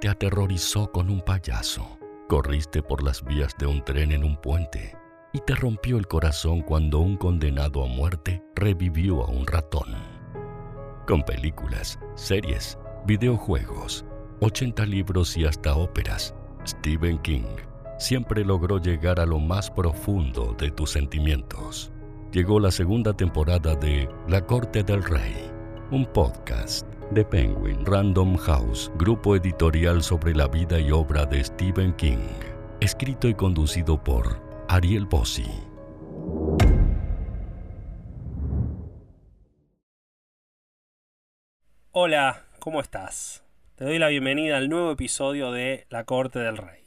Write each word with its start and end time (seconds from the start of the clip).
te 0.00 0.08
aterrorizó 0.08 0.90
con 0.92 1.10
un 1.10 1.20
payaso. 1.20 1.98
Corriste 2.28 2.82
por 2.82 3.02
las 3.02 3.24
vías 3.24 3.54
de 3.58 3.66
un 3.66 3.82
tren 3.84 4.12
en 4.12 4.22
un 4.22 4.36
puente 4.36 4.96
y 5.32 5.40
te 5.40 5.54
rompió 5.54 5.98
el 5.98 6.06
corazón 6.06 6.62
cuando 6.62 7.00
un 7.00 7.16
condenado 7.16 7.84
a 7.84 7.86
muerte 7.86 8.42
revivió 8.54 9.24
a 9.24 9.28
un 9.28 9.46
ratón. 9.46 9.96
Con 11.06 11.22
películas, 11.22 11.98
series, 12.14 12.78
videojuegos, 13.06 14.04
80 14.40 14.86
libros 14.86 15.36
y 15.36 15.44
hasta 15.44 15.74
óperas, 15.74 16.34
Stephen 16.66 17.18
King 17.18 17.56
siempre 17.98 18.44
logró 18.44 18.78
llegar 18.78 19.18
a 19.18 19.26
lo 19.26 19.38
más 19.38 19.70
profundo 19.70 20.54
de 20.58 20.70
tus 20.70 20.90
sentimientos. 20.90 21.90
Llegó 22.32 22.60
la 22.60 22.70
segunda 22.70 23.14
temporada 23.14 23.74
de 23.74 24.08
La 24.28 24.44
Corte 24.46 24.82
del 24.82 25.02
Rey, 25.02 25.50
un 25.90 26.04
podcast 26.04 26.86
de 27.12 27.24
Penguin 27.24 27.86
Random 27.86 28.36
House, 28.36 28.92
grupo 28.98 29.34
editorial 29.36 30.02
sobre 30.02 30.34
la 30.34 30.46
vida 30.46 30.78
y 30.78 30.90
obra 30.90 31.24
de 31.24 31.42
Stephen 31.42 31.94
King, 31.94 32.28
escrito 32.80 33.26
y 33.26 33.32
conducido 33.32 34.02
por 34.04 34.38
Ariel 34.68 35.06
Bossi. 35.06 35.46
Hola, 41.92 42.44
¿cómo 42.58 42.82
estás? 42.82 43.42
Te 43.76 43.84
doy 43.84 43.98
la 43.98 44.08
bienvenida 44.08 44.58
al 44.58 44.68
nuevo 44.68 44.92
episodio 44.92 45.52
de 45.52 45.86
La 45.88 46.04
Corte 46.04 46.38
del 46.38 46.58
Rey. 46.58 46.84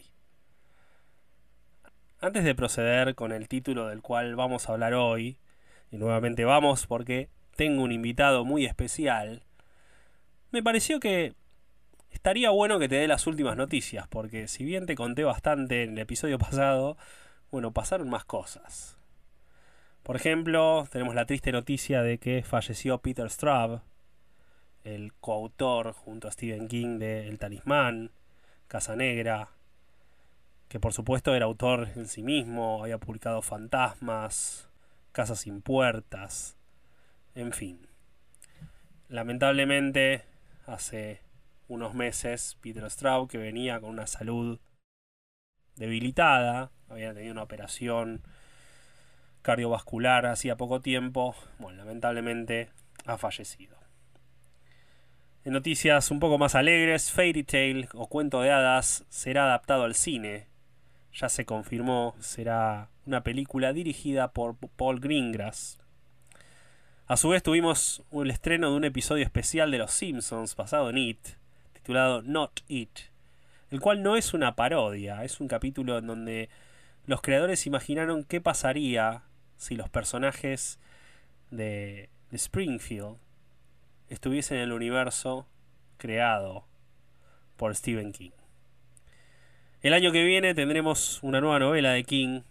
Antes 2.20 2.44
de 2.44 2.53
proceder 2.53 3.16
con 3.16 3.31
el 3.31 3.47
título 3.47 3.88
del 3.88 4.03
cual 4.03 4.36
vamos 4.36 4.70
a 4.70 4.73
hablar 4.73 4.94
hoy, 4.94 5.39
y 5.89 5.97
nuevamente 5.97 6.45
vamos 6.45 6.86
porque 6.86 7.30
tengo 7.61 7.83
un 7.83 7.91
invitado 7.91 8.43
muy 8.43 8.65
especial, 8.65 9.43
me 10.49 10.63
pareció 10.63 10.99
que 10.99 11.35
estaría 12.09 12.49
bueno 12.49 12.79
que 12.79 12.89
te 12.89 12.95
dé 12.95 13.07
las 13.07 13.27
últimas 13.27 13.55
noticias, 13.55 14.08
porque 14.08 14.47
si 14.47 14.66
bien 14.66 14.88
te 14.88 14.95
conté 14.95 15.23
bastante 15.23 15.83
en 15.83 15.91
el 15.91 15.99
episodio 15.99 16.39
pasado, 16.39 16.97
bueno, 17.52 17.71
pasaron 17.71 18.09
más 18.09 18.25
cosas. 18.25 18.97
Por 20.02 20.16
ejemplo, 20.16 20.88
tenemos 20.91 21.13
la 21.13 21.27
triste 21.27 21.52
noticia 21.52 22.02
de 22.02 22.17
que 22.17 22.41
falleció 22.41 22.97
Peter 22.97 23.30
Straub, 23.30 23.81
el 24.83 25.14
coautor 25.14 25.93
junto 25.93 26.27
a 26.27 26.31
Stephen 26.31 26.67
King 26.67 26.97
de 26.97 27.27
El 27.27 27.38
Talismán, 27.38 28.09
Casa 28.67 28.95
Negra, 28.95 29.49
que 30.67 30.80
por 30.80 30.93
supuesto 30.93 31.36
era 31.36 31.45
autor 31.45 31.89
en 31.95 32.08
sí 32.08 32.23
mismo, 32.23 32.81
había 32.81 32.97
publicado 32.97 33.43
Fantasmas, 33.43 34.67
Casas 35.11 35.41
sin 35.41 35.61
Puertas, 35.61 36.58
en 37.35 37.51
fin. 37.51 37.87
Lamentablemente, 39.09 40.23
hace 40.65 41.21
unos 41.67 41.93
meses, 41.93 42.57
Peter 42.61 42.89
Straub, 42.89 43.29
que 43.29 43.37
venía 43.37 43.79
con 43.79 43.89
una 43.89 44.07
salud 44.07 44.59
debilitada, 45.75 46.71
había 46.89 47.13
tenido 47.13 47.33
una 47.33 47.43
operación 47.43 48.21
cardiovascular 49.41 50.27
hacía 50.27 50.55
poco 50.55 50.81
tiempo, 50.81 51.35
bueno, 51.57 51.79
lamentablemente 51.79 52.69
ha 53.05 53.17
fallecido. 53.17 53.77
En 55.43 55.53
noticias 55.53 56.11
un 56.11 56.19
poco 56.19 56.37
más 56.37 56.53
alegres, 56.53 57.11
Fairy 57.11 57.43
Tale 57.43 57.89
o 57.93 58.07
Cuento 58.07 58.41
de 58.41 58.52
Hadas 58.52 59.03
será 59.09 59.45
adaptado 59.45 59.83
al 59.83 59.95
cine 59.95 60.52
ya 61.13 61.29
se 61.29 61.45
confirmó, 61.45 62.15
será 62.19 62.89
una 63.05 63.23
película 63.23 63.73
dirigida 63.73 64.31
por 64.31 64.55
Paul 64.55 64.99
Greengrass. 64.99 65.80
A 67.12 67.17
su 67.17 67.28
vez 67.28 67.44
tuvimos 67.44 68.04
el 68.14 68.31
estreno 68.31 68.70
de 68.70 68.78
un 68.78 68.86
episodio 68.86 69.26
especial 69.26 69.70
de 69.70 69.80
Los 69.80 69.92
Simpsons 69.92 70.56
basado 70.56 70.90
en 70.90 70.98
It, 70.98 71.20
titulado 71.73 72.22
Not 72.22 72.62
It, 72.70 73.00
el 73.70 73.81
cual 73.81 74.02
no 74.02 74.16
es 74.16 74.34
una 74.34 74.56
parodia, 74.56 75.22
es 75.26 75.42
un 75.42 75.50
capítulo 75.50 75.98
en 75.98 76.08
donde 76.08 76.48
los 77.08 77.22
creadores 77.22 77.67
imaginaron 77.67 78.23
qué 78.23 78.39
pasaría 78.39 79.23
si 79.58 79.76
los 79.76 79.89
personajes 79.89 80.80
de, 81.50 82.08
de 82.30 82.38
Springfield 82.38 83.17
estuviesen 84.08 84.60
en 84.60 84.64
el 84.64 84.71
universo 84.71 85.45
creado 85.98 86.64
por 87.58 87.76
Stephen 87.76 88.14
King. 88.14 88.32
El 89.82 89.94
año 89.94 90.14
que 90.14 90.23
viene 90.23 90.55
tendremos 90.55 91.21
una 91.23 91.42
nueva 91.42 91.60
novela 91.60 91.92
de 91.92 92.05
King. 92.05 92.44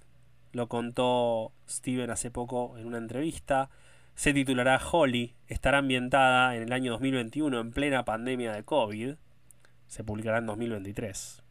Lo 0.53 0.69
contó 0.69 1.51
Steven 1.67 2.11
hace 2.11 2.31
poco 2.31 2.77
en 2.77 2.85
una 2.85 2.99
entrevista. 2.99 3.71
Se 4.15 4.33
titulará 4.33 4.79
Holly. 4.79 5.35
Estará 5.49 5.79
ambientada 5.79 6.57
en 6.57 6.63
el 6.63 6.73
año 6.73 6.93
2021 6.93 7.59
en 7.59 7.73
plena 7.73 8.05
pandemia 8.05 8.53
de 8.53 8.65
COVID. 8.65 9.15
Se 9.87 10.05
publicará 10.05 10.39
en 10.39 10.47
2023. 10.47 11.43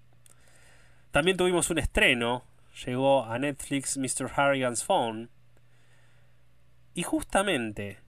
También 1.12 1.38
tuvimos 1.38 1.70
un 1.70 1.80
estreno. 1.80 2.44
Llegó 2.86 3.26
a 3.26 3.40
Netflix 3.40 3.98
Mr. 3.98 4.32
Harrigan's 4.36 4.84
Phone. 4.84 5.30
Y 6.94 7.04
justamente 7.04 8.00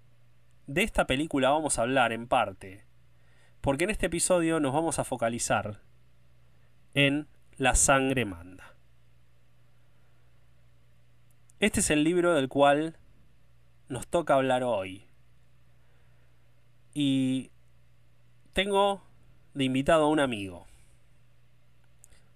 de 0.68 0.84
esta 0.84 1.06
película 1.06 1.50
vamos 1.50 1.78
a 1.78 1.82
hablar 1.82 2.12
en 2.14 2.28
parte. 2.28 2.86
Porque 3.62 3.84
en 3.84 3.90
este 3.90 4.08
episodio 4.08 4.60
nos 4.60 4.74
vamos 4.74 5.00
a 5.00 5.04
focalizar 5.04 5.82
en 6.94 7.28
la 7.58 7.76
sangre 7.76 8.26
manda. 8.26 8.76
Este 11.60 11.80
es 11.82 11.92
el 11.92 12.04
libro 12.04 12.34
del 12.34 12.50
cual 12.50 12.98
nos 13.92 14.08
toca 14.08 14.36
hablar 14.36 14.64
hoy. 14.64 15.04
Y 16.94 17.52
tengo 18.54 19.04
de 19.54 19.66
invitado 19.66 20.06
a 20.06 20.08
un 20.08 20.22
amigo. 20.22 20.66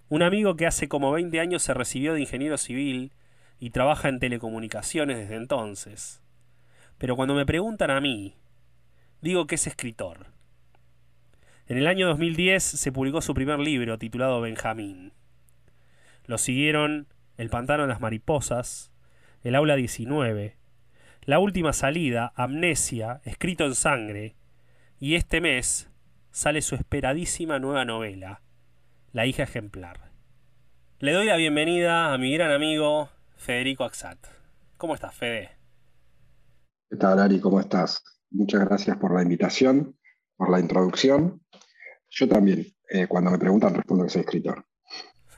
Un 0.09 0.21
amigo 0.21 0.57
que 0.57 0.67
hace 0.67 0.89
como 0.89 1.13
20 1.13 1.39
años 1.39 1.63
se 1.63 1.73
recibió 1.73 2.13
de 2.13 2.19
ingeniero 2.19 2.57
civil 2.57 3.13
y 3.57 3.69
trabaja 3.69 4.09
en 4.09 4.19
telecomunicaciones 4.19 5.17
desde 5.17 5.37
entonces. 5.37 6.21
Pero 6.97 7.15
cuando 7.15 7.33
me 7.35 7.45
preguntan 7.45 7.89
a 7.89 8.01
mí, 8.01 8.35
digo 9.21 9.47
que 9.47 9.55
es 9.55 9.65
escritor. 9.65 10.27
En 11.67 11.77
el 11.77 11.87
año 11.87 12.07
2010 12.09 12.63
se 12.63 12.91
publicó 12.91 13.21
su 13.21 13.33
primer 13.33 13.59
libro 13.59 13.97
titulado 13.97 14.41
Benjamín. 14.41 15.13
Lo 16.25 16.37
siguieron 16.37 17.07
El 17.37 17.49
pantano 17.49 17.83
de 17.83 17.89
las 17.89 18.01
mariposas, 18.01 18.91
El 19.43 19.55
aula 19.55 19.77
19, 19.77 20.57
La 21.25 21.39
última 21.39 21.73
salida, 21.73 22.31
Amnesia, 22.35 23.21
escrito 23.25 23.65
en 23.65 23.75
sangre, 23.75 24.35
y 24.99 25.15
este 25.15 25.41
mes 25.41 25.89
sale 26.31 26.61
su 26.61 26.75
esperadísima 26.75 27.59
nueva 27.59 27.83
novela, 27.83 28.41
La 29.11 29.25
hija 29.25 29.43
ejemplar. 29.43 30.11
Le 30.99 31.13
doy 31.13 31.25
la 31.25 31.37
bienvenida 31.37 32.13
a 32.13 32.17
mi 32.17 32.33
gran 32.33 32.51
amigo 32.51 33.09
Federico 33.37 33.83
Axat. 33.83 34.19
¿Cómo 34.77 34.93
estás, 34.93 35.15
Fede? 35.15 35.51
¿Qué 36.89 36.97
tal, 36.97 37.19
Ari? 37.19 37.39
¿Cómo 37.39 37.59
estás? 37.59 38.03
Muchas 38.31 38.65
gracias 38.65 38.97
por 38.97 39.15
la 39.15 39.23
invitación, 39.23 39.97
por 40.37 40.51
la 40.51 40.59
introducción 40.59 41.41
yo 42.15 42.29
también, 42.29 42.65
eh, 42.89 43.07
cuando 43.07 43.29
me 43.29 43.37
preguntan, 43.37 43.75
respondo 43.75 44.05
que 44.05 44.09
soy 44.09 44.21
escritor. 44.21 44.65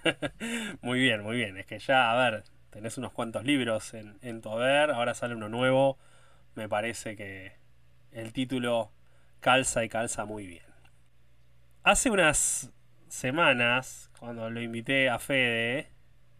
muy 0.81 0.99
bien, 0.99 1.23
muy 1.23 1.37
bien. 1.37 1.57
Es 1.57 1.65
que 1.65 1.79
ya, 1.79 2.11
a 2.11 2.29
ver, 2.29 2.43
tenés 2.77 2.95
unos 2.99 3.11
cuantos 3.11 3.43
libros 3.43 3.95
en, 3.95 4.19
en 4.21 4.39
tu 4.39 4.51
haber, 4.51 4.91
ahora 4.91 5.15
sale 5.15 5.33
uno 5.33 5.49
nuevo. 5.49 5.97
Me 6.53 6.69
parece 6.69 7.15
que 7.15 7.53
el 8.11 8.33
título 8.33 8.91
calza 9.39 9.83
y 9.83 9.89
calza 9.89 10.25
muy 10.25 10.45
bien. 10.45 10.63
Hace 11.81 12.11
unas 12.11 12.71
semanas, 13.07 14.11
cuando 14.19 14.51
lo 14.51 14.61
invité 14.61 15.09
a 15.09 15.17
Fede, 15.17 15.89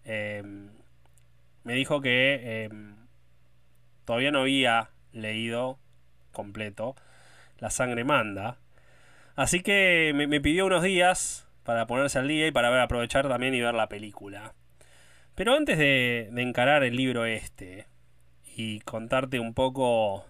em, 0.03 0.69
me 1.63 1.73
dijo 1.73 2.01
que 2.01 2.65
em, 2.65 3.07
todavía 4.05 4.29
no 4.29 4.41
había 4.41 4.91
leído 5.13 5.79
completo 6.33 6.95
La 7.57 7.71
sangre 7.71 8.03
manda. 8.03 8.59
Así 9.35 9.61
que 9.61 10.11
me, 10.13 10.39
pidió 10.39 10.67
unos 10.67 10.83
días 10.83 11.47
para 11.63 11.87
ponerse 11.87 12.19
al 12.19 12.27
día 12.27 12.45
y 12.45 12.51
para 12.51 12.69
ver, 12.69 12.81
aprovechar 12.81 13.27
también 13.27 13.55
y 13.55 13.61
ver 13.61 13.73
la 13.73 13.89
película. 13.89 14.53
Pero 15.37 15.53
antes 15.53 15.77
de, 15.77 16.31
encarar 16.35 16.83
el 16.83 16.95
libro 16.95 17.25
este 17.25 17.85
y 18.55 18.79
contarte 18.79 19.39
un 19.39 19.53
poco 19.53 20.25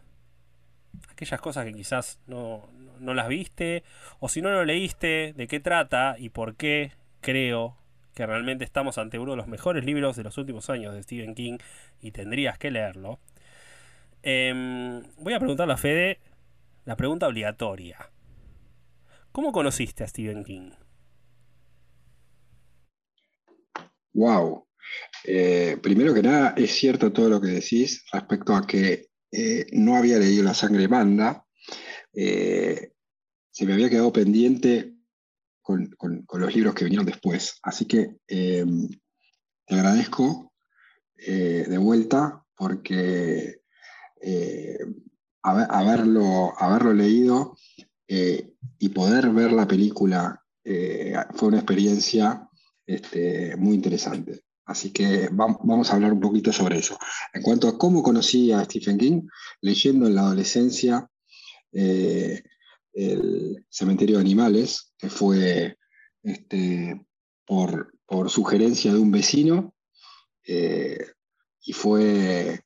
aquellas 1.10 1.40
cosas 1.40 1.64
que 1.64 1.72
quizás 1.72 2.20
no, 2.28 2.70
no, 3.00 3.14
las 3.14 3.30
viste, 3.30 3.84
o 4.20 4.28
si 4.28 4.42
no 4.42 4.50
lo 4.50 4.66
leíste, 4.66 5.32
de 5.32 5.48
qué 5.48 5.62
trata 5.62 6.18
y 6.20 6.28
por 6.28 6.58
qué 6.58 6.92
creo 7.22 7.78
que 8.16 8.26
realmente 8.26 8.66
estamos 8.66 8.98
ante 8.98 9.18
uno 9.18 9.32
de 9.32 9.38
los 9.38 9.48
mejores 9.48 9.86
libros 9.86 10.18
de 10.18 10.24
los 10.24 10.38
últimos 10.38 10.70
años 10.70 10.94
de 10.94 11.04
Stephen 11.04 11.36
King 11.36 11.60
y 12.02 12.12
tendrías 12.12 12.58
que 12.58 12.70
leerlo. 12.70 13.22
Em, 14.24 15.04
voy 15.20 15.34
a 15.34 15.40
preguntarle 15.40 15.74
a 15.74 15.78
Fede 15.78 16.20
la 16.84 16.98
pregunta 16.98 17.28
obligatoria. 17.28 18.12
¿Cómo 19.32 19.54
conociste 19.54 20.04
a 20.04 20.08
Stephen 20.10 20.44
King? 20.44 20.72
Wow. 24.14 24.67
Eh, 25.24 25.78
primero 25.82 26.14
que 26.14 26.22
nada, 26.22 26.54
es 26.56 26.72
cierto 26.72 27.12
todo 27.12 27.30
lo 27.30 27.42
que 27.42 27.48
decís 27.48 28.06
respecto 28.14 28.56
a 28.56 28.66
que 28.66 29.10
eh, 29.32 29.66
no 29.74 29.98
había 29.98 30.20
leído 30.20 30.44
La 30.44 30.54
sangre 30.54 30.88
manda. 30.88 31.46
Eh, 32.14 32.94
se 33.52 33.66
me 33.66 33.74
había 33.74 33.90
quedado 33.90 34.14
pendiente 34.14 34.96
con, 35.62 35.90
los 36.32 36.56
libros 36.56 36.74
que 36.74 36.86
vinieron 36.86 37.06
después. 37.06 37.60
Así 37.62 37.86
que 37.86 38.16
te 38.26 38.66
agradezco 39.68 40.54
de 41.16 41.78
vuelta 41.78 42.46
porque 42.56 43.62
haberlo, 45.42 46.54
haberlo 46.58 46.94
leído 46.94 47.58
y 48.08 48.90
poder 48.90 49.32
ver 49.32 49.52
la 49.52 49.68
película 49.68 50.42
fue 51.34 51.48
una 51.50 51.58
experiencia 51.58 52.48
este, 52.86 53.58
muy 53.58 53.76
interesante. 53.76 54.47
Así 54.68 54.92
que 54.92 55.30
vamos 55.32 55.90
a 55.90 55.96
hablar 55.96 56.12
un 56.12 56.20
poquito 56.20 56.52
sobre 56.52 56.80
eso. 56.80 57.00
En 57.34 57.42
cuanto 57.42 57.70
a 57.70 57.78
cómo 57.78 58.04
conocí 58.04 58.52
a 58.52 58.66
Stephen 58.66 58.98
King, 58.98 59.22
leyendo 59.62 60.08
en 60.08 60.16
la 60.16 60.22
adolescencia 60.22 61.10
eh, 61.72 62.44
el 62.92 63.66
Cementerio 63.70 64.18
de 64.18 64.24
Animales, 64.24 64.94
que 64.98 65.10
fue 65.10 65.78
este, 66.22 67.02
por, 67.46 67.94
sugerencia 68.30 68.92
de 68.92 69.00
un 69.00 69.10
vecino, 69.10 69.74
eh, 70.46 70.98
y 71.62 71.72
fue 71.72 72.60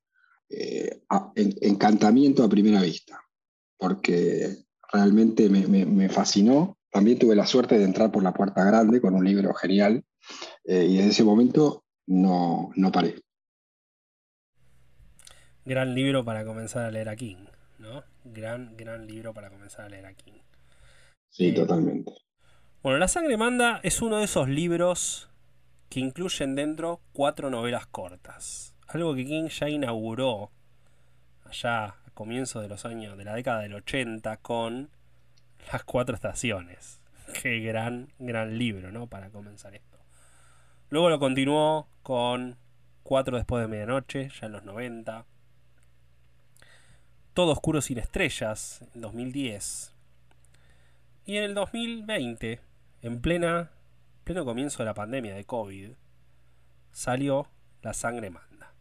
eh, 0.50 1.02
encantamiento 1.36 2.44
a 2.44 2.50
primera 2.50 2.82
vista, 2.82 3.22
porque 3.78 4.58
realmente 4.92 5.50
me, 5.50 6.10
fascinó. 6.10 6.80
También 6.92 7.20
tuve 7.20 7.36
la 7.36 7.46
suerte 7.46 7.78
de 7.78 7.86
entrar 7.86 8.12
por 8.12 8.24
la 8.24 8.34
puerta 8.34 8.64
grande 8.64 9.00
con 9.00 9.14
un 9.14 9.24
libro 9.24 9.54
genial, 9.54 10.04
y 10.66 10.98
en 10.98 11.10
ese 11.10 11.24
momento 11.24 11.84
no, 12.12 12.72
no 12.76 12.92
paré. 12.92 13.16
Gran 15.64 15.96
libro 15.96 16.26
para 16.26 16.44
comenzar 16.44 16.86
a 16.86 16.92
leer 16.92 17.08
a 17.08 17.16
King, 17.16 17.46
¿no? 17.80 18.04
Gran, 18.26 18.76
gran 18.76 19.08
libro 19.08 19.34
para 19.34 19.50
comenzar 19.50 19.86
a 19.86 19.90
leer 19.90 20.06
a 20.06 20.14
King. 20.14 20.34
Sí, 21.30 21.50
eh, 21.50 21.54
totalmente. 21.54 22.12
Bueno, 22.84 23.00
La 23.00 23.08
sangre 23.08 23.38
manda 23.38 23.80
es 23.84 24.02
uno 24.02 24.18
de 24.18 24.26
esos 24.26 24.50
libros 24.50 25.30
que 25.90 26.02
incluyen 26.02 26.56
dentro 26.56 27.00
cuatro 27.14 27.50
novelas 27.50 27.86
cortas. 27.88 28.76
Algo 28.88 29.16
que 29.16 29.26
King 29.26 29.48
ya 29.48 29.70
inauguró 29.70 30.52
allá 31.46 31.86
a 31.86 32.12
comienzos 32.14 32.62
de 32.62 32.68
los 32.68 32.86
años, 32.86 33.18
de 33.18 33.24
la 33.24 33.36
década 33.36 33.62
del 33.62 33.76
80 33.76 34.38
con 34.38 34.90
Las 35.72 35.86
Cuatro 35.86 36.16
Estaciones. 36.16 37.00
Qué 37.42 37.60
gran, 37.60 38.12
gran 38.20 38.58
libro, 38.58 38.92
¿no? 38.92 39.08
Para 39.08 39.30
comenzar 39.30 39.76
esto. 39.76 39.91
Luego 40.92 41.10
lo 41.10 41.20
continuó 41.20 41.88
con 42.04 42.58
Cuatro 43.04 43.38
después 43.38 43.62
de 43.62 43.70
medianoche, 43.70 44.30
ya 44.30 44.48
en 44.48 44.52
los 44.52 44.66
90. 44.66 45.26
Todo 47.34 47.54
oscuro 47.54 47.80
sin 47.82 47.98
estrellas, 47.98 48.86
en 48.94 49.00
2010. 49.00 49.94
Y 51.26 51.38
en 51.38 51.44
el 51.44 51.54
2020, 51.54 52.60
en 53.04 53.22
plena, 53.22 53.72
pleno 54.26 54.44
comienzo 54.44 54.80
de 54.80 54.86
la 54.88 54.94
pandemia 54.94 55.34
de 55.34 55.46
COVID, 55.46 55.92
salió 56.92 57.48
La 57.82 57.94
Sangre 57.94 58.30
Manda. 58.30 58.74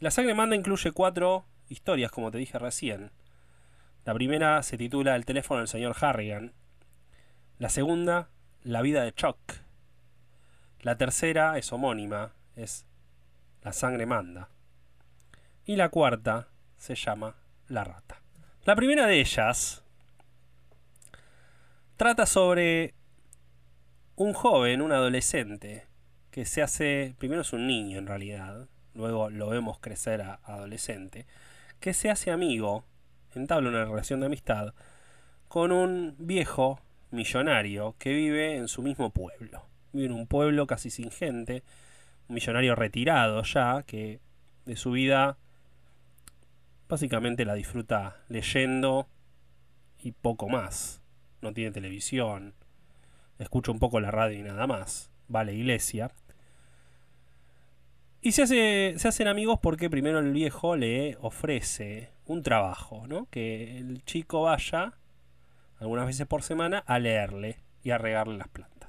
La 0.00 0.10
Sangre 0.10 0.34
Manda 0.34 0.56
incluye 0.56 0.90
cuatro 0.90 1.44
historias, 1.68 2.10
como 2.10 2.32
te 2.32 2.38
dije 2.38 2.58
recién. 2.58 3.12
La 4.04 4.14
primera 4.14 4.64
se 4.64 4.76
titula 4.76 5.14
El 5.14 5.26
teléfono 5.26 5.60
del 5.60 5.68
señor 5.68 5.94
Harrigan. 6.00 6.52
La 7.58 7.68
segunda, 7.68 8.30
La 8.64 8.82
vida 8.82 9.04
de 9.04 9.12
Chuck 9.12 9.38
la 10.82 10.96
tercera 10.96 11.58
es 11.58 11.72
homónima, 11.72 12.32
es 12.56 12.86
La 13.62 13.72
sangre 13.72 14.06
manda. 14.06 14.48
Y 15.66 15.76
la 15.76 15.90
cuarta 15.90 16.48
se 16.76 16.94
llama 16.94 17.36
La 17.68 17.84
rata. 17.84 18.22
La 18.64 18.74
primera 18.74 19.06
de 19.06 19.20
ellas 19.20 19.84
trata 21.96 22.24
sobre 22.24 22.94
un 24.16 24.32
joven, 24.32 24.80
un 24.80 24.92
adolescente, 24.92 25.86
que 26.30 26.46
se 26.46 26.62
hace, 26.62 27.14
primero 27.18 27.42
es 27.42 27.52
un 27.52 27.66
niño 27.66 27.98
en 27.98 28.06
realidad, 28.06 28.68
luego 28.94 29.28
lo 29.28 29.48
vemos 29.48 29.78
crecer 29.80 30.22
a 30.22 30.40
adolescente, 30.44 31.26
que 31.78 31.92
se 31.92 32.10
hace 32.10 32.30
amigo, 32.30 32.84
entabla 33.34 33.68
una 33.68 33.84
relación 33.84 34.20
de 34.20 34.26
amistad, 34.26 34.72
con 35.48 35.72
un 35.72 36.14
viejo 36.18 36.80
millonario 37.10 37.96
que 37.98 38.14
vive 38.14 38.56
en 38.56 38.68
su 38.68 38.82
mismo 38.82 39.10
pueblo 39.10 39.69
vive 39.92 40.06
en 40.06 40.12
un 40.12 40.26
pueblo 40.26 40.66
casi 40.66 40.90
sin 40.90 41.10
gente, 41.10 41.62
un 42.28 42.34
millonario 42.34 42.74
retirado 42.74 43.42
ya, 43.42 43.82
que 43.86 44.20
de 44.66 44.76
su 44.76 44.92
vida 44.92 45.36
básicamente 46.88 47.44
la 47.44 47.54
disfruta 47.54 48.16
leyendo 48.28 49.08
y 49.98 50.12
poco 50.12 50.48
más. 50.48 51.02
No 51.40 51.52
tiene 51.52 51.70
televisión, 51.70 52.54
escucha 53.38 53.72
un 53.72 53.78
poco 53.78 54.00
la 54.00 54.10
radio 54.10 54.38
y 54.38 54.42
nada 54.42 54.66
más, 54.66 55.10
va 55.34 55.40
a 55.40 55.44
la 55.44 55.52
iglesia. 55.52 56.10
Y 58.20 58.32
se, 58.32 58.42
hace, 58.42 58.94
se 58.98 59.08
hacen 59.08 59.28
amigos 59.28 59.58
porque 59.62 59.88
primero 59.88 60.18
el 60.18 60.32
viejo 60.32 60.76
le 60.76 61.16
ofrece 61.20 62.10
un 62.26 62.42
trabajo, 62.42 63.06
¿no? 63.06 63.26
Que 63.30 63.78
el 63.78 64.04
chico 64.04 64.42
vaya 64.42 64.92
algunas 65.78 66.06
veces 66.06 66.26
por 66.26 66.42
semana 66.42 66.78
a 66.86 66.98
leerle 66.98 67.56
y 67.82 67.90
a 67.90 67.98
regarle 67.98 68.36
las 68.36 68.48
plantas. 68.48 68.79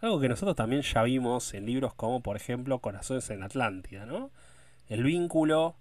Algo 0.00 0.20
que 0.20 0.28
nosotros 0.28 0.56
también 0.56 0.82
ya 0.82 1.02
vimos 1.02 1.54
en 1.54 1.66
libros 1.66 1.94
como, 1.94 2.20
por 2.20 2.36
ejemplo, 2.36 2.80
Corazones 2.80 3.30
en 3.30 3.42
Atlántida, 3.42 4.04
¿no? 4.04 4.30
El 4.88 5.02
vínculo 5.02 5.76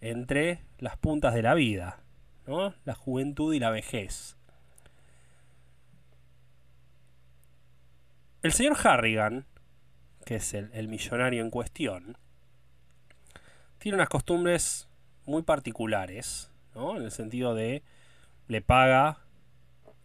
entre 0.00 0.62
las 0.78 0.96
puntas 0.96 1.34
de 1.34 1.42
la 1.42 1.54
vida, 1.54 2.00
¿no? 2.46 2.74
La 2.84 2.94
juventud 2.94 3.54
y 3.54 3.60
la 3.60 3.70
vejez. 3.70 4.36
El 8.42 8.52
señor 8.52 8.76
Harrigan, 8.82 9.46
que 10.24 10.36
es 10.36 10.54
el, 10.54 10.70
el 10.72 10.88
millonario 10.88 11.42
en 11.42 11.50
cuestión, 11.50 12.16
tiene 13.78 13.96
unas 13.96 14.08
costumbres 14.08 14.88
muy 15.26 15.42
particulares, 15.42 16.50
¿no? 16.74 16.96
En 16.96 17.04
el 17.04 17.12
sentido 17.12 17.54
de 17.54 17.84
le 18.48 18.62
paga 18.62 19.18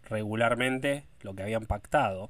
regularmente 0.04 1.08
lo 1.22 1.34
que 1.34 1.44
habían 1.44 1.66
pactado 1.66 2.30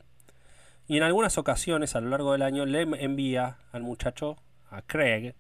y 0.88 0.98
en 0.98 1.04
algunas 1.04 1.38
ocasiones 1.38 1.96
a 1.96 2.02
lo 2.02 2.10
largo 2.10 2.34
del 2.34 2.42
año 2.42 2.66
le 2.66 2.82
envía 2.82 3.58
al 3.72 3.84
muchacho, 3.84 4.38
a 4.70 4.82
Craig, 4.82 5.34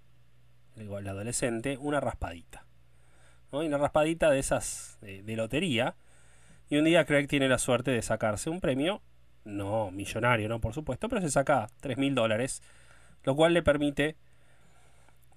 el 0.75 1.07
adolescente, 1.07 1.77
una 1.77 1.99
raspadita. 1.99 2.65
¿no? 3.51 3.63
Y 3.63 3.67
una 3.67 3.77
raspadita 3.77 4.29
de 4.29 4.39
esas 4.39 4.97
de, 5.01 5.35
lotería. 5.35 5.95
Y 6.69 6.77
un 6.77 6.85
día 6.85 7.05
Craig 7.05 7.27
tiene 7.27 7.49
la 7.49 7.57
suerte 7.57 7.91
de 7.91 8.01
sacarse 8.01 8.49
un 8.49 8.61
premio, 8.61 9.01
no 9.43 9.91
millonario, 9.91 10.47
no 10.47 10.59
por 10.61 10.73
supuesto, 10.73 11.09
pero 11.09 11.21
se 11.21 11.29
saca 11.29 11.67
3 11.81 11.97
mil 11.97 12.15
dólares, 12.15 12.63
lo 13.23 13.35
cual 13.35 13.53
le 13.53 13.61
permite, 13.61 14.15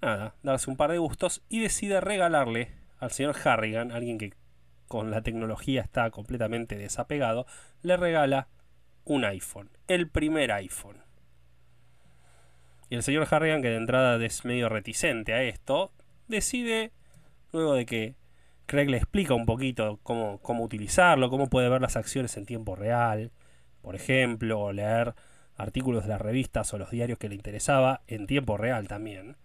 nada, 0.01 0.35
darse 0.41 0.69
un 0.69 0.77
par 0.77 0.91
de 0.91 0.97
gustos 0.97 1.43
y 1.49 1.59
decide 1.59 1.99
regalarle 2.01 2.71
al 2.99 3.11
señor 3.11 3.35
Harrigan, 3.43 3.91
alguien 3.91 4.17
que 4.17 4.33
con 4.87 5.11
la 5.11 5.21
tecnología 5.21 5.81
está 5.81 6.09
completamente 6.11 6.77
desapegado, 6.77 7.45
le 7.81 7.97
regala 7.97 8.47
un 9.07 9.25
iPhone, 9.25 9.69
el 9.87 10.09
primer 10.09 10.51
iPhone. 10.51 10.97
Y 12.89 12.95
el 12.95 13.03
señor 13.03 13.27
Harrigan, 13.29 13.61
que 13.61 13.69
de 13.69 13.77
entrada 13.77 14.23
es 14.23 14.45
medio 14.45 14.69
reticente 14.69 15.33
a 15.33 15.43
esto, 15.43 15.91
decide, 16.27 16.91
luego 17.51 17.73
de 17.73 17.85
que 17.85 18.15
Craig 18.65 18.89
le 18.89 18.97
explica 18.97 19.33
un 19.33 19.45
poquito 19.45 19.99
cómo, 20.03 20.39
cómo 20.41 20.63
utilizarlo, 20.63 21.29
cómo 21.29 21.47
puede 21.47 21.69
ver 21.69 21.81
las 21.81 21.95
acciones 21.95 22.35
en 22.37 22.45
tiempo 22.45 22.75
real, 22.75 23.31
por 23.81 23.95
ejemplo, 23.95 24.59
o 24.59 24.73
leer 24.73 25.15
artículos 25.55 26.03
de 26.03 26.09
las 26.09 26.21
revistas 26.21 26.73
o 26.73 26.77
los 26.77 26.91
diarios 26.91 27.17
que 27.17 27.29
le 27.29 27.35
interesaba 27.35 28.01
en 28.07 28.27
tiempo 28.27 28.57
real 28.57 28.87
también, 28.87 29.37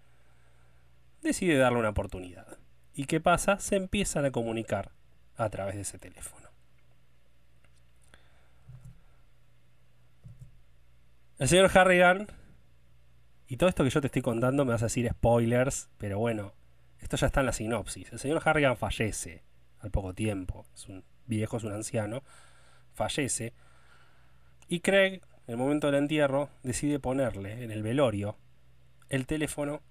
decide 1.22 1.56
darle 1.56 1.78
una 1.78 1.90
oportunidad. 1.90 2.58
¿Y 2.94 3.06
qué 3.06 3.20
pasa? 3.20 3.58
Se 3.58 3.76
empiezan 3.76 4.24
a 4.24 4.30
comunicar 4.30 4.90
a 5.36 5.48
través 5.48 5.76
de 5.76 5.82
ese 5.82 5.98
teléfono. 5.98 6.41
El 11.42 11.48
señor 11.48 11.76
Harrigan, 11.76 12.28
y 13.48 13.56
todo 13.56 13.68
esto 13.68 13.82
que 13.82 13.90
yo 13.90 14.00
te 14.00 14.06
estoy 14.06 14.22
contando 14.22 14.64
me 14.64 14.70
vas 14.70 14.82
a 14.82 14.84
decir 14.84 15.10
spoilers, 15.10 15.90
pero 15.98 16.20
bueno, 16.20 16.52
esto 17.00 17.16
ya 17.16 17.26
está 17.26 17.40
en 17.40 17.46
la 17.46 17.52
sinopsis. 17.52 18.12
El 18.12 18.20
señor 18.20 18.40
Harrigan 18.44 18.76
fallece 18.76 19.42
al 19.80 19.90
poco 19.90 20.14
tiempo, 20.14 20.64
es 20.72 20.86
un 20.86 21.02
viejo, 21.26 21.56
es 21.56 21.64
un 21.64 21.72
anciano, 21.72 22.22
fallece, 22.94 23.54
y 24.68 24.78
Craig, 24.78 25.14
en 25.48 25.54
el 25.54 25.56
momento 25.56 25.88
del 25.88 25.96
entierro, 25.96 26.48
decide 26.62 27.00
ponerle 27.00 27.64
en 27.64 27.72
el 27.72 27.82
velorio 27.82 28.36
el 29.08 29.26
teléfono 29.26 29.82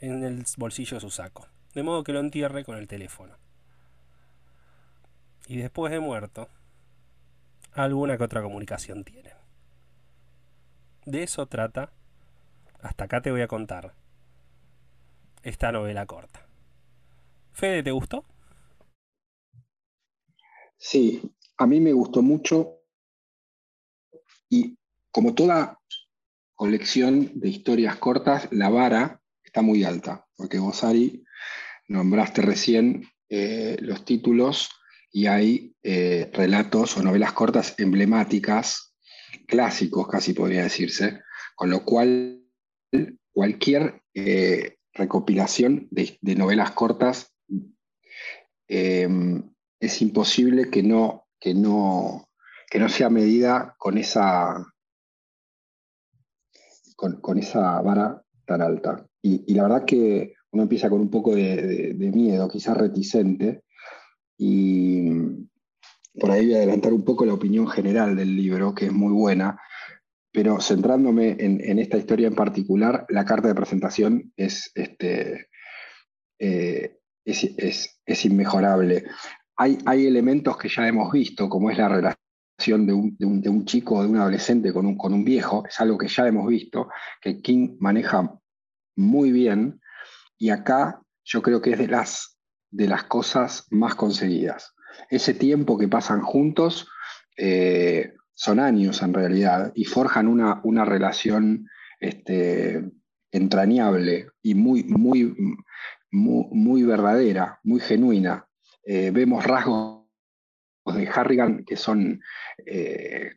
en 0.00 0.24
el 0.24 0.44
bolsillo 0.56 0.96
de 0.96 1.00
su 1.00 1.10
saco, 1.10 1.46
de 1.74 1.84
modo 1.84 2.02
que 2.02 2.12
lo 2.12 2.18
entierre 2.18 2.64
con 2.64 2.76
el 2.76 2.88
teléfono. 2.88 3.36
Y 5.46 5.58
después 5.58 5.92
de 5.92 6.00
muerto, 6.00 6.48
alguna 7.72 8.18
que 8.18 8.24
otra 8.24 8.42
comunicación 8.42 9.04
tiene. 9.04 9.35
De 11.06 11.22
eso 11.22 11.46
trata, 11.46 11.92
hasta 12.80 13.04
acá 13.04 13.22
te 13.22 13.30
voy 13.30 13.40
a 13.40 13.46
contar, 13.46 13.94
esta 15.44 15.70
novela 15.70 16.04
corta. 16.04 16.48
Fede, 17.52 17.84
¿te 17.84 17.92
gustó? 17.92 18.24
Sí, 20.76 21.22
a 21.58 21.66
mí 21.68 21.78
me 21.80 21.92
gustó 21.92 22.22
mucho 22.22 22.80
Y 24.50 24.76
como 25.12 25.34
toda 25.34 25.78
colección 26.56 27.38
de 27.38 27.50
historias 27.50 27.96
cortas, 27.96 28.48
la 28.50 28.68
vara 28.68 29.22
está 29.44 29.62
muy 29.62 29.84
alta, 29.84 30.26
porque 30.36 30.58
vos, 30.58 30.82
Ari, 30.82 31.24
nombraste 31.86 32.42
recién 32.42 33.08
eh, 33.28 33.76
los 33.80 34.04
títulos 34.04 34.70
y 35.12 35.26
hay 35.26 35.76
eh, 35.84 36.30
relatos 36.32 36.96
o 36.96 37.02
novelas 37.02 37.32
cortas 37.32 37.76
emblemáticas, 37.78 38.85
clásicos 39.44 40.08
casi 40.08 40.32
podría 40.32 40.62
decirse, 40.62 41.20
con 41.54 41.70
lo 41.70 41.84
cual 41.84 42.42
cualquier 43.32 44.02
eh, 44.14 44.76
recopilación 44.92 45.88
de, 45.90 46.18
novelas 46.36 46.72
cortas 46.72 47.32
es 48.68 50.02
imposible 50.02 50.70
que 50.70 50.82
no, 50.82 51.26
que, 51.38 51.54
no, 51.54 52.28
que 52.70 52.78
no 52.78 52.88
sea 52.88 53.10
medida 53.10 53.74
con 53.78 53.98
esa, 53.98 54.66
con, 56.96 57.38
esa 57.38 57.80
vara 57.82 58.22
tan 58.46 58.62
alta. 58.62 59.06
Y, 59.22 59.54
la 59.54 59.64
verdad 59.64 59.84
que 59.84 60.34
uno 60.52 60.62
empieza 60.62 60.88
con 60.88 61.00
un 61.00 61.10
poco 61.10 61.34
de, 61.34 61.94
miedo, 62.14 62.48
quizás 62.48 62.76
reticente, 62.76 63.62
y 64.38 65.08
por 66.18 66.30
ahí 66.30 66.46
voy 66.46 66.54
a 66.54 66.58
adelantar 66.58 66.92
un 66.92 67.04
poco 67.04 67.24
la 67.24 67.34
opinión 67.34 67.68
general 67.68 68.16
del 68.16 68.34
libro, 68.36 68.74
que 68.74 68.86
es 68.86 68.92
muy 68.92 69.12
buena, 69.12 69.60
pero 70.32 70.60
centrándome 70.60 71.36
en, 71.38 71.78
esta 71.78 71.96
historia 71.96 72.28
en 72.28 72.34
particular, 72.34 73.06
la 73.08 73.24
carta 73.24 73.48
de 73.48 73.54
presentación 73.54 74.32
es, 74.36 74.70
este, 74.74 75.48
eh, 76.38 76.98
inmejorable. 78.24 79.04
Hay, 79.56 80.06
elementos 80.06 80.58
que 80.58 80.68
ya 80.68 80.86
hemos 80.86 81.10
visto, 81.10 81.48
como 81.48 81.70
es 81.70 81.78
la 81.78 81.88
relación 81.88 82.86
de 82.86 82.92
un, 82.92 83.64
chico 83.64 83.94
o 83.94 84.02
de 84.02 84.08
un 84.10 84.18
adolescente 84.18 84.74
con 84.74 84.84
un, 84.84 85.24
viejo, 85.24 85.64
es 85.66 85.80
algo 85.80 85.96
que 85.96 86.08
ya 86.08 86.26
hemos 86.28 86.46
visto, 86.46 86.90
que 87.22 87.40
King 87.40 87.76
maneja 87.80 88.38
muy 88.94 89.32
bien, 89.32 89.80
y 90.36 90.50
acá 90.50 91.00
yo 91.24 91.40
creo 91.40 91.62
que 91.62 91.72
es 91.72 91.78
de 92.70 92.88
las 92.88 93.04
cosas 93.04 93.66
más 93.70 93.94
conseguidas. 93.94 94.75
Ese 95.10 95.34
tiempo 95.34 95.78
que 95.78 95.88
pasan 95.88 96.20
juntos 96.20 96.88
eh, 97.36 98.12
son 98.34 98.60
años 98.60 99.02
en 99.02 99.14
realidad, 99.14 99.72
y 99.74 99.84
forjan 99.84 100.28
una, 100.28 100.60
una 100.64 100.84
relación 100.84 101.68
este, 102.00 102.82
entrañable 103.32 104.28
y 104.42 104.54
muy, 104.54 104.84
muy, 104.84 105.34
muy, 106.10 106.82
verdadera, 106.82 107.60
muy 107.64 107.80
genuina. 107.80 108.46
Eh, 108.84 109.10
vemos 109.10 109.44
rasgos 109.44 110.04
de 110.86 111.08
Harrigan, 111.08 111.64
que 111.64 111.76
son, 111.76 112.20
eh, 112.64 113.30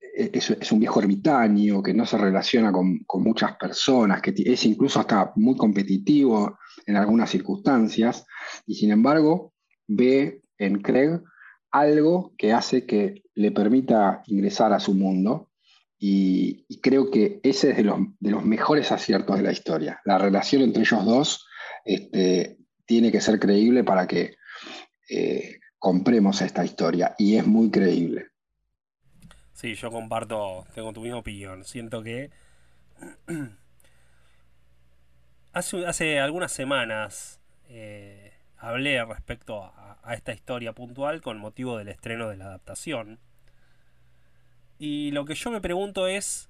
es, 0.00 0.72
un 0.72 0.80
viejo 0.80 1.00
ermitaño, 1.00 1.82
que 1.82 1.94
no 1.94 2.06
se 2.06 2.18
relaciona 2.18 2.72
con, 2.72 3.04
muchas 3.14 3.56
personas, 3.56 4.22
que 4.22 4.34
es 4.36 4.64
incluso 4.64 5.00
hasta 5.00 5.32
muy 5.36 5.56
competitivo 5.56 6.58
en 6.86 6.96
algunas 6.96 7.30
circunstancias, 7.30 8.24
y 8.66 8.74
sin 8.74 8.90
embargo 8.90 9.52
ve 9.86 10.43
en 10.58 10.80
Craig 10.80 11.20
algo 11.70 12.32
que 12.38 12.52
hace 12.52 12.86
que 12.86 13.22
le 13.34 13.50
permita 13.50 14.22
ingresar 14.26 14.72
a 14.72 14.80
su 14.80 14.94
mundo, 14.94 15.50
y, 15.98 16.66
creo 16.82 17.10
que 17.10 17.40
ese 17.42 17.70
es 17.70 17.76
de 17.78 17.84
los, 17.84 17.98
de 18.20 18.30
los, 18.30 18.44
mejores 18.44 18.92
aciertos 18.92 19.38
de 19.38 19.42
la 19.42 19.52
historia. 19.52 20.00
La 20.04 20.18
relación 20.18 20.62
entre 20.62 20.82
ellos 20.82 21.04
dos 21.04 21.46
este, 21.84 22.58
tiene 22.84 23.10
que 23.10 23.20
ser 23.20 23.40
creíble 23.40 23.84
para 23.84 24.06
que 24.06 24.36
eh, 25.08 25.60
compremos 25.78 26.42
esta 26.42 26.64
historia 26.64 27.14
y 27.16 27.36
es 27.36 27.46
muy 27.46 27.70
creíble. 27.70 28.26
Sí, 29.54 29.74
yo 29.74 29.90
comparto, 29.90 30.66
tengo 30.74 30.92
tu 30.92 31.00
misma 31.00 31.18
opinión. 31.18 31.64
Siento 31.64 32.02
que 32.02 32.30
hace, 35.52 35.86
hace 35.86 36.18
algunas 36.20 36.52
semanas 36.52 37.40
eh, 37.68 38.34
hablé 38.58 39.02
respecto 39.04 39.62
a, 39.62 39.83
a, 40.04 40.14
esta 40.14 40.32
historia 40.32 40.72
puntual 40.72 41.20
con 41.20 41.38
motivo 41.38 41.78
del 41.78 41.88
estreno 41.88 42.28
de 42.28 42.36
la 42.36 42.46
adaptación. 42.46 43.18
Y 44.78 45.10
lo 45.12 45.24
que 45.24 45.34
yo 45.34 45.50
me 45.50 45.60
pregunto 45.60 46.06
es, 46.06 46.48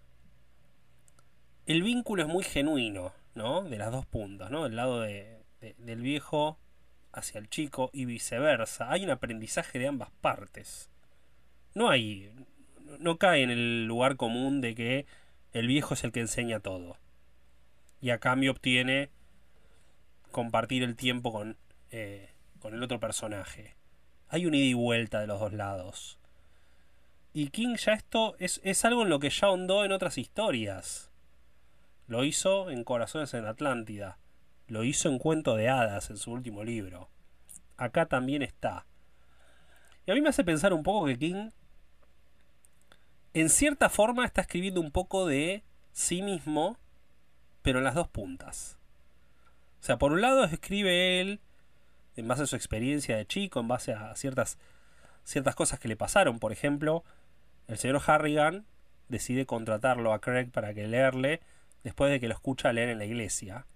el 1.67 1.83
vínculo 1.83 2.23
es 2.23 2.29
muy 2.29 2.45
genuino, 2.45 3.13
¿no? 3.35 3.63
De 3.63 3.79
las 3.79 3.93
dos 3.93 4.07
puntas, 4.07 4.51
¿no? 4.51 4.65
Del 4.65 4.77
lado 4.77 5.01
de, 5.01 5.43
del 5.79 6.01
viejo 6.01 6.59
hacia 7.13 7.39
el 7.39 7.49
chico 7.49 7.91
y 7.93 8.05
viceversa. 8.05 8.91
Hay 8.91 9.05
un 9.05 9.11
aprendizaje 9.11 9.79
de 9.79 9.89
ambas 9.89 10.11
partes. 10.21 10.91
No 11.75 11.91
hay. 11.91 12.31
No 12.99 13.19
cae 13.19 13.43
en 13.43 13.51
el 13.51 13.87
lugar 13.87 14.17
común 14.17 14.61
de 14.61 14.75
que 14.75 15.07
el 15.53 15.67
viejo 15.67 15.95
es 15.95 16.05
el 16.05 16.13
que 16.13 16.21
enseña 16.21 16.61
todo. 16.61 16.97
Y 18.01 18.11
a 18.11 18.19
cambio 18.19 18.53
obtiene 18.53 19.11
compartir 20.31 20.83
el 20.83 20.97
tiempo 20.97 21.33
con, 21.33 21.57
eh, 21.91 22.34
con 22.65 22.73
el 22.73 22.83
otro 22.83 22.99
personaje. 22.99 23.77
Hay 24.31 24.47
un 24.47 24.55
ida 24.55 24.65
y 24.65 24.73
vuelta 24.73 25.21
de 25.21 25.27
los 25.27 25.39
dos 25.39 25.53
lados. 25.53 26.19
Y 27.35 27.49
King 27.51 27.77
ya 27.77 27.93
esto 27.93 28.37
es, 28.39 28.63
es 28.65 28.87
algo 28.87 29.03
en 29.03 29.11
lo 29.11 29.19
que 29.19 29.29
ya 29.29 29.49
ahondó 29.49 29.85
en 29.85 29.93
otras 29.93 30.17
historias. 30.17 31.11
Lo 32.07 32.25
hizo 32.25 32.71
en 32.71 32.83
Corazones 32.83 33.35
en 33.35 33.45
Atlántida. 33.45 34.17
Lo 34.67 34.83
hizo 34.83 35.11
en 35.11 35.19
Cuento 35.19 35.57
de 35.57 35.69
Hadas 35.69 36.09
en 36.09 36.17
su 36.17 36.33
último 36.33 36.65
libro. 36.65 37.11
Acá 37.77 38.07
también 38.07 38.41
está. 38.41 38.87
Y 40.07 40.13
a 40.13 40.15
mí 40.15 40.23
me 40.23 40.31
hace 40.31 40.43
pensar 40.43 40.73
un 40.73 40.85
poco 40.85 41.05
que 41.05 41.19
King, 41.19 41.51
en 43.35 43.51
cierta 43.51 43.91
forma, 43.91 44.25
está 44.25 44.41
escribiendo 44.41 44.81
un 44.81 44.91
poco 44.91 45.27
de 45.27 45.65
sí 45.93 46.23
mismo, 46.23 46.79
pero 47.61 47.81
en 47.81 47.85
las 47.85 47.95
dos 47.95 48.09
puntas. 48.09 48.79
O 49.83 49.85
sea, 49.85 49.99
por 49.99 50.13
un 50.13 50.23
lado 50.23 50.45
escribe 50.45 51.21
él, 51.21 51.41
en 52.17 52.29
base 52.29 52.45
a 52.45 52.47
su 52.47 52.57
experiencia 52.57 53.17
de 53.17 53.27
chico, 53.27 53.61
en 53.61 53.69
base 53.69 53.93
a 53.93 54.15
ciertas, 54.17 54.59
ciertas 55.25 55.55
cosas 55.55 55.79
que 55.79 55.89
le 55.89 55.97
pasaron. 55.97 56.39
Por 56.39 56.53
ejemplo, 56.53 57.05
el 57.69 57.79
señor 57.79 58.01
Harrigan 58.07 58.65
decide 59.09 59.47
contratarlo 59.47 60.13
a 60.13 60.21
Craig 60.21 60.51
para 60.51 60.75
que 60.75 60.87
leerle 60.87 61.41
después 61.83 62.11
de 62.11 62.21
que 62.21 62.29
lo 62.29 62.35
escucha 62.35 62.73
leer 62.73 62.89
en 62.89 62.99
la 62.99 63.05
iglesia 63.05 63.67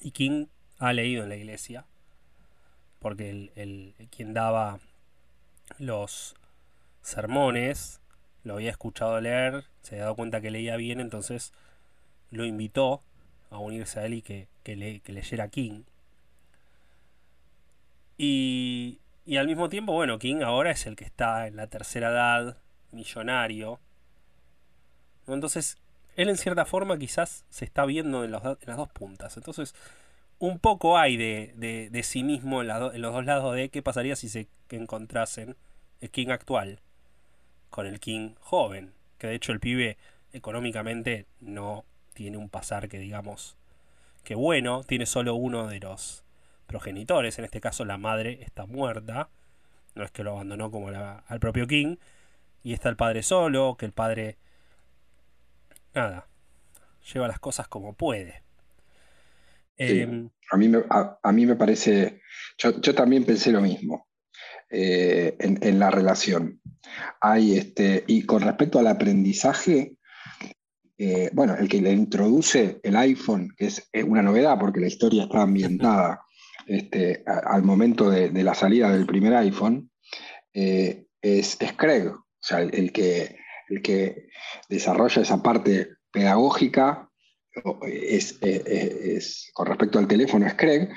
y 0.00 0.10
King 0.10 0.46
ha 0.78 0.92
leído 0.92 1.22
en 1.22 1.30
la 1.30 1.36
iglesia, 1.36 1.84
porque 3.00 3.50
el, 3.54 3.94
quien 4.10 4.34
daba 4.34 4.78
los 5.78 6.34
sermones 7.02 8.00
lo 8.44 8.54
había 8.54 8.70
escuchado 8.70 9.20
leer, 9.20 9.64
se 9.82 9.94
había 9.94 10.04
dado 10.04 10.16
cuenta 10.16 10.40
que 10.40 10.50
leía 10.50 10.76
bien, 10.76 11.00
entonces 11.00 11.52
lo 12.30 12.44
invitó 12.44 13.02
a 13.50 13.58
unirse 13.58 14.00
a 14.00 14.06
él 14.06 14.14
y 14.14 14.22
que, 14.22 14.48
le, 14.64 15.02
leyera 15.06 15.48
King. 15.48 15.82
Y, 18.18 19.00
y 19.24 19.36
al 19.36 19.46
mismo 19.46 19.68
tiempo, 19.68 19.92
bueno, 19.92 20.18
King 20.18 20.42
ahora 20.42 20.70
es 20.70 20.86
el 20.86 20.96
que 20.96 21.04
está 21.04 21.46
en 21.46 21.56
la 21.56 21.66
tercera 21.66 22.10
edad, 22.10 22.58
millonario. 22.92 23.80
Entonces, 25.26 25.78
él 26.16 26.28
en 26.28 26.36
cierta 26.36 26.64
forma 26.64 26.98
quizás 26.98 27.44
se 27.50 27.64
está 27.64 27.84
viendo 27.84 28.24
en, 28.24 28.30
las 28.30 28.42
dos 28.42 28.88
puntas. 28.90 29.36
Entonces, 29.36 29.74
un 30.38 30.58
poco 30.58 30.98
hay 30.98 31.16
de, 31.16 31.88
de, 31.90 32.02
sí 32.02 32.22
mismo 32.22 32.62
en, 32.62 32.68
los 32.68 33.12
dos 33.12 33.24
lados 33.24 33.54
de 33.54 33.68
qué 33.68 33.82
pasaría 33.82 34.16
si 34.16 34.28
se 34.28 34.48
encontrasen 34.70 35.56
el 36.00 36.10
King 36.10 36.28
actual 36.28 36.80
con 37.70 37.86
el 37.86 38.00
King 38.00 38.34
joven. 38.40 38.92
Que 39.18 39.28
de 39.28 39.34
hecho 39.34 39.52
el 39.52 39.60
pibe 39.60 39.96
económicamente 40.32 41.26
no 41.40 41.84
tiene 42.14 42.36
un 42.36 42.48
pasar 42.48 42.88
que 42.88 42.98
digamos 42.98 43.56
que 44.24 44.34
bueno, 44.34 44.82
tiene 44.82 45.06
solo 45.06 45.36
uno 45.36 45.68
de 45.68 45.78
los 45.78 46.24
progenitores, 46.66 47.38
en 47.38 47.44
este 47.44 47.60
caso 47.60 47.84
la 47.84 47.98
madre 47.98 48.42
está 48.42 48.66
muerta, 48.66 49.30
no 49.94 50.04
es 50.04 50.10
que 50.10 50.22
lo 50.22 50.32
abandonó 50.32 50.70
como 50.70 50.88
al 50.88 51.40
propio 51.40 51.66
King, 51.66 51.96
y 52.62 52.72
está 52.72 52.88
el 52.88 52.96
padre 52.96 53.22
solo, 53.22 53.76
que 53.78 53.86
el 53.86 53.92
padre 53.92 54.36
nada, 55.94 56.28
lleva 57.12 57.28
las 57.28 57.38
cosas 57.38 57.68
como 57.68 57.94
puede. 57.94 58.42
Em, 59.78 60.30
a, 60.50 60.56
mí 60.56 60.68
me, 60.68 60.82
a, 60.88 61.32
mí 61.32 61.46
me 61.46 61.56
parece, 61.56 62.20
yo, 62.58 62.94
también 62.94 63.24
pensé 63.24 63.52
lo 63.52 63.60
mismo 63.60 64.08
eh, 64.70 65.36
en, 65.38 65.78
la 65.78 65.90
relación. 65.90 66.60
Hay 67.20 67.56
este, 67.56 68.04
y 68.06 68.24
con 68.24 68.42
respecto 68.42 68.78
al 68.78 68.86
aprendizaje, 68.86 69.96
eh, 70.98 71.30
bueno, 71.34 71.56
el 71.56 71.68
que 71.68 71.80
le 71.80 71.92
introduce 71.92 72.80
el 72.82 72.96
iPhone, 72.96 73.54
que 73.56 73.66
es, 73.66 73.88
una 74.06 74.22
novedad 74.22 74.58
porque 74.58 74.80
la 74.80 74.86
historia 74.86 75.24
está 75.24 75.42
ambientada 75.42 76.22
este, 76.66 77.24
al 77.26 77.62
momento 77.62 78.10
de, 78.10 78.30
la 78.42 78.54
salida 78.54 78.90
del 78.90 79.06
primer 79.06 79.34
iPhone, 79.34 79.90
es, 80.52 81.06
es 81.22 81.72
Craig, 81.76 82.08
o 82.08 82.26
sea, 82.40 82.60
el 82.60 82.92
que 82.92 83.36
el 83.68 83.82
que 83.82 84.28
desarrolla 84.68 85.22
esa 85.22 85.42
parte 85.42 85.96
pedagógica 86.12 87.10
es, 87.82 88.38
con 89.54 89.66
respecto 89.66 89.98
al 89.98 90.08
teléfono 90.08 90.46
es 90.46 90.54
Craig, 90.54 90.88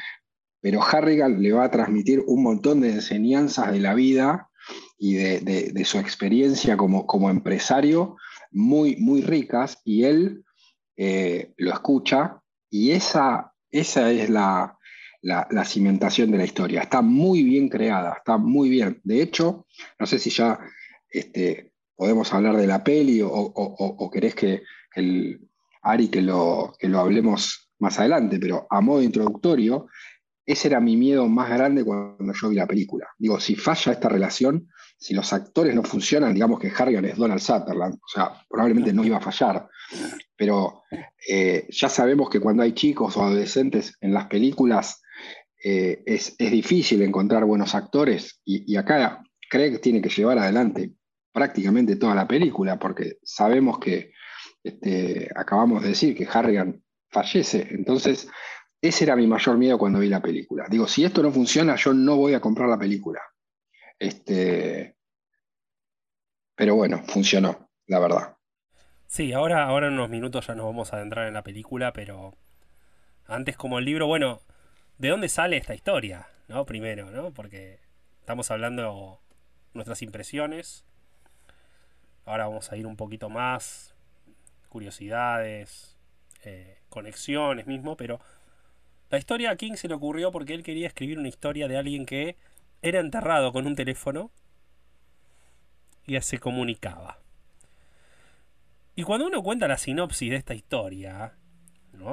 pero 0.61 0.83
Harrigan 0.83 1.41
le 1.41 1.53
va 1.53 1.65
a 1.65 1.71
transmitir 1.71 2.21
un 2.27 2.43
montón 2.43 2.81
de 2.81 2.91
enseñanzas 2.91 3.71
de 3.71 3.79
la 3.79 3.93
vida 3.93 4.49
y 4.97 5.13
de, 5.15 5.85
su 5.85 5.97
experiencia 5.97 6.75
como, 6.75 7.07
como, 7.07 7.29
empresario 7.29 8.17
muy, 8.51 8.97
muy 8.97 9.21
ricas 9.21 9.79
y 9.85 10.03
él 10.03 10.43
eh, 10.97 11.53
lo 11.57 11.71
escucha 11.71 12.41
y 12.69 12.91
esa, 12.91 13.53
esa 13.71 14.11
es 14.11 14.29
la, 14.29 14.77
la, 15.21 15.65
cimentación 15.65 16.31
de 16.31 16.37
la 16.37 16.45
historia. 16.45 16.81
Está 16.81 17.01
muy 17.01 17.43
bien 17.43 17.69
creada, 17.69 18.15
está 18.17 18.37
muy 18.37 18.69
bien. 18.69 18.99
De 19.03 19.21
hecho, 19.21 19.65
no 19.99 20.05
sé 20.05 20.19
si 20.19 20.29
ya 20.29 20.59
este, 21.09 21.71
podemos 21.95 22.33
hablar 22.33 22.57
de 22.57 22.67
la 22.67 22.83
peli 22.83 23.21
o, 23.23 24.09
querés 24.11 24.35
que, 24.35 24.63
el, 24.95 25.41
Ari 25.81 26.09
que 26.09 26.21
lo, 26.21 26.75
que 26.79 26.87
lo 26.87 26.99
hablemos 26.99 27.69
más 27.79 27.99
adelante, 27.99 28.39
pero 28.39 28.67
a 28.69 28.81
modo 28.81 29.01
introductorio, 29.01 29.87
ese 30.45 30.67
era 30.67 30.79
mi 30.79 30.97
miedo 30.97 31.27
más 31.27 31.49
grande 31.49 31.83
cuando 31.83 32.33
yo 32.33 32.49
vi 32.49 32.55
la 32.55 32.67
película. 32.67 33.07
Digo, 33.17 33.39
si 33.39 33.55
falla 33.55 33.91
esta 33.91 34.09
relación, 34.09 34.67
si 34.97 35.13
los 35.13 35.31
actores 35.31 35.75
no 35.75 35.83
funcionan, 35.83 36.33
digamos 36.33 36.59
que 36.59 36.71
Harrigan 36.75 37.05
es 37.05 37.17
Donald 37.17 37.39
Sutherland, 37.39 37.95
o 37.95 38.07
sea, 38.07 38.33
probablemente 38.49 38.91
no 38.91 39.05
iba 39.05 39.17
a 39.17 39.21
fallar, 39.21 39.69
pero 40.35 40.83
eh, 41.27 41.67
ya 41.69 41.87
sabemos 41.87 42.29
que 42.29 42.39
cuando 42.39 42.63
hay 42.63 42.73
chicos 42.73 43.15
o 43.15 43.23
adolescentes 43.23 43.95
en 44.01 44.13
las 44.13 44.25
películas, 44.25 45.01
eh, 45.63 46.03
es, 46.05 46.37
difícil 46.37 47.01
encontrar 47.01 47.45
buenos 47.45 47.75
actores 47.75 48.41
y, 48.45 48.75
acá 48.77 49.23
Craig 49.49 49.79
tiene 49.79 50.01
que 50.01 50.09
llevar 50.09 50.37
adelante 50.37 50.93
prácticamente 51.31 51.95
toda 51.95 52.15
la 52.15 52.27
película 52.27 52.79
porque 52.79 53.17
sabemos 53.23 53.79
que 53.79 54.11
este, 54.63 55.29
acabamos 55.35 55.83
de 55.83 55.89
decir 55.89 56.15
que 56.15 56.27
Harrigan 56.31 56.81
fallece. 57.09 57.67
Entonces, 57.71 58.29
ese 58.81 59.03
era 59.03 59.15
mi 59.15 59.27
mayor 59.27 59.57
miedo 59.57 59.77
cuando 59.77 59.99
vi 59.99 60.07
la 60.07 60.21
película. 60.21 60.65
Digo, 60.69 60.87
si 60.87 61.03
esto 61.03 61.21
no 61.21 61.31
funciona, 61.31 61.75
yo 61.75 61.93
no 61.93 62.15
voy 62.15 62.33
a 62.33 62.39
comprar 62.39 62.69
la 62.69 62.77
película. 62.77 63.21
Este, 63.97 64.95
pero 66.55 66.75
bueno, 66.75 67.03
funcionó, 67.05 67.69
la 67.87 67.99
verdad. 67.99 68.37
Sí, 69.07 69.33
ahora, 69.33 69.65
ahora 69.65 69.87
en 69.87 69.93
unos 69.93 70.09
minutos 70.09 70.47
ya 70.47 70.55
nos 70.55 70.65
vamos 70.65 70.93
a 70.93 70.97
adentrar 70.97 71.27
en 71.27 71.33
la 71.33 71.43
película, 71.43 71.91
pero 71.93 72.35
antes 73.25 73.57
como 73.57 73.79
el 73.79 73.85
libro, 73.85 74.07
bueno, 74.07 74.41
¿de 74.99 75.09
dónde 75.09 75.29
sale 75.29 75.57
esta 75.57 75.73
historia? 75.73 76.27
¿No? 76.47 76.65
Primero, 76.65 77.09
¿no? 77.09 77.31
Porque 77.31 77.79
estamos 78.19 78.51
hablando 78.51 79.19
nuestras 79.73 80.01
impresiones. 80.01 80.85
Ahora 82.25 82.47
vamos 82.47 82.71
a 82.71 82.77
ir 82.77 82.85
un 82.85 82.95
poquito 82.95 83.29
más, 83.29 83.95
curiosidades, 84.67 85.97
eh, 86.43 86.77
conexiones 86.89 87.65
mismo, 87.65 87.97
pero 87.97 88.19
la 89.09 89.17
historia 89.17 89.49
a 89.51 89.55
King 89.55 89.73
se 89.73 89.87
le 89.87 89.95
ocurrió 89.95 90.31
porque 90.31 90.53
él 90.53 90.63
quería 90.63 90.87
escribir 90.87 91.17
una 91.17 91.29
historia 91.29 91.67
de 91.67 91.77
alguien 91.77 92.05
que 92.05 92.35
era 92.81 92.99
enterrado 92.99 93.51
con 93.51 93.65
un 93.65 93.75
teléfono 93.75 94.31
y 96.05 96.19
se 96.21 96.39
comunicaba. 96.39 97.19
Y 98.95 99.03
cuando 99.03 99.27
uno 99.27 99.41
cuenta 99.41 99.67
la 99.67 99.77
sinopsis 99.77 100.29
de 100.29 100.35
esta 100.35 100.53
historia, 100.53 101.38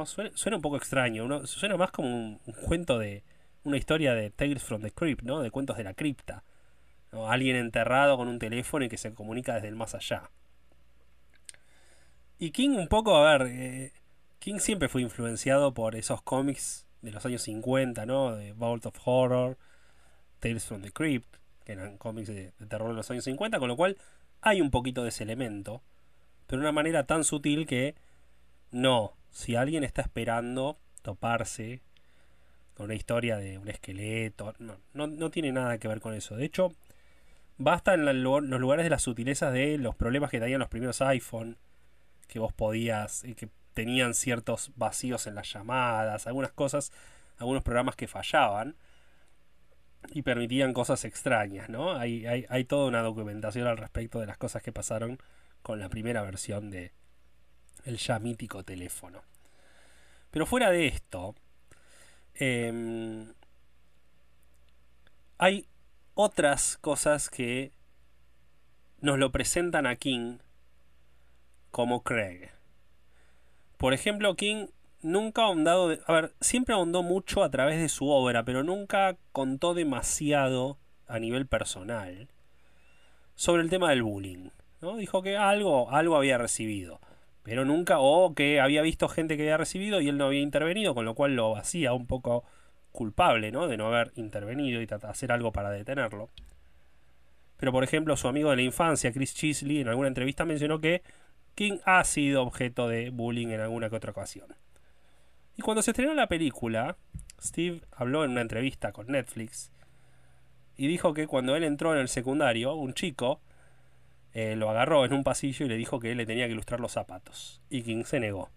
Suena, 0.07 0.57
un 0.57 0.63
poco 0.63 0.77
extraño, 0.77 1.47
suena 1.47 1.77
más 1.77 1.91
como 1.91 2.09
un, 2.09 2.41
cuento 2.65 2.99
de 2.99 3.23
una 3.65 3.77
historia 3.77 4.15
de 4.15 4.31
Tales 4.31 4.63
from 4.63 4.83
the 4.83 4.91
Crypt, 4.91 5.23
¿no? 5.23 5.41
De 5.41 5.51
cuentos 5.51 5.77
de 5.77 5.85
la 5.85 5.95
cripta. 5.95 6.45
Alguien 7.13 7.57
enterrado 7.57 8.17
con 8.17 8.29
un 8.29 8.39
teléfono 8.39 8.85
y 8.85 8.89
que 8.89 8.99
se 8.99 9.15
comunica 9.15 9.55
desde 9.55 9.69
el 9.69 9.77
más 9.77 9.95
allá. 9.95 10.31
Y 12.39 12.51
King 12.51 12.71
un 12.71 12.89
poco, 12.89 13.17
a 13.17 13.39
ver, 13.39 13.49
eh, 13.49 13.93
King 14.39 14.59
siempre 14.59 14.89
fue 14.89 15.03
influenciado 15.03 15.73
por 15.73 15.95
esos 15.95 16.21
cómics 16.21 16.87
de 17.01 17.13
los 17.13 17.25
años 17.25 17.43
50, 17.43 18.05
¿no? 18.07 18.35
De 18.35 18.53
Vault 18.53 18.87
of 18.87 18.97
Horror, 19.05 19.57
Tales 20.41 20.65
from 20.65 20.83
the 20.83 20.91
Crypt, 20.91 21.37
que 21.65 21.73
eran 21.73 21.97
cómics 21.97 22.29
de, 22.29 22.53
de 22.59 22.67
terror 22.67 22.89
de 22.89 22.95
los 22.95 23.11
años 23.11 23.25
50, 23.25 23.59
con 23.59 23.69
lo 23.69 23.77
cual 23.77 23.97
hay 24.43 24.61
un 24.61 24.71
poquito 24.71 25.03
de 25.03 25.09
ese 25.09 25.25
elemento, 25.25 25.83
pero 26.47 26.61
de 26.61 26.67
una 26.67 26.73
manera 26.73 27.07
tan 27.07 27.25
sutil 27.25 27.67
que 27.67 27.95
no 28.71 29.15
si 29.37 29.55
alguien 29.55 29.85
está 29.85 30.01
esperando 30.01 30.79
toparse 31.03 31.83
con 32.73 32.87
una 32.87 32.95
historia 32.95 33.37
de 33.37 33.59
un 33.59 33.69
esqueleto, 33.69 34.55
no, 34.59 34.79
no, 34.95 35.31
tiene 35.31 35.53
nada 35.53 35.77
que 35.77 35.89
ver 35.89 36.01
con 36.01 36.15
eso. 36.15 36.37
De 36.37 36.47
hecho, 36.47 36.73
basta 37.59 37.93
en 37.93 38.07
los 38.07 38.43
lugares 38.43 38.85
de 38.85 38.89
las 38.89 39.03
sutilezas 39.03 39.53
de 39.53 39.77
los 39.77 39.95
problemas 39.95 40.31
que 40.31 40.41
tenían 40.41 40.59
los 40.59 40.71
primeros 40.71 41.03
iPhone, 41.03 41.59
que 42.29 42.39
vos 42.39 42.55
podías, 42.55 43.25
y 43.25 43.35
que 43.35 43.51
tenían 43.75 44.15
ciertos 44.15 44.73
vacíos 44.75 45.27
en 45.27 45.35
las 45.35 45.53
llamadas, 45.53 46.27
algunas 46.27 46.53
cosas, 46.53 46.91
algunos 47.37 47.63
programas 47.63 47.95
que 47.95 48.09
fallaban 48.09 48.75
y 50.15 50.23
permitían 50.23 50.73
cosas 50.73 51.05
extrañas, 51.05 51.69
¿no? 51.69 51.95
Hay, 51.95 52.25
hay, 52.25 52.47
hay 52.49 52.65
toda 52.65 52.89
una 52.89 53.03
documentación 53.03 53.67
al 53.67 53.77
respecto 53.77 54.19
de 54.19 54.27
las 54.27 54.39
cosas 54.39 54.63
que 54.63 54.73
pasaron 54.73 55.19
con 55.61 55.79
la 55.79 55.91
primera 55.91 56.23
versión 56.23 56.71
de, 56.71 56.93
el 57.87 57.97
ya 57.97 58.19
mítico 58.19 58.63
teléfono. 58.63 59.23
Pero 60.31 60.45
fuera 60.45 60.71
de 60.71 60.87
esto, 60.89 61.35
em, 62.35 63.33
hay 65.39 65.67
otras 66.15 66.77
cosas 66.79 67.31
que 67.31 67.73
nos 69.01 69.19
lo 69.19 69.33
presentan 69.33 69.87
a 69.87 69.97
King 69.97 70.39
como 71.71 72.03
Craig. 72.03 72.51
Por 73.79 73.95
ejemplo, 73.95 74.35
King 74.35 74.67
nunca 75.03 75.43
ahondado, 75.43 75.97
a 76.07 76.13
ver, 76.13 76.35
siempre 76.41 76.75
ahondó 76.75 77.03
mucho 77.03 77.45
a 77.45 77.51
través 77.51 77.79
de 77.81 77.89
su 77.89 78.09
obra, 78.09 78.45
pero 78.45 78.65
nunca 78.65 79.17
contó 79.33 79.75
demasiado 79.75 80.79
a 81.07 81.19
nivel 81.19 81.47
personal 81.47 82.29
sobre 83.37 83.63
el 83.63 83.71
tema 83.71 83.91
del 83.91 84.03
bullying. 84.03 84.51
¿no? 84.81 84.97
Dijo 84.97 85.23
que 85.23 85.37
algo, 85.37 85.91
algo 85.91 86.17
había 86.17 86.39
recibido 86.39 87.01
pero 87.47 87.65
nunca, 87.65 88.01
o 88.01 88.35
que 88.35 88.61
había 88.61 88.83
visto 88.83 89.09
gente 89.09 89.37
que 89.37 89.45
había 89.45 89.57
recibido 89.57 90.01
y 90.01 90.09
él 90.09 90.19
no 90.19 90.27
había 90.27 90.41
intervenido, 90.41 90.97
con 90.97 91.05
lo 91.05 91.15
cual 91.15 91.37
lo 91.37 91.57
hacía 91.57 91.93
un 91.93 92.09
poco 92.09 92.43
culpable, 92.91 93.53
¿no? 93.53 93.69
De 93.69 93.77
no 93.77 93.87
haber 93.87 94.11
intervenido 94.17 94.83
y 94.83 94.89
hacer 95.05 95.31
algo 95.31 95.53
para 95.53 95.71
detenerlo. 95.71 96.29
Pero 97.57 97.71
por 97.71 97.85
ejemplo, 97.85 98.17
su 98.17 98.27
amigo 98.27 98.51
de 98.51 98.57
la 98.57 98.63
infancia, 98.63 99.13
Chris 99.13 99.33
Chisley, 99.33 99.81
en 99.81 99.87
alguna 99.87 100.09
entrevista 100.09 100.45
mencionó 100.45 100.81
que 100.81 101.03
King 101.55 101.79
ha 101.85 102.03
sido 102.03 102.43
objeto 102.43 102.89
de 102.89 103.11
bullying 103.11 103.49
en 103.49 103.61
alguna 103.61 103.91
que 103.91 103.97
otra 103.97 104.11
ocasión. 104.11 104.49
Y 105.57 105.63
cuando 105.63 105.83
se 105.83 105.93
estrenó 105.93 106.15
la 106.15 106.27
película, 106.27 106.97
Steve 107.41 107.81
habló 107.93 108.25
en 108.25 108.33
una 108.33 108.41
entrevista 108.41 108.91
con 108.91 109.07
Netflix 109.07 109.71
y 110.77 110.89
dijo 110.89 111.15
que 111.15 111.29
cuando 111.29 111.55
él 111.55 111.63
entró 111.63 111.93
en 111.95 112.01
el 112.01 112.09
secundario, 112.09 112.75
un 112.75 112.93
chico 112.93 113.41
eh, 114.39 114.55
lo 114.55 114.69
agarró 114.69 115.07
en 115.07 115.15
un 115.15 115.25
pasillo 115.25 115.65
y 115.65 115.69
le 115.71 115.79
dijo 115.79 115.99
que 115.99 116.13
él 116.13 116.19
le 116.19 116.27
tenía 116.27 116.45
que 116.45 116.53
ilustrar 116.53 116.79
los 116.79 116.93
zapatos. 116.93 117.63
Y 117.71 117.81
King 117.81 118.05
se 118.05 118.21
negó. 118.21 118.51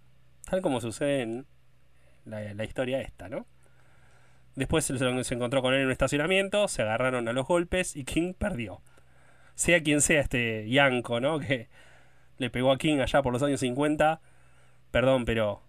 Tal 0.43 0.61
como 0.61 0.81
sucede 0.81 1.21
en 1.21 1.45
la, 2.25 2.65
historia 2.65 2.99
esta, 2.99 3.29
¿no? 3.29 3.47
Después 4.55 4.83
se, 4.83 4.97
se 4.97 5.33
encontró 5.33 5.61
con 5.61 5.73
él 5.73 5.79
en 5.79 5.85
un 5.85 5.93
estacionamiento, 5.93 6.67
se 6.67 6.81
agarraron 6.81 7.29
a 7.29 7.31
los 7.31 7.47
golpes 7.47 7.95
y 7.95 8.03
King 8.03 8.33
perdió. 8.33 8.81
Sea 9.55 9.81
quien 9.81 10.01
sea 10.01 10.19
este 10.19 10.69
Yanko, 10.69 11.21
¿no? 11.21 11.39
Que 11.39 11.69
le 12.39 12.49
pegó 12.49 12.73
a 12.73 12.77
King 12.77 12.99
allá 12.99 13.21
por 13.21 13.31
los 13.31 13.41
años 13.41 13.61
50. 13.61 14.19
Perdón, 14.91 15.23
pero 15.23 15.61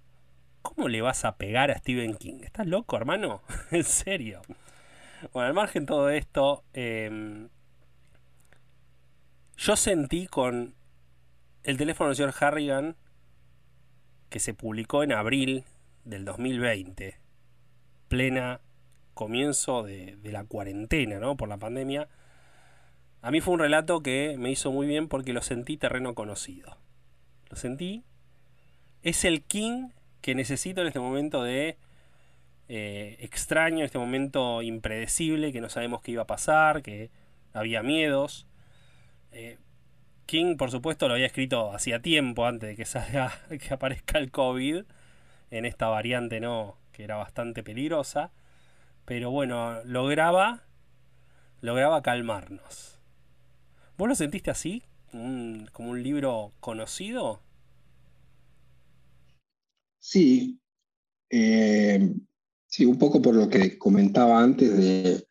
¿cómo 0.62 0.88
le 0.88 1.02
vas 1.02 1.24
a 1.24 1.36
pegar 1.36 1.70
a 1.70 1.78
Stephen 1.78 2.16
King? 2.16 2.40
¿Estás 2.42 2.66
loco, 2.66 2.96
hermano? 2.96 3.42
en 3.70 3.84
serio. 3.84 4.42
Bueno, 5.32 5.46
al 5.46 5.54
margen 5.54 5.84
de 5.84 5.86
todo 5.86 6.10
esto, 6.10 6.64
em, 6.72 7.48
yo 9.60 9.76
sentí 9.76 10.26
con 10.26 10.74
el 11.64 11.76
teléfono 11.76 12.08
del 12.08 12.16
señor 12.16 12.34
Harrigan, 12.40 12.96
que 14.30 14.40
se 14.40 14.54
publicó 14.54 15.02
en 15.02 15.12
abril 15.12 15.64
del 16.04 16.24
2020, 16.24 17.18
plena 18.08 18.60
comienzo 19.12 19.82
de, 19.82 20.16
la 20.24 20.44
cuarentena, 20.44 21.18
¿no? 21.18 21.36
Por 21.36 21.50
la 21.50 21.58
pandemia. 21.58 22.08
A 23.20 23.30
mí 23.30 23.42
fue 23.42 23.52
un 23.52 23.60
relato 23.60 24.02
que 24.02 24.36
me 24.38 24.50
hizo 24.50 24.72
muy 24.72 24.86
bien 24.86 25.08
porque 25.08 25.34
lo 25.34 25.42
sentí 25.42 25.76
terreno 25.76 26.14
conocido. 26.14 26.78
Lo 27.50 27.56
sentí. 27.56 28.02
Es 29.02 29.26
el 29.26 29.42
King 29.42 29.90
que 30.22 30.34
necesito 30.34 30.80
en 30.80 30.86
este 30.86 31.00
momento 31.00 31.42
de 31.42 31.76
eh, 32.68 33.18
extraño, 33.20 33.80
en 33.80 33.84
este 33.84 33.98
momento 33.98 34.62
impredecible, 34.62 35.52
que 35.52 35.60
no 35.60 35.68
sabemos 35.68 36.00
qué 36.00 36.12
iba 36.12 36.22
a 36.22 36.26
pasar, 36.26 36.80
que 36.80 37.10
había 37.52 37.82
miedos. 37.82 38.46
Eh, 39.32 39.58
King, 40.26 40.56
por 40.56 40.70
supuesto, 40.70 41.08
lo 41.08 41.14
había 41.14 41.26
escrito 41.26 41.72
hacía 41.72 42.00
tiempo 42.00 42.46
antes 42.46 42.68
de 42.70 42.76
que 42.76 42.84
salga, 42.84 43.32
que 43.60 43.74
aparezca 43.74 44.18
el 44.18 44.30
COVID 44.30 44.84
en 45.50 45.64
esta 45.64 45.88
variante, 45.88 46.40
¿no? 46.40 46.76
Que 46.92 47.04
era 47.04 47.16
bastante 47.16 47.62
peligrosa. 47.62 48.30
Pero 49.04 49.30
bueno, 49.30 49.82
lograba, 49.84 50.62
lograba 51.60 52.02
calmarnos. 52.02 53.00
¿Vos 53.98 54.08
lo 54.08 54.14
sentiste 54.14 54.50
así? 54.50 54.84
¿Como 55.10 55.90
un 55.90 56.02
libro 56.02 56.52
conocido? 56.60 57.42
Sí. 59.98 60.60
Eh, 61.28 62.14
sí, 62.66 62.86
un 62.86 62.98
poco 62.98 63.20
por 63.20 63.34
lo 63.34 63.48
que 63.48 63.78
comentaba 63.78 64.40
antes 64.40 64.76
de 64.76 65.26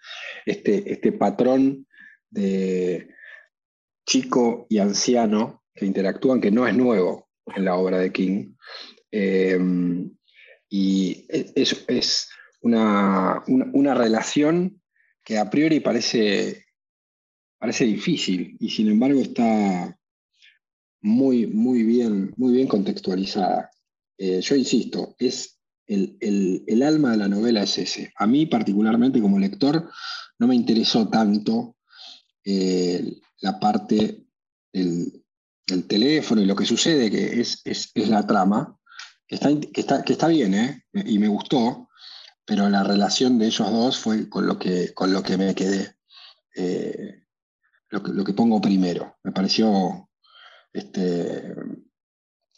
este, 0.46 0.92
este 0.92 1.12
patrón 1.14 1.88
de 2.30 3.10
chico 4.10 4.65
y 4.69 4.80
anciano 4.80 5.63
que 5.76 5.86
interactúan, 5.86 6.41
que 6.41 6.50
no 6.50 6.67
es 6.67 6.76
nuevo 6.76 7.30
en 7.56 7.63
la 7.63 7.76
obra 7.76 8.00
de 8.00 8.12
King. 8.12 8.56
Em, 9.12 10.12
y 10.67 11.26
es, 11.30 11.86
es 11.88 12.30
una, 12.62 13.43
una, 13.48 13.93
relación 13.93 14.82
que 15.24 15.38
a 15.38 15.50
priori 15.50 15.80
parece, 15.80 16.65
parece 17.60 17.86
difícil 17.86 18.58
y 18.60 18.69
sin 18.72 18.89
embargo 18.89 19.22
está 19.22 19.95
muy, 21.02 21.45
muy, 21.45 21.84
bien, 21.84 22.34
muy 22.36 22.54
bien 22.54 22.67
contextualizada. 22.67 23.69
Eh, 24.17 24.41
yo 24.41 24.56
insisto, 24.56 25.15
es 25.19 25.60
el, 25.86 26.17
el, 26.67 26.84
alma 26.84 27.12
de 27.12 27.17
la 27.17 27.28
novela 27.28 27.63
es 27.63 27.78
ese. 27.78 28.12
A 28.15 28.26
mí 28.26 28.48
particularmente 28.48 29.22
como 29.22 29.39
lector 29.39 29.89
no 30.39 30.48
me 30.48 30.56
interesó 30.56 31.10
tanto 31.10 31.78
eh, 32.43 33.19
la 33.41 33.60
parte 33.60 34.25
del, 34.73 35.23
del, 35.65 35.88
teléfono 35.88 36.41
y 36.41 36.45
lo 36.45 36.56
que 36.56 36.65
sucede, 36.65 37.10
que 37.10 37.39
es, 37.39 37.62
es, 37.65 37.91
es 37.93 38.10
la 38.10 38.25
trama, 38.25 38.78
que 39.28 39.36
está, 39.36 39.49
que 39.60 39.82
está, 39.82 40.04
que 40.04 40.13
está 40.13 40.28
bien, 40.28 40.54
¿eh? 40.54 40.84
y 40.93 41.19
me 41.19 41.28
gustó, 41.28 41.89
pero 42.45 42.67
la 42.67 42.84
relación 42.84 43.38
de 43.38 43.45
ellos 43.45 43.71
dos 43.71 43.99
fue 43.99 44.28
con 44.28 44.47
lo 44.47 44.58
que, 44.58 44.91
con 44.95 45.13
lo 45.13 45.21
que 45.21 45.38
me 45.38 45.54
quedé, 45.54 45.95
eh, 46.56 47.23
lo, 47.89 48.02
que, 48.02 48.12
lo, 48.12 48.23
que, 48.23 48.34
pongo 48.34 48.60
primero. 48.60 49.17
Me 49.23 49.32
pareció, 49.32 50.10
este, 50.73 51.54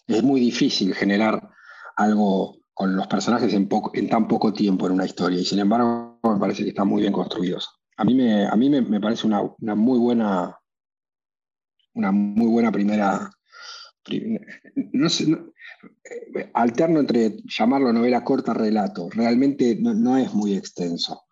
es 0.07 0.23
muy 0.23 0.39
difícil 0.39 0.95
generar 0.95 1.49
algo 1.97 2.61
con 2.73 2.95
los 2.95 3.07
personajes 3.07 3.53
en, 3.53 3.67
poco, 3.67 3.91
en 3.93 4.09
tan 4.09 4.29
poco 4.29 4.53
tiempo 4.53 4.87
en 4.87 4.93
una 4.93 5.05
historia, 5.05 5.39
y 5.39 5.45
sin 5.45 5.59
embargo 5.59 6.19
me 6.23 6.39
parece 6.39 6.63
que 6.63 6.69
están 6.69 6.87
muy 6.87 7.01
bien 7.01 7.13
construidos. 7.13 7.69
A 7.97 8.05
mí 8.05 8.15
me, 8.15 8.47
a 8.47 8.55
mí 8.55 8.69
me, 8.69 9.01
parece 9.01 9.27
una, 9.27 9.41
una, 9.59 9.75
muy 9.75 9.99
buena 9.99 10.57
una 11.93 12.11
muy 12.11 12.47
buena 12.47 12.71
primera 12.71 13.31
no 14.75 15.09
sé, 15.09 15.37
alterno 16.53 16.99
entre 16.99 17.37
llamarlo 17.45 17.93
novela 17.93 18.23
corta 18.23 18.53
relato. 18.53 19.09
Realmente 19.11 19.77
no, 19.79 20.17
es 20.17 20.33
muy 20.33 20.55
extenso, 20.55 21.23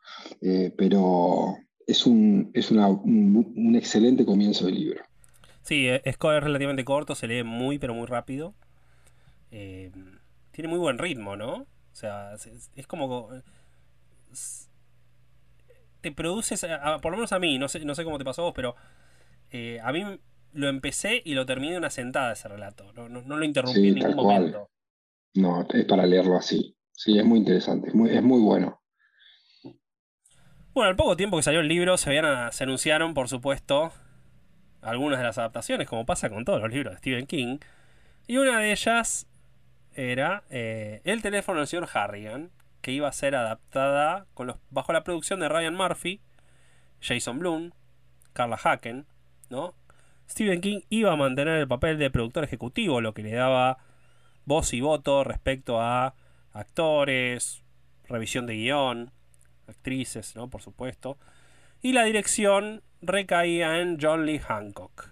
eh, 0.42 0.74
pero 0.78 1.58
es, 1.88 2.06
un, 2.06 2.52
es 2.54 2.72
un, 2.72 3.76
excelente 3.76 4.26
comienzo 4.26 4.66
del 4.66 4.76
libro. 4.76 5.04
Sí, 5.64 5.88
es, 5.88 6.02
es 6.04 6.18
relativamente 6.20 6.86
corto, 6.86 7.16
se 7.16 7.28
lee 7.28 7.44
muy, 7.44 7.80
pero 7.80 7.94
muy 7.94 8.08
rápido. 8.08 8.54
Eh, 9.52 9.92
tiene 10.52 10.68
muy 10.68 10.80
buen 10.80 10.98
ritmo, 10.98 11.36
¿no? 11.36 11.54
O 11.54 11.96
sea, 11.96 12.34
es, 12.76 12.88
como... 12.88 13.30
te 16.02 16.12
produces, 16.12 16.66
por 17.02 17.12
lo 17.12 17.18
menos 17.18 17.34
a 17.34 17.40
mí, 17.40 17.58
no 17.58 17.68
sé, 17.68 17.84
no 17.84 17.96
sé 17.96 18.04
cómo 18.04 18.18
te 18.18 18.26
pasó 18.26 18.44
a 18.44 18.46
vos, 18.46 18.54
pero 18.56 18.76
eh, 19.52 19.80
a 19.84 19.92
mí 19.92 20.04
lo 20.54 20.68
empecé 20.68 21.22
y 21.24 21.34
lo 21.34 21.46
terminé 21.46 21.78
una 21.78 21.90
sentada 21.90 22.34
ese 22.34 22.48
relato. 22.48 22.92
No, 22.94 23.08
lo 23.10 23.44
interrumpí 23.44 23.90
en 23.90 23.96
ningún 23.96 24.16
momento. 24.16 24.70
No, 25.36 25.68
es 25.74 25.86
para 25.86 26.06
leerlo 26.06 26.36
así. 26.36 26.76
Sí, 26.92 27.18
es 27.18 27.26
muy 27.26 27.40
interesante, 27.40 27.90
es 27.90 27.96
muy, 27.96 28.10
es 28.10 28.22
muy 28.22 28.42
bueno. 28.42 28.82
Bueno, 30.74 30.90
al 30.90 30.96
poco 30.96 31.16
tiempo 31.16 31.38
que 31.38 31.44
salió 31.44 31.62
el 31.62 31.68
libro 31.68 31.98
se, 31.98 32.10
habían, 32.10 32.52
se 32.52 32.64
anunciaron, 32.64 33.14
por 33.14 33.30
supuesto, 33.30 33.92
algunas 34.82 35.20
de 35.20 35.26
las 35.26 35.38
adaptaciones, 35.38 35.88
como 35.88 36.06
pasa 36.06 36.30
con 36.30 36.46
todos 36.46 36.62
los 36.62 36.72
libros 36.72 36.94
de 36.94 37.00
Stephen 37.00 37.26
King. 37.26 37.60
Y 38.28 38.38
una 38.38 38.60
de 38.60 38.72
ellas 38.72 39.28
era 39.94 40.44
eh, 40.50 41.02
El 41.04 41.22
teléfono 41.22 41.60
del 41.60 41.68
señor 41.68 41.90
Harrigan, 41.94 42.52
que 42.82 42.92
iba 42.92 43.08
a 43.08 43.12
ser 43.12 43.36
adaptada 43.36 44.26
con 44.34 44.48
los, 44.48 44.58
bajo 44.70 44.94
la 44.94 45.04
producción 45.04 45.40
de 45.40 45.50
Ryan 45.50 45.76
Murphy, 45.76 46.22
Jason 47.02 47.40
Blum, 47.40 47.72
Carla 48.34 48.60
Hacken, 48.62 49.06
¿no? 49.50 49.74
Stephen 50.30 50.62
King 50.62 50.82
iba 50.90 51.12
a 51.12 51.16
mantener 51.16 51.58
el 51.58 51.68
papel 51.68 51.98
de 51.98 52.12
productor 52.12 52.44
ejecutivo, 52.44 53.02
lo 53.02 53.14
que 53.14 53.24
le 53.24 53.32
daba 53.32 53.80
voz 54.46 54.74
y 54.74 54.82
voto 54.82 55.24
respecto 55.24 55.82
a 55.82 56.14
actores, 56.54 57.64
revisión 58.08 58.46
de 58.46 58.56
guion, 58.56 59.12
actrices, 59.68 60.36
¿no? 60.36 60.50
Por 60.50 60.62
supuesto. 60.62 61.18
Y 61.82 61.94
la 61.94 62.04
dirección 62.04 62.82
recaía 63.02 63.80
en 63.80 63.98
John 64.00 64.26
Lee 64.26 64.40
Hancock. 64.40 65.10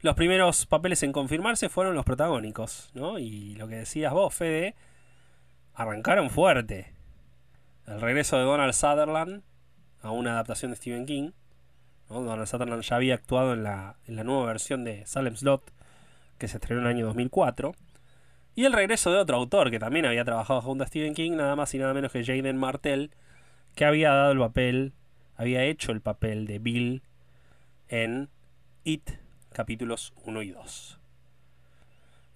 Los 0.00 0.16
primeros 0.16 0.66
papeles 0.66 1.02
en 1.04 1.12
confirmarse 1.12 1.68
fueron 1.68 1.94
los 1.94 2.04
protagónicos, 2.04 2.90
¿no? 2.94 3.18
Y 3.18 3.54
lo 3.54 3.68
que 3.68 3.76
decías 3.76 4.12
vos, 4.12 4.34
Fede, 4.34 4.74
arrancaron 5.74 6.28
fuerte. 6.28 6.92
El 7.86 8.00
regreso 8.00 8.36
de 8.36 8.42
Donald 8.42 8.72
Sutherland 8.72 9.42
a 10.02 10.10
una 10.10 10.32
adaptación 10.32 10.72
de 10.72 10.76
Stephen 10.76 11.06
King 11.06 11.30
Donald 12.20 12.46
Sutherland 12.46 12.82
ya 12.82 12.96
había 12.96 13.14
actuado 13.14 13.54
en 13.54 13.62
la, 13.62 13.96
nueva 14.06 14.46
versión 14.46 14.84
de 14.84 15.06
Salem 15.06 15.36
Slot, 15.36 15.72
que 16.38 16.48
se 16.48 16.58
estrenó 16.58 16.82
en 16.82 16.86
el 16.88 16.94
año 16.94 17.06
2004. 17.06 17.74
Y 18.54 18.64
el 18.64 18.72
regreso 18.72 19.10
de 19.10 19.18
otro 19.18 19.36
autor 19.36 19.70
que 19.70 19.78
también 19.78 20.04
había 20.04 20.24
trabajado 20.24 20.60
junto 20.60 20.84
a 20.84 20.86
Stephen 20.86 21.14
King, 21.14 21.32
nada 21.32 21.56
más 21.56 21.72
y 21.74 21.78
nada 21.78 21.94
menos 21.94 22.12
que 22.12 22.24
Jaden 22.24 22.58
Martell, 22.58 23.10
que 23.74 23.84
había 23.84 24.12
dado 24.12 24.32
el 24.32 24.38
papel, 24.38 24.92
había 25.36 25.64
hecho 25.64 25.92
el 25.92 26.00
papel 26.00 26.46
de 26.46 26.58
Bill 26.58 27.02
en 27.88 28.28
It, 28.84 29.10
capítulos 29.52 30.12
1 30.24 30.42
y 30.42 30.50
2. 30.50 30.98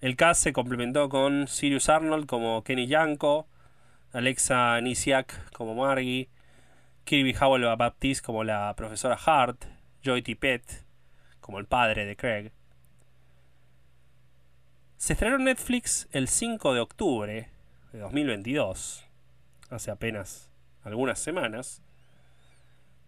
El 0.01 0.15
cast 0.15 0.43
se 0.43 0.53
complementó 0.53 1.09
con 1.09 1.47
Sirius 1.47 1.89
Arnold 1.89 2.27
como 2.27 2.63
Kenny 2.63 2.87
Yanko, 2.87 3.47
Alexa 4.13 4.79
Nisiak 4.81 5.51
como 5.51 5.75
Margie, 5.75 6.29
Kirby 7.07 7.33
Howell 7.39 7.63
Baptiste 7.77 8.25
como 8.25 8.43
la 8.43 8.73
profesora 8.75 9.17
Hart, 9.25 9.63
Joy 10.03 10.21
Tippett 10.21 10.83
como 11.39 11.57
el 11.57 11.65
padre 11.65 12.05
de 12.05 12.17
Craig. 12.17 12.51
Se 14.97 15.13
estrenó 15.13 15.37
en 15.37 15.45
Netflix 15.45 16.09
el 16.11 16.27
5 16.27 16.73
de 16.73 16.81
octubre 16.81 17.49
de 17.93 17.99
2022, 17.99 19.07
hace 19.69 19.89
apenas 19.89 20.49
algunas 20.83 21.17
semanas, 21.17 21.81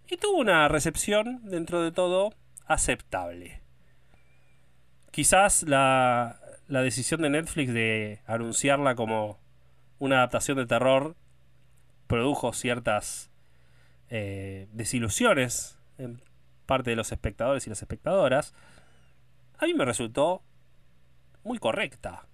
y 0.07 0.15
tuvo 0.15 0.37
una 0.37 0.69
recepción, 0.69 1.41
dentro 1.43 1.83
de 1.83 1.91
todo, 1.91 2.33
aceptable. 2.67 3.61
Quizás 5.11 5.63
la, 5.63 6.39
la 6.69 6.81
decisión 6.83 7.21
de 7.21 7.31
Netflix 7.31 7.73
de 7.73 8.21
anunciarla 8.27 8.95
como 8.95 9.41
una 9.97 10.19
adaptación 10.19 10.55
de 10.55 10.67
terror 10.67 11.17
produjo 12.07 12.53
ciertas 12.53 13.28
eh, 14.09 14.67
desilusiones 14.73 15.77
en 15.97 16.21
parte 16.65 16.89
de 16.89 16.95
los 16.95 17.11
espectadores 17.11 17.65
y 17.67 17.69
las 17.69 17.81
espectadoras, 17.81 18.53
a 19.57 19.65
mí 19.65 19.73
me 19.73 19.85
resultó 19.85 20.41
muy 21.43 21.57
correcta. 21.57 22.27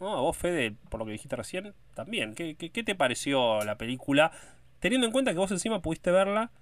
A 0.00 0.20
vos, 0.20 0.36
Fede, 0.36 0.76
por 0.88 1.00
lo 1.00 1.06
que 1.06 1.12
dijiste 1.12 1.36
recién, 1.36 1.74
también. 1.94 2.34
¿Qué, 2.34 2.54
te 2.54 2.94
pareció 2.94 3.62
la 3.64 3.76
película? 3.76 4.32
Teniendo 4.78 5.06
en 5.06 5.12
cuenta 5.12 5.32
que 5.32 5.38
vos 5.38 5.50
encima 5.50 5.82
pudiste 5.82 6.10
verla 6.10 6.52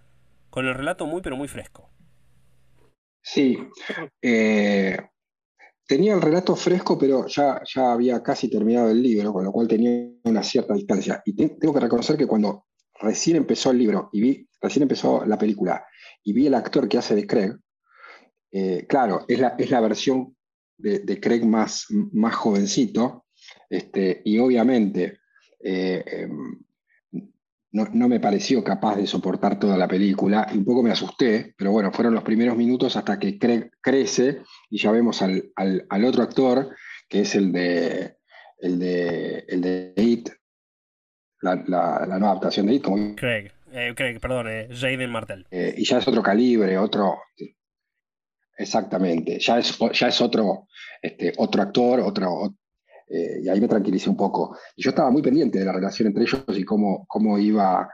con 0.51 0.67
el 0.67 0.75
relato 0.75 1.07
muy, 1.07 1.23
pero 1.23 1.37
muy 1.37 1.47
fresco. 1.47 1.89
Sí. 3.23 3.59
Eh, 4.21 4.97
tenía 5.87 6.15
el 6.15 6.23
relato 6.23 6.57
fresco, 6.57 6.99
pero 6.99 7.27
ya, 7.29 7.63
ya 7.65 7.93
había 7.93 8.23
casi 8.23 8.51
terminado 8.51 8.91
el 8.91 9.03
libro, 9.03 9.33
con 9.33 9.45
lo 9.45 9.53
cual 9.53 9.69
tenía 9.69 10.11
una 10.25 10.43
cierta 10.43 10.75
distancia. 10.75 11.23
Y 11.25 11.35
tengo 11.35 11.73
que 11.73 11.81
reconocer 11.81 12.17
que 12.17 12.27
cuando 12.27 12.68
recién 13.01 13.37
empezó 13.37 13.71
el 13.71 13.79
libro 13.79 14.11
y 14.13 14.21
vi, 14.21 14.49
recién 14.61 14.83
empezó 14.83 15.25
la 15.25 15.39
película 15.39 15.85
y 16.25 16.33
vi 16.33 16.47
el 16.47 16.55
actor 16.55 16.89
que 16.89 16.99
hace 16.99 17.15
de 17.15 17.27
Craig, 17.27 17.53
eh, 18.51 18.87
claro, 18.89 19.25
es 19.29 19.39
la, 19.39 19.55
es 19.59 19.71
la 19.71 19.81
versión 19.81 20.37
de, 20.79 21.21
Craig 21.21 21.45
más, 21.45 21.87
más 22.13 22.35
jovencito, 22.35 23.27
este, 23.69 24.23
y 24.25 24.39
obviamente 24.39 25.21
eh, 25.61 26.05
em, 26.07 26.59
no, 27.73 28.09
me 28.09 28.21
pareció 28.21 28.65
capaz 28.65 28.97
de 28.97 29.07
soportar 29.07 29.59
toda 29.59 29.77
la 29.77 29.89
película, 29.89 30.49
y 30.53 30.59
un 30.59 30.65
poco 30.65 30.83
me 30.83 30.91
asusté, 30.91 31.55
pero 31.57 31.73
bueno, 31.73 31.93
fueron 31.93 32.15
los 32.15 32.25
primeros 32.25 32.57
minutos 32.57 32.97
hasta 32.97 33.19
que 33.19 33.39
Craig 33.39 33.71
crece 33.81 34.43
y 34.71 34.79
ya 34.79 34.91
vemos 34.91 35.21
al, 35.23 35.53
otro 36.05 36.23
actor, 36.23 36.75
que 37.09 37.21
es 37.21 37.35
el 37.35 37.53
de, 37.53 38.17
el 38.59 38.79
de, 38.79 39.45
el 39.49 39.61
de 39.61 39.93
It, 39.97 40.31
la, 41.41 41.55
nueva 42.07 42.31
adaptación 42.31 42.67
de 42.67 42.75
It. 42.75 42.85
Como, 42.85 43.15
Craig, 43.17 43.51
eh, 43.73 43.93
Craig 43.97 44.19
perdón, 44.21 44.49
eh, 44.49 44.69
Jaden 44.71 45.11
Martel. 45.11 45.47
Eh, 45.51 45.75
y 45.77 45.85
ya 45.85 45.99
es 45.99 46.09
otro 46.09 46.23
calibre, 46.23 46.79
otro. 46.79 47.19
Exactamente, 48.57 49.39
ya 49.39 49.59
es, 49.59 49.79
ya 49.93 50.09
es 50.09 50.21
otro, 50.21 50.67
este, 51.01 51.33
otro 51.37 51.63
actor, 51.63 52.01
otro. 52.01 52.55
Y 53.11 53.49
ahí 53.49 53.59
me 53.61 53.69
tranquilicé 53.69 54.11
un 54.11 54.17
poco. 54.17 54.59
Y 54.77 54.83
yo 54.83 54.91
estaba 54.91 55.11
muy 55.11 55.23
pendiente 55.23 55.59
de 55.59 55.65
la 55.65 55.73
relación 55.73 56.09
entre 56.09 56.25
ellos 56.25 56.45
y 56.49 56.65
cómo, 56.65 57.07
cómo, 57.07 57.39
iba, 57.39 57.89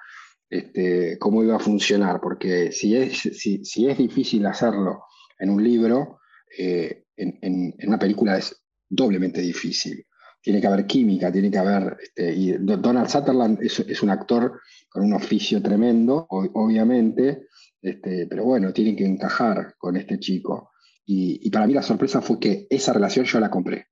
este, 0.51 1.19
cómo 1.21 1.45
iba 1.45 1.55
a 1.55 1.61
funcionar, 1.61 2.21
porque 2.21 2.73
si 2.73 2.97
es, 2.97 3.19
si, 3.19 3.65
si 3.65 3.89
es 3.89 3.97
difícil 3.97 4.45
hacerlo 4.47 5.05
en 5.39 5.51
un 5.51 5.63
libro, 5.63 6.19
en, 6.59 7.05
en, 7.17 7.75
en 7.79 7.89
una 7.89 7.99
película 7.99 8.39
es 8.39 8.61
doblemente 8.89 9.41
difícil 9.41 10.05
tiene 10.45 10.61
que 10.61 10.67
haber 10.67 10.87
química, 10.87 11.33
tiene 11.33 11.51
que 11.51 11.57
haber... 11.57 11.97
Este, 12.03 12.35
y 12.35 12.53
Donald 12.59 13.09
Sutherland 13.09 13.59
es, 13.63 14.03
un 14.03 14.11
actor 14.11 14.61
con 14.91 15.03
un 15.05 15.15
oficio 15.15 15.63
tremendo, 15.63 16.27
obviamente, 16.29 17.47
este, 17.81 18.27
pero 18.27 18.45
bueno, 18.45 18.71
tiene 18.71 18.95
que 18.95 19.07
encajar 19.07 19.75
con 19.79 19.97
este 19.97 20.19
chico. 20.19 20.73
Y, 21.07 21.49
para 21.51 21.67
mí 21.67 21.73
la 21.73 21.83
sorpresa 21.83 22.21
fue 22.21 22.39
que 22.39 22.67
esa 22.69 22.93
relación 22.93 23.25
yo 23.25 23.41
la 23.41 23.51
compré. 23.51 23.87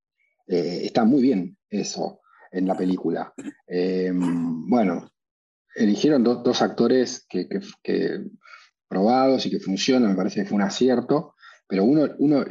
Eh, 0.47 0.83
está 0.85 1.05
muy 1.05 1.23
bien 1.23 1.57
eso 1.71 2.21
en 2.51 2.67
la 2.67 2.77
película. 2.77 3.33
Em, 3.67 4.69
bueno, 4.69 5.11
eligieron 5.75 6.23
dos 6.23 6.61
actores 6.61 7.27
que, 7.31 7.49
probados 8.87 9.47
y 9.47 9.51
que 9.51 9.59
funcionan, 9.59 10.11
me 10.11 10.17
parece 10.17 10.43
que 10.43 10.49
fue 10.49 10.57
un 10.57 10.63
acierto, 10.63 11.35
pero 11.67 11.85
uno, 11.85 12.09
uno 12.19 12.45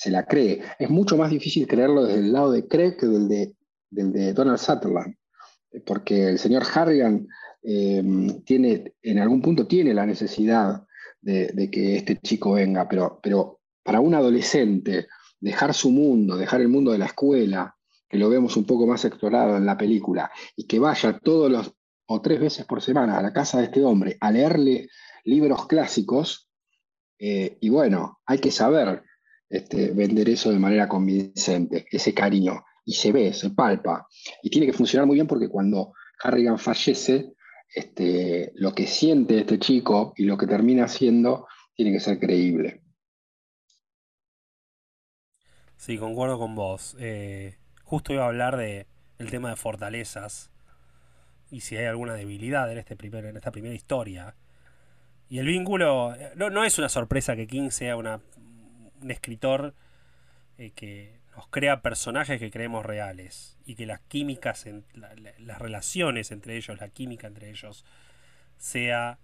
se 0.00 0.10
la 0.10 0.24
cree. 0.24 0.62
Es 0.78 0.88
mucho 0.88 1.18
más 1.18 1.30
difícil 1.30 1.66
creerlo 1.66 2.06
desde 2.06 2.20
el 2.20 2.32
lado 2.32 2.52
de 2.52 2.66
Craig 2.66 2.96
que 2.96 3.06
del 3.06 3.28
de, 3.28 3.54
del 3.90 4.12
de 4.12 4.32
Donald 4.32 4.58
Sutherland, 4.58 5.14
porque 5.84 6.30
el 6.30 6.38
señor 6.38 6.62
Harrigan 6.74 7.28
em, 7.62 8.40
tiene, 8.44 8.94
en 9.02 9.18
algún 9.18 9.42
punto 9.42 9.66
tiene 9.66 9.92
la 9.92 10.06
necesidad 10.06 10.86
de, 11.20 11.68
que 11.70 11.96
este 11.96 12.16
chico 12.16 12.52
venga, 12.52 12.88
pero, 12.88 13.20
pero 13.22 13.60
para 13.82 14.00
un 14.00 14.14
adolescente, 14.14 15.06
dejar 15.38 15.74
su 15.74 15.90
mundo, 15.90 16.38
dejar 16.38 16.62
el 16.62 16.68
mundo 16.68 16.92
de 16.92 16.98
la 16.98 17.04
escuela, 17.04 17.76
que 18.08 18.16
lo 18.16 18.30
vemos 18.30 18.56
un 18.56 18.64
poco 18.64 18.86
más 18.86 19.04
explorado 19.04 19.58
en 19.58 19.66
la 19.66 19.76
película, 19.76 20.30
y 20.56 20.66
que 20.66 20.78
vaya 20.78 21.18
todos 21.18 21.50
los 21.50 21.74
o 22.06 22.22
tres 22.22 22.40
veces 22.40 22.64
por 22.64 22.80
semana 22.80 23.18
a 23.18 23.22
la 23.22 23.34
casa 23.34 23.58
de 23.58 23.64
este 23.64 23.84
hombre 23.84 24.16
a 24.18 24.30
leerle 24.32 24.88
libros 25.24 25.66
clásicos, 25.66 26.48
eh, 27.18 27.58
y 27.60 27.68
bueno, 27.68 28.18
hay 28.24 28.38
que 28.38 28.50
saber 28.50 29.02
este, 29.50 29.90
vender 29.90 30.28
eso 30.28 30.52
de 30.52 30.58
manera 30.60 30.88
convincente, 30.88 31.86
ese 31.90 32.14
cariño, 32.14 32.64
y 32.84 32.94
se 32.94 33.10
ve, 33.10 33.32
se 33.32 33.50
palpa, 33.50 34.06
y 34.42 34.48
tiene 34.48 34.66
que 34.66 34.72
funcionar 34.72 35.06
muy 35.06 35.16
bien 35.16 35.26
porque 35.26 35.48
cuando 35.48 35.92
Harrigan 36.22 36.58
fallece, 36.58 37.34
este, 37.74 38.52
lo 38.54 38.72
que 38.72 38.86
siente 38.86 39.40
este 39.40 39.58
chico 39.58 40.12
y 40.16 40.24
lo 40.24 40.38
que 40.38 40.46
termina 40.46 40.84
haciendo 40.84 41.46
tiene 41.74 41.92
que 41.92 42.00
ser 42.00 42.18
creíble. 42.18 42.82
Sí, 45.76 45.98
concuerdo 45.98 46.38
con 46.38 46.54
vos. 46.54 46.96
Eh, 47.00 47.56
justo 47.84 48.12
iba 48.12 48.24
a 48.24 48.28
hablar 48.28 48.56
de 48.56 48.86
tema 49.30 49.50
de 49.50 49.56
fortalezas 49.56 50.50
y 51.50 51.60
si 51.60 51.76
hay 51.76 51.86
alguna 51.86 52.14
debilidad 52.14 52.70
en, 52.70 52.78
este 52.78 52.96
primer, 52.96 53.24
en 53.24 53.36
esta 53.36 53.50
primera 53.50 53.74
historia. 53.74 54.34
Y 55.28 55.38
el 55.38 55.46
vínculo, 55.46 56.14
eh, 56.14 56.32
no, 56.36 56.50
no 56.50 56.64
es 56.64 56.78
una 56.78 56.88
sorpresa 56.88 57.36
que 57.36 57.46
King 57.46 57.70
sea 57.70 57.96
una, 57.96 58.20
un 59.02 59.10
escritor 59.10 59.74
eh, 60.58 60.72
que 60.72 61.20
nos 61.36 61.48
crea 61.48 61.80
personajes 61.80 62.38
que 62.38 62.50
creemos 62.50 62.84
reales 62.84 63.58
y 63.64 63.74
que 63.74 63.86
las 63.86 64.00
químicas, 64.00 64.66
las 64.94 65.58
relaciones 65.58 66.32
entre 66.32 66.56
ellos, 66.56 66.78
la 66.78 66.88
química 66.88 67.26
entre 67.26 67.50
ellos, 67.50 67.84
sea 68.58 69.18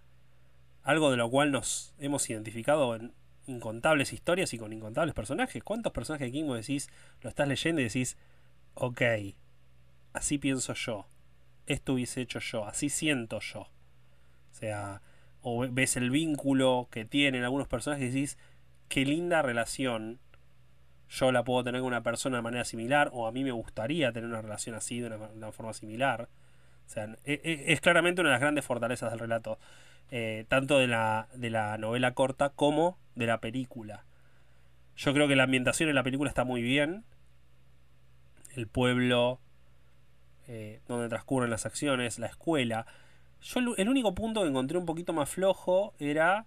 algo 0.82 1.10
de 1.10 1.16
lo 1.16 1.28
cual 1.28 1.50
nos 1.50 1.94
hemos 1.98 2.28
identificado 2.30 2.94
en 2.94 3.12
incontables 3.46 4.12
historias 4.12 4.54
y 4.54 4.58
con 4.58 4.72
incontables 4.72 5.14
personajes. 5.14 5.62
¿Cuántos 5.62 5.92
personajes 5.92 6.28
de 6.28 6.32
King 6.32 6.46
vos 6.46 6.58
decís, 6.58 6.88
lo 7.20 7.28
estás 7.28 7.48
leyendo 7.48 7.80
y 7.80 7.84
decís, 7.84 8.16
ok, 8.74 9.02
así 10.12 10.38
pienso 10.38 10.74
yo, 10.74 11.08
esto 11.66 11.94
hubiese 11.94 12.20
hecho 12.20 12.38
yo, 12.38 12.66
así 12.66 12.88
siento 12.88 13.40
yo? 13.40 13.60
O 13.60 14.54
sea, 14.54 15.02
o 15.42 15.66
ves 15.70 15.96
el 15.96 16.10
vínculo 16.10 16.88
que 16.90 17.04
tienen 17.04 17.44
algunos 17.44 17.68
personajes 17.68 18.04
y 18.04 18.06
decís, 18.06 18.38
qué 18.88 19.04
linda 19.04 19.42
relación 19.42 20.18
yo 21.08 21.30
la 21.32 21.44
puedo 21.44 21.62
tener 21.62 21.80
con 21.80 21.88
una 21.88 22.02
persona 22.02 22.36
de 22.36 22.42
manera 22.42 22.64
similar 22.64 23.10
o 23.12 23.26
a 23.26 23.32
mí 23.32 23.44
me 23.44 23.52
gustaría 23.52 24.12
tener 24.12 24.28
una 24.28 24.42
relación 24.42 24.74
así 24.74 25.00
de 25.00 25.06
una, 25.06 25.52
forma 25.52 25.72
similar. 25.72 26.28
O 26.86 26.88
sea, 26.88 27.04
e, 27.24 27.40
e, 27.44 27.72
es, 27.72 27.80
claramente 27.80 28.20
una 28.20 28.30
de 28.30 28.34
las 28.34 28.40
grandes 28.40 28.64
fortalezas 28.64 29.10
del 29.10 29.20
relato, 29.20 29.58
eh, 30.10 30.46
tanto 30.48 30.78
de 30.78 30.88
la, 30.88 31.28
de 31.34 31.50
la 31.50 31.78
novela 31.78 32.14
corta 32.14 32.50
como 32.50 32.98
de 33.14 33.26
la 33.26 33.40
película. 33.40 34.04
Yo 34.96 35.12
creo 35.12 35.28
que 35.28 35.36
la 35.36 35.44
ambientación 35.44 35.88
en 35.88 35.94
la 35.94 36.02
película 36.02 36.28
está 36.28 36.44
muy 36.44 36.62
bien. 36.62 37.04
El 38.54 38.66
pueblo 38.66 39.40
eh, 40.48 40.80
donde 40.88 41.08
transcurren 41.08 41.50
las 41.50 41.66
acciones, 41.66 42.18
la 42.18 42.26
escuela. 42.26 42.86
Yo 43.42 43.60
el 43.76 43.88
único 43.88 44.14
punto 44.14 44.42
que 44.42 44.48
encontré 44.48 44.78
un 44.78 44.86
poquito 44.86 45.12
más 45.12 45.28
flojo 45.28 45.94
era 45.98 46.46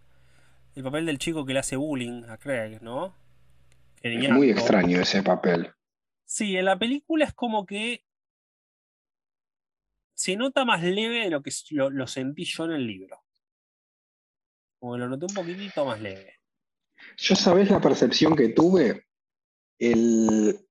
el 0.80 0.86
papel 0.86 1.06
del 1.06 1.18
chico 1.18 1.46
que 1.46 1.52
le 1.52 1.60
hace 1.60 1.76
bullying 1.76 2.24
a 2.30 2.38
Craig, 2.38 2.80
¿no? 2.82 3.13
Es 4.02 4.30
muy 4.30 4.50
extraño 4.50 5.02
ese 5.02 5.22
papel. 5.22 5.74
Sí, 6.24 6.56
en 6.56 6.65
la 6.65 6.80
película 6.80 7.26
es 7.26 7.34
como 7.34 7.65
que 7.65 8.06
se 10.13 10.38
nota 10.38 10.63
más 10.63 10.82
leve 10.82 11.26
de 11.26 11.30
lo 11.30 11.44
que 11.44 11.52
lo, 11.72 12.08
sentí 12.08 12.46
yo 12.46 12.63
en 12.63 12.72
el 12.72 12.88
libro. 12.88 13.22
Como 14.80 14.94
que 14.94 15.00
lo 15.00 15.10
noté 15.10 15.26
un 15.26 15.34
poquitito 15.34 15.84
más 15.84 16.00
leve. 16.00 16.39
Yo 17.18 17.36
sabes 17.36 17.70
la 17.70 17.82
percepción 17.82 18.34
que 18.34 18.50
tuve. 18.50 19.06
El, 19.78 20.65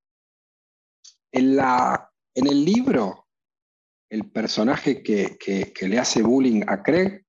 en, 1.31 1.55
la, 1.55 2.11
en 2.33 2.47
el 2.47 2.65
libro, 2.65 3.27
el 4.09 4.31
personaje 4.31 5.03
que, 5.03 5.37
que, 5.37 5.87
le 5.87 5.99
hace 5.99 6.23
bullying 6.23 6.63
a 6.67 6.81
Craig 6.81 7.25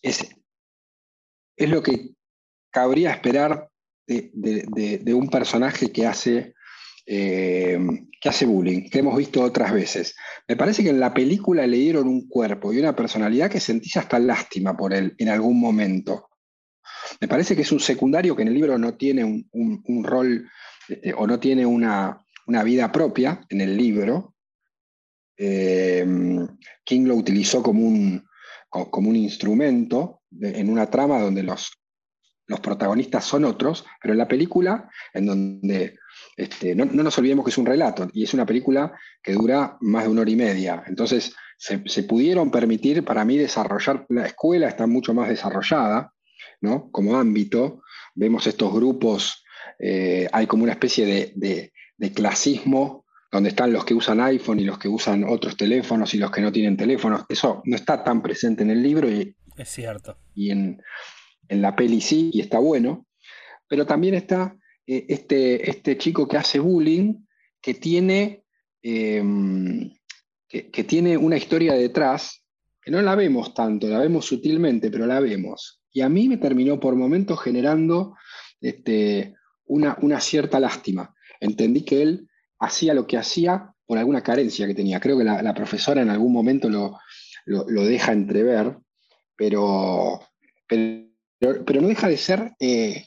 es, 0.00 0.34
es 1.56 1.70
lo 1.70 1.82
que 1.82 2.10
cabría 2.70 3.10
esperar 3.10 3.68
de, 4.06 5.14
un 5.14 5.28
personaje 5.28 5.90
que 5.90 6.06
hace, 6.06 6.54
eh, 7.06 7.78
que 8.20 8.28
hace 8.28 8.46
bullying, 8.46 8.88
que 8.88 9.00
hemos 9.00 9.16
visto 9.16 9.42
otras 9.42 9.72
veces. 9.72 10.14
Me 10.46 10.56
parece 10.56 10.82
que 10.82 10.90
en 10.90 11.00
la 11.00 11.14
película 11.14 11.66
le 11.66 11.78
dieron 11.78 12.06
un 12.06 12.28
cuerpo 12.28 12.72
y 12.72 12.78
una 12.78 12.94
personalidad 12.94 13.50
que 13.50 13.60
sentís 13.60 13.96
hasta 13.96 14.18
lástima 14.18 14.76
por 14.76 14.92
él 14.92 15.14
en 15.18 15.28
algún 15.28 15.58
momento. 15.58 16.28
Me 17.20 17.28
parece 17.28 17.56
que 17.56 17.62
es 17.62 17.72
un 17.72 17.80
secundario 17.80 18.36
que 18.36 18.42
en 18.42 18.48
el 18.48 18.54
libro 18.54 18.78
no 18.78 18.94
tiene 18.94 19.24
un, 19.24 20.04
rol 20.04 20.48
este, 20.88 21.14
o 21.14 21.26
no 21.26 21.40
tiene 21.40 21.64
una, 21.64 22.22
vida 22.64 22.92
propia 22.92 23.44
en 23.48 23.60
el 23.60 23.76
libro. 23.76 24.34
Eh, 25.38 26.06
King 26.84 27.06
lo 27.06 27.16
utilizó 27.16 27.62
como 27.62 27.86
un, 27.86 28.26
como 28.68 29.10
un 29.10 29.16
instrumento 29.16 30.22
en 30.40 30.70
una 30.70 30.90
trama 30.90 31.20
donde 31.20 31.42
los, 31.42 31.70
los 32.46 32.60
protagonistas 32.60 33.24
son 33.24 33.44
otros, 33.44 33.84
pero 34.00 34.12
en 34.12 34.18
la 34.18 34.28
película, 34.28 34.88
en 35.12 35.26
donde 35.26 35.98
este, 36.36 36.74
no, 36.74 36.84
nos 36.84 37.18
olvidemos 37.18 37.44
que 37.44 37.50
es 37.50 37.58
un 37.58 37.66
relato, 37.66 38.08
y 38.12 38.24
es 38.24 38.34
una 38.34 38.46
película 38.46 38.92
que 39.22 39.32
dura 39.32 39.76
más 39.80 40.04
de 40.04 40.10
una 40.10 40.20
hora 40.22 40.30
y 40.30 40.36
media. 40.36 40.84
Entonces, 40.86 41.34
se, 41.58 42.02
pudieron 42.04 42.50
permitir, 42.50 43.04
para 43.04 43.24
mí, 43.24 43.36
desarrollar, 43.36 44.06
la 44.10 44.26
escuela 44.26 44.68
está 44.68 44.86
mucho 44.86 45.14
más 45.14 45.28
desarrollada, 45.28 46.12
¿no? 46.60 46.90
Como 46.90 47.16
ámbito, 47.16 47.82
vemos 48.14 48.46
estos 48.46 48.72
grupos, 48.72 49.44
eh, 49.78 50.28
hay 50.32 50.46
como 50.46 50.62
una 50.62 50.72
especie 50.72 51.06
de, 51.06 51.72
de, 51.96 52.12
clasismo 52.12 53.04
donde 53.32 53.48
están 53.50 53.72
los 53.72 53.84
que 53.84 53.94
usan 53.94 54.20
iPhone 54.20 54.60
y 54.60 54.64
los 54.64 54.78
que 54.78 54.88
usan 54.88 55.24
otros 55.24 55.56
teléfonos 55.56 56.14
y 56.14 56.18
los 56.18 56.30
que 56.30 56.40
no 56.40 56.52
tienen 56.52 56.76
teléfonos. 56.76 57.24
Eso 57.28 57.62
no 57.64 57.74
está 57.74 58.04
tan 58.04 58.22
presente 58.22 58.62
en 58.62 58.70
el 58.70 58.82
libro 58.82 59.10
y, 59.10 59.34
es 59.56 59.68
cierto. 59.68 60.18
Y 60.34 60.50
en, 60.50 60.82
en 61.48 61.62
la 61.62 61.74
peli 61.74 62.00
sí, 62.00 62.30
y 62.32 62.40
está 62.40 62.58
bueno, 62.58 63.06
pero 63.68 63.86
también 63.86 64.14
está 64.14 64.56
eh, 64.86 65.06
este, 65.08 65.68
este 65.68 65.98
chico 65.98 66.28
que 66.28 66.36
hace 66.36 66.58
bullying, 66.58 67.14
que 67.60 67.74
tiene, 67.74 68.44
em, 68.82 69.90
que, 70.48 70.84
tiene 70.84 71.16
una 71.16 71.36
historia 71.36 71.74
detrás, 71.74 72.44
que 72.80 72.90
no 72.90 73.02
la 73.02 73.16
vemos 73.16 73.52
tanto, 73.54 73.88
la 73.88 73.98
vemos 73.98 74.24
sutilmente, 74.26 74.90
pero 74.90 75.06
la 75.06 75.18
vemos. 75.20 75.80
Y 75.92 76.02
a 76.02 76.08
mí 76.08 76.28
me 76.28 76.36
terminó 76.36 76.78
por 76.78 76.94
momentos 76.94 77.40
generando 77.40 78.14
este, 78.60 79.34
una, 79.64 79.96
una 80.02 80.20
cierta 80.20 80.60
lástima. 80.60 81.12
Entendí 81.40 81.84
que 81.84 82.02
él 82.02 82.28
hacía 82.60 82.94
lo 82.94 83.06
que 83.06 83.18
hacía 83.18 83.72
por 83.86 83.98
alguna 83.98 84.22
carencia 84.22 84.66
que 84.66 84.74
tenía. 84.74 85.00
Creo 85.00 85.18
que 85.18 85.24
la, 85.24 85.54
profesora 85.54 86.02
en 86.02 86.10
algún 86.10 86.32
momento 86.32 86.68
lo, 86.68 86.98
lo, 87.46 87.84
deja 87.84 88.12
entrever, 88.12 88.76
pero, 89.36 90.20
pero 90.66 91.06
pero, 91.38 91.80
no 91.80 91.88
deja 91.88 92.08
de 92.08 92.16
ser 92.16 92.52
eh, 92.60 93.06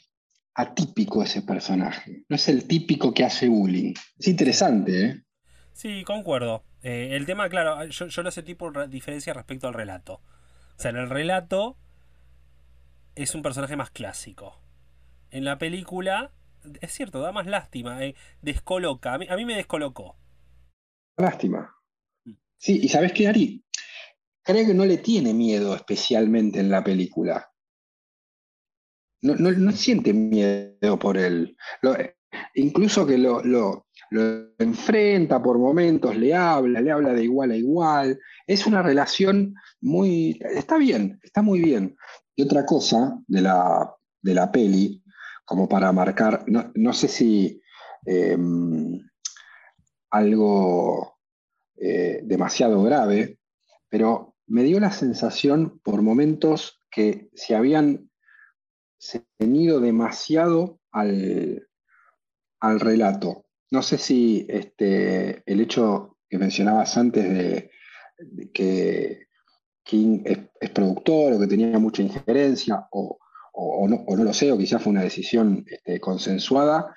atípico 0.54 1.22
ese 1.22 1.42
personaje. 1.42 2.24
No 2.28 2.36
es 2.36 2.48
el 2.48 2.66
típico 2.66 3.12
que 3.12 3.24
hace 3.24 3.48
bullying. 3.48 3.94
Es 4.18 4.28
interesante, 4.28 5.04
¿eh? 5.04 5.22
Sí, 5.72 6.04
concuerdo. 6.04 6.64
Eh, 6.82 7.10
el 7.12 7.26
tema, 7.26 7.48
claro, 7.48 7.84
yo, 7.86 8.06
yo 8.06 8.22
lo 8.22 8.28
hace 8.28 8.42
tipo 8.42 8.70
diferencia 8.86 9.34
respecto 9.34 9.66
al 9.66 9.74
relato. 9.74 10.14
O 10.76 10.80
sea, 10.80 10.90
en 10.90 10.96
el 10.96 11.10
relato 11.10 11.76
es 13.14 13.34
un 13.34 13.42
personaje 13.42 13.76
más 13.76 13.90
clásico. 13.90 14.60
En 15.30 15.44
la 15.44 15.58
película, 15.58 16.32
es 16.80 16.92
cierto, 16.92 17.20
da 17.20 17.32
más 17.32 17.46
lástima, 17.46 18.04
eh, 18.04 18.14
descoloca. 18.42 19.14
A 19.14 19.18
mí, 19.18 19.26
a 19.28 19.36
mí, 19.36 19.44
me 19.44 19.56
descolocó. 19.56 20.16
Lástima. 21.16 21.74
Mm. 22.24 22.32
Sí, 22.56 22.80
y 22.82 22.88
¿sabes 22.88 23.12
qué, 23.12 23.28
Ari? 23.28 23.64
Que 24.52 24.74
no 24.74 24.84
le 24.84 24.98
tiene 24.98 25.32
miedo 25.32 25.74
especialmente 25.74 26.60
en 26.60 26.70
la 26.70 26.82
película 26.82 27.50
no, 29.22 29.34
no, 29.34 29.72
siente 29.72 30.12
miedo 30.12 30.98
por 30.98 31.16
él. 31.16 31.56
incluso 32.54 33.06
que 33.06 33.18
lo, 33.18 33.42
lo, 33.42 33.86
enfrenta 34.58 35.42
por 35.42 35.58
momentos, 35.58 36.16
le 36.16 36.34
habla, 36.34 36.80
le 36.80 36.90
habla 36.90 37.12
de 37.12 37.24
igual 37.24 37.52
a 37.52 37.56
igual. 37.56 38.18
Es 38.46 38.66
una 38.66 38.82
relación 38.82 39.54
muy... 39.80 40.40
Está 40.54 40.78
bien, 40.78 41.20
está 41.22 41.42
muy 41.42 41.60
bien. 41.60 41.96
Y 42.34 42.42
otra 42.42 42.64
cosa 42.66 43.18
de 43.26 43.42
la, 43.42 43.94
de 44.22 44.34
la 44.34 44.50
peli, 44.50 45.02
como 45.44 45.68
para 45.68 45.92
marcar, 45.92 46.44
no, 46.46 46.92
sé 46.92 47.08
si 47.08 47.60
em, 48.04 48.98
algo 50.10 51.18
eh, 51.76 52.20
demasiado 52.24 52.82
grave, 52.82 53.38
pero 53.88 54.29
me 54.50 54.64
dio 54.64 54.80
la 54.80 54.90
sensación 54.90 55.80
por 55.82 56.02
momentos 56.02 56.80
que 56.90 57.30
se 57.34 57.54
habían 57.54 58.10
ceñido 58.98 59.80
demasiado 59.80 60.80
al, 60.90 61.68
al 62.60 62.80
relato. 62.80 63.46
No 63.70 63.82
sé 63.82 63.98
si 63.98 64.46
este, 64.48 65.42
el 65.46 65.60
hecho 65.60 66.18
que 66.28 66.38
mencionabas 66.38 66.96
antes 66.96 67.24
de, 67.28 67.70
que 68.52 69.26
King 69.82 70.22
es, 70.24 70.70
productor 70.70 71.34
o 71.34 71.40
que 71.40 71.46
tenía 71.46 71.78
mucha 71.78 72.02
injerencia, 72.02 72.86
o, 72.90 73.18
no, 73.88 74.24
lo 74.24 74.32
sé, 74.32 74.52
o 74.52 74.58
quizás 74.58 74.82
fue 74.82 74.92
una 74.92 75.02
decisión 75.02 75.64
este, 75.66 76.00
consensuada, 76.00 76.94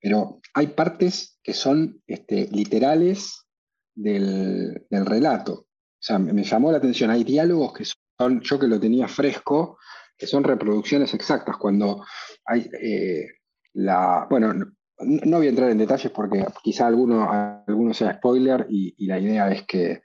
pero 0.00 0.40
hay 0.54 0.68
partes 0.68 1.38
que 1.42 1.54
son 1.54 2.02
este, 2.06 2.48
literales 2.50 3.46
del, 3.94 4.84
relato. 4.90 5.66
O 6.02 6.04
sea, 6.04 6.18
me, 6.18 6.42
llamó 6.42 6.72
la 6.72 6.78
atención, 6.78 7.10
hay 7.10 7.22
diálogos 7.22 7.74
que 7.74 7.84
son, 7.84 8.40
yo 8.40 8.58
que 8.58 8.66
lo 8.66 8.80
tenía 8.80 9.06
fresco, 9.06 9.78
que 10.18 10.26
son 10.26 10.42
reproducciones 10.42 11.14
exactas, 11.14 11.56
cuando 11.56 12.04
hay 12.44 12.68
eh, 12.80 13.28
la, 13.74 14.26
bueno, 14.28 14.52
no 14.98 15.36
voy 15.36 15.46
a 15.46 15.50
entrar 15.50 15.70
en 15.70 15.78
detalles 15.78 16.10
porque 16.10 16.44
quizá 16.60 16.88
alguno, 16.88 17.30
alguno 17.30 17.94
sea 17.94 18.14
spoiler 18.14 18.66
y, 18.68 19.06
la 19.06 19.20
idea 19.20 19.48
es 19.52 19.62
que, 19.62 20.02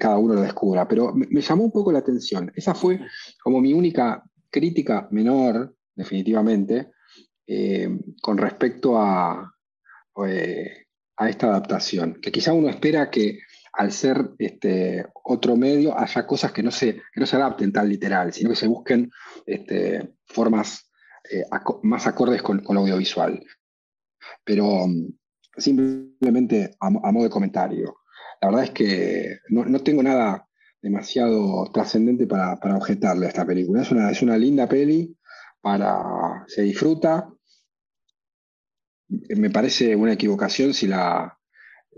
cada 0.00 0.18
uno 0.18 0.34
lo 0.34 0.40
descubra, 0.40 0.88
pero 0.88 1.14
me, 1.14 1.40
llamó 1.40 1.64
un 1.64 1.72
poco 1.72 1.92
la 1.92 2.00
atención. 2.00 2.52
Esa 2.56 2.74
fue 2.74 2.98
como 3.42 3.60
mi 3.60 3.72
única 3.72 4.24
crítica 4.50 5.06
menor, 5.12 5.76
definitivamente, 5.94 6.90
eh, 7.46 7.88
con 8.20 8.38
respecto 8.38 8.98
a, 8.98 9.54
eh, 10.26 10.86
a 11.16 11.28
esta 11.28 11.46
adaptación, 11.46 12.20
que 12.20 12.32
quizá 12.32 12.52
uno 12.52 12.68
espera 12.68 13.08
que 13.08 13.38
al 13.72 13.92
ser 13.92 14.30
este, 14.38 15.06
otro 15.24 15.56
medio 15.56 15.98
haya 15.98 16.26
cosas 16.26 16.52
que 16.52 16.62
no, 16.62 16.70
se, 16.70 17.00
no 17.16 17.26
se 17.26 17.36
adapten 17.36 17.72
tan 17.72 17.88
literal, 17.88 18.32
sino 18.32 18.50
que 18.50 18.56
se 18.56 18.66
busquen 18.66 19.10
este, 19.46 20.14
formas 20.26 20.90
eh, 21.30 21.44
más 21.82 22.06
acordes 22.06 22.42
con, 22.42 22.62
con, 22.62 22.74
lo 22.74 22.82
audiovisual. 22.82 23.42
Pero 24.44 24.86
mm, 24.86 25.08
simplemente 25.56 26.76
a, 26.80 26.90
modo 26.90 27.24
de 27.24 27.30
comentario, 27.30 27.96
la 28.40 28.48
verdad 28.48 28.64
es 28.64 28.70
que 28.70 29.38
no, 29.48 29.80
tengo 29.80 30.02
nada 30.02 30.46
demasiado 30.82 31.70
trascendente 31.72 32.26
para, 32.26 32.58
objetarle 32.76 33.26
a 33.26 33.28
esta 33.28 33.46
película. 33.46 33.82
Es 33.82 33.90
una, 33.90 34.10
es 34.10 34.20
una 34.20 34.36
linda 34.36 34.68
peli, 34.68 35.16
para, 35.60 36.44
se 36.46 36.62
disfruta. 36.62 37.28
Me 39.08 39.50
parece 39.50 39.94
una 39.94 40.14
equivocación 40.14 40.74
si 40.74 40.86
la 40.86 41.38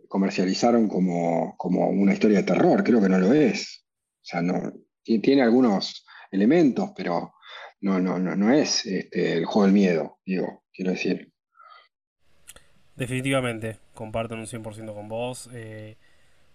comercializaron 0.09 0.89
como, 0.89 1.57
una 1.91 2.13
historia 2.13 2.39
de 2.39 2.45
terror, 2.45 2.83
creo 2.85 3.01
que 3.01 3.09
no 3.09 3.19
lo 3.19 3.33
es. 3.33 3.85
O 4.23 4.27
sea, 4.27 4.43
no, 4.43 4.73
tiene 5.03 5.43
algunos 5.43 6.05
elementos, 6.31 6.91
pero 6.97 7.35
no, 7.81 8.01
no, 8.01 8.19
no, 8.19 8.35
no 8.37 8.53
es 8.53 8.87
este, 8.87 9.39
el 9.39 9.45
juego 9.45 9.65
del 9.67 9.75
miedo, 9.75 10.19
digo, 10.25 10.65
quiero 10.73 10.93
decir. 10.93 11.33
Definitivamente, 12.97 13.79
comparto 13.93 14.35
en 14.35 14.41
un 14.41 14.47
100% 14.47 14.95
con 14.95 15.09
vos. 15.09 15.51
Eh, 15.53 15.97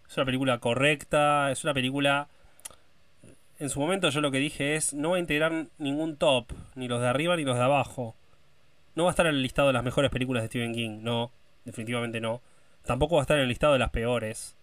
es 0.07 0.17
una 0.17 0.25
película 0.25 0.59
correcta, 0.59 1.51
es 1.51 1.63
una 1.63 1.73
película... 1.73 2.27
En 3.59 3.69
su 3.69 3.81
momento 3.81 4.09
yo 4.09 4.21
lo 4.21 4.31
que 4.31 4.37
dije 4.37 4.75
es, 4.75 4.93
no 4.93 5.11
va 5.11 5.17
a 5.17 5.19
integrar 5.19 5.67
ningún 5.77 6.15
top, 6.15 6.53
ni 6.75 6.87
los 6.87 7.01
de 7.01 7.09
arriba 7.09 7.35
ni 7.35 7.43
los 7.43 7.57
de 7.57 7.63
abajo. 7.63 8.15
No 8.95 9.03
va 9.03 9.09
a 9.09 9.11
estar 9.11 9.27
en 9.27 9.35
el 9.35 9.41
listado 9.41 9.67
de 9.67 9.73
las 9.73 9.83
mejores 9.83 10.09
películas 10.09 10.43
de 10.43 10.47
Stephen 10.47 10.73
King, 10.73 10.99
no, 11.01 11.31
definitivamente 11.65 12.21
no. 12.21 12.41
Tampoco 12.89 13.15
va 13.15 13.21
a 13.21 13.23
estar 13.23 13.37
en 13.37 13.43
el 13.43 13.49
listado 13.49 13.73
de 13.73 13.79
las 13.79 13.91
peores. 13.91 14.57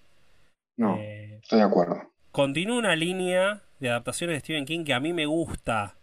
No, 0.76 0.96
eh, 0.96 1.38
estoy 1.40 1.60
de 1.60 1.64
acuerdo. 1.64 2.12
Continúa 2.32 2.78
una 2.78 2.96
línea 2.96 3.62
de 3.78 3.90
adaptaciones 3.90 4.34
de 4.34 4.40
Stephen 4.40 4.64
King 4.64 4.84
que 4.84 4.94
a 4.94 5.00
mí 5.00 5.12
me 5.12 5.26
gusta. 5.26 5.94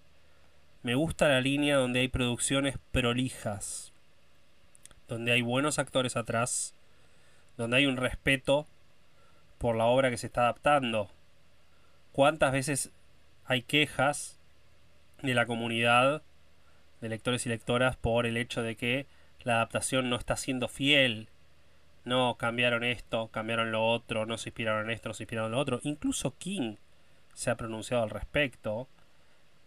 Me 0.81 0.95
gusta 0.95 1.27
la 1.27 1.41
línea 1.41 1.75
donde 1.75 1.99
hay 1.99 2.07
producciones 2.07 2.77
prolijas 2.91 3.93
donde 5.07 5.31
hay 5.31 5.41
buenos 5.41 5.79
actores 5.79 6.15
atrás, 6.17 6.75
donde 7.57 7.77
hay 7.77 7.86
un 7.86 7.97
respeto 7.97 8.67
por 9.57 9.75
la 9.75 9.86
obra 9.86 10.09
que 10.09 10.17
se 10.17 10.27
está 10.27 10.41
adaptando. 10.41 11.09
¿Cuántas 12.12 12.51
veces 12.51 12.91
hay 13.45 13.62
quejas 13.62 14.39
de 15.21 15.33
la 15.33 15.45
comunidad 15.45 16.23
de 17.01 17.09
lectores 17.09 17.45
y 17.45 17.49
lectoras 17.49 17.95
por 17.95 18.25
el 18.25 18.38
hecho 18.38 18.62
de 18.62 18.75
que 18.75 19.05
la 19.43 19.55
adaptación 19.55 20.09
no 20.09 20.15
está 20.15 20.36
siendo 20.36 20.67
fiel? 20.67 21.27
No, 22.06 22.36
cambiaron 22.38 22.84
esto, 22.84 23.30
cambiaron 23.30 23.72
lo 23.72 23.86
otro, 23.88 24.26
no 24.26 24.38
se 24.38 24.50
inspiraron 24.50 24.86
en 24.86 24.92
esto, 24.92 25.10
no 25.10 25.13
se 25.13 25.24
inspiraron 25.24 25.52
en 25.52 25.56
lo 25.56 25.60
otro. 25.60 25.80
Incluso 25.84 26.36
King 26.38 26.76
se 27.34 27.50
ha 27.50 27.58
pronunciado 27.58 28.04
al 28.04 28.10
respecto. 28.10 28.88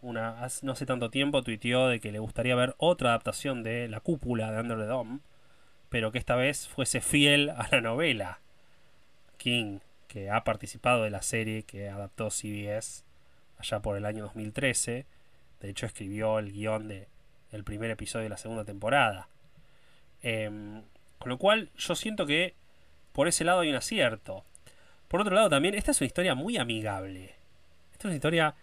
Una, 0.03 0.37
no 0.63 0.73
hace 0.73 0.87
tanto 0.87 1.11
tiempo 1.11 1.43
tuiteó 1.43 1.89
de 1.89 2.01
que 2.01 2.13
le 2.13 2.19
gustaría 2.19 2.55
ver 2.55 2.75
otra 2.79 3.11
adaptación 3.11 3.63
de 3.63 3.89
La 3.89 4.01
Cúpula 4.01 4.53
de 4.53 4.61
Under 4.61 4.79
the 4.79 4.85
Dome 4.85 5.21
pero 5.89 6.13
que 6.13 6.19
esta 6.19 6.37
vez 6.37 6.69
fuese 6.69 7.01
fiel 7.01 7.51
a 7.51 7.69
la 7.71 7.81
novela. 7.81 8.41
King, 9.39 9.79
que 10.09 10.31
ha 10.31 10.45
participado 10.45 11.05
de 11.05 11.11
la 11.11 11.23
serie 11.23 11.63
que 11.63 11.89
adaptó 11.89 12.31
CBS 12.31 13.05
allá 13.59 13.81
por 13.81 13.97
el 13.97 14.05
año 14.05 14.25
2013, 14.25 15.07
de 15.61 15.71
hecho 15.71 15.87
escribió 15.87 16.39
el 16.39 16.53
guion 16.53 16.89
de, 16.89 17.09
del 17.51 17.65
primer 17.65 17.91
episodio 17.91 18.25
de 18.25 18.31
la 18.31 18.37
segunda 18.37 18.65
temporada. 18.65 19.29
Em, 20.23 20.83
con 21.19 21.29
lo 21.29 21.39
cual 21.39 21.71
yo 21.77 21.95
siento 21.95 22.27
que 22.27 22.55
por 23.13 23.29
ese 23.29 23.45
lado 23.45 23.61
hay 23.61 23.71
un 23.71 23.77
acierto. 23.77 24.45
Por 25.09 25.21
otro 25.21 25.35
lado 25.35 25.49
también, 25.49 25.75
esta 25.75 25.93
es 25.93 26.01
una 26.01 26.07
historia 26.07 26.35
muy 26.35 26.57
amigable. 26.57 27.35
Esta 27.93 28.01
es 28.01 28.05
una 28.07 28.15
historia, 28.15 28.55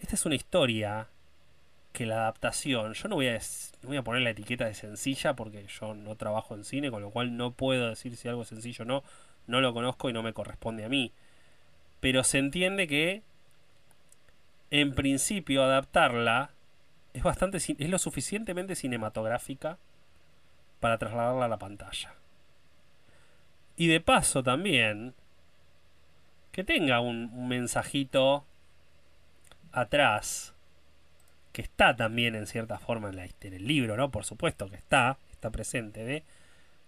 esta 0.00 0.14
es 0.14 0.26
una 0.26 0.34
historia 0.34 1.08
que 1.92 2.04
la 2.04 2.16
adaptación, 2.16 2.92
yo 2.92 3.08
no 3.08 3.14
voy 3.14 3.28
a, 3.28 3.40
voy 3.82 3.96
a 3.96 4.02
poner 4.02 4.20
la 4.20 4.30
etiqueta 4.30 4.66
de 4.66 4.74
sencilla 4.74 5.34
porque 5.34 5.66
yo 5.66 5.94
no 5.94 6.14
trabajo 6.14 6.54
en 6.54 6.64
cine, 6.64 6.90
con 6.90 7.00
lo 7.00 7.10
cual 7.10 7.38
no 7.38 7.52
puedo 7.52 7.88
decir 7.88 8.14
si 8.16 8.28
algo 8.28 8.42
es 8.42 8.48
sencillo 8.48 8.82
o 8.82 8.86
no, 8.86 9.02
no 9.46 9.62
lo 9.62 9.72
conozco 9.72 10.10
y 10.10 10.12
no 10.12 10.22
me 10.22 10.34
corresponde 10.34 10.84
a 10.84 10.90
mí. 10.90 11.12
Pero 12.00 12.22
se 12.22 12.36
entiende 12.36 12.86
que 12.86 13.22
en 14.70 14.94
principio 14.94 15.62
adaptarla 15.62 16.50
es 17.14 17.22
bastante 17.22 17.56
es 17.56 17.88
lo 17.88 17.98
suficientemente 17.98 18.74
cinematográfica 18.74 19.78
para 20.80 20.98
trasladarla 20.98 21.46
a 21.46 21.48
la 21.48 21.58
pantalla. 21.58 22.14
Y 23.76 23.88
de 23.88 24.00
paso 24.00 24.42
también 24.42 25.14
que 26.52 26.64
tenga 26.64 27.00
un 27.00 27.48
mensajito 27.48 28.44
atrás 29.72 30.54
que 31.56 31.62
está 31.62 31.96
también 31.96 32.34
en 32.34 32.46
cierta 32.46 32.78
forma 32.78 33.08
en, 33.08 33.18
el 33.18 33.66
libro, 33.66 33.96
¿no? 33.96 34.10
Por 34.10 34.24
supuesto 34.24 34.68
que 34.68 34.76
está, 34.76 35.18
está 35.30 35.48
presente, 35.48 36.04
de 36.04 36.22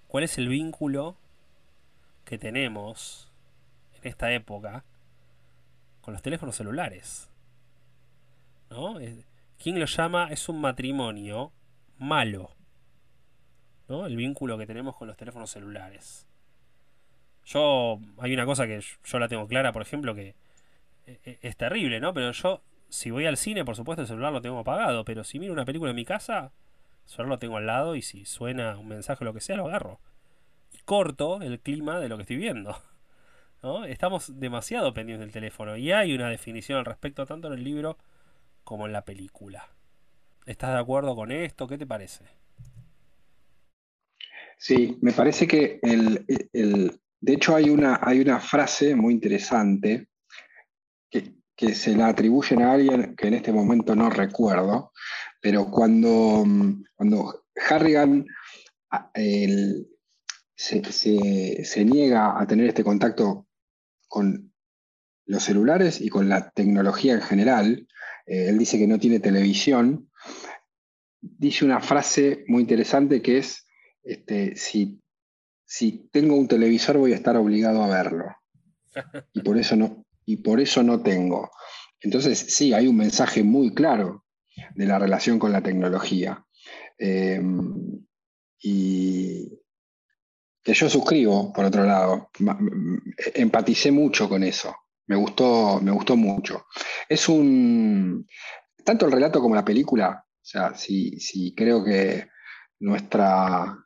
cuál 0.08 0.24
es 0.24 0.36
el 0.36 0.48
vínculo 0.48 1.16
que 2.26 2.36
tenemos 2.36 3.32
en 3.94 4.08
esta 4.08 4.30
época 4.32 4.84
con 6.02 6.12
los 6.12 6.22
teléfonos 6.22 6.56
celulares. 6.56 7.30
¿No? 8.68 8.98
¿Quién 9.58 9.80
lo 9.80 9.86
llama? 9.86 10.28
Es 10.30 10.50
un 10.50 10.60
matrimonio 10.60 11.50
malo. 11.98 12.50
El 13.88 14.16
vínculo 14.16 14.58
que 14.58 14.66
tenemos 14.66 14.96
con 14.96 15.08
los 15.08 15.16
teléfonos 15.16 15.50
celulares. 15.50 16.26
Yo, 17.44 17.98
hay 18.18 18.34
una 18.34 18.44
cosa 18.44 18.66
que 18.66 18.80
yo 18.80 19.18
la 19.18 19.28
tengo 19.28 19.46
clara, 19.46 19.72
por 19.72 19.80
ejemplo, 19.80 20.14
que 20.14 20.34
e, 21.06 21.18
e, 21.24 21.38
es 21.40 21.56
terrible, 21.56 21.98
¿no? 21.98 22.12
Pero 22.12 22.30
yo 22.32 22.62
si 22.88 23.10
voy 23.10 23.26
al 23.26 23.36
cine, 23.36 23.64
por 23.64 23.76
supuesto, 23.76 24.02
el 24.02 24.08
celular 24.08 24.32
lo 24.32 24.40
tengo 24.40 24.58
apagado, 24.58 25.04
pero 25.04 25.24
si 25.24 25.38
miro 25.38 25.52
una 25.52 25.64
película 25.64 25.90
en 25.90 25.96
mi 25.96 26.04
casa, 26.04 26.52
el 27.04 27.10
celular 27.10 27.28
lo 27.28 27.38
tengo 27.38 27.56
al 27.56 27.66
lado 27.66 27.96
y 27.96 28.02
si 28.02 28.24
suena 28.24 28.76
un 28.78 28.88
mensaje 28.88 29.24
o 29.24 29.26
lo 29.26 29.34
que 29.34 29.40
sea, 29.40 29.56
lo 29.56 29.66
agarro. 29.66 30.00
Y 30.72 30.78
corto 30.80 31.40
el 31.42 31.60
clima 31.60 32.00
de 32.00 32.08
lo 32.08 32.16
que 32.16 32.22
estoy 32.22 32.36
viendo. 32.36 32.76
Estamos 33.88 34.38
demasiado 34.38 34.94
pendientes 34.94 35.26
del 35.26 35.32
teléfono 35.32 35.76
y 35.76 35.92
hay 35.92 36.14
una 36.14 36.28
definición 36.28 36.78
al 36.78 36.84
respecto 36.84 37.26
tanto 37.26 37.48
en 37.48 37.54
el 37.54 37.64
libro 37.64 37.98
como 38.64 38.86
en 38.86 38.92
la 38.92 39.04
película. 39.04 39.68
¿Estás 40.46 40.72
de 40.72 40.78
acuerdo 40.78 41.14
con 41.14 41.30
esto? 41.32 41.66
¿Qué 41.66 41.76
te 41.76 41.86
parece? 41.86 42.24
Sí, 44.58 44.98
me 45.00 45.12
parece 45.12 45.46
que 45.46 45.78
el, 45.82 46.26
el, 46.52 47.00
de 47.20 47.32
hecho 47.32 47.54
hay 47.54 47.70
una, 47.70 48.00
hay 48.02 48.20
una 48.20 48.40
frase 48.40 48.94
muy 48.94 49.14
interesante 49.14 50.08
que, 51.10 51.36
que 51.56 51.74
se 51.74 51.96
la 51.96 52.08
atribuyen 52.08 52.62
a 52.62 52.72
alguien 52.72 53.14
que 53.16 53.28
en 53.28 53.34
este 53.34 53.52
momento 53.52 53.94
no 53.94 54.10
recuerdo, 54.10 54.92
pero 55.40 55.70
cuando, 55.70 56.44
cuando 56.96 57.44
Harrigan 57.68 58.26
se, 60.54 61.84
niega 61.84 62.40
a 62.40 62.46
tener 62.46 62.68
este 62.68 62.84
contacto 62.84 63.46
con 64.08 64.52
los 65.26 65.42
celulares 65.42 66.00
y 66.00 66.08
con 66.08 66.28
la 66.28 66.50
tecnología 66.50 67.14
en 67.14 67.22
general, 67.22 67.86
eh, 68.26 68.48
él 68.48 68.58
dice 68.58 68.78
que 68.78 68.86
no 68.86 68.98
tiene 68.98 69.20
televisión, 69.20 70.10
dice 71.20 71.64
una 71.64 71.80
frase 71.80 72.44
muy 72.48 72.62
interesante 72.62 73.22
que 73.22 73.38
es, 73.38 73.67
este, 74.08 74.56
si, 74.56 75.00
si 75.64 76.08
tengo 76.10 76.34
un 76.34 76.48
televisor 76.48 76.96
voy 76.96 77.12
a 77.12 77.16
estar 77.16 77.36
obligado 77.36 77.82
a 77.82 77.88
verlo. 77.88 78.34
Y 79.32 79.42
por 79.42 79.58
eso 79.58 79.76
no, 79.76 80.04
y 80.24 80.38
por 80.38 80.60
eso 80.60 80.82
no 80.82 81.02
tengo. 81.02 81.50
Entonces, 82.00 82.38
sí, 82.38 82.72
hay 82.72 82.86
un 82.86 82.96
mensaje 82.96 83.42
muy 83.42 83.74
claro 83.74 84.24
de 84.74 84.86
la 84.86 84.98
relación 84.98 85.38
con 85.38 85.52
la 85.52 85.62
tecnología. 85.62 86.44
Eh, 86.98 87.40
y 88.60 89.48
que 90.62 90.74
yo 90.74 90.88
suscribo, 90.88 91.52
por 91.52 91.66
otro 91.66 91.84
lado. 91.84 92.30
Empaticé 93.34 93.90
mucho 93.90 94.28
con 94.28 94.42
eso. 94.42 94.74
Me 95.06 95.16
gustó, 95.16 95.80
me 95.80 95.92
gustó 95.92 96.16
mucho. 96.16 96.66
Es 97.08 97.28
un. 97.28 98.26
Tanto 98.84 99.06
el 99.06 99.12
relato 99.12 99.40
como 99.40 99.54
la 99.54 99.64
película, 99.64 100.24
o 100.26 100.44
sea, 100.44 100.74
si, 100.74 101.20
si 101.20 101.54
creo 101.54 101.84
que 101.84 102.28
nuestra, 102.80 103.76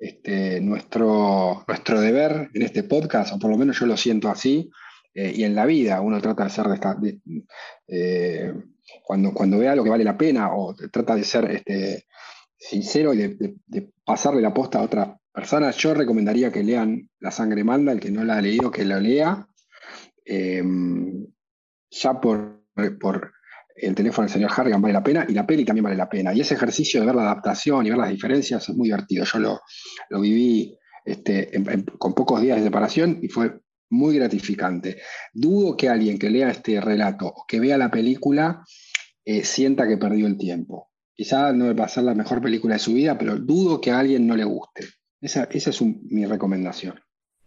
este, 0.00 0.62
nuestro, 0.62 1.62
nuestro 1.68 2.00
deber 2.00 2.48
en 2.54 2.62
este 2.62 2.84
podcast, 2.84 3.34
o 3.34 3.38
por 3.38 3.50
lo 3.50 3.58
menos 3.58 3.78
yo 3.78 3.84
lo 3.84 3.98
siento 3.98 4.30
así, 4.30 4.70
eh, 5.12 5.30
y 5.36 5.44
en 5.44 5.54
la 5.54 5.66
vida 5.66 6.00
uno 6.00 6.20
trata 6.22 6.44
de 6.44 6.50
ser 6.50 6.68
de 6.68 6.74
esta, 6.74 6.96
eh, 7.86 8.54
cuando, 9.02 9.34
cuando 9.34 9.58
vea 9.58 9.76
lo 9.76 9.84
que 9.84 9.90
vale 9.90 10.04
la 10.04 10.16
pena 10.16 10.54
o 10.54 10.74
trata 10.74 11.14
de 11.14 11.24
ser 11.24 11.50
este, 11.50 12.06
sincero 12.56 13.12
y 13.12 13.18
de, 13.18 13.92
pasarle 14.02 14.40
la 14.40 14.54
posta 14.54 14.78
a 14.78 14.84
otras 14.84 15.18
personas, 15.32 15.76
yo 15.76 15.92
recomendaría 15.92 16.50
que 16.50 16.64
lean 16.64 17.08
La 17.18 17.30
sangre 17.30 17.62
manda, 17.62 17.92
el 17.92 18.00
que 18.00 18.10
no 18.10 18.24
la 18.24 18.38
ha 18.38 18.40
leído, 18.40 18.70
que 18.70 18.86
lo 18.86 18.98
lea. 18.98 19.46
Eh, 20.24 20.62
ya 21.90 22.20
por, 22.20 22.64
por 22.98 23.32
el 23.80 23.94
teléfono 23.94 24.26
del 24.26 24.32
señor 24.32 24.50
Harrigan 24.56 24.82
vale 24.82 24.94
la 24.94 25.02
pena 25.02 25.26
y 25.28 25.32
la 25.32 25.46
peli 25.46 25.64
también 25.64 25.84
vale 25.84 25.96
la 25.96 26.08
pena. 26.08 26.32
Y 26.34 26.40
ese 26.40 26.54
ejercicio 26.54 27.00
de 27.00 27.06
ver 27.06 27.14
la 27.14 27.22
adaptación 27.22 27.86
y 27.86 27.90
ver 27.90 27.98
las 27.98 28.10
diferencias 28.10 28.68
es 28.68 28.74
muy 28.74 28.88
divertido. 28.88 29.24
Yo 29.24 29.38
lo, 29.38 29.60
lo 30.08 30.20
viví 30.20 30.76
este, 31.04 31.50
con 31.98 32.14
pocos 32.14 32.40
días 32.40 32.58
de 32.58 32.64
separación 32.64 33.18
y 33.22 33.28
fue 33.28 33.60
muy 33.90 34.16
gratificante. 34.16 35.00
Dudo 35.32 35.76
que 35.76 35.88
alguien 35.88 36.18
que 36.18 36.30
lea 36.30 36.50
este 36.50 36.80
relato 36.80 37.26
o 37.26 37.44
que 37.46 37.60
vea 37.60 37.76
la 37.76 37.90
película 37.90 38.64
eh, 39.24 39.44
sienta 39.44 39.86
que 39.86 39.96
perdió 39.96 40.26
el 40.26 40.38
tiempo. 40.38 40.90
Quizá 41.14 41.52
no 41.52 41.74
va 41.74 41.84
a 41.84 41.88
ser 41.88 42.04
la 42.04 42.14
mejor 42.14 42.40
película 42.40 42.74
de 42.74 42.80
su 42.80 42.94
vida, 42.94 43.18
pero 43.18 43.36
dudo 43.36 43.80
que 43.80 43.90
a 43.90 43.98
alguien 43.98 44.26
no 44.26 44.36
le 44.36 44.44
guste. 44.44 44.86
Esa, 45.20 45.44
es 45.44 45.82
mi 45.82 46.24
recomendación. 46.24 46.98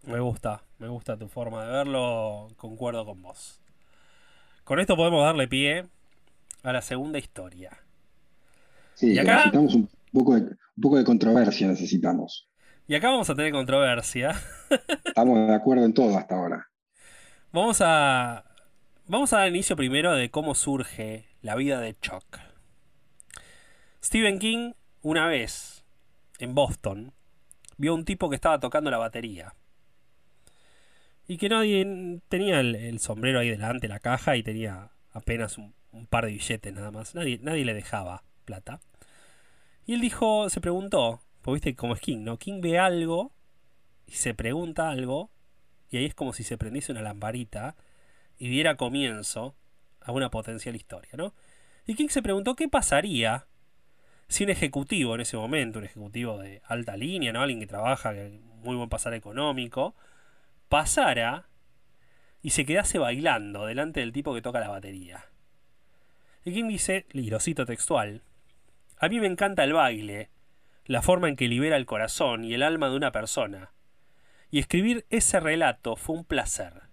Me 0.05 0.19
gusta, 0.19 0.63
me 0.77 0.89
gusta 0.89 1.17
tu 1.17 1.27
forma 1.27 1.65
de 1.65 1.71
verlo, 1.71 2.49
concuerdo 2.57 3.05
con 3.05 3.21
vos. 3.21 3.59
Con 4.63 4.79
esto 4.79 4.95
podemos 4.95 5.23
darle 5.23 5.47
pie 5.47 5.85
a 6.63 6.73
la 6.73 6.81
segunda 6.81 7.19
historia. 7.19 7.71
Sí, 8.95 9.13
necesitamos 9.13 9.75
un 9.75 9.89
poco, 10.11 10.35
de, 10.35 10.41
un 10.41 10.81
poco 10.81 10.97
de 10.97 11.03
controversia, 11.03 11.67
necesitamos. 11.67 12.49
Y 12.87 12.95
acá 12.95 13.09
vamos 13.09 13.29
a 13.29 13.35
tener 13.35 13.51
controversia. 13.51 14.33
Estamos 15.05 15.47
de 15.47 15.53
acuerdo 15.53 15.85
en 15.85 15.93
todo 15.93 16.17
hasta 16.17 16.35
ahora. 16.35 16.67
Vamos 17.51 17.79
a. 17.81 18.45
Vamos 19.05 19.33
a 19.33 19.39
dar 19.39 19.49
inicio 19.49 19.75
primero 19.75 20.13
de 20.13 20.29
cómo 20.29 20.55
surge 20.55 21.27
la 21.41 21.55
vida 21.55 21.79
de 21.81 21.95
Chuck. 21.99 22.39
Stephen 24.01 24.39
King, 24.39 24.73
una 25.01 25.27
vez, 25.27 25.83
en 26.39 26.55
Boston, 26.55 27.13
vio 27.77 27.91
a 27.91 27.95
un 27.95 28.05
tipo 28.05 28.29
que 28.29 28.35
estaba 28.35 28.59
tocando 28.59 28.89
la 28.89 28.97
batería. 28.97 29.53
Y 31.27 31.37
que 31.37 31.49
nadie 31.49 32.21
tenía 32.29 32.59
el, 32.59 32.99
sombrero 32.99 33.39
ahí 33.39 33.49
delante, 33.49 33.87
la 33.87 33.99
caja, 33.99 34.35
y 34.35 34.43
tenía 34.43 34.91
apenas 35.11 35.57
un, 35.57 35.73
un, 35.93 36.07
par 36.07 36.25
de 36.25 36.31
billetes 36.31 36.73
nada 36.73 36.91
más. 36.91 37.15
Nadie, 37.15 37.39
nadie 37.41 37.65
le 37.65 37.73
dejaba 37.73 38.23
plata. 38.45 38.81
Y 39.85 39.93
él 39.93 40.01
dijo, 40.01 40.49
se 40.49 40.61
preguntó, 40.61 41.21
pues 41.41 41.55
viste 41.55 41.75
como 41.75 41.93
es 41.93 41.99
King, 41.99 42.19
¿no? 42.23 42.37
King 42.37 42.61
ve 42.61 42.79
algo 42.79 43.31
y 44.07 44.13
se 44.13 44.33
pregunta 44.33 44.89
algo 44.89 45.29
y 45.89 45.97
ahí 45.97 46.05
es 46.05 46.15
como 46.15 46.33
si 46.33 46.43
se 46.43 46.57
prendiese 46.57 46.91
una 46.91 47.01
lamparita 47.01 47.75
y 48.37 48.49
diera 48.49 48.77
comienzo 48.77 49.55
a 50.01 50.11
una 50.11 50.29
potencial 50.29 50.75
historia, 50.75 51.11
¿no? 51.15 51.33
Y 51.85 51.95
King 51.95 52.07
se 52.09 52.21
preguntó 52.21 52.55
qué 52.55 52.67
pasaría 52.67 53.45
si 54.27 54.43
un 54.43 54.49
ejecutivo 54.49 55.15
en 55.15 55.21
ese 55.21 55.37
momento, 55.37 55.79
un 55.79 55.85
ejecutivo 55.85 56.39
de 56.39 56.61
alta 56.65 56.97
línea, 56.97 57.31
¿no? 57.31 57.41
Alguien 57.41 57.59
que 57.59 57.67
trabaja, 57.67 58.13
muy 58.63 58.75
buen 58.75 58.89
pasar 58.89 59.13
económico, 59.13 59.95
pasara 60.69 61.47
y 62.41 62.51
se 62.51 62.65
quedase 62.65 62.97
bailando 62.97 63.65
delante 63.65 63.99
del 63.99 64.13
tipo 64.13 64.33
que 64.33 64.41
toca 64.41 64.59
la 64.59 64.69
batería. 64.69 65.25
Y 66.45 66.53
King 66.53 66.67
dice, 66.67 67.05
lirosito 67.11 67.65
textual, 67.65 68.21
a 68.97 69.09
mí 69.09 69.19
me 69.19 69.27
encanta 69.27 69.63
el 69.63 69.73
baile, 69.73 70.29
la 70.85 71.01
forma 71.01 71.29
en 71.29 71.35
que 71.35 71.47
libera 71.47 71.77
el 71.77 71.85
corazón 71.85 72.43
y 72.43 72.53
el 72.53 72.63
alma 72.63 72.89
de 72.89 72.95
una 72.95 73.11
persona. 73.11 73.71
Y 74.51 74.59
escribir 74.59 75.05
ese 75.09 75.39
relato 75.39 75.95
fue 75.95 76.15
un 76.15 76.25
placer. 76.25 76.83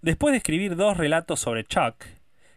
Después 0.00 0.32
de 0.32 0.38
escribir 0.38 0.76
dos 0.76 0.96
relatos 0.96 1.40
sobre 1.40 1.64
Chuck, 1.64 2.04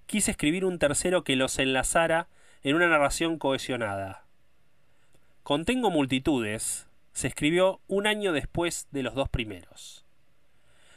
quise 0.05 0.31
escribir 0.31 0.63
un 0.65 0.79
tercero 0.79 1.23
que 1.23 1.35
los 1.35 1.57
enlazara 1.59 2.27
en 2.63 2.75
una 2.75 2.87
narración 2.87 3.37
cohesionada. 3.37 4.25
Contengo 5.43 5.89
multitudes 5.89 6.87
se 7.13 7.27
escribió 7.27 7.81
un 7.87 8.07
año 8.07 8.31
después 8.31 8.87
de 8.91 9.03
los 9.03 9.15
dos 9.15 9.27
primeros. 9.29 10.05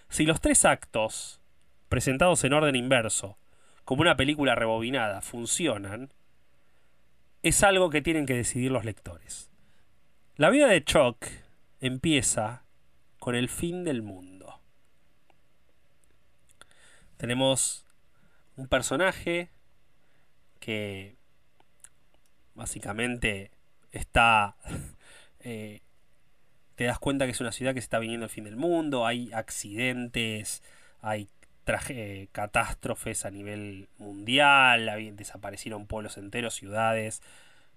Si 0.09 0.26
los 0.26 0.40
tres 0.40 0.64
actos, 0.64 1.40
presentados 1.88 2.44
en 2.44 2.52
orden 2.52 2.76
inverso, 2.76 3.36
como 3.85 4.03
una 4.03 4.16
película 4.16 4.55
rebobinada, 4.55 5.20
funcionan, 5.20 6.12
es 7.43 7.62
algo 7.62 7.91
que 7.91 8.03
tienen 8.03 8.26
que 8.26 8.35
decidir 8.35 8.70
los 8.70 8.85
lectores. 8.85 9.51
La 10.37 10.51
vida 10.51 10.66
de 10.66 10.82
Chuck 10.82 11.26
empieza 11.80 12.64
con 13.18 13.35
el 13.35 13.49
fin 13.49 13.85
del 13.85 14.03
mundo. 14.03 14.61
Tenemos 17.16 17.87
un 18.57 18.68
personaje 18.68 19.51
que 20.61 21.16
básicamente 22.55 23.51
está... 23.93 24.57
Eh, 25.47 25.82
te 26.74 26.85
das 26.85 26.99
cuenta 26.99 27.26
que 27.26 27.32
es 27.32 27.41
una 27.43 27.53
ciudad 27.53 27.74
que 27.74 27.82
se 27.82 27.85
está 27.85 27.99
viniendo 27.99 28.24
el 28.24 28.30
fin 28.30 28.45
del 28.45 28.57
mundo, 28.57 29.07
hay 29.07 29.30
accidentes, 29.35 30.62
hay 31.03 31.28
traje, 31.64 32.28
catástrofes 32.32 33.24
a 33.24 33.30
nivel 33.30 33.88
mundial, 33.98 34.90
desaparecieron 35.16 35.86
pueblos 35.86 36.18
enteros, 36.18 36.54
ciudades, 36.54 37.22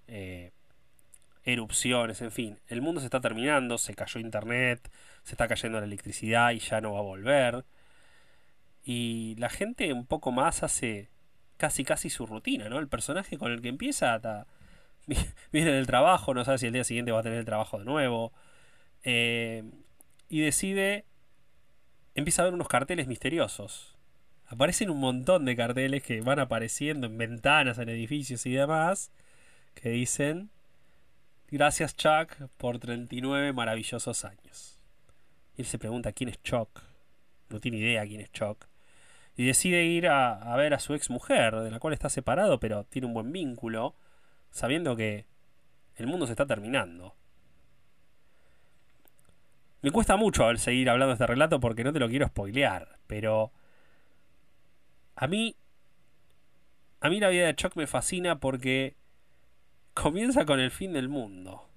eh, 0.07 0.51
erupciones, 1.43 2.21
en 2.21 2.31
fin. 2.31 2.59
El 2.67 2.81
mundo 2.81 3.01
se 3.01 3.07
está 3.07 3.21
terminando, 3.21 3.77
se 3.77 3.95
cayó 3.95 4.19
internet, 4.19 4.91
se 5.23 5.33
está 5.33 5.47
cayendo 5.47 5.79
la 5.79 5.85
electricidad 5.85 6.51
y 6.51 6.59
ya 6.59 6.81
no 6.81 6.93
va 6.93 6.99
a 6.99 7.03
volver. 7.03 7.65
Y 8.83 9.35
la 9.37 9.49
gente 9.49 9.91
un 9.93 10.05
poco 10.05 10.31
más 10.31 10.63
hace 10.63 11.09
casi 11.57 11.83
casi 11.83 12.09
su 12.09 12.25
rutina, 12.25 12.69
¿no? 12.69 12.79
El 12.79 12.87
personaje 12.87 13.37
con 13.37 13.51
el 13.51 13.61
que 13.61 13.69
empieza 13.69 14.45
viene 15.51 15.71
del 15.71 15.87
trabajo, 15.87 16.33
no 16.33 16.45
sabe 16.45 16.57
si 16.59 16.67
el 16.67 16.73
día 16.73 16.83
siguiente 16.83 17.11
va 17.11 17.21
a 17.21 17.23
tener 17.23 17.39
el 17.39 17.45
trabajo 17.45 17.79
de 17.79 17.85
nuevo. 17.85 18.33
Eh, 19.03 19.63
y 20.29 20.41
decide 20.41 21.05
empieza 22.17 22.41
a 22.41 22.45
ver 22.45 22.55
unos 22.55 22.67
carteles 22.67 23.07
misteriosos. 23.07 23.95
Aparecen 24.47 24.89
un 24.89 24.99
montón 24.99 25.45
de 25.45 25.55
carteles 25.55 26.01
que 26.03 26.21
van 26.21 26.39
apareciendo 26.39 27.05
en 27.05 27.17
ventanas, 27.17 27.77
en 27.77 27.89
edificios 27.89 28.45
y 28.47 28.53
demás, 28.53 29.11
que 29.75 29.89
dicen, 29.89 30.49
gracias 31.51 31.95
Chuck 31.95 32.49
por 32.57 32.79
39 32.79 33.53
maravillosos 33.53 34.25
años. 34.25 34.79
Y 35.55 35.61
él 35.61 35.67
se 35.67 35.77
pregunta 35.77 36.11
quién 36.11 36.29
es 36.29 36.41
Chuck. 36.41 36.81
No 37.49 37.59
tiene 37.59 37.77
idea 37.77 38.05
quién 38.07 38.21
es 38.21 38.31
Chuck. 38.31 38.65
Y 39.35 39.45
decide 39.45 39.85
ir 39.85 40.07
a, 40.07 40.33
a 40.33 40.57
ver 40.57 40.73
a 40.73 40.79
su 40.79 40.95
ex 40.95 41.11
mujer, 41.11 41.55
de 41.55 41.69
la 41.69 41.79
cual 41.79 41.93
está 41.93 42.09
separado, 42.09 42.59
pero 42.59 42.83
tiene 42.85 43.05
un 43.05 43.13
buen 43.13 43.31
vínculo, 43.31 43.93
sabiendo 44.49 44.95
que 44.95 45.25
el 45.97 46.07
mundo 46.07 46.25
se 46.25 46.33
está 46.33 46.47
terminando. 46.47 47.16
Me 49.81 49.91
cuesta 49.91 50.17
mucho 50.17 50.55
seguir 50.57 50.89
hablando 50.89 51.09
de 51.09 51.13
este 51.13 51.27
relato 51.27 51.59
porque 51.59 51.83
no 51.83 51.93
te 51.93 51.99
lo 51.99 52.09
quiero 52.09 52.27
spoilear, 52.27 52.99
pero 53.07 53.51
a 55.15 55.27
mí 55.27 55.55
a 56.99 57.09
mí 57.09 57.19
la 57.19 57.29
vida 57.29 57.45
de 57.45 57.55
Chuck 57.55 57.75
me 57.75 57.87
fascina 57.87 58.39
porque 58.39 58.95
comienza 59.93 60.45
con 60.45 60.59
el 60.59 60.71
fin 60.71 60.93
del 60.93 61.09
mundo. 61.09 61.69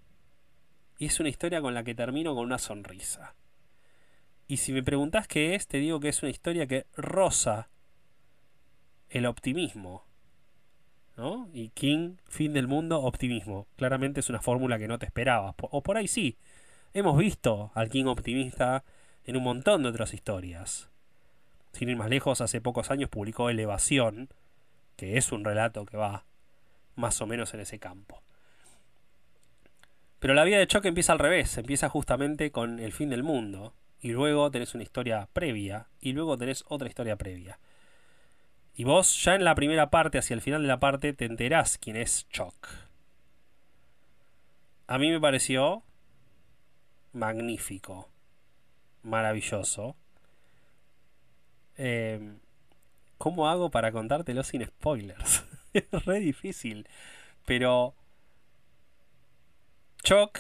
Y 0.98 1.06
es 1.06 1.20
una 1.20 1.28
historia 1.28 1.60
con 1.60 1.74
la 1.74 1.84
que 1.84 1.94
termino 1.94 2.34
con 2.34 2.44
una 2.44 2.58
sonrisa. 2.58 3.34
Y 4.48 4.58
si 4.58 4.72
me 4.72 4.82
preguntas 4.82 5.28
qué 5.28 5.54
es, 5.54 5.68
te 5.68 5.78
digo 5.78 6.00
que 6.00 6.08
es 6.08 6.22
una 6.22 6.30
historia 6.30 6.66
que 6.66 6.86
roza 6.94 7.70
el 9.08 9.26
optimismo. 9.26 10.04
¿No? 11.16 11.48
Y 11.52 11.68
King, 11.70 12.16
fin 12.24 12.52
del 12.52 12.66
mundo, 12.66 13.02
optimismo. 13.02 13.66
Claramente 13.76 14.20
es 14.20 14.30
una 14.30 14.40
fórmula 14.40 14.78
que 14.78 14.88
no 14.88 14.98
te 14.98 15.06
esperabas. 15.06 15.54
O 15.58 15.82
por 15.82 15.96
ahí 15.96 16.08
sí. 16.08 16.38
Hemos 16.92 17.16
visto 17.16 17.70
al 17.74 17.88
King 17.88 18.06
optimista 18.06 18.82
en 19.24 19.36
un 19.36 19.44
montón 19.44 19.84
de 19.84 19.90
otras 19.90 20.12
historias. 20.12 20.88
Sin 21.72 21.88
ir 21.88 21.96
más 21.96 22.10
lejos, 22.10 22.40
hace 22.40 22.60
pocos 22.60 22.90
años 22.90 23.08
publicó 23.08 23.48
Elevación, 23.48 24.28
que 24.96 25.16
es 25.16 25.30
un 25.30 25.44
relato 25.44 25.86
que 25.86 25.96
va 25.96 26.24
más 26.96 27.20
o 27.20 27.28
menos 27.28 27.54
en 27.54 27.60
ese 27.60 27.78
campo. 27.78 28.22
Pero 30.18 30.34
la 30.34 30.42
vida 30.42 30.58
de 30.58 30.66
Chuck 30.66 30.84
empieza 30.84 31.12
al 31.12 31.20
revés, 31.20 31.56
empieza 31.58 31.88
justamente 31.88 32.50
con 32.50 32.80
el 32.80 32.92
fin 32.92 33.08
del 33.08 33.22
mundo, 33.22 33.72
y 34.00 34.10
luego 34.10 34.50
tenés 34.50 34.74
una 34.74 34.82
historia 34.82 35.28
previa, 35.32 35.86
y 36.00 36.12
luego 36.12 36.36
tenés 36.36 36.64
otra 36.66 36.88
historia 36.88 37.14
previa. 37.14 37.60
Y 38.74 38.82
vos 38.82 39.22
ya 39.22 39.36
en 39.36 39.44
la 39.44 39.54
primera 39.54 39.90
parte, 39.90 40.18
hacia 40.18 40.34
el 40.34 40.40
final 40.40 40.62
de 40.62 40.68
la 40.68 40.80
parte, 40.80 41.12
te 41.12 41.24
enterás 41.24 41.78
quién 41.78 41.96
es 41.96 42.28
Chuck. 42.30 42.66
A 44.88 44.98
mí 44.98 45.08
me 45.08 45.20
pareció 45.20 45.84
magnífico, 47.12 48.08
maravilloso. 49.02 49.96
Em, 51.76 52.38
¿Cómo 53.18 53.48
hago 53.48 53.70
para 53.70 53.92
contártelo 53.92 54.42
sin 54.42 54.64
spoilers? 54.64 55.44
es 55.74 56.04
re 56.04 56.20
difícil. 56.20 56.88
Pero 57.44 57.94
Chuck, 60.02 60.38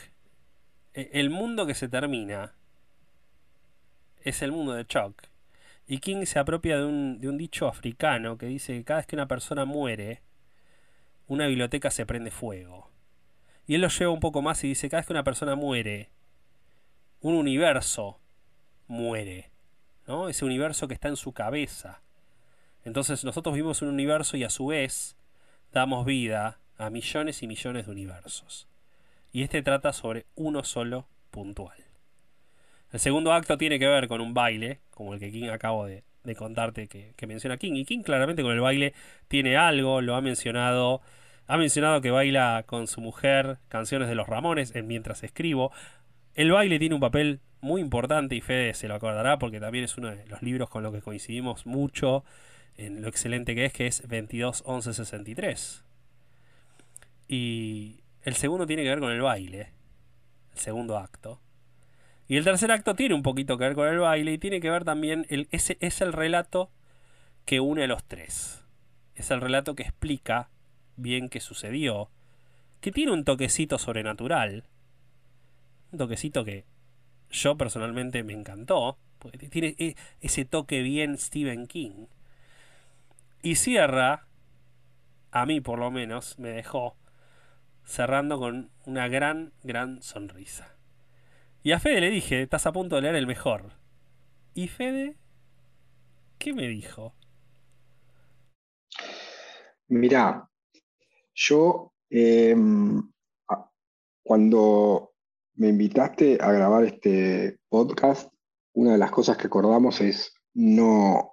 e, 0.94 1.10
el 1.12 1.30
mundo 1.30 1.66
que 1.66 1.74
se 1.74 1.88
termina, 1.88 2.54
es 4.22 4.42
el 4.42 4.52
mundo 4.52 4.74
de 4.74 4.86
Chuck. 4.86 5.28
Y 5.86 5.98
King 5.98 6.24
se 6.24 6.38
apropia 6.38 6.78
de 6.78 6.84
un, 6.84 7.20
de 7.20 7.28
un 7.28 7.36
dicho 7.36 7.66
africano 7.66 8.38
que 8.38 8.46
dice 8.46 8.74
que 8.74 8.84
cada 8.84 9.00
vez 9.00 9.06
que 9.06 9.16
una 9.16 9.26
persona 9.28 9.64
muere, 9.64 10.22
una 11.26 11.46
biblioteca 11.46 11.90
se 11.90 12.06
prende 12.06 12.30
fuego. 12.30 12.90
Y 13.66 13.74
él 13.74 13.80
lo 13.80 13.88
lleva 13.88 14.10
un 14.10 14.20
poco 14.20 14.42
más 14.42 14.62
y 14.64 14.68
dice, 14.68 14.88
cada 14.88 15.00
vez 15.00 15.06
que 15.06 15.12
una 15.12 15.24
persona 15.24 15.54
muere, 15.54 16.10
un 17.20 17.34
universo 17.34 18.18
muere. 18.86 19.50
¿no? 20.06 20.28
Ese 20.28 20.44
universo 20.44 20.88
que 20.88 20.94
está 20.94 21.08
en 21.08 21.16
su 21.16 21.32
cabeza. 21.32 22.02
Entonces 22.84 23.24
nosotros 23.24 23.54
vivimos 23.54 23.82
un 23.82 23.88
universo 23.88 24.36
y 24.36 24.44
a 24.44 24.50
su 24.50 24.66
vez 24.66 25.16
damos 25.72 26.04
vida 26.04 26.58
a 26.78 26.90
millones 26.90 27.42
y 27.42 27.46
millones 27.46 27.86
de 27.86 27.92
universos 27.92 28.70
y 29.32 29.42
este 29.42 29.62
trata 29.62 29.92
sobre 29.92 30.26
uno 30.34 30.64
solo 30.64 31.06
puntual. 31.30 31.76
El 32.92 33.00
segundo 33.00 33.32
acto 33.32 33.56
tiene 33.56 33.78
que 33.78 33.86
ver 33.86 34.08
con 34.08 34.20
un 34.20 34.34
baile, 34.34 34.80
como 34.90 35.14
el 35.14 35.20
que 35.20 35.30
King 35.30 35.48
acabo 35.48 35.86
de, 35.86 36.02
contarte 36.36 36.88
que, 36.88 37.26
menciona 37.26 37.56
King. 37.56 37.74
Y 37.74 37.84
King 37.84 38.02
claramente 38.02 38.42
con 38.42 38.52
el 38.52 38.60
baile 38.60 38.94
tiene 39.28 39.56
algo, 39.56 40.00
lo 40.00 40.16
ha 40.16 40.20
mencionado. 40.20 41.00
Ha 41.46 41.56
mencionado 41.56 42.00
que 42.00 42.10
baila 42.10 42.64
con 42.66 42.86
su 42.86 43.00
mujer 43.00 43.58
canciones 43.68 44.08
de 44.08 44.14
los 44.14 44.28
Ramones 44.28 44.74
en 44.74 44.86
Mientras 44.86 45.22
escribo. 45.22 45.72
El 46.40 46.52
baile 46.52 46.78
tiene 46.78 46.94
un 46.94 47.02
papel 47.02 47.40
muy 47.60 47.82
importante 47.82 48.34
y 48.34 48.40
Fede 48.40 48.72
se 48.72 48.88
lo 48.88 48.94
acordará 48.94 49.38
porque 49.38 49.60
también 49.60 49.84
es 49.84 49.98
uno 49.98 50.08
de 50.08 50.24
los 50.24 50.40
libros 50.40 50.70
con 50.70 50.82
los 50.82 50.90
que 50.90 51.02
coincidimos 51.02 51.66
mucho 51.66 52.24
en 52.78 53.02
lo 53.02 53.08
excelente 53.08 53.54
que 53.54 53.66
es, 53.66 53.74
que 53.74 53.86
es 53.86 54.08
22 54.08 54.62
11 54.64 54.94
63. 54.94 55.84
Y 57.28 58.00
el 58.22 58.36
segundo 58.36 58.66
tiene 58.66 58.84
que 58.84 58.88
ver 58.88 59.00
con 59.00 59.12
el 59.12 59.20
baile. 59.20 59.74
El 60.54 60.58
segundo 60.58 60.96
acto. 60.96 61.42
Y 62.26 62.38
el 62.38 62.44
tercer 62.44 62.72
acto 62.72 62.94
tiene 62.94 63.14
un 63.14 63.22
poquito 63.22 63.58
que 63.58 63.64
ver 63.64 63.74
con 63.74 63.88
el 63.88 63.98
baile 63.98 64.32
y 64.32 64.38
tiene 64.38 64.62
que 64.62 64.70
ver 64.70 64.84
también. 64.84 65.26
Es 65.28 66.00
el 66.00 66.14
relato 66.14 66.70
que 67.44 67.60
une 67.60 67.84
a 67.84 67.86
los 67.86 68.02
tres. 68.02 68.64
Es 69.14 69.30
el 69.30 69.42
relato 69.42 69.74
que 69.74 69.82
explica 69.82 70.48
bien 70.96 71.28
qué 71.28 71.40
sucedió. 71.40 72.08
Que 72.80 72.92
tiene 72.92 73.12
un 73.12 73.26
toquecito 73.26 73.76
sobrenatural. 73.76 74.64
Un 75.92 75.98
toquecito 75.98 76.44
que 76.44 76.64
yo 77.30 77.56
personalmente 77.56 78.22
me 78.22 78.32
encantó. 78.32 78.98
Porque 79.18 79.48
tiene 79.48 79.74
e, 79.78 79.96
ese 80.20 80.44
toque 80.44 80.82
bien 80.82 81.18
Stephen 81.18 81.66
King. 81.66 82.06
Y 83.42 83.56
cierra, 83.56 84.26
a 85.30 85.46
mí 85.46 85.60
por 85.60 85.78
lo 85.78 85.90
menos, 85.90 86.38
me 86.38 86.50
dejó 86.50 86.96
cerrando 87.84 88.38
con 88.38 88.70
una 88.86 89.08
gran, 89.08 89.52
gran 89.62 90.02
sonrisa. 90.02 90.76
Y 91.62 91.72
a 91.72 91.80
Fede 91.80 92.00
le 92.00 92.10
dije, 92.10 92.42
estás 92.42 92.66
a 92.66 92.72
punto 92.72 92.96
de 92.96 93.02
leer 93.02 93.16
el 93.16 93.26
mejor. 93.26 93.72
¿Y 94.54 94.68
Fede? 94.68 95.16
¿Qué 96.38 96.54
me 96.54 96.68
dijo? 96.68 97.14
Mirá, 99.88 100.48
yo 101.34 101.92
em, 102.08 103.10
cuando 104.22 105.09
me 105.60 105.68
invitaste 105.68 106.38
a 106.40 106.52
grabar 106.52 106.84
este 106.84 107.58
podcast, 107.68 108.32
una 108.72 108.92
de 108.92 108.98
las 108.98 109.10
cosas 109.10 109.36
que 109.36 109.46
acordamos 109.46 110.00
es 110.00 110.32
no 110.54 111.32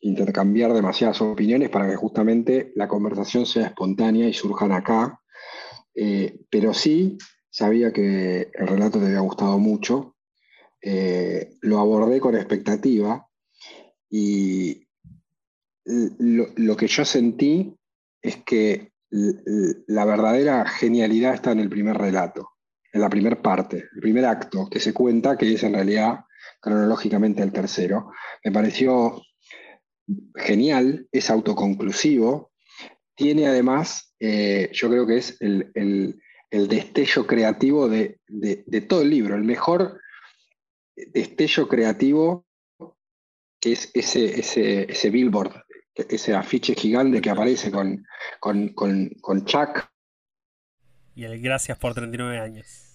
intercambiar 0.00 0.72
demasiadas 0.72 1.20
opiniones 1.20 1.68
para 1.68 1.88
que 1.88 1.96
justamente 1.96 2.72
la 2.76 2.86
conversación 2.86 3.44
sea 3.44 3.66
espontánea 3.66 4.28
y 4.28 4.32
surjan 4.32 4.70
acá 4.70 5.20
eh, 5.96 6.38
pero 6.50 6.74
sí 6.74 7.16
sabía 7.50 7.90
que 7.92 8.50
el 8.52 8.66
relato 8.68 9.00
te 9.00 9.06
había 9.06 9.20
gustado 9.20 9.58
mucho. 9.58 10.14
Eh, 10.82 11.54
lo 11.62 11.80
abordé 11.80 12.20
con 12.20 12.36
expectativa 12.36 13.26
y 14.10 14.86
lo, 15.86 16.76
que 16.76 16.86
yo 16.86 17.04
sentí 17.04 17.74
es 18.20 18.36
que 18.44 18.92
la 19.10 20.04
verdadera 20.04 20.66
genialidad 20.66 21.34
está 21.34 21.52
en 21.52 21.60
el 21.60 21.70
primer 21.70 21.96
relato, 21.96 22.55
en 22.96 23.02
la 23.02 23.10
primera 23.10 23.40
parte, 23.40 23.88
el 23.94 24.00
primer 24.00 24.24
acto 24.24 24.68
que 24.70 24.80
se 24.80 24.94
cuenta, 24.94 25.36
que 25.36 25.52
es 25.52 25.62
en 25.62 25.74
realidad 25.74 26.20
cronológicamente 26.60 27.42
el 27.42 27.52
tercero. 27.52 28.10
Me 28.42 28.50
pareció 28.50 29.22
genial, 30.34 31.06
es 31.12 31.30
autoconclusivo, 31.30 32.52
tiene 33.14 33.46
además, 33.46 34.14
eh, 34.18 34.70
yo 34.72 34.88
creo 34.88 35.06
que 35.06 35.18
es 35.18 35.36
el, 35.40 36.20
destello 36.50 37.26
creativo 37.26 37.88
de, 37.88 38.18
todo 38.88 39.02
el 39.02 39.10
libro, 39.10 39.34
el 39.34 39.44
mejor 39.44 40.00
destello 40.96 41.68
creativo 41.68 42.46
que 43.60 43.72
es 43.72 43.90
ese, 43.94 45.10
billboard, 45.10 45.64
ese 45.94 46.34
afiche 46.34 46.74
gigante 46.74 47.20
que 47.20 47.30
aparece 47.30 47.70
con, 47.70 48.06
con, 48.40 49.44
Chuck. 49.44 49.86
Y 51.14 51.24
el 51.24 51.40
gracias 51.40 51.78
por 51.78 51.94
39 51.94 52.38
años. 52.38 52.85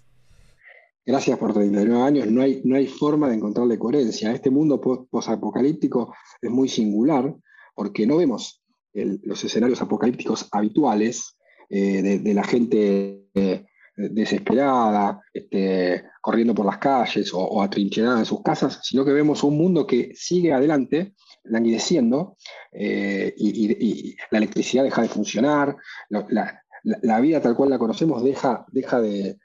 Gracias 1.06 1.38
por 1.38 1.54
39 1.54 2.02
años. 2.02 2.28
No 2.28 2.41
hay, 2.41 2.62
no 2.64 2.76
hay 2.76 2.88
forma 2.88 3.28
de 3.28 3.36
encontrarle 3.36 3.80
coherencia. 3.80 4.32
Este 4.32 4.52
mundo 4.52 4.80
posapocalíptico 5.10 6.14
es 6.41 6.52
muy 6.52 6.70
singular 6.70 7.36
porque 7.74 8.06
no 8.06 8.18
vemos 8.18 8.62
los 8.93 9.43
escenarios 9.43 9.82
apocalípticos 9.82 10.47
habituales 10.52 11.38
eh, 11.70 12.20
de, 12.20 12.34
la 12.34 12.43
gente 12.43 13.30
eh, 13.34 13.66
desesperada, 13.95 15.22
este, 15.34 16.04
corriendo 16.22 16.54
por 16.54 16.66
las 16.66 16.78
calles 16.78 17.32
o, 17.34 17.62
atrincherada 17.62 18.20
en 18.20 18.26
sus 18.26 18.43
casas, 18.43 18.82
sino 18.84 19.06
que 19.06 19.14
vemos 19.14 19.43
un 19.43 19.58
mundo 19.58 19.88
que 19.88 20.12
sigue 20.14 20.54
adelante, 20.54 21.16
languideciendo, 21.45 22.36
eh, 22.72 23.34
y, 23.38 24.16
la 24.32 24.38
electricidad 24.38 24.84
deja 24.84 25.02
de 25.02 25.08
funcionar, 25.08 25.76
la, 26.10 27.20
vida 27.22 27.41
tal 27.41 27.56
cual 27.56 27.70
la 27.70 27.80
conocemos 27.80 28.24
deja, 28.24 28.66
deja 28.72 28.99
de, 28.99 29.38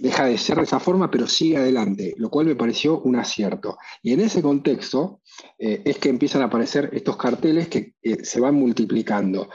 deja 0.00 0.26
de 0.26 0.38
ser 0.38 0.56
de 0.56 0.64
esa 0.64 0.80
forma, 0.80 1.10
pero 1.10 1.26
sigue 1.26 1.56
adelante, 1.56 2.14
lo 2.16 2.30
cual 2.30 2.46
me 2.46 2.56
pareció 2.56 3.00
un 3.00 3.16
acierto. 3.16 3.78
Y 4.02 4.12
en 4.12 4.20
ese 4.20 4.42
contexto 4.42 5.20
eh, 5.58 5.82
es 5.84 5.98
que 5.98 6.08
empiezan 6.08 6.42
a 6.42 6.46
aparecer 6.46 6.90
estos 6.92 7.16
carteles 7.16 7.68
que 7.68 7.94
eh, 8.02 8.24
se 8.24 8.40
van 8.40 8.54
multiplicando. 8.54 9.48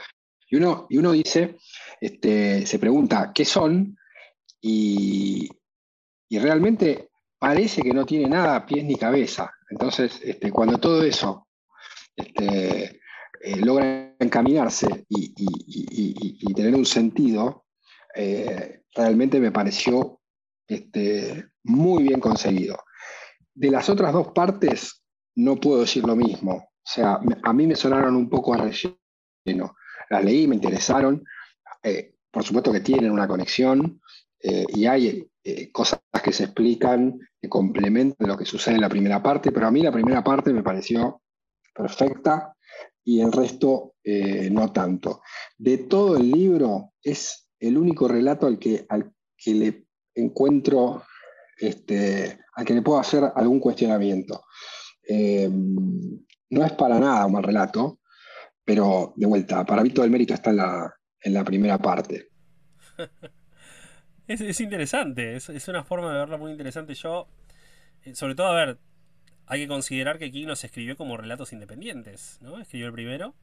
Y 0.48 0.56
uno, 0.56 0.86
y 0.88 0.98
uno 0.98 1.12
dice, 1.12 1.56
este, 2.00 2.66
se 2.66 2.78
pregunta, 2.78 3.32
¿qué 3.34 3.44
son? 3.44 3.96
Y, 4.60 5.48
realmente 6.30 7.10
parece 7.38 7.80
que 7.80 7.92
no 7.92 8.04
tiene 8.04 8.28
nada 8.28 8.66
pies 8.66 8.84
ni 8.84 8.96
cabeza. 8.96 9.52
Entonces, 9.70 10.20
este, 10.24 10.50
cuando 10.50 10.78
todo 10.78 11.04
eso 11.04 11.46
este, 12.16 13.00
eh, 13.40 13.56
logra 13.58 14.16
encaminarse 14.18 15.06
y, 15.08 15.32
tener 16.54 16.74
un 16.74 16.86
sentido, 16.86 17.66
realmente 18.94 19.40
me 19.40 19.50
pareció 19.50 20.20
este, 20.66 21.48
muy 21.64 22.02
bien 22.02 22.20
conseguido. 22.20 22.76
De 23.54 23.70
las 23.70 23.88
otras 23.88 24.12
dos 24.12 24.28
partes, 24.28 25.02
no 25.36 25.56
puedo 25.56 25.80
decir 25.80 26.04
lo 26.04 26.16
mismo. 26.16 26.52
O 26.52 26.90
sea, 26.90 27.18
a 27.42 27.52
mí 27.52 27.66
me 27.66 27.76
sonaron 27.76 28.14
un 28.14 28.28
poco 28.28 28.54
a 28.54 28.58
relleno. 28.58 29.76
Las 30.10 30.24
leí, 30.24 30.46
me 30.46 30.56
interesaron. 30.56 31.24
Eh, 31.82 32.14
por 32.30 32.42
supuesto 32.42 32.72
que 32.72 32.80
tienen 32.80 33.10
una 33.10 33.28
conexión 33.28 34.00
eh, 34.40 34.66
y 34.68 34.86
hay 34.86 35.26
eh, 35.42 35.70
cosas 35.70 36.00
que 36.22 36.32
se 36.32 36.44
explican, 36.44 37.18
que 37.40 37.48
complementan 37.48 38.28
lo 38.28 38.36
que 38.36 38.44
sucede 38.44 38.74
en 38.74 38.80
la 38.80 38.88
primera 38.88 39.22
parte, 39.22 39.52
pero 39.52 39.66
a 39.66 39.70
mí 39.70 39.82
la 39.82 39.92
primera 39.92 40.22
parte 40.22 40.52
me 40.52 40.62
pareció 40.62 41.22
perfecta 41.74 42.54
y 43.04 43.20
el 43.20 43.32
resto 43.32 43.94
no 44.50 44.72
tanto. 44.72 45.22
De 45.58 45.78
todo 45.78 46.16
el 46.16 46.30
libro, 46.30 46.92
es 47.02 47.48
el 47.58 47.76
único 47.78 48.08
relato 48.08 48.46
al 48.46 48.58
que, 48.58 48.86
al 48.88 49.12
que 49.36 49.54
le 49.54 49.86
encuentro 50.14 51.04
este, 51.58 52.38
a 52.54 52.64
que 52.64 52.74
le 52.74 52.82
puedo 52.82 52.98
hacer 52.98 53.24
algún 53.34 53.60
cuestionamiento. 53.60 54.44
Eh, 55.08 55.48
no 55.50 56.64
es 56.64 56.72
para 56.72 56.98
nada 56.98 57.26
un 57.26 57.32
mal 57.32 57.42
relato, 57.42 58.00
pero 58.64 59.12
de 59.16 59.26
vuelta, 59.26 59.64
para 59.64 59.82
mí 59.82 59.90
todo 59.90 60.04
el 60.04 60.10
mérito 60.10 60.34
está 60.34 60.50
en 60.50 60.56
la, 60.56 60.94
en 61.20 61.34
la 61.34 61.44
primera 61.44 61.78
parte. 61.78 62.28
es, 64.26 64.60
interesante, 64.60 65.36
es, 65.36 65.68
una 65.68 65.84
forma 65.84 66.12
de 66.12 66.18
verlo 66.18 66.38
muy 66.38 66.52
interesante. 66.52 66.94
Yo, 66.94 67.28
eh, 68.02 68.14
sobre 68.14 68.34
todo, 68.34 68.46
a 68.46 68.54
ver, 68.54 68.78
hay 69.46 69.62
que 69.62 69.68
considerar 69.68 70.18
que 70.18 70.30
King 70.30 70.46
los 70.46 70.64
escribió 70.64 70.96
como 70.96 71.16
relatos 71.16 71.52
independientes, 71.52 72.38
¿no? 72.40 72.60
Escribió 72.60 72.86
el 72.86 72.92
primero, 72.92 73.34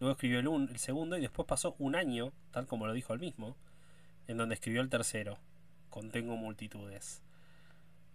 luego 0.00 0.12
escribió 0.12 0.40
el, 0.40 0.68
el 0.70 0.78
segundo 0.78 1.16
y 1.16 1.20
después 1.20 1.46
pasó 1.46 1.76
un 1.78 1.94
año, 1.94 2.32
tal 2.50 2.66
como 2.66 2.86
lo 2.86 2.92
dijo 2.92 3.12
él 3.12 3.20
mismo, 3.20 3.56
en 4.26 4.36
donde 4.36 4.54
escribió 4.54 4.80
el 4.80 4.88
tercero, 4.88 5.38
Contengo 5.90 6.36
multitudes. 6.36 7.22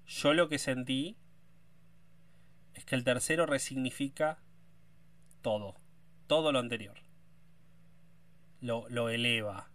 Yo 0.08 0.34
lo 0.34 0.50
que 0.50 0.60
sentí 0.60 1.18
es 2.74 2.86
que 2.86 2.96
el 2.96 3.04
tercero 3.04 3.46
resignifica 3.46 4.40
todo, 5.42 5.76
todo 6.28 6.52
lo 6.52 6.60
anterior. 6.60 6.98
Lo, 8.62 8.88
lo 8.90 9.10
eleva. 9.10 9.70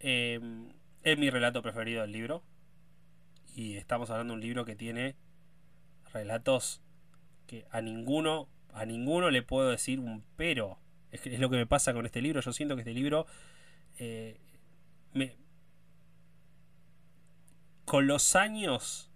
Em, 0.00 0.72
es 1.02 1.18
mi 1.18 1.30
relato 1.30 1.62
preferido 1.62 2.02
del 2.02 2.12
libro. 2.12 2.42
Y 3.54 3.76
estamos 3.76 4.10
hablando 4.10 4.32
de 4.32 4.36
un 4.36 4.42
libro 4.42 4.64
que 4.64 4.76
tiene 4.76 5.16
relatos 6.12 6.82
que 7.46 7.66
a 7.70 7.80
ninguno, 7.80 8.48
a 8.72 8.84
ninguno 8.84 9.30
le 9.30 9.42
puedo 9.42 9.70
decir 9.70 10.00
un 10.00 10.24
pero. 10.36 10.78
Es, 11.10 11.24
lo 11.38 11.48
que 11.48 11.56
me 11.56 11.66
pasa 11.66 11.94
con 11.94 12.04
este 12.04 12.20
libro. 12.20 12.40
Yo 12.40 12.52
siento 12.52 12.74
que 12.74 12.82
este 12.82 12.92
libro 12.92 13.26
eh, 13.98 14.40
me, 15.12 15.36
con 17.86 18.08
los 18.08 18.34
años, 18.34 19.10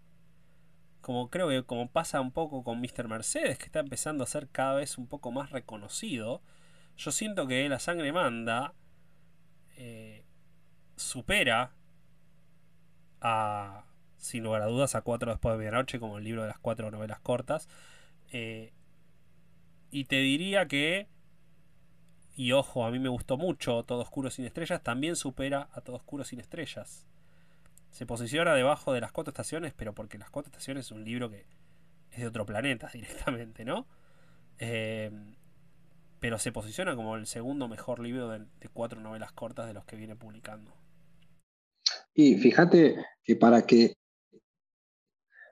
como 1.01 1.29
creo 1.29 1.49
que 1.49 1.65
como 1.65 1.91
pasa 1.91 2.21
un 2.21 2.31
poco 2.31 2.63
con 2.63 2.81
Mr. 2.81 3.09
Mercedes, 3.09 3.59
que 3.59 3.65
está 3.65 3.81
empezando 3.81 4.23
a 4.25 4.29
ser 4.29 4.49
cada 4.49 4.75
vez 4.75 4.97
un 4.97 5.09
poco 5.09 5.33
más 5.33 5.51
reconocido, 5.51 6.41
yo 6.97 7.11
siento 7.11 7.49
que 7.49 7.69
La 7.69 7.81
Sangre 7.81 8.13
Manda 8.13 8.75
eh, 9.77 10.25
supera 10.97 11.73
a, 13.21 13.87
sin 14.19 14.45
lugar 14.45 14.63
a 14.63 14.67
dudas, 14.67 14.95
a 14.95 15.03
Cuatro 15.03 15.33
después 15.33 15.53
de 15.55 15.59
medianoche, 15.59 15.99
como 15.99 16.19
el 16.19 16.25
libro 16.25 16.43
de 16.43 16.49
las 16.49 16.59
cuatro 16.61 16.93
novelas 16.93 17.19
cortas. 17.19 17.69
Eh, 18.31 18.73
y 19.91 20.05
te 20.05 20.17
diría 20.17 20.69
que, 20.69 21.09
y 22.37 22.53
ojo, 22.53 22.87
a 22.87 22.93
mí 22.93 23.01
me 23.01 23.09
gustó 23.09 23.37
mucho 23.37 23.83
Todo 23.83 24.03
Oscuro 24.03 24.31
sin 24.31 24.45
Estrellas, 24.45 24.81
también 24.81 25.17
supera 25.17 25.69
a 25.73 25.81
Todo 25.81 25.97
Oscuro 25.97 26.23
sin 26.23 26.39
Estrellas 26.39 27.11
se 27.91 28.07
posiciona 28.07 28.55
debajo 28.55 28.93
de 28.93 29.01
las 29.01 29.13
cuatro 29.13 29.31
estaciones, 29.31 29.73
pero 29.77 29.95
porque 29.95 30.19
las 30.19 30.31
cuatro 30.31 30.51
estaciones 30.51 30.87
es 30.87 30.93
un 30.93 31.05
libro 31.05 31.31
que 31.31 31.45
es 32.11 32.21
de 32.21 32.27
otro 32.27 32.47
planeta 32.47 32.91
directamente, 32.93 33.65
¿no? 33.65 33.87
Eh, 34.59 35.11
pero 36.21 36.39
se 36.39 36.53
posiciona 36.53 36.95
como 36.95 37.17
el 37.17 37.27
segundo 37.27 37.67
mejor 37.67 37.99
libro 37.99 38.29
de, 38.29 38.47
cuatro 38.73 39.01
novelas 39.01 39.33
cortas 39.33 39.67
de 39.67 39.73
los 39.73 39.85
que 39.85 39.97
viene 39.97 40.17
publicando. 40.17 40.73
Y 42.15 42.37
fíjate 42.37 42.97
que 43.25 43.37
para 43.37 43.67
que 43.67 43.95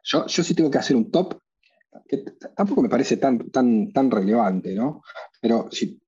yo, 0.05 0.27
yo 0.27 0.45
sí 0.45 0.55
tengo 0.55 0.71
que 0.71 0.79
hacer 0.79 0.95
un 0.95 1.11
top, 1.11 1.39
que 2.07 2.19
tampoco 2.55 2.83
me 2.83 2.89
parece 2.89 3.17
tan, 3.17 3.51
tan, 3.51 3.91
tan 3.93 4.11
relevante, 4.11 4.75
¿no? 4.75 5.03
Pero 5.41 5.71
si 5.71 5.99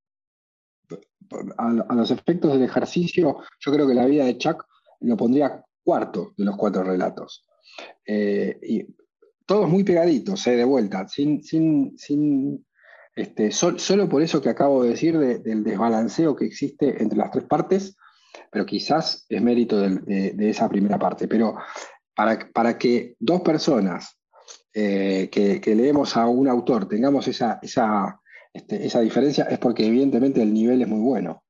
a, 1.57 1.95
los 1.95 2.11
efectos 2.11 2.53
del 2.53 2.62
ejercicio, 2.62 3.39
yo 3.59 3.72
creo 3.72 3.87
que 3.87 3.95
la 3.95 4.07
vida 4.07 4.24
de 4.24 4.37
Chuck 4.37 4.66
lo 5.01 5.16
pondría 5.16 5.64
cuarto 5.83 6.33
de 6.37 6.45
los 6.45 6.57
cuatro 6.57 6.83
relatos. 6.83 7.45
Eh, 8.07 8.59
y 8.62 8.87
todos 9.47 9.68
muy 9.68 9.85
pegaditos, 9.85 10.47
eh, 10.47 10.57
de 10.57 10.64
vuelta, 10.64 11.09
sin, 11.09 11.43
sin, 11.43 11.99
sin 11.99 12.64
este, 13.14 13.51
solo 13.51 14.09
por 14.09 14.22
eso 14.22 14.41
que 14.41 14.49
acabo 14.49 14.83
de 14.83 14.91
decir 14.91 15.18
del 15.18 15.64
desbalanceo 15.64 16.37
que 16.37 16.47
existe 16.47 17.03
entre 17.03 17.18
las 17.18 17.31
tres 17.31 17.45
partes, 17.45 17.97
pero 18.51 18.64
quizás 18.64 19.26
es 19.28 19.43
mérito 19.43 19.81
de, 19.81 20.51
esa 20.51 20.68
primera 20.68 20.99
parte. 20.99 21.26
Pero 21.28 21.57
para, 22.14 22.39
para 22.53 22.78
que 22.78 23.16
dos 23.18 23.41
personas 23.43 24.16
eh, 24.72 25.28
que, 25.31 25.74
leemos 25.74 26.16
a 26.16 26.26
un 26.26 26.49
autor 26.49 26.89
tengamos 26.89 27.26
esa, 27.26 27.59
esa, 27.62 28.20
este, 28.53 28.87
esa 28.87 29.01
diferencia, 29.01 29.45
es 29.45 29.59
porque 29.59 29.87
evidentemente 29.87 30.41
el 30.43 30.55
nivel 30.55 30.83
es 30.83 30.89
muy 30.89 31.01
bueno. 31.01 31.43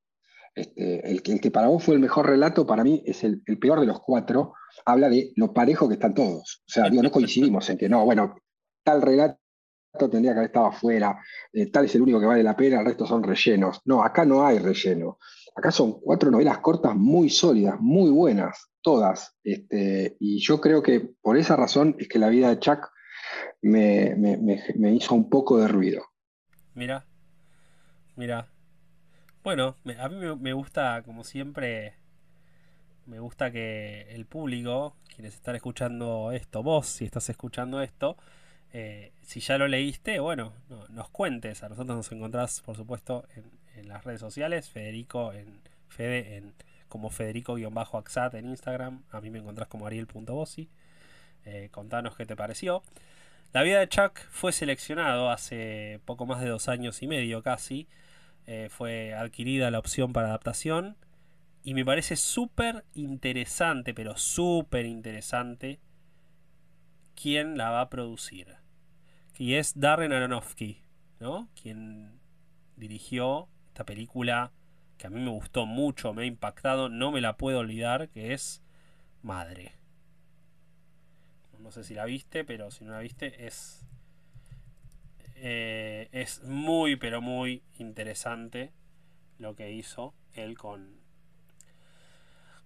Este, 0.54 1.08
el, 1.08 1.22
que, 1.22 1.50
para 1.50 1.68
vos 1.68 1.84
fue 1.84 1.94
el 1.94 2.00
mejor 2.00 2.26
relato, 2.26 2.66
para 2.66 2.82
mí 2.82 3.02
es 3.06 3.22
el, 3.24 3.42
peor 3.60 3.80
de 3.80 3.86
los 3.86 4.00
cuatro. 4.00 4.54
Habla 4.84 5.08
de 5.08 5.32
lo 5.36 5.52
parejo 5.52 5.88
que 5.88 5.94
están 5.94 6.14
todos. 6.14 6.62
O 6.66 6.70
sea, 6.72 6.88
digo, 6.88 7.02
no 7.02 7.10
coincidimos 7.10 7.68
en 7.70 7.78
que 7.78 7.88
no, 7.88 8.04
bueno, 8.04 8.36
tal 8.82 9.02
relato 9.02 9.38
tendría 9.98 10.32
que 10.32 10.38
haber 10.38 10.50
estado 10.50 10.66
afuera, 10.66 11.18
eh, 11.52 11.70
tal 11.70 11.84
es 11.84 11.94
el 11.94 12.02
único 12.02 12.20
que 12.20 12.26
vale 12.26 12.42
la 12.42 12.56
pena, 12.56 12.80
el 12.80 12.86
resto 12.86 13.06
son 13.06 13.22
rellenos. 13.22 13.80
No, 13.84 14.02
acá 14.02 14.24
no 14.24 14.46
hay 14.46 14.58
relleno. 14.58 15.18
Acá 15.54 15.70
son 15.70 16.00
cuatro 16.00 16.30
novelas 16.30 16.58
cortas 16.58 16.94
muy 16.94 17.28
sólidas, 17.28 17.76
muy 17.80 18.10
buenas, 18.10 18.70
todas. 18.80 19.36
Este, 19.42 20.16
y 20.20 20.40
yo 20.40 20.60
creo 20.60 20.82
que 20.82 21.10
por 21.20 21.36
esa 21.36 21.56
razón 21.56 21.96
es 21.98 22.08
que 22.08 22.18
la 22.18 22.28
vida 22.28 22.48
de 22.48 22.60
Chuck 22.60 22.88
me, 23.62 24.14
me 24.16 24.92
hizo 24.94 25.14
un 25.14 25.28
poco 25.28 25.58
de 25.58 25.68
ruido. 25.68 26.04
Mira, 26.74 27.04
mira, 28.16 28.48
bueno, 29.42 29.76
a 29.98 30.08
mí 30.08 30.36
me 30.36 30.52
gusta, 30.52 31.02
como 31.02 31.24
siempre, 31.24 31.94
me 33.06 33.18
gusta 33.20 33.50
que 33.50 34.06
el 34.10 34.26
público, 34.26 34.96
quienes 35.14 35.34
están 35.34 35.56
escuchando 35.56 36.32
esto, 36.32 36.62
vos, 36.62 36.86
si 36.86 37.04
estás 37.04 37.28
escuchando 37.28 37.82
esto, 37.82 38.16
eh, 38.72 39.12
si 39.22 39.40
ya 39.40 39.58
lo 39.58 39.66
leíste, 39.68 40.20
bueno, 40.20 40.52
nos 40.90 41.08
cuentes. 41.10 41.62
A 41.62 41.68
nosotros 41.68 41.96
nos 41.96 42.12
encontrás, 42.12 42.60
por 42.60 42.76
supuesto, 42.76 43.26
en, 43.34 43.88
las 43.88 44.04
redes 44.04 44.20
sociales, 44.20 44.68
Federico 44.68 45.32
en 45.32 45.58
Fede 45.88 46.36
en 46.36 46.52
como 46.88 47.08
Federico-Axat 47.08 48.34
en 48.34 48.46
Instagram, 48.50 49.04
a 49.10 49.20
mí 49.22 49.30
me 49.30 49.38
encontrás 49.38 49.68
como 49.68 49.86
Ariel.bossi. 49.86 50.68
Eh, 51.46 51.68
contanos 51.72 52.16
qué 52.16 52.26
te 52.26 52.36
pareció. 52.36 52.82
La 53.52 53.62
vida 53.62 53.80
de 53.80 53.88
Chuck 53.88 54.18
fue 54.30 54.52
seleccionado 54.52 55.30
hace 55.30 56.00
poco 56.04 56.26
más 56.26 56.40
de 56.42 56.48
dos 56.48 56.68
años 56.68 57.02
y 57.02 57.06
medio 57.06 57.42
casi 57.42 57.88
eh, 58.52 58.68
fue 58.68 59.14
adquirida 59.14 59.70
la 59.70 59.78
opción 59.78 60.12
para 60.12 60.26
adaptación. 60.26 60.96
Y 61.62 61.74
me 61.74 61.84
parece 61.84 62.16
súper 62.16 62.84
interesante, 62.94 63.94
pero 63.94 64.16
súper 64.16 64.86
interesante, 64.86 65.78
quién 67.14 67.56
la 67.56 67.70
va 67.70 67.82
a 67.82 67.90
producir. 67.90 68.56
Y 69.38 69.54
es 69.54 69.78
Darren 69.78 70.12
Aronofsky, 70.12 70.82
¿no? 71.20 71.48
Quien 71.54 72.18
dirigió 72.74 73.48
esta 73.68 73.84
película 73.84 74.50
que 74.98 75.06
a 75.06 75.10
mí 75.10 75.20
me 75.20 75.30
gustó 75.30 75.64
mucho, 75.64 76.12
me 76.12 76.22
ha 76.22 76.26
impactado, 76.26 76.88
no 76.88 77.12
me 77.12 77.20
la 77.20 77.36
puedo 77.36 77.60
olvidar, 77.60 78.08
que 78.08 78.32
es 78.34 78.64
Madre. 79.22 79.74
No 81.60 81.70
sé 81.70 81.84
si 81.84 81.94
la 81.94 82.04
viste, 82.04 82.44
pero 82.44 82.72
si 82.72 82.84
no 82.84 82.90
la 82.90 82.98
viste, 82.98 83.46
es 83.46 83.86
eh, 85.42 86.08
es 86.12 86.42
muy, 86.42 86.96
pero 86.96 87.22
muy 87.22 87.62
interesante 87.78 88.72
lo 89.38 89.56
que 89.56 89.72
hizo 89.72 90.12
él 90.34 90.58
con, 90.58 91.00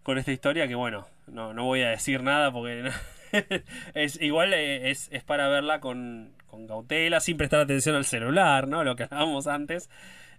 con 0.03 0.18
esta 0.18 0.33
historia 0.33 0.66
que 0.66 0.75
bueno, 0.75 1.07
no, 1.29 1.55
voy 1.55 1.83
a 1.83 1.91
decir 1.91 2.25
nada 2.25 2.51
porque 2.53 2.91
es 3.95 4.20
igual 4.20 4.53
eh, 4.55 4.91
es, 4.91 5.09
para 5.25 5.47
verla 5.47 5.79
con, 5.79 6.35
con, 6.49 6.66
cautela, 6.66 7.20
sin 7.20 7.37
prestar 7.37 7.61
atención 7.61 7.95
al 7.95 8.05
celular, 8.05 8.66
¿no? 8.66 8.83
Lo 8.83 8.97
que 8.97 9.05
hablábamos 9.05 9.47
antes. 9.47 9.89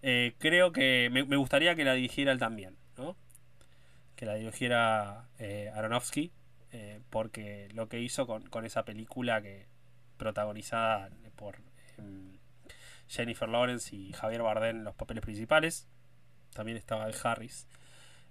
Eh, 0.01 0.33
creo 0.38 0.73
que 0.73 1.09
me, 1.09 1.23
gustaría 1.38 1.73
que 1.75 1.86
la 1.86 1.93
dirigiera 1.93 2.33
él 2.33 2.38
también, 2.38 2.75
¿no? 2.97 3.15
Que 4.17 4.25
la 4.25 4.36
dirigiera 4.36 5.29
Aronofsky, 5.73 6.33
porque 7.09 7.69
lo 7.73 7.88
que 7.88 8.01
hizo 8.01 8.27
con, 8.27 8.43
con 8.49 8.65
esa 8.65 8.83
película 8.83 9.41
que 9.41 9.67
protagonizada 10.17 11.09
por 11.38 11.59
Jennifer 13.07 13.47
Lawrence 13.47 13.95
y 13.95 14.13
Javier 14.13 14.41
Bardem 14.41 14.83
los 14.83 14.95
papeles 14.95 15.23
principales. 15.23 15.87
También 16.53 16.77
estaba 16.77 17.07
el 17.07 17.15
Harris. 17.23 17.67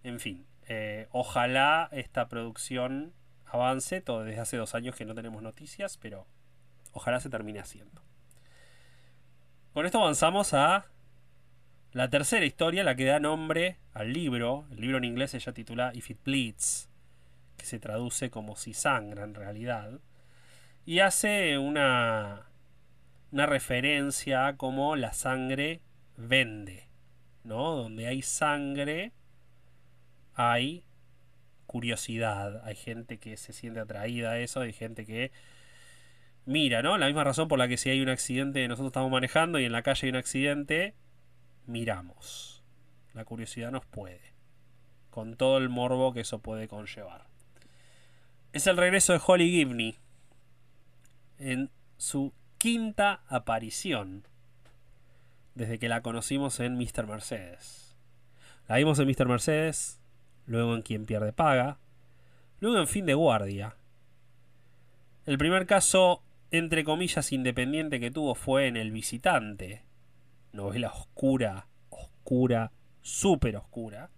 En 0.02 0.20
fin, 0.20 0.46
eh, 0.68 1.08
ojalá 1.10 1.88
esta 1.92 2.28
producción 2.28 3.12
avance. 3.46 4.00
Todo 4.00 4.24
desde 4.24 4.40
hace 4.40 4.56
dos 4.56 4.74
años 4.74 4.96
que 4.96 5.04
no 5.04 5.14
tenemos 5.14 5.42
noticias, 5.42 5.96
pero 5.96 6.26
ojalá 6.92 7.20
se 7.20 7.30
termine 7.30 7.60
haciendo. 7.60 8.02
Con 9.72 9.86
esto 9.86 10.00
avanzamos 10.00 10.54
a 10.54 10.86
la 11.92 12.08
tercera 12.10 12.44
historia, 12.44 12.84
la 12.84 12.96
que 12.96 13.04
da 13.04 13.20
nombre 13.20 13.78
al 13.92 14.12
libro. 14.12 14.66
El 14.70 14.80
libro 14.80 14.98
en 14.98 15.04
inglés 15.04 15.30
se 15.30 15.52
titula 15.52 15.92
If 15.94 16.10
It 16.10 16.18
Bleeds, 16.24 16.88
que 17.56 17.66
se 17.66 17.78
traduce 17.78 18.30
como 18.30 18.56
Si 18.56 18.74
sangra 18.74 19.24
en 19.24 19.34
realidad. 19.34 20.00
Y 20.86 21.00
hace 21.00 21.58
una 21.58 22.46
una 23.34 23.46
referencia 23.46 24.46
a 24.46 24.56
cómo 24.56 24.94
la 24.94 25.12
sangre 25.12 25.80
vende, 26.16 26.86
¿no? 27.42 27.74
Donde 27.74 28.06
hay 28.06 28.22
sangre, 28.22 29.10
hay 30.34 30.84
curiosidad, 31.66 32.64
hay 32.64 32.76
gente 32.76 33.18
que 33.18 33.36
se 33.36 33.52
siente 33.52 33.80
atraída 33.80 34.30
a 34.30 34.38
eso, 34.38 34.60
hay 34.60 34.72
gente 34.72 35.04
que 35.04 35.32
mira, 36.46 36.80
¿no? 36.80 36.96
La 36.96 37.06
misma 37.06 37.24
razón 37.24 37.48
por 37.48 37.58
la 37.58 37.66
que 37.66 37.76
si 37.76 37.90
hay 37.90 38.00
un 38.00 38.08
accidente, 38.08 38.68
nosotros 38.68 38.90
estamos 38.90 39.10
manejando 39.10 39.58
y 39.58 39.64
en 39.64 39.72
la 39.72 39.82
calle 39.82 40.06
hay 40.06 40.10
un 40.10 40.16
accidente, 40.16 40.94
miramos. 41.66 42.62
La 43.14 43.24
curiosidad 43.24 43.72
nos 43.72 43.84
puede. 43.84 44.32
con 45.10 45.36
todo 45.36 45.58
el 45.58 45.68
morbo 45.68 46.12
que 46.12 46.20
eso 46.20 46.38
puede 46.40 46.68
conllevar. 46.68 47.26
Es 48.52 48.68
el 48.68 48.76
regreso 48.76 49.12
de 49.12 49.20
Holly 49.24 49.50
Gibney 49.50 49.96
en 51.38 51.70
su 51.96 52.32
quinta 52.64 53.20
aparición 53.28 54.26
desde 55.54 55.78
que 55.78 55.90
la 55.90 56.00
conocimos 56.00 56.60
en 56.60 56.78
Mr. 56.78 57.06
Mercedes. 57.06 57.94
La 58.68 58.76
vimos 58.76 58.98
en 58.98 59.06
Mr. 59.06 59.28
Mercedes, 59.28 60.00
luego 60.46 60.74
en 60.74 60.80
Quien 60.80 61.04
pierde 61.04 61.34
paga, 61.34 61.76
luego 62.60 62.78
en 62.78 62.88
Fin 62.88 63.04
de 63.04 63.12
Guardia. 63.12 63.76
El 65.26 65.36
primer 65.36 65.66
caso, 65.66 66.22
entre 66.50 66.84
comillas, 66.84 67.32
independiente 67.32 68.00
que 68.00 68.10
tuvo 68.10 68.34
fue 68.34 68.66
en 68.66 68.78
El 68.78 68.92
Visitante, 68.92 69.82
novela 70.54 70.88
oscura, 70.88 71.66
oscura, 71.90 72.72
súper 73.02 73.58
oscura. 73.58 74.08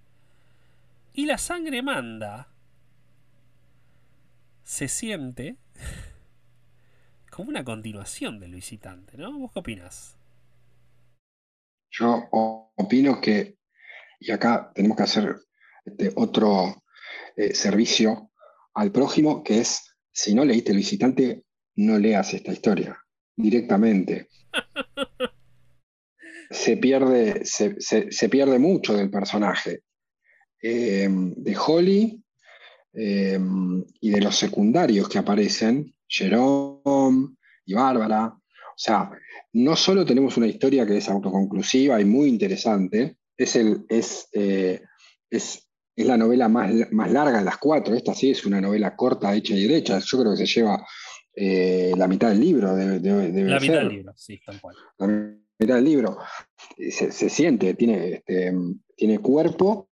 Y 1.14 1.26
la 1.26 1.38
sangre 1.38 1.82
manda. 1.82 2.46
Se 4.62 4.86
siente 4.86 5.56
como 7.30 7.50
una 7.50 7.64
continuación 7.64 8.38
del 8.40 8.54
visitante, 8.54 9.16
¿no? 9.16 9.38
¿Vos 9.38 9.52
qué 9.52 9.58
opinas? 9.58 10.16
Yo 11.90 12.28
opino 12.30 13.20
que, 13.20 13.56
y 14.20 14.30
acá 14.30 14.70
tenemos 14.74 14.96
que 14.96 15.02
hacer 15.02 15.36
este 15.84 16.12
otro 16.16 16.82
eh, 17.36 17.54
servicio 17.54 18.30
al 18.74 18.92
prójimo, 18.92 19.42
que 19.42 19.60
es, 19.60 19.96
si 20.12 20.34
no 20.34 20.44
leíste 20.44 20.72
el 20.72 20.78
visitante, 20.78 21.44
no 21.76 21.98
leas 21.98 22.34
esta 22.34 22.52
historia 22.52 22.98
directamente. 23.34 24.28
se, 26.50 26.76
pierde, 26.76 27.44
se, 27.44 28.28
pierde 28.28 28.58
mucho 28.58 28.94
del 28.94 29.10
personaje. 29.10 29.80
Eh, 30.62 31.08
de 31.10 31.56
Holly 31.56 32.24
eh, 32.94 33.38
y 34.00 34.10
de 34.10 34.20
los 34.20 34.36
secundarios 34.36 35.08
que 35.08 35.18
aparecen, 35.18 35.94
Jerome 36.08 37.36
y 37.64 37.74
Bárbara. 37.74 38.26
O 38.26 38.78
sea, 38.78 39.10
no 39.52 39.74
solo 39.74 40.04
tenemos 40.04 40.36
una 40.36 40.46
historia 40.46 40.86
que 40.86 40.98
es 40.98 41.08
autoconclusiva 41.08 42.00
y 42.00 42.04
muy 42.04 42.28
interesante, 42.28 43.16
es, 43.36 43.56
el, 43.56 43.84
es, 43.88 44.28
eh, 44.32 44.82
es, 45.30 45.68
es 45.96 46.06
la 46.06 46.16
novela 46.16 46.48
más, 46.48 46.70
más, 46.90 47.10
larga 47.10 47.38
de 47.38 47.44
las 47.44 47.58
cuatro. 47.58 47.94
Esta 47.94 48.14
sí 48.14 48.30
es 48.30 48.44
una 48.44 48.60
novela 48.60 48.94
corta, 48.94 49.34
hecha 49.34 49.54
y 49.54 49.66
derecha. 49.66 49.98
Yo 49.98 50.18
creo 50.20 50.32
que 50.32 50.46
se 50.46 50.60
lleva 50.60 50.86
eh, 51.34 51.92
la 51.96 52.06
mitad 52.06 52.30
del 52.30 52.40
libro. 52.40 52.74
De, 52.74 53.00
la 53.00 53.60
mitad 53.60 53.78
del 53.78 53.88
libro, 53.88 54.12
sí, 54.16 54.40
tal 54.44 54.60
cual. 54.60 54.76
La 54.98 55.06
mitad 55.06 55.74
del 55.76 55.84
libro. 55.84 56.18
Se, 56.76 57.12
se 57.12 57.30
siente, 57.30 57.74
tiene, 57.74 58.14
este, 58.14 58.52
tiene 58.94 59.18
cuerpo, 59.20 59.88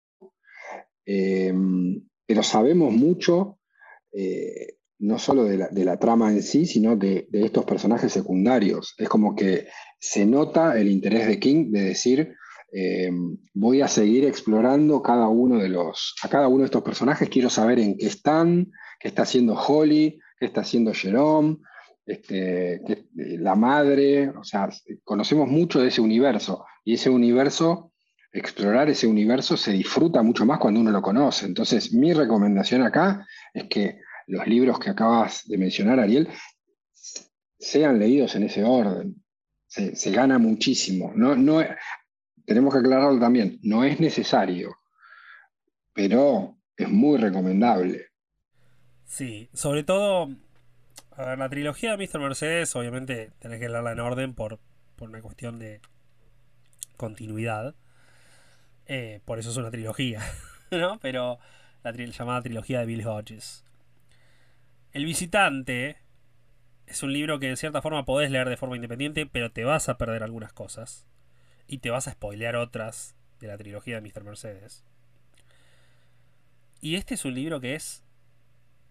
eh, 1.05 1.53
pero 2.26 2.43
sabemos 2.43 2.93
mucho 2.93 3.60
no 5.00 5.18
solo 5.18 5.45
de 5.45 5.86
la, 5.86 5.97
trama 5.97 6.32
en 6.32 6.43
sí, 6.43 6.66
sino 6.66 6.95
de, 6.95 7.28
estos 7.32 7.66
personajes 7.66 8.12
secundarios. 8.12 8.95
Es 8.97 9.08
como 9.08 9.36
que 9.36 9.68
se 9.97 10.26
nota 10.26 10.78
el 10.78 10.89
interés 10.89 11.28
de 11.28 11.39
King 11.39 11.72
de 11.72 11.82
decir, 11.82 12.36
eh, 12.74 13.10
voy 13.54 13.82
a 13.82 13.88
seguir 13.88 14.26
explorando 14.26 15.02
cada 15.02 15.28
uno 15.30 15.58
de 15.58 15.70
los, 15.70 16.16
a 16.22 16.28
cada 16.28 16.47
uno 16.50 16.60
de 16.60 16.66
estos 16.66 16.84
personajes, 16.84 17.30
quiero 17.30 17.50
saber 17.50 17.80
en 17.80 17.97
qué 17.97 18.08
están, 18.08 18.72
qué 19.00 19.08
está 19.08 19.24
haciendo 19.24 19.56
Holly, 19.56 20.20
qué 20.38 20.45
está 20.45 20.62
haciendo 20.62 20.93
Jerome, 20.93 21.58
este, 22.06 22.82
la 23.16 23.56
madre, 23.56 24.30
o 24.30 24.43
sea, 24.43 24.70
conocemos 25.04 25.47
mucho 25.47 25.80
de 25.80 25.89
ese 25.89 26.02
universo 26.02 26.66
y 26.84 26.95
ese 26.95 27.10
universo, 27.10 27.93
explorar 28.32 28.89
ese 28.89 29.08
universo 29.08 29.56
se 29.56 29.72
disfruta 29.72 30.22
mucho 30.22 30.45
más 30.45 30.60
cuando 30.60 30.82
uno 30.82 30.91
lo 30.91 31.02
conoce. 31.02 31.45
Entonces, 31.45 31.93
mi 31.93 32.14
recomendación 32.14 32.84
acá 32.84 33.26
es 33.54 33.66
que 33.70 34.00
los 34.30 34.48
libros 34.48 34.80
que 34.80 34.92
acabas 34.92 35.48
de 35.48 35.58
mencionar, 35.58 36.00
Ariel, 36.00 36.30
sean 37.58 37.98
leídos 37.98 38.36
en 38.36 38.44
ese 38.44 38.64
orden. 38.64 39.16
Se, 39.68 40.12
gana 40.12 40.38
muchísimo. 40.38 41.12
No, 41.16 41.36
no, 41.36 41.64
tenemos 42.46 42.74
que 42.74 42.80
aclararlo 42.80 43.20
también, 43.20 43.60
no 43.64 43.84
es 43.84 44.00
necesario, 44.00 44.76
pero 45.94 46.58
es 46.78 46.90
muy 46.90 47.18
recomendable. 47.18 48.08
Sí, 49.06 49.50
sobre 49.54 49.84
todo, 49.84 50.30
la 51.18 51.50
trilogía 51.50 51.96
de 51.96 52.08
Mr. 52.08 52.20
Mercedes, 52.20 52.76
obviamente 52.76 53.32
tenés 53.40 53.60
que 53.60 53.70
leerla 53.70 53.92
en 53.92 54.00
orden 54.00 54.34
por, 54.36 54.60
una 55.00 55.22
cuestión 55.22 55.58
de 55.58 55.82
continuidad. 56.98 57.76
Eh, 58.86 59.22
por 59.26 59.40
eso 59.40 59.50
es 59.50 59.58
una 59.58 59.72
trilogía, 59.72 60.22
¿no? 60.72 61.00
Pero 61.00 61.40
la 61.84 61.92
llamada 61.92 62.42
trilogía 62.42 62.80
de 62.80 62.86
Bill 62.86 63.08
Hodges. 63.08 63.64
El 64.92 65.06
visitante 65.06 65.98
es 66.88 67.04
un 67.04 67.14
libro 67.14 67.40
que 67.40 67.50
en 67.50 67.58
cierta 67.58 67.82
forma 67.82 68.06
podés 68.06 68.32
leer 68.32 68.50
de 68.50 68.58
forma 68.58 68.76
independiente, 68.76 69.26
pero 69.26 69.52
te 69.52 69.64
vas 69.64 69.90
a 69.90 69.98
perder 69.98 70.24
algunas 70.24 70.54
cosas. 70.54 71.06
Y 71.68 71.78
te 71.80 71.92
vas 71.92 72.08
a 72.08 72.12
spoilear 72.12 72.56
otras 72.56 73.16
de 73.40 73.48
la 73.48 73.58
trilogía 73.58 74.00
de 74.00 74.02
Mr. 74.02 74.24
Mercedes. 74.24 74.84
Y 76.82 76.96
este 76.96 77.14
es 77.14 77.26
un 77.26 77.36
libro 77.36 77.60
que 77.60 77.76
es 77.76 78.04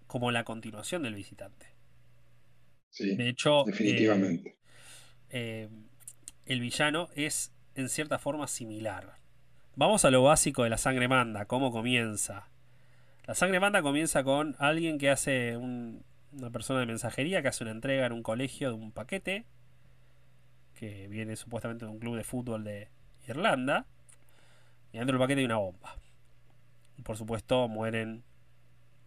como 0.07 0.31
la 0.31 0.45
continuación 0.45 1.03
del 1.03 1.15
visitante. 1.15 1.67
Sí, 2.91 3.17
de 3.17 3.29
hecho, 3.29 3.65
definitivamente. 3.67 4.51
Eh, 4.51 4.57
eh, 5.31 5.69
el 6.47 6.61
villano 6.61 7.09
es 7.15 7.53
en 7.75 7.89
cierta 7.89 8.19
forma 8.19 8.47
similar. 8.47 9.19
Vamos 9.75 10.05
a 10.05 10.11
lo 10.11 10.23
básico 10.23 10.65
de 10.65 10.71
la 10.71 10.79
sangre 10.79 11.09
manda, 11.09 11.45
cómo 11.45 11.71
comienza. 11.71 12.49
La 13.29 13.35
sangre 13.35 13.61
manda 13.61 13.83
comienza 13.83 14.25
con 14.25 14.57
alguien 14.59 14.97
que 14.97 15.11
hace 15.11 15.59
una 15.59 16.51
persona 16.51 16.81
de 16.81 16.87
mensajería 16.87 17.43
que 17.43 17.49
hace 17.49 17.63
una 17.63 17.73
entrega 17.73 18.07
en 18.07 18.13
un 18.13 18.23
colegio 18.23 18.71
de 18.71 18.75
un 18.75 18.91
paquete 18.91 19.45
que 20.73 21.09
viene 21.09 21.37
supuestamente 21.37 21.85
de 21.85 21.91
un 21.91 21.99
club 21.99 22.17
de 22.17 22.25
fútbol 22.25 22.65
de 22.65 22.89
Irlanda 23.29 23.85
y 24.95 24.97
dentro 24.97 25.13
del 25.13 25.23
paquete 25.23 25.41
hay 25.41 25.45
una 25.45 25.59
bomba. 25.59 25.99
Por 27.05 27.19
supuesto 27.19 27.69
mueren 27.69 28.25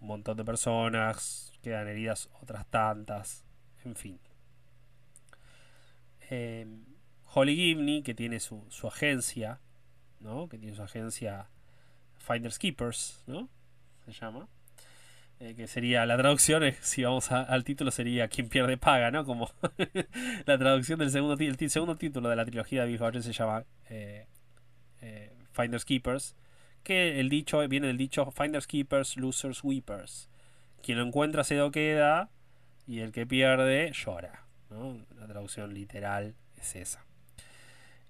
un 0.02 0.08
montón 0.08 0.38
de 0.38 0.46
personas, 0.46 1.52
quedan 1.64 1.88
heridas 1.88 2.30
otras 2.44 2.68
tantas, 2.68 3.44
en 3.84 3.96
fin. 3.96 4.20
Eh, 6.30 6.68
Holly 7.34 7.56
Gibney, 7.56 8.04
que 8.04 8.14
tiene 8.14 8.40
su, 8.40 8.68
su 8.70 8.88
agencia, 8.88 9.60
¿no? 10.20 10.48
Que 10.48 10.60
tiene 10.60 10.76
su 10.76 10.84
agencia 10.84 11.50
Finders 12.20 12.60
Keepers, 12.60 13.24
¿no? 13.26 13.50
Llama. 14.14 14.47
Eh, 15.39 15.55
que 15.55 15.66
sería 15.66 16.05
la 16.05 16.18
traducción, 16.18 16.64
si 16.82 17.03
vamos 17.03 17.32
al 17.32 17.64
título, 17.64 17.89
sería 17.89 18.28
Quien 18.28 18.47
pierde 18.47 18.78
paga, 18.78 19.09
¿no? 19.09 19.26
Como 19.26 19.49
la 20.45 20.57
traducción 20.59 20.99
del 20.99 21.09
segundo, 21.09 21.36
el 21.39 21.70
segundo 21.72 21.95
título 21.95 22.30
de 22.30 22.36
la 22.36 22.45
trilogía 22.45 22.84
de 22.84 22.89
Bill 22.89 23.01
Hodges 23.01 23.26
se 23.26 23.34
llama 23.34 23.64
eh, 23.89 24.28
eh, 25.01 25.34
Finders 25.51 25.84
Keepers, 25.84 26.36
que 26.84 27.20
el 27.20 27.30
dicho 27.30 27.68
viene 27.68 27.88
del 27.88 27.97
dicho 27.97 28.30
Finders 28.30 28.68
Keepers, 28.68 29.18
Losers 29.18 29.64
Weepers. 29.64 30.30
Quien 30.84 30.99
lo 30.99 31.05
encuentra 31.05 31.43
se 31.43 31.55
lo 31.55 31.72
queda 31.72 32.30
y 32.86 32.99
el 32.99 33.12
que 33.12 33.26
pierde 33.26 33.91
llora. 33.93 34.45
La 35.18 35.28
traducción 35.28 35.74
literal 35.74 36.36
es 36.55 36.76
esa. 36.76 37.03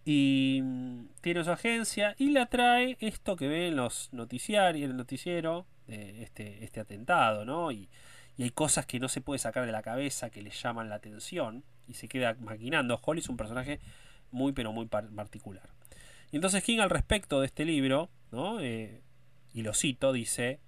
Y 0.03 0.59
mm, 0.61 1.05
tiene 1.21 1.45
su 1.45 1.51
agencia 1.51 2.13
y 2.17 2.31
la 2.31 2.47
trae 2.47 2.97
esto 2.99 3.37
que 3.37 3.47
ve 3.47 3.67
en 3.69 3.77
los 3.77 4.09
noticiarios, 4.11 4.83
en 4.83 4.91
el 4.91 4.97
noticiero, 4.97 5.65
este, 5.91 6.63
este 6.63 6.79
atentado, 6.79 7.45
¿no? 7.45 7.71
Y, 7.71 7.89
hay 8.39 8.49
cosas 8.49 8.87
que 8.87 8.99
no 8.99 9.07
se 9.07 9.21
puede 9.21 9.37
sacar 9.37 9.67
de 9.67 9.71
la 9.71 9.83
cabeza 9.83 10.31
que 10.31 10.41
le 10.41 10.49
llaman 10.49 10.89
la 10.89 10.95
atención 10.95 11.63
y 11.87 11.93
se 11.93 12.07
queda 12.07 12.35
maquinando. 12.39 12.99
Holly 13.03 13.19
es 13.19 13.29
un 13.29 13.37
personaje 13.37 13.79
muy 14.31 14.51
pero 14.51 14.71
muy 14.71 14.87
particular. 14.87 15.69
Y 16.31 16.37
entonces 16.37 16.63
King 16.63 16.79
al 16.79 16.89
respecto 16.89 17.39
de 17.39 17.45
este 17.45 17.65
libro. 17.65 18.09
Eh, 18.59 19.01
y 19.53 19.61
lo 19.61 19.75
cito, 19.75 20.11
dice, 20.11 20.59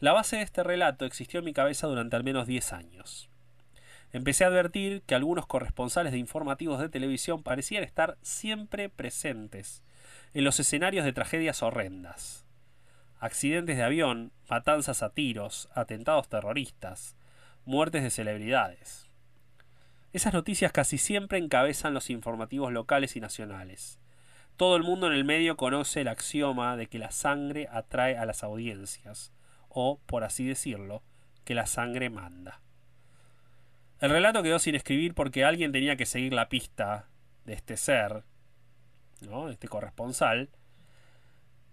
la 0.00 0.12
base 0.12 0.36
de 0.36 0.42
este 0.42 0.62
relato 0.62 1.06
existió 1.06 1.38
en 1.38 1.46
mi 1.46 1.54
cabeza 1.54 1.86
durante 1.86 2.14
al 2.16 2.24
menos 2.24 2.46
10 2.46 2.74
años. 2.74 3.30
Empecé 4.12 4.44
a 4.44 4.48
advertir 4.48 5.00
que 5.06 5.14
algunos 5.14 5.46
corresponsales 5.46 6.12
de 6.12 6.18
informativos 6.18 6.78
de 6.78 6.90
televisión 6.90 7.42
parecían 7.42 7.84
estar 7.84 8.18
siempre 8.20 8.90
presentes 8.90 9.82
en 10.34 10.44
los 10.44 10.60
escenarios 10.60 11.06
de 11.06 11.14
tragedias 11.14 11.62
horrendas 11.62 12.43
accidentes 13.24 13.78
de 13.78 13.82
avión, 13.82 14.32
matanzas 14.50 15.02
a 15.02 15.08
tiros, 15.08 15.70
atentados 15.74 16.28
terroristas, 16.28 17.16
muertes 17.64 18.02
de 18.02 18.10
celebridades. 18.10 19.10
Esas 20.12 20.34
noticias 20.34 20.72
casi 20.72 20.98
siempre 20.98 21.38
encabezan 21.38 21.94
los 21.94 22.10
informativos 22.10 22.70
locales 22.70 23.16
y 23.16 23.20
nacionales. 23.20 23.98
Todo 24.58 24.76
el 24.76 24.82
mundo 24.82 25.06
en 25.06 25.14
el 25.14 25.24
medio 25.24 25.56
conoce 25.56 26.02
el 26.02 26.08
axioma 26.08 26.76
de 26.76 26.86
que 26.86 26.98
la 26.98 27.10
sangre 27.10 27.66
atrae 27.72 28.18
a 28.18 28.26
las 28.26 28.44
audiencias, 28.44 29.32
o, 29.70 29.98
por 30.04 30.22
así 30.22 30.44
decirlo, 30.44 31.02
que 31.46 31.54
la 31.54 31.64
sangre 31.64 32.10
manda. 32.10 32.60
El 34.00 34.10
relato 34.10 34.42
quedó 34.42 34.58
sin 34.58 34.74
escribir 34.74 35.14
porque 35.14 35.46
alguien 35.46 35.72
tenía 35.72 35.96
que 35.96 36.04
seguir 36.04 36.34
la 36.34 36.50
pista 36.50 37.08
de 37.46 37.54
este 37.54 37.78
ser, 37.78 38.22
¿no? 39.22 39.46
de 39.46 39.54
este 39.54 39.66
corresponsal, 39.66 40.50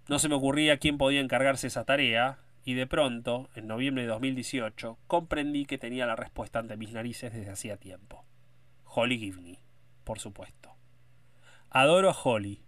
No 0.08 0.20
se 0.20 0.30
me 0.30 0.36
ocurría 0.36 0.78
quién 0.78 0.98
podía 0.98 1.22
encargarse 1.22 1.68
esa 1.68 1.86
tarea, 1.86 2.40
y 2.64 2.76
de 2.76 2.88
pronto, 2.88 3.50
en 3.56 3.68
noviembre 3.68 4.04
de 4.04 4.10
2018, 4.10 4.98
comprendí 5.08 5.66
que 5.66 5.78
tenía 5.78 6.06
la 6.06 6.16
respuesta 6.16 6.60
ante 6.60 6.78
mis 6.78 6.92
narices 6.92 7.34
desde 7.34 7.52
hacía 7.52 7.78
tiempo. 7.78 8.26
Holly 8.86 9.18
Givney, 9.18 9.60
por 10.04 10.20
supuesto. 10.20 10.76
Adoro 11.70 12.10
a 12.10 12.14
Holly, 12.14 12.62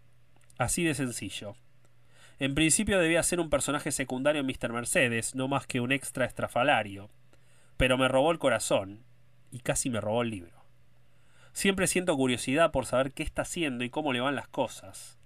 así 0.57 0.84
de 0.84 0.95
sencillo. 0.95 1.55
En 2.39 2.55
principio 2.55 2.99
debía 2.99 3.21
ser 3.21 3.39
un 3.39 3.49
personaje 3.49 3.91
secundario 3.91 4.41
en 4.41 4.47
Mr. 4.47 4.73
Mercedes, 4.73 5.36
no 5.36 5.47
más 5.47 5.67
que 5.67 5.79
un 5.79 5.91
extra 5.91 6.25
estrafalario, 6.25 7.09
pero 7.77 7.97
me 7.97 8.07
robó 8.07 8.31
el 8.31 8.39
corazón 8.39 9.03
y 9.51 9.59
casi 9.59 9.89
me 9.89 10.01
robó 10.01 10.23
el 10.23 10.29
libro. 10.29 10.63
Siempre 11.51 11.86
siento 11.86 12.15
curiosidad 12.15 12.71
por 12.71 12.86
saber 12.86 13.11
qué 13.11 13.21
está 13.21 13.43
haciendo 13.43 13.84
y 13.84 13.89
cómo 13.89 14.11
le 14.11 14.21
van 14.21 14.36
las 14.36 14.47
cosas. 14.47 15.19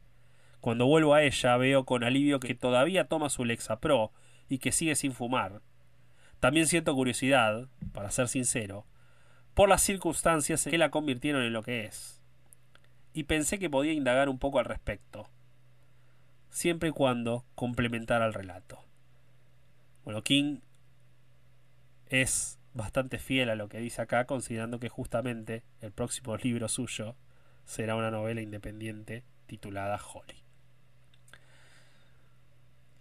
Cuando 0.67 0.85
vuelvo 0.85 1.13
a 1.13 1.23
ella 1.23 1.55
veo 1.55 1.85
con 1.85 2.03
alivio 2.03 2.41
que 2.41 2.53
todavía 2.53 3.07
toma 3.07 3.29
su 3.29 3.45
Lexapro 3.45 4.11
y 4.49 4.57
que 4.57 4.73
sigue 4.73 4.95
sin 4.95 5.13
fumar. 5.13 5.61
También 6.41 6.67
siento 6.67 6.93
curiosidad, 6.93 7.69
para 7.93 8.11
ser 8.11 8.27
sincero, 8.27 8.85
por 9.53 9.69
las 9.69 9.81
circunstancias 9.81 10.65
que 10.65 10.77
la 10.77 10.91
convirtieron 10.91 11.43
en 11.43 11.53
lo 11.53 11.63
que 11.63 11.85
es. 11.85 12.21
Y 13.13 13.23
pensé 13.23 13.59
que 13.59 13.69
podía 13.69 13.93
indagar 13.93 14.27
un 14.27 14.39
poco 14.39 14.59
al 14.59 14.65
respecto, 14.65 15.29
siempre 16.49 16.89
y 16.89 16.91
cuando 16.91 17.45
complementara 17.55 18.25
el 18.25 18.33
relato. 18.33 18.83
Bueno, 20.03 20.21
King 20.21 20.59
es 22.07 22.59
bastante 22.73 23.19
fiel 23.19 23.51
a 23.51 23.55
lo 23.55 23.69
que 23.69 23.79
dice 23.79 24.01
acá, 24.01 24.25
considerando 24.25 24.81
que 24.81 24.89
justamente 24.89 25.63
el 25.79 25.93
próximo 25.93 26.35
libro 26.35 26.67
suyo 26.67 27.15
será 27.63 27.95
una 27.95 28.11
novela 28.11 28.41
independiente 28.41 29.23
titulada 29.45 29.97
Holly. 29.97 30.46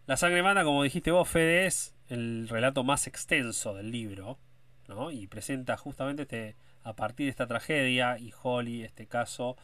La 0.07 0.17
sangre 0.17 0.41
mana, 0.41 0.63
como 0.63 0.85
dijiste 0.85 1.11
vos, 1.11 1.29
Fede, 1.29 1.67
es 1.67 1.93
el 2.09 2.49
relato 2.49 2.85
más 2.85 3.09
extenso 3.09 3.75
del 3.75 3.91
libro, 3.91 4.39
¿no? 4.87 5.11
Y 5.11 5.27
presenta 5.27 5.77
justamente 5.77 6.23
este, 6.23 6.55
a 6.85 6.95
partir 6.95 7.27
de 7.27 7.31
esta 7.31 7.49
tragedia, 7.49 8.17
y 8.17 8.33
Holly, 8.41 8.85
este 8.85 9.09
caso, 9.09 9.57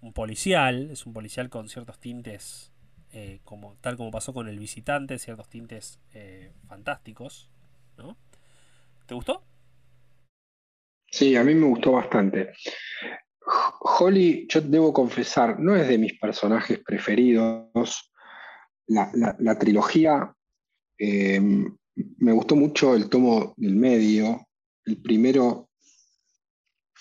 un 0.00 0.12
policial, 0.12 0.90
es 0.90 1.06
un 1.06 1.12
policial 1.12 1.48
con 1.48 1.68
ciertos 1.68 2.00
tintes, 2.00 2.72
eh, 3.12 3.38
como, 3.44 3.76
tal 3.80 3.96
como 3.96 4.10
pasó 4.10 4.34
con 4.34 4.48
el 4.48 4.58
visitante, 4.58 5.16
ciertos 5.20 5.48
tintes 5.48 6.00
eh, 6.12 6.50
fantásticos, 6.66 7.48
¿no? 7.96 8.16
¿Te 9.06 9.14
gustó? 9.14 9.44
Sí, 11.06 11.36
a 11.36 11.44
mí 11.44 11.54
me 11.54 11.68
gustó 11.68 11.92
bastante. 11.92 12.52
Holly, 14.00 14.48
yo 14.48 14.60
debo 14.60 14.92
confesar, 14.92 15.60
no 15.60 15.76
es 15.76 15.86
de 15.86 15.98
mis 15.98 16.18
personajes 16.18 16.80
preferidos, 16.84 18.10
la, 18.86 19.58
trilogía, 19.58 20.34
eh, 20.98 21.40
me 21.40 22.32
gustó 22.32 22.56
mucho 22.56 22.94
el 22.94 23.08
tomo 23.08 23.54
del 23.56 23.76
medio, 23.76 24.46
el 24.84 25.00
primero 25.00 25.68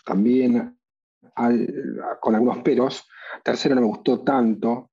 también 0.06 0.78
con 2.22 2.36
algunos 2.36 2.60
peros, 2.60 3.06
el 3.38 3.44
tercero 3.44 3.76
no 3.76 3.82
me 3.82 3.88
gustó 3.88 4.22
tanto, 4.22 4.92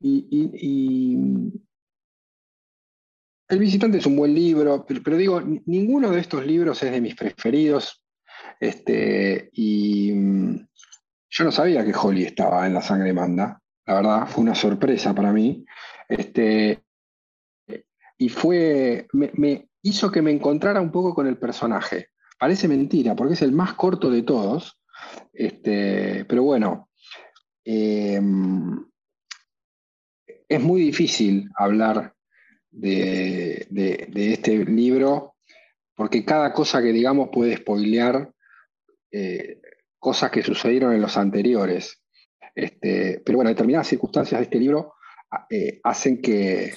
y, 0.00 1.52
El 3.48 3.58
visitante 3.58 3.98
es 3.98 4.06
un 4.06 4.16
buen 4.16 4.34
libro, 4.34 4.84
pero, 4.86 5.16
digo, 5.16 5.40
ninguno 5.66 6.10
de 6.10 6.20
estos 6.20 6.44
libros 6.46 6.82
es 6.82 6.90
de 6.90 7.00
mis 7.00 7.14
preferidos, 7.14 8.04
este, 8.60 9.50
y 9.52 10.12
mm, 10.12 10.66
yo 11.30 11.44
no 11.44 11.52
sabía 11.52 11.84
que 11.84 11.94
Holly 11.94 12.24
estaba 12.24 12.66
en 12.66 12.74
la 12.74 12.82
sangre 12.82 13.12
manda, 13.12 13.60
la 13.86 13.94
verdad, 13.94 14.26
fue 14.26 14.42
una 14.42 14.54
sorpresa 14.54 15.14
para 15.14 15.32
mí. 15.32 15.64
Este, 16.08 16.82
y 18.18 18.28
fue, 18.28 19.06
me, 19.12 19.68
hizo 19.82 20.10
que 20.10 20.22
me 20.22 20.30
encontrara 20.30 20.80
un 20.80 20.90
poco 20.90 21.14
con 21.14 21.26
el 21.26 21.36
personaje. 21.36 22.08
Parece 22.38 22.68
mentira, 22.68 23.14
porque 23.14 23.34
es 23.34 23.42
el 23.42 23.52
más 23.52 23.74
corto 23.74 24.10
de 24.10 24.22
todos, 24.22 24.80
este, 25.32 26.24
pero 26.24 26.42
bueno, 26.42 26.90
em, 27.64 28.84
es 30.48 30.60
muy 30.60 30.80
difícil 30.80 31.48
hablar 31.56 32.14
de, 32.70 33.66
este 34.14 34.64
libro, 34.64 35.36
porque 35.94 36.24
cada 36.24 36.52
cosa 36.52 36.82
que 36.82 36.92
digamos 36.92 37.28
puede 37.32 37.56
spoilear 37.56 38.32
eh, 39.12 39.60
cosas 39.98 40.30
que 40.30 40.42
sucedieron 40.42 40.92
en 40.92 41.00
los 41.00 41.16
anteriores. 41.16 42.02
Este, 42.54 43.20
pero 43.24 43.38
bueno, 43.38 43.50
determinadas 43.50 43.88
circunstancias 43.88 44.38
de 44.40 44.44
este 44.44 44.58
libro 44.58 44.93
eh, 45.50 45.80
hacen 45.82 46.20
que, 46.20 46.74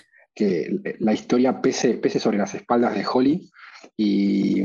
la 1.00 1.14
historia 1.14 1.62
pese, 1.62 1.96
pese, 1.96 2.20
sobre 2.20 2.38
las 2.38 2.54
espaldas 2.54 2.96
de 2.96 3.06
Holly. 3.12 3.50
Y, 3.96 4.62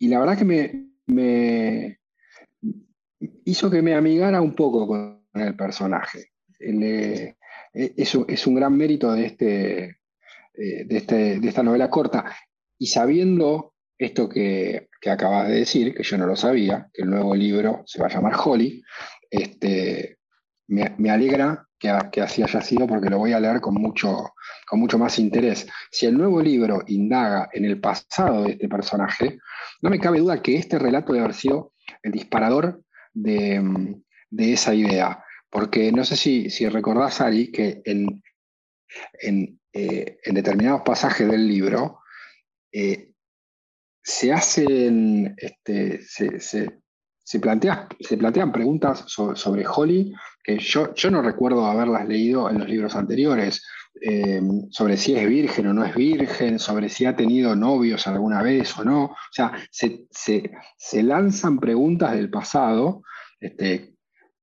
la 0.00 0.20
verdad 0.20 0.36
que 0.36 0.44
me, 1.06 1.98
hizo 3.44 3.70
que 3.70 3.82
me 3.82 3.94
amigara 3.94 4.42
un 4.42 4.54
poco 4.54 4.86
con 4.86 5.22
el 5.34 5.56
personaje. 5.56 6.32
Eh, 6.58 7.34
es, 7.72 8.46
un 8.46 8.54
gran 8.54 8.76
mérito 8.76 9.12
de, 9.12 9.26
este, 9.26 9.84
eh, 10.54 10.84
de, 10.84 10.96
este, 10.96 11.40
de 11.40 11.48
esta 11.48 11.62
novela 11.62 11.88
corta. 11.88 12.24
Y 12.78 12.88
sabiendo 12.88 13.74
esto 13.98 14.28
que, 14.28 14.88
que, 15.00 15.10
acabas 15.10 15.48
de 15.48 15.54
decir, 15.54 15.94
que 15.94 16.02
yo 16.02 16.18
no 16.18 16.26
lo 16.26 16.36
sabía, 16.36 16.90
que 16.92 17.02
el 17.02 17.10
nuevo 17.10 17.34
libro 17.34 17.82
se 17.86 18.00
va 18.00 18.08
a 18.08 18.10
llamar 18.10 18.34
Holly, 18.44 18.82
este, 19.30 20.18
me, 20.68 21.10
alegra 21.10 21.66
que, 21.78 21.90
así 22.20 22.42
haya 22.42 22.60
sido 22.60 22.86
porque 22.86 23.10
lo 23.10 23.18
voy 23.18 23.32
a 23.32 23.40
leer 23.40 23.60
con 23.60 23.74
mucho, 23.74 24.34
con 24.66 24.80
mucho 24.80 24.98
más 24.98 25.18
interés. 25.18 25.66
Si 25.90 26.06
el 26.06 26.16
nuevo 26.16 26.40
libro 26.40 26.82
indaga 26.86 27.48
en 27.52 27.64
el 27.64 27.80
pasado 27.80 28.44
de 28.44 28.52
este 28.52 28.68
personaje, 28.68 29.38
no 29.82 29.90
me 29.90 30.00
cabe 30.00 30.18
duda 30.18 30.42
que 30.42 30.56
este 30.56 30.78
relato 30.78 31.12
debe 31.12 31.24
haber 31.24 31.36
sido 31.36 31.72
el 32.02 32.12
disparador 32.12 32.82
de, 33.12 33.96
esa 34.38 34.74
idea. 34.74 35.22
Porque 35.50 35.92
no 35.92 36.04
sé 36.04 36.16
si, 36.16 36.68
recordás, 36.68 37.20
Ari, 37.20 37.50
que 37.52 37.82
en, 37.84 38.22
en, 39.20 39.60
eh, 39.72 40.18
determinados 40.26 40.82
pasajes 40.82 41.28
del 41.28 41.46
libro 41.46 42.00
eh, 42.72 43.12
se 44.02 44.32
hacen, 44.32 45.34
este, 45.36 46.02
se, 46.02 46.80
plantean 47.40 48.52
preguntas 48.52 49.04
sobre, 49.06 49.66
Holly 49.66 50.12
que 50.42 50.58
yo, 50.58 50.94
yo, 50.94 51.10
no 51.10 51.22
recuerdo 51.22 51.66
haberlas 51.66 52.06
leído 52.06 52.48
en 52.48 52.58
los 52.58 52.68
libros 52.68 52.94
anteriores, 52.94 53.66
eh, 54.00 54.40
sobre 54.70 54.96
si 54.96 55.16
es 55.16 55.26
virgen 55.28 55.66
o 55.66 55.74
no 55.74 55.84
es 55.84 55.94
virgen, 55.94 56.60
sobre 56.60 56.88
si 56.88 57.04
ha 57.04 57.16
tenido 57.16 57.56
novios 57.56 58.06
alguna 58.06 58.42
vez 58.42 58.78
o 58.78 58.84
no. 58.84 59.06
O 59.06 59.16
sea, 59.32 59.52
se, 59.70 61.02
lanzan 61.02 61.58
preguntas 61.58 62.12
del 62.12 62.30
pasado. 62.30 63.02
Este, 63.40 63.94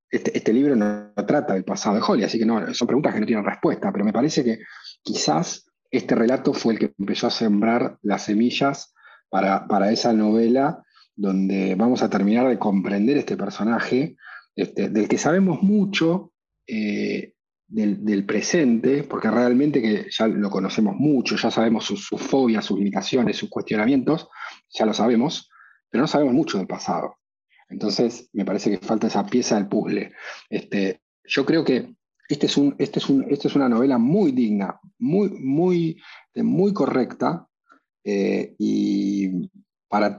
este, 0.10 0.38
este, 0.38 0.54
libro 0.54 0.76
no, 0.76 1.14
trata 1.26 1.54
del 1.54 1.64
pasado 1.64 1.96
de 1.96 2.02
Holly, 2.06 2.24
así 2.26 2.38
que 2.38 2.46
no, 2.46 2.74
son 2.74 2.88
preguntas 2.88 3.14
que 3.14 3.22
no 3.22 3.26
tienen 3.26 3.46
respuesta, 3.46 3.92
pero 3.92 4.04
me 4.04 4.14
parece 4.14 4.44
que 4.44 4.60
quizás 5.02 5.66
este 5.90 6.16
relato 6.16 6.54
fue 6.54 6.74
el 6.74 6.80
que 6.80 6.94
empezó 7.00 7.28
a 7.28 7.32
sembrar 7.32 7.98
las 8.02 8.24
semillas 8.24 8.94
para, 9.30 9.68
para 9.68 9.92
esa 9.92 10.12
novela 10.14 10.84
donde 11.16 11.76
vamos 11.76 12.02
a 12.04 12.10
terminar 12.10 12.48
de 12.48 12.60
comprender 12.60 13.18
este 13.18 13.38
personaje, 13.38 14.16
este, 14.56 14.90
del 14.90 15.08
que 15.08 15.18
sabemos 15.18 15.62
mucho 15.62 16.32
eh, 16.68 17.34
del, 17.68 18.26
presente, 18.26 19.04
porque 19.04 19.32
realmente 19.32 19.82
que 19.82 20.08
ya 20.10 20.28
lo 20.28 20.50
conocemos 20.50 20.96
mucho, 20.96 21.36
ya 21.36 21.50
sabemos 21.50 21.86
sus, 21.86 22.08
fobias, 22.08 22.66
sus 22.66 22.78
limitaciones, 22.78 23.38
sus 23.38 23.50
cuestionamientos, 23.50 24.30
ya 24.70 24.86
lo 24.86 24.94
sabemos, 24.94 25.50
pero 25.90 26.04
no 26.04 26.08
sabemos 26.08 26.34
mucho 26.34 26.58
del 26.58 26.68
pasado. 26.68 27.18
Entonces, 27.70 28.30
me 28.34 28.46
parece 28.46 28.70
que 28.70 28.86
falta 28.86 29.08
esa 29.08 29.26
pieza 29.26 29.56
del 29.56 29.68
puzzle. 29.68 30.12
Este, 30.50 31.02
yo 31.24 31.46
creo 31.46 31.64
que 31.64 31.96
este 32.30 32.46
es, 32.46 32.58
un, 32.58 32.76
este 32.78 33.00
es, 33.00 33.10
un, 33.10 33.26
este 33.30 33.48
es 33.48 33.56
una 33.56 33.70
novela 33.70 33.98
muy 33.98 34.32
digna, 34.32 34.80
muy, 35.00 35.30
muy, 35.32 36.02
muy 36.36 36.74
correcta, 36.74 37.48
eh, 38.04 38.54
y, 38.60 39.50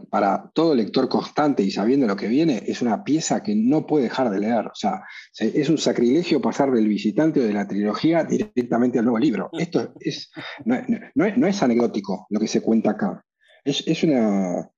para, 0.08 0.52
todo 0.54 0.72
lector 0.72 1.08
constante 1.08 1.64
y 1.64 1.70
sabiendo 1.72 2.06
lo 2.06 2.14
que 2.14 2.28
viene, 2.28 2.62
es 2.64 2.80
una 2.80 3.02
pieza 3.02 3.42
que 3.42 3.56
no 3.56 3.84
puede 3.84 4.04
dejar 4.04 4.30
de 4.30 4.38
leer. 4.38 4.68
O 4.68 4.74
sea, 4.74 5.02
es 5.36 5.68
un 5.68 5.78
sacrilegio 5.78 6.40
pasar 6.40 6.70
del 6.70 6.86
visitante 6.86 7.40
o 7.40 7.42
de 7.42 7.52
la 7.52 7.66
trilogía 7.66 8.22
directamente 8.22 9.00
al 9.00 9.06
nuevo 9.06 9.18
libro. 9.18 9.50
Mm. 9.52 9.60
Esto 9.60 9.92
es, 9.98 10.30
no, 10.64 11.46
es, 11.46 11.62
anecdótico 11.62 12.28
lo 12.30 12.38
que 12.38 12.46
se 12.46 12.60
cuenta 12.60 12.92
acá. 12.92 13.24
Es, 13.64 14.04
una, 14.04 14.70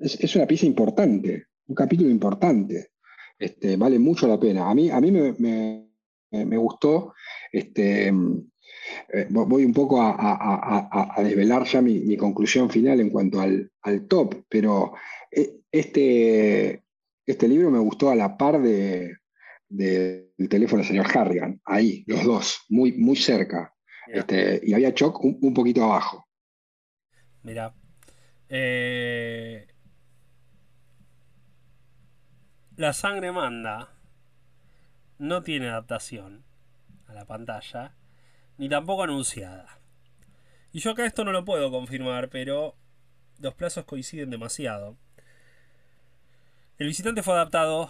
es, 0.00 0.34
una 0.34 0.46
pieza 0.46 0.66
importante, 0.66 1.44
un 1.68 1.74
capítulo 1.76 2.10
importante. 2.10 2.88
Este, 3.38 3.76
vale 3.76 4.00
mucho 4.00 4.26
la 4.26 4.40
pena. 4.40 4.68
A 4.68 4.74
mí, 4.74 4.90
a 4.90 5.00
mí 5.00 5.12
me, 5.12 6.56
gustó. 6.56 7.14
Este, 7.52 8.12
eh, 9.12 9.26
voy 9.30 9.64
un 9.64 9.72
poco 9.72 10.00
a, 10.00 11.14
desvelar 11.18 11.64
ya 11.64 11.82
mi, 11.82 12.16
conclusión 12.16 12.70
final 12.70 13.00
en 13.00 13.10
cuanto 13.10 13.40
al, 13.40 13.70
top, 14.08 14.44
pero 14.48 14.94
eh, 15.30 15.60
este, 15.70 16.82
este 17.26 17.48
libro 17.48 17.70
me 17.70 17.78
gustó 17.78 18.10
a 18.10 18.14
la 18.14 18.36
par 18.36 18.60
de, 18.60 19.16
del 19.68 20.48
teléfono 20.48 20.82
del 20.82 20.88
señor 20.88 21.06
Harrigan, 21.16 21.60
ahí, 21.64 22.04
los 22.06 22.24
dos, 22.24 22.64
muy, 22.68 22.92
muy 22.92 23.16
cerca. 23.16 23.72
Este, 24.12 24.60
y 24.64 24.74
había 24.74 24.92
Choc 24.92 25.22
un, 25.22 25.54
poquito 25.54 25.84
abajo. 25.84 26.26
Mira. 27.42 27.72
Eh, 28.48 29.68
la 32.76 32.92
sangre 32.92 33.30
manda. 33.30 33.94
No 35.18 35.42
tiene 35.42 35.68
adaptación 35.68 36.44
a 37.06 37.12
la 37.12 37.24
pantalla. 37.26 37.94
Ni 38.60 38.68
tampoco 38.68 39.04
anunciada. 39.04 39.78
Y 40.70 40.80
yo 40.80 40.90
acá 40.90 41.06
esto 41.06 41.24
no 41.24 41.32
lo 41.32 41.46
puedo 41.46 41.70
confirmar, 41.70 42.28
pero 42.28 42.76
los 43.38 43.54
plazos 43.54 43.86
coinciden 43.86 44.28
demasiado. 44.28 44.98
El 46.76 46.86
visitante 46.88 47.22
fue 47.22 47.32
adaptado 47.32 47.88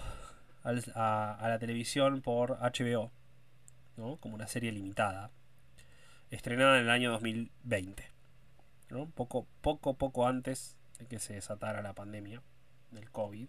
a, 0.62 1.38
la 1.42 1.58
televisión 1.58 2.22
por 2.22 2.56
HBO, 2.60 3.10
como 3.96 4.36
una 4.36 4.46
serie 4.46 4.70
limitada, 4.70 5.32
estrenada 6.30 6.78
en 6.78 6.84
el 6.84 6.90
año 6.90 7.10
2020, 7.10 8.08
poco, 9.16 9.48
poco, 9.62 9.94
poco 9.94 10.28
antes 10.28 10.76
de 11.00 11.06
que 11.06 11.18
se 11.18 11.34
desatara 11.34 11.82
la 11.82 11.94
pandemia 11.94 12.44
del 12.92 13.10
COVID. 13.10 13.48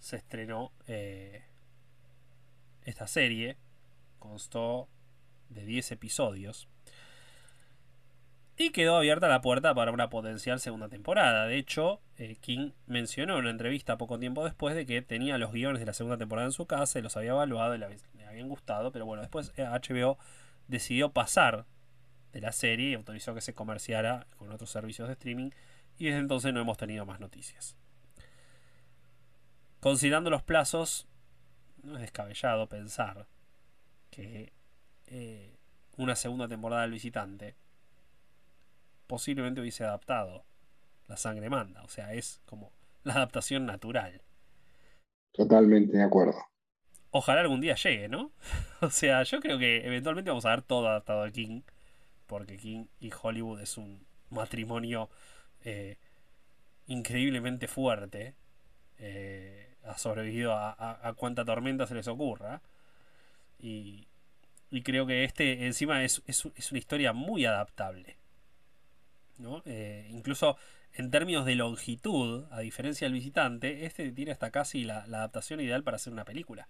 Se 0.00 0.16
estrenó 0.16 0.70
eh, 0.86 1.46
esta 2.82 3.06
serie, 3.06 3.56
constó 4.18 4.86
de 5.50 5.64
10 5.64 5.92
episodios 5.92 6.68
y 8.56 8.70
quedó 8.70 8.96
abierta 8.96 9.28
la 9.28 9.40
puerta 9.40 9.74
para 9.74 9.90
una 9.90 10.10
potencial 10.10 10.60
segunda 10.60 10.88
temporada. 10.88 11.46
De 11.46 11.58
hecho, 11.58 12.00
eh, 12.18 12.36
King 12.40 12.70
mencionó 12.86 13.34
en 13.34 13.40
una 13.40 13.50
entrevista 13.50 13.98
poco 13.98 14.18
tiempo 14.18 14.44
después 14.44 14.76
de 14.76 14.86
que 14.86 15.02
tenía 15.02 15.38
los 15.38 15.52
guiones 15.52 15.80
de 15.80 15.86
la 15.86 15.92
segunda 15.92 16.18
temporada 16.18 16.46
en 16.46 16.52
su 16.52 16.66
casa 16.66 16.98
y 16.98 17.02
los 17.02 17.16
había 17.16 17.30
evaluado 17.30 17.74
y 17.74 17.78
le, 17.78 17.86
habían 18.28 18.48
gustado. 18.48 18.92
Pero 18.92 19.06
bueno, 19.06 19.22
después 19.22 19.52
HBO 19.56 20.12
eh, 20.12 20.24
decidió 20.68 21.10
pasar 21.10 21.64
de 22.32 22.40
la 22.40 22.52
serie 22.52 22.90
y 22.90 22.94
autorizó 22.94 23.34
que 23.34 23.40
se 23.40 23.54
comerciara 23.54 24.26
con 24.38 24.52
otros 24.52 24.70
servicios 24.70 25.08
de 25.08 25.14
streaming. 25.14 25.50
Y 25.98 26.06
desde 26.06 26.18
entonces 26.18 26.52
no 26.54 26.60
hemos 26.60 26.76
tenido 26.76 27.04
más 27.06 27.18
noticias. 27.18 27.76
Considerando 29.80 30.30
los 30.30 30.42
plazos, 30.42 31.08
no 31.82 31.96
es 31.96 32.02
descabellado 32.02 32.68
pensar 32.68 33.26
que 34.10 34.52
eh, 35.06 35.56
una 35.96 36.16
segunda 36.16 36.48
temporada 36.48 36.82
del 36.82 36.92
visitante 36.92 37.54
posiblemente 39.06 39.60
hubiese 39.60 39.84
adaptado 39.84 40.44
La 41.06 41.16
sangre 41.16 41.50
manda. 41.50 41.82
O 41.82 41.88
sea, 41.88 42.14
es 42.14 42.40
como 42.46 42.72
la 43.02 43.14
adaptación 43.14 43.66
natural. 43.66 44.22
Totalmente 45.32 45.96
de 45.96 46.02
acuerdo. 46.02 46.34
Ojalá 47.10 47.42
algún 47.42 47.60
día 47.60 47.74
llegue, 47.74 48.08
¿no? 48.08 48.32
o 48.80 48.90
sea, 48.90 49.22
yo 49.22 49.40
creo 49.40 49.58
que 49.58 49.86
eventualmente 49.86 50.30
vamos 50.30 50.46
a 50.46 50.50
ver 50.50 50.62
todo 50.62 50.88
adaptado 50.88 51.22
a 51.22 51.30
King. 51.30 51.62
Porque 52.26 52.56
King 52.56 52.86
y 53.00 53.10
Hollywood 53.22 53.60
es 53.60 53.76
un 53.76 54.06
matrimonio 54.30 55.10
eh, 55.62 55.98
increíblemente 56.86 57.68
fuerte. 57.68 58.34
Eh, 58.98 59.76
ha 59.84 59.98
sobrevivido 59.98 60.54
a, 60.54 61.14
cuanta 61.16 61.44
tormenta 61.44 61.86
se 61.86 61.94
les 61.94 62.08
ocurra. 62.08 62.62
Y, 63.58 64.08
creo 64.82 65.06
que 65.06 65.24
este 65.24 65.66
encima 65.66 66.02
es, 66.04 66.22
es 66.26 66.70
una 66.70 66.78
historia 66.78 67.12
muy 67.12 67.46
adaptable. 67.46 68.16
Eh, 69.64 70.08
incluso 70.10 70.56
en 70.92 71.10
términos 71.10 71.44
de 71.44 71.56
longitud, 71.56 72.44
a 72.50 72.60
diferencia 72.60 73.06
del 73.06 73.14
visitante, 73.14 73.84
este 73.84 74.12
tiene 74.12 74.30
hasta 74.32 74.50
casi 74.50 74.84
la, 74.84 75.02
adaptación 75.02 75.60
ideal 75.60 75.82
para 75.82 75.96
hacer 75.96 76.12
una 76.12 76.24
película. 76.24 76.68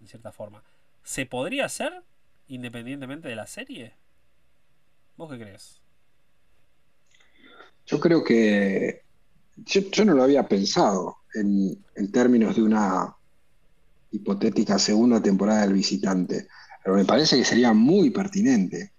En 0.00 0.08
cierta 0.08 0.32
forma. 0.32 0.62
¿Se 1.02 1.26
podría 1.26 1.66
hacer 1.66 2.02
independientemente 2.48 3.28
de 3.28 3.36
la 3.36 3.46
serie? 3.46 3.94
¿Vos 5.16 5.30
qué 5.30 5.38
crees? 5.38 5.80
Yo 7.86 8.00
creo 8.00 8.24
que 8.24 9.02
yo, 9.56 10.04
no 10.04 10.14
lo 10.14 10.24
había 10.24 10.48
pensado 10.48 11.18
en, 11.34 11.84
términos 12.10 12.56
de 12.56 12.62
una 12.62 13.14
hipotética 14.14 14.78
segunda 14.78 15.20
temporada 15.20 15.62
del 15.62 15.72
visitante, 15.72 16.46
pero 16.82 16.96
me 16.96 17.04
parece 17.04 17.36
que 17.36 17.44
sería 17.44 17.72
muy 17.72 18.10
pertinente 18.10 18.92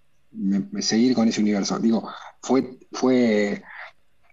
seguir 0.80 1.16
con 1.16 1.28
ese 1.28 1.42
universo. 1.42 1.80
Digo, 1.80 2.10
fue, 2.42 2.78
fue, 2.92 3.64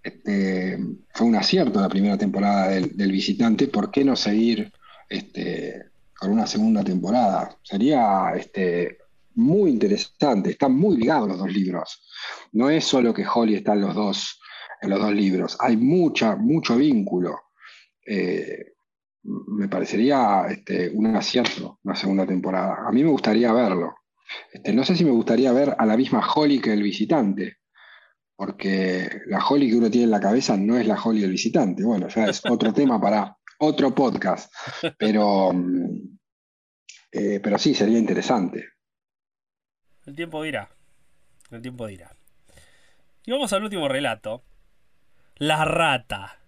este, 0.03 0.78
fue 1.14 1.26
un 1.26 1.37
acierto 1.37 1.80
la 1.80 1.89
primera 1.89 2.18
temporada 2.18 2.68
del, 2.68 3.12
visitante, 3.12 3.68
¿por 3.68 3.91
qué 3.91 4.05
no 4.05 4.16
seguir 4.16 4.72
este, 5.09 5.91
con 6.18 6.30
una 6.30 6.47
segunda 6.47 6.83
temporada? 6.83 7.57
Sería 7.62 8.33
este, 8.37 8.99
muy 9.35 9.70
interesante, 9.70 10.51
están 10.51 10.74
muy 10.74 10.97
ligados 10.97 11.28
los 11.28 11.39
dos 11.39 11.53
libros. 11.53 12.03
No 12.53 12.70
es 12.70 12.85
solo 12.85 13.14
que 13.14 13.26
Holly 13.26 13.55
está 13.57 13.74
en 13.74 13.83
los 13.83 13.95
dos, 13.95 14.41
en 14.80 14.91
los 14.91 15.01
dos 15.01 15.12
libros, 15.12 15.57
hay 15.61 15.76
mucha, 15.76 16.37
mucho 16.37 16.76
vínculo. 16.76 17.39
Eh, 18.05 18.72
me 19.25 19.68
parecería 19.68 20.47
este, 20.51 20.91
un 20.91 21.07
acierto 21.14 21.79
una 21.85 21.95
segunda 21.95 22.27
temporada. 22.27 22.87
A 22.87 22.93
mí 22.93 23.03
me 23.03 23.11
gustaría 23.11 23.53
verlo. 23.53 23.95
Este, 24.53 24.73
no 24.73 24.85
sé 24.85 24.97
si 24.97 25.05
me 25.05 25.11
gustaría 25.11 25.53
ver 25.53 25.75
a 25.79 25.87
la 25.87 25.97
misma 25.97 26.27
Holly 26.35 26.61
que 26.61 26.73
el 26.73 26.83
visitante, 26.83 27.59
porque 28.35 29.09
la 29.27 29.45
Holly 29.45 29.70
que 29.70 29.77
uno 29.77 29.91
tiene 29.91 30.05
en 30.05 30.11
la 30.11 30.20
cabeza 30.20 30.57
no 30.57 30.77
es 30.79 30.87
la 30.87 31.01
Holly 31.01 31.20
del 31.20 31.31
visitante. 31.31 31.85
Bueno, 31.85 32.09
ya 32.09 32.27
es 32.27 32.43
otro 32.49 32.73
tema 32.75 33.01
para 33.01 33.37
otro 33.59 33.95
podcast, 33.95 34.53
pero, 34.99 35.53
mm, 35.53 36.18
eh, 37.12 37.41
pero 37.43 37.59
sí, 37.59 37.75
sería 37.75 37.99
interesante. 37.99 38.70
El 40.05 40.16
tiempo 40.16 40.43
dirá. 40.43 40.68
El 41.51 41.62
tiempo 41.62 41.87
dirá. 41.87 42.11
Y 43.25 43.31
vamos 43.31 43.53
al 43.53 43.62
último 43.62 43.89
relato. 43.89 44.43
La 45.37 45.64
rata. 45.64 46.41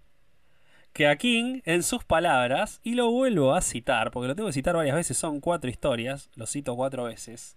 Que 0.94 1.08
a 1.08 1.16
King, 1.16 1.60
en 1.64 1.82
sus 1.82 2.04
palabras, 2.04 2.80
y 2.84 2.94
lo 2.94 3.10
vuelvo 3.10 3.54
a 3.54 3.60
citar, 3.60 4.12
porque 4.12 4.28
lo 4.28 4.36
tengo 4.36 4.48
que 4.48 4.52
citar 4.52 4.76
varias 4.76 4.94
veces, 4.94 5.18
son 5.18 5.40
cuatro 5.40 5.68
historias, 5.68 6.30
lo 6.36 6.46
cito 6.46 6.76
cuatro 6.76 7.04
veces. 7.04 7.56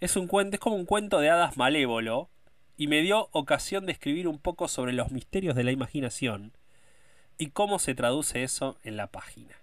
Es 0.00 0.16
un 0.16 0.26
cuento, 0.26 0.56
es 0.56 0.60
como 0.60 0.74
un 0.74 0.84
cuento 0.84 1.20
de 1.20 1.30
hadas 1.30 1.56
malévolo 1.56 2.28
y 2.76 2.88
me 2.88 3.00
dio 3.00 3.28
ocasión 3.30 3.86
de 3.86 3.92
escribir 3.92 4.26
un 4.26 4.38
poco 4.38 4.66
sobre 4.66 4.92
los 4.92 5.12
misterios 5.12 5.54
de 5.54 5.62
la 5.62 5.70
imaginación 5.70 6.52
y 7.38 7.50
cómo 7.50 7.78
se 7.78 7.94
traduce 7.94 8.42
eso 8.42 8.76
en 8.82 8.96
la 8.96 9.06
página. 9.06 9.54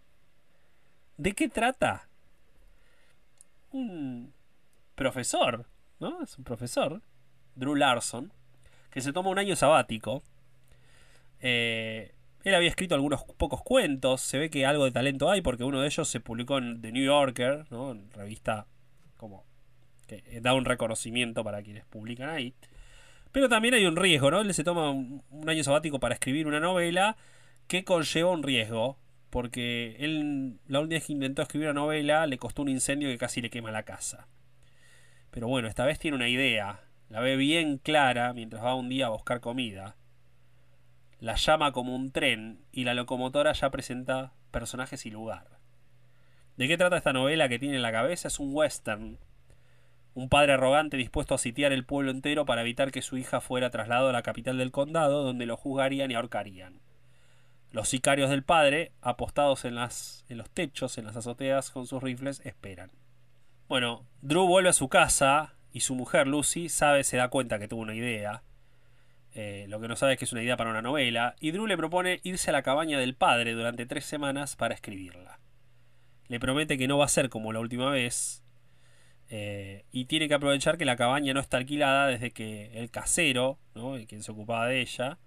¿De 1.18 1.34
qué 1.34 1.50
trata? 1.50 2.08
Un 3.74 4.34
profesor, 4.96 5.66
¿no? 6.00 6.24
Es 6.24 6.38
un 6.38 6.46
profesor, 6.46 7.02
Drew 7.56 7.76
Larson, 7.76 8.32
que 8.90 9.02
se 9.02 9.12
toma 9.12 9.32
un 9.32 9.40
año 9.40 9.58
sabático. 9.58 10.24
Eh, 11.42 12.14
él 12.50 12.56
había 12.56 12.70
escrito 12.70 12.96
algunos 12.96 13.24
pocos 13.24 13.62
cuentos, 13.64 14.22
se 14.22 14.38
ve 14.38 14.50
que 14.50 14.66
algo 14.66 14.86
de 14.86 14.92
talento 14.92 15.32
hay 15.32 15.42
porque 15.42 15.64
uno 15.64 15.82
de 15.82 15.88
ellos 15.88 16.08
se 16.08 16.20
publicó 16.20 16.58
en 16.58 16.82
The 16.82 16.92
New 16.92 17.04
Yorker, 17.04 17.66
¿no? 17.72 17.92
En 17.92 18.12
revista 18.12 18.68
como 19.18 19.46
que 20.08 20.42
da 20.42 20.54
un 20.54 20.66
reconocimiento 20.66 21.44
para 21.44 21.62
quienes 21.62 21.86
publican 21.86 22.30
ahí. 22.30 22.54
Pero 23.32 23.48
también 23.48 23.76
hay 23.76 23.86
un 23.86 23.96
riesgo, 23.96 24.32
¿no? 24.32 24.42
Él 24.42 24.54
se 24.54 24.64
toma 24.64 24.90
un, 24.90 25.24
año 25.48 25.64
sabático 25.64 26.00
para 26.00 26.16
escribir 26.16 26.48
una 26.48 26.60
novela 26.60 27.16
que 27.68 27.84
conlleva 27.84 28.32
un 28.32 28.44
riesgo. 28.44 28.98
Porque 29.30 29.96
él, 30.00 30.58
la 30.68 30.80
última 30.80 30.96
vez 30.96 31.06
que 31.06 31.14
intentó 31.14 31.44
escribir 31.44 31.68
una 31.68 31.80
novela, 31.80 32.26
le 32.26 32.40
costó 32.40 32.64
un 32.64 32.70
incendio 32.70 33.10
que 33.10 33.20
casi 33.20 33.42
le 33.42 33.52
quema 33.52 33.70
la 33.70 33.84
casa. 33.84 34.28
Pero 35.30 35.48
bueno, 35.48 35.68
esta 35.68 35.86
vez 35.86 36.00
tiene 36.00 36.18
una 36.18 36.28
idea. 36.28 36.82
La 37.10 37.20
ve 37.20 37.36
bien 37.36 37.78
clara 37.78 38.34
mientras 38.34 38.64
va 38.64 38.74
un 38.74 38.90
día 38.90 39.06
a 39.06 39.10
buscar 39.10 39.40
comida. 39.40 39.96
La 41.20 41.36
llama 41.36 41.72
como 41.72 41.96
un 41.96 42.12
tren 42.12 42.60
y 42.72 42.84
la 42.84 42.94
locomotora 42.94 43.54
ya 43.54 43.70
presenta 43.70 44.34
personajes 44.52 45.06
y 45.06 45.12
lugar. 45.12 45.60
¿De 46.58 46.68
qué 46.68 46.78
trata 46.78 46.98
esta 46.98 47.14
novela 47.14 47.50
que 47.50 47.60
tiene 47.60 47.76
en 47.76 47.82
la 47.82 47.92
cabeza? 47.92 48.28
Es 48.28 48.40
un 48.40 48.50
western 48.54 49.18
un 50.20 50.28
padre 50.28 50.54
arrogante 50.54 50.98
dispuesto 50.98 51.36
a 51.36 51.38
sitiar 51.38 51.72
el 51.72 51.86
pueblo 51.86 52.12
entero 52.12 52.46
para 52.46 52.62
evitar 52.62 52.92
que 52.92 53.02
su 53.02 53.18
hija 53.18 53.42
fuera 53.42 53.70
trasladado 53.70 54.10
a 54.10 54.14
la 54.14 54.24
capital 54.24 54.58
del 54.58 54.72
condado, 54.72 55.24
donde 55.24 55.46
lo 55.46 55.56
juzgarían 55.56 56.12
y 56.12 56.16
ahorcarían. 56.16 56.82
Los 57.72 57.90
sicarios 57.90 58.30
del 58.30 58.44
padre, 58.44 58.92
apostados 59.02 59.64
en, 59.64 59.76
las, 59.76 60.26
en 60.28 60.38
los 60.38 60.50
techos, 60.50 60.98
en 60.98 61.06
las 61.06 61.16
azoteas 61.16 61.70
con 61.70 61.86
sus 61.86 62.02
rifles, 62.02 62.42
esperan. 62.44 62.92
Bueno, 63.68 64.06
Drew 64.22 64.48
vuelve 64.48 64.70
a 64.70 64.74
su 64.74 64.90
casa 64.90 65.54
y 65.72 65.82
su 65.82 65.94
mujer 65.94 66.28
Lucy 66.28 66.68
sabe, 66.68 67.04
se 67.04 67.18
da 67.18 67.30
cuenta 67.30 67.60
que 67.60 67.68
tuvo 67.68 67.82
una 67.82 67.96
idea. 67.96 68.42
Eh, 69.42 69.68
lo 69.70 69.80
que 69.80 69.88
no 69.88 69.96
sabe 69.96 70.14
es 70.14 70.20
que 70.20 70.26
es 70.26 70.34
una 70.34 70.44
idea 70.44 70.58
para 70.58 70.70
una 70.70 70.82
novela. 70.82 71.34
Y 71.40 71.52
Drew 71.52 71.66
le 71.66 71.78
propone 71.78 72.20
irse 72.24 72.50
a 72.50 72.54
la 72.54 72.62
cabaña 72.62 73.00
del 73.00 73.16
padre 73.16 73.54
durante 73.54 73.86
tres 73.86 74.04
semanas 74.04 74.58
para 74.58 74.74
escribirla. 74.74 75.40
Le 76.28 76.42
promete 76.42 76.78
que 76.78 76.90
no 76.90 76.98
va 76.98 77.06
a 77.06 77.08
ser 77.08 77.30
como 77.30 77.54
la 77.54 77.62
última 77.62 77.90
vez, 77.90 78.44
eh, 79.30 79.86
y 79.94 80.06
tiene 80.06 80.28
que 80.28 80.34
aprovechar 80.34 80.78
que 80.78 80.84
la 80.84 80.98
cabaña 80.98 81.34
no 81.34 81.40
está 81.40 81.56
alquilada 81.56 82.08
desde 82.08 82.32
que 82.32 82.72
el 82.74 82.92
casero, 82.92 83.60
quien 84.10 84.24
se 84.24 84.32
ocupaba 84.34 84.68
de 84.68 84.82
ella, 84.82 85.20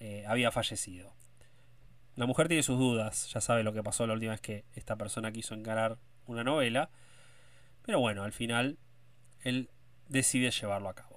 eh, 0.00 0.24
había 0.26 0.50
fallecido. 0.50 1.14
La 2.16 2.26
mujer 2.26 2.48
tiene 2.48 2.64
sus 2.64 2.80
dudas, 2.80 3.30
ya 3.32 3.40
sabe 3.40 3.62
lo 3.62 3.72
que 3.72 3.84
pasó 3.84 4.08
la 4.08 4.14
última 4.14 4.32
vez 4.32 4.40
que 4.40 4.64
esta 4.74 4.96
persona 4.96 5.30
quiso 5.30 5.54
encarar 5.54 5.98
una 6.26 6.42
novela. 6.42 6.90
Pero 7.82 8.00
bueno, 8.00 8.24
al 8.24 8.32
final 8.32 8.76
él 9.42 9.70
decide 10.08 10.50
llevarlo 10.50 10.88
a 10.88 10.94
cabo. 10.94 11.11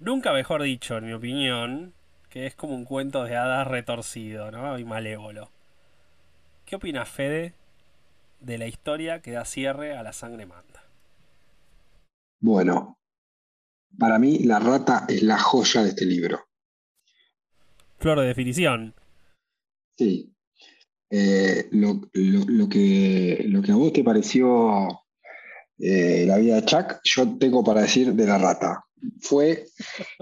Nunca 0.00 0.32
mejor 0.32 0.62
dicho, 0.62 0.96
en 0.96 1.06
mi 1.06 1.12
opinión, 1.12 1.92
que 2.30 2.46
es 2.46 2.54
como 2.54 2.74
un 2.74 2.86
cuento 2.86 3.22
de 3.24 3.36
hadas 3.36 3.66
retorcido, 3.66 4.50
¿no? 4.50 4.78
Y 4.78 4.84
malévolo. 4.84 5.50
¿Qué 6.64 6.76
opina 6.76 7.04
Fede 7.04 7.54
de 8.40 8.56
la 8.56 8.66
historia 8.66 9.20
que 9.20 9.32
da 9.32 9.44
cierre 9.44 9.94
a 9.94 10.02
la 10.02 10.14
sangre 10.14 10.46
manda? 10.46 10.84
Bueno, 12.40 12.98
para 13.98 14.18
mí 14.18 14.38
la 14.38 14.58
rata 14.58 15.04
es 15.06 15.22
la 15.22 15.38
joya 15.38 15.82
de 15.82 15.90
este 15.90 16.06
libro. 16.06 16.48
Flor 17.98 18.20
de 18.20 18.26
definición. 18.26 18.94
Sí. 19.98 20.32
Eh, 21.10 21.68
lo, 21.72 22.00
que, 22.70 23.44
lo 23.46 23.60
que 23.60 23.72
a 23.72 23.74
vos 23.74 23.92
te 23.92 24.02
pareció 24.02 24.86
eh, 25.78 26.24
la 26.26 26.38
vida 26.38 26.54
de 26.54 26.64
Chuck, 26.64 27.00
yo 27.04 27.36
tengo 27.36 27.62
para 27.62 27.82
decir 27.82 28.14
de 28.14 28.26
la 28.26 28.38
rata. 28.38 28.86
Fue, 29.20 29.66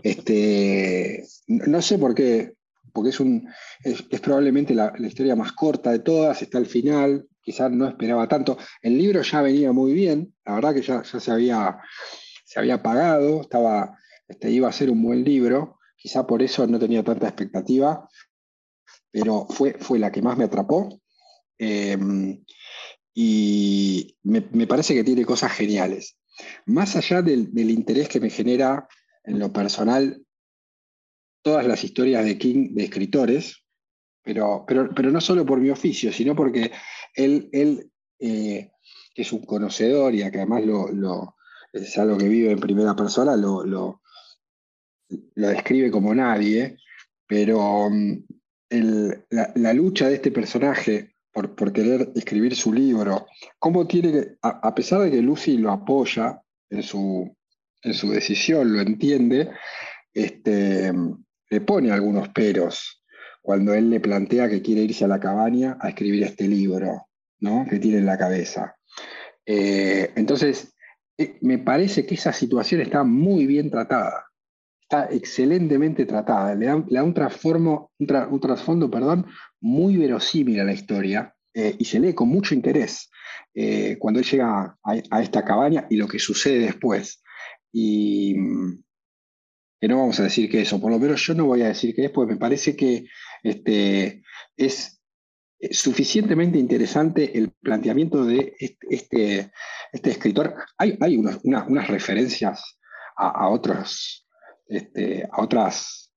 este, 0.03 1.25
no 1.47 1.83
sé 1.83 1.99
por 1.99 2.15
qué, 2.15 2.55
porque 2.93 3.11
es, 3.11 3.21
un, 3.21 3.49
es, 3.85 4.03
probablemente 4.21 4.75
la, 4.75 4.93
historia 4.99 5.37
más 5.37 5.53
corta 5.53 5.93
de 5.93 6.01
todas, 6.01 6.43
está 6.43 6.59
al 6.59 6.67
final, 6.67 7.27
quizás 7.41 7.71
no 7.71 7.89
esperaba 7.89 8.29
tanto. 8.29 8.59
El 8.83 8.99
libro 8.99 9.23
ya 9.23 9.43
venía 9.43 9.73
muy 9.73 9.93
bien, 9.93 10.35
la 10.45 10.55
verdad 10.57 10.75
que 10.75 10.83
ya, 10.83 11.05
se, 11.05 11.31
había, 11.31 11.79
se 12.45 12.59
había 12.59 12.83
pagado, 12.83 13.43
estaba, 13.43 13.97
este, 14.27 14.51
iba 14.51 14.69
a 14.69 14.73
ser 14.73 14.91
un 14.91 15.03
buen 15.03 15.25
libro, 15.25 15.79
quizá 15.97 16.27
por 16.27 16.43
eso 16.43 16.67
no 16.67 16.79
tenía 16.79 17.03
tanta 17.03 17.29
expectativa, 17.29 18.09
pero 19.11 19.47
fue, 19.49 19.75
fue 19.79 19.99
la 19.99 20.13
que 20.13 20.23
más 20.23 20.37
me 20.37 20.45
atrapó. 20.45 21.01
Em, 21.59 22.45
y 23.15 24.17
me, 24.23 24.67
parece 24.69 24.95
que 24.95 25.03
tiene 25.03 25.25
cosas 25.25 25.51
geniales. 25.53 26.18
Más 26.67 26.97
allá 26.97 27.23
del, 27.23 27.51
interés 27.55 28.09
que 28.09 28.21
me 28.21 28.31
genera 28.31 28.89
en 29.25 29.39
lo 29.39 29.53
personal 29.53 30.23
todas 31.43 31.67
las 31.67 31.85
historias 31.85 32.25
de 32.25 32.39
King 32.39 32.75
de 32.75 32.85
escritores, 32.85 33.65
pero, 34.23 34.65
pero, 34.67 34.91
pero 34.95 35.11
no 35.11 35.21
solo 35.21 35.47
por 35.47 35.61
mi 35.61 35.71
oficio, 35.71 36.13
sino 36.13 36.35
porque 36.37 36.71
él, 37.15 37.49
él 37.53 37.91
eh, 38.19 38.71
que 39.15 39.23
es 39.23 39.33
un 39.33 39.45
conocedor 39.45 40.15
y 40.15 40.23
además 40.23 40.65
lo, 40.65 41.37
es 41.73 41.97
algo 41.99 42.19
que 42.19 42.29
vive 42.29 42.51
en 42.51 42.61
primera 42.61 42.95
persona, 42.95 43.37
lo, 43.37 43.65
lo, 43.65 44.03
describe 45.35 45.91
como 45.91 46.15
nadie, 46.15 46.77
pero 47.27 47.89
mm, 47.91 48.25
la, 49.31 49.53
la, 49.55 49.73
lucha 49.73 50.09
de 50.09 50.17
este 50.17 50.31
personaje 50.31 51.17
por, 51.47 51.73
querer 51.73 52.11
escribir 52.15 52.55
su 52.57 52.73
libro, 52.73 53.27
cómo 53.59 53.87
tiene 53.87 54.13
que, 54.13 54.37
a, 54.43 54.75
pesar 54.75 55.03
de 55.03 55.11
que 55.11 55.23
Lucy 55.23 55.59
lo 55.59 55.73
apoya 55.73 56.41
en 56.71 56.83
su, 56.83 57.37
en 57.83 57.95
su 57.95 58.11
decisión, 58.11 58.73
lo 58.73 58.81
entiende, 58.81 59.51
este, 60.13 60.93
le 61.51 61.61
pone 61.61 61.91
algunos 61.91 62.29
peros 62.31 63.03
cuando 63.43 63.73
él 63.73 63.91
le 63.91 64.01
plantea 64.01 64.49
que 64.49 64.63
quiere 64.63 64.83
irse 64.83 65.05
a 65.05 65.09
la 65.09 65.21
cabaña 65.21 65.79
a 65.81 65.89
escribir 65.89 66.25
este 66.25 66.47
libro 66.49 67.09
¿no? 67.41 67.67
que 67.69 67.79
tiene 67.79 67.99
en 67.99 68.07
la 68.07 68.19
cabeza. 68.19 68.77
Eh, 69.47 70.13
entonces, 70.17 70.75
eh, 71.17 71.39
me 71.41 71.59
parece 71.59 72.05
que 72.05 72.15
esa 72.15 72.33
situación 72.33 72.81
está 72.81 73.05
muy 73.05 73.47
bien 73.47 73.71
tratada 73.71 74.28
está 74.89 75.07
excelentemente 75.11 76.07
tratada, 76.07 76.55
le 76.55 76.65
da, 76.65 77.03
un, 77.05 77.13
trasfondo, 77.13 77.91
muy 79.61 79.99
verosímil 79.99 80.61
a 80.61 80.65
la 80.65 80.73
historia 80.73 81.35
eh, 81.53 81.77
y 81.79 81.85
se 81.85 82.01
lee 82.01 82.15
con 82.15 82.31
mucho 82.31 82.55
interés 82.55 83.11
eh, 83.55 83.99
cuando 83.99 84.21
él 84.21 84.27
llega 84.27 84.79
a, 84.83 85.21
esta 85.21 85.45
cabaña 85.45 85.87
y 85.91 85.97
lo 85.97 86.09
que 86.09 86.19
sucede 86.19 86.61
después. 86.61 87.23
Y 87.71 88.35
mm, 88.39 88.83
no 89.83 89.99
vamos 89.99 90.19
a 90.21 90.23
decir 90.23 90.51
que 90.51 90.63
eso, 90.63 90.81
por 90.81 90.91
lo 90.91 90.99
menos 90.99 91.21
yo 91.21 91.35
no 91.35 91.45
voy 91.45 91.61
a 91.61 91.69
decir 91.69 91.95
que 91.95 92.07
es, 92.07 92.11
porque 92.11 92.33
me 92.33 92.41
parece 92.41 92.75
que 92.75 93.05
este, 93.43 94.23
es 94.57 95.03
suficientemente 95.71 96.59
interesante 96.59 97.37
el 97.37 97.51
planteamiento 97.51 98.25
de 98.25 98.55
este, 98.59 98.87
este, 98.89 99.53
este 99.93 100.11
escritor. 100.13 100.55
Hay, 100.79 100.97
hay 100.99 101.19
unas 101.19 101.89
referencias 101.89 102.79
a, 103.19 103.49
otros 103.49 104.28
este, 104.69 105.29
a 105.31 105.43
otras 105.43 106.13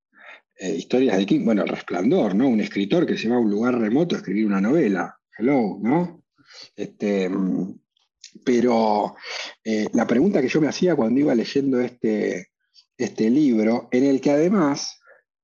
eh, 0.56 0.76
historias 0.76 1.18
de 1.18 1.26
King. 1.26 1.45
Bueno, 1.45 1.64
El 1.64 1.70
Resplandor, 1.70 2.36
¿no? 2.36 2.47
Un 2.47 2.62
escritor 2.62 3.06
que 3.06 3.18
se 3.18 3.30
va 3.30 3.36
a 3.36 3.39
un 3.39 3.49
lugar 3.49 3.80
remoto 3.80 4.16
a 4.16 4.20
escribir 4.20 4.45
una 4.45 4.62
novela. 4.62 5.18
Hello, 5.38 5.80
¿no? 5.82 6.24
Este, 6.76 7.30
pero 8.43 9.16
eh, 9.64 9.88
la 9.93 10.08
pregunta 10.08 10.41
que 10.41 10.49
yo 10.49 10.62
me 10.62 10.68
hacía 10.68 10.95
cuando 10.95 11.20
iba 11.20 11.36
leyendo 11.36 11.80
este, 11.80 12.49
este 12.97 13.30
libro, 13.30 13.89
en 13.91 14.06
el 14.06 14.22
que 14.22 14.32
además 14.32 14.99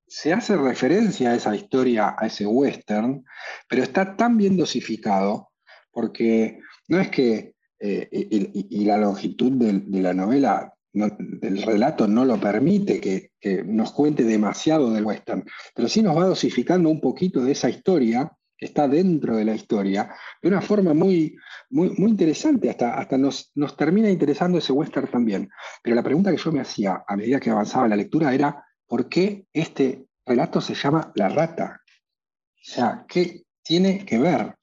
se 0.07 0.31
hace 0.31 0.55
referencia 0.55 1.31
a 1.31 1.35
esa 1.35 1.55
historia, 1.55 2.15
a 2.17 2.27
ese 2.27 2.45
western, 2.45 3.25
pero 3.67 3.83
está 3.83 4.15
tan 4.15 4.37
bien 4.37 4.55
dosificado, 4.55 5.49
porque 5.91 6.59
no 6.87 6.99
es 6.99 7.09
que, 7.09 7.55
eh, 7.79 8.07
y, 8.11 8.85
la 8.85 8.97
longitud 8.97 9.51
de, 9.51 10.01
la 10.01 10.13
novela 10.13 10.73
el 11.05 11.61
relato 11.63 12.07
no 12.07 12.25
lo 12.25 12.39
permite 12.39 12.99
que, 12.99 13.31
nos 13.65 13.91
cuente 13.93 14.23
demasiado 14.23 14.91
del 14.91 15.05
western, 15.05 15.45
pero 15.73 15.87
sí 15.87 16.01
nos 16.01 16.17
va 16.17 16.25
dosificando 16.25 16.89
un 16.89 16.99
poquito 16.99 17.43
de 17.43 17.53
esa 17.53 17.69
historia 17.69 18.31
que 18.57 18.65
está 18.65 18.87
dentro 18.87 19.37
de 19.37 19.45
la 19.45 19.53
historia, 19.53 20.13
de 20.41 20.49
una 20.49 20.61
forma 20.61 20.93
muy, 20.93 21.37
muy, 21.69 21.91
muy 21.91 22.09
interesante, 22.09 22.69
hasta, 22.69 22.97
hasta 22.97 23.17
nos, 23.17 23.51
nos 23.55 23.77
termina 23.77 24.09
interesando 24.09 24.57
ese 24.57 24.73
western 24.73 25.07
también. 25.07 25.49
Pero 25.83 25.95
la 25.95 26.03
pregunta 26.03 26.31
que 26.31 26.37
yo 26.37 26.51
me 26.51 26.61
hacía 26.61 27.03
a 27.07 27.15
medida 27.15 27.39
que 27.39 27.51
avanzaba 27.51 27.87
la 27.87 27.95
lectura 27.95 28.33
era, 28.33 28.65
¿por 28.87 29.07
qué 29.07 29.45
este 29.53 30.07
relato 30.25 30.59
se 30.59 30.73
llama 30.73 31.11
La 31.15 31.29
Rata? 31.29 31.81
O 31.87 32.69
sea, 32.69 33.05
¿qué 33.07 33.43
tiene 33.63 34.03
que 34.03 34.17
ver? 34.17 34.55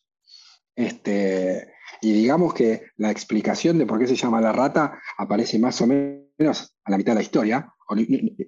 Este, 0.74 1.74
y 2.00 2.12
digamos 2.12 2.52
que 2.52 2.88
la 2.96 3.10
explicación 3.10 3.78
de 3.78 3.86
por 3.86 3.98
qué 3.98 4.06
se 4.06 4.16
llama 4.16 4.40
La 4.40 4.52
Rata 4.52 5.00
aparece 5.16 5.58
más 5.58 5.80
o 5.80 5.86
menos 5.86 6.23
menos 6.38 6.76
a 6.84 6.90
la 6.90 6.98
mitad 6.98 7.12
de 7.12 7.16
la 7.16 7.22
historia, 7.22 7.74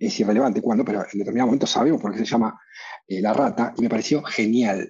es 0.01 0.21
irrelevante 0.21 0.63
cuándo, 0.63 0.85
pero 0.85 1.01
en 1.01 1.19
determinado 1.19 1.47
momento 1.47 1.67
sabemos 1.67 2.01
por 2.01 2.13
qué 2.13 2.19
se 2.19 2.25
llama 2.25 2.59
eh, 3.07 3.21
La 3.21 3.33
Rata, 3.33 3.75
y 3.77 3.83
me 3.83 3.89
pareció 3.89 4.23
genial. 4.23 4.89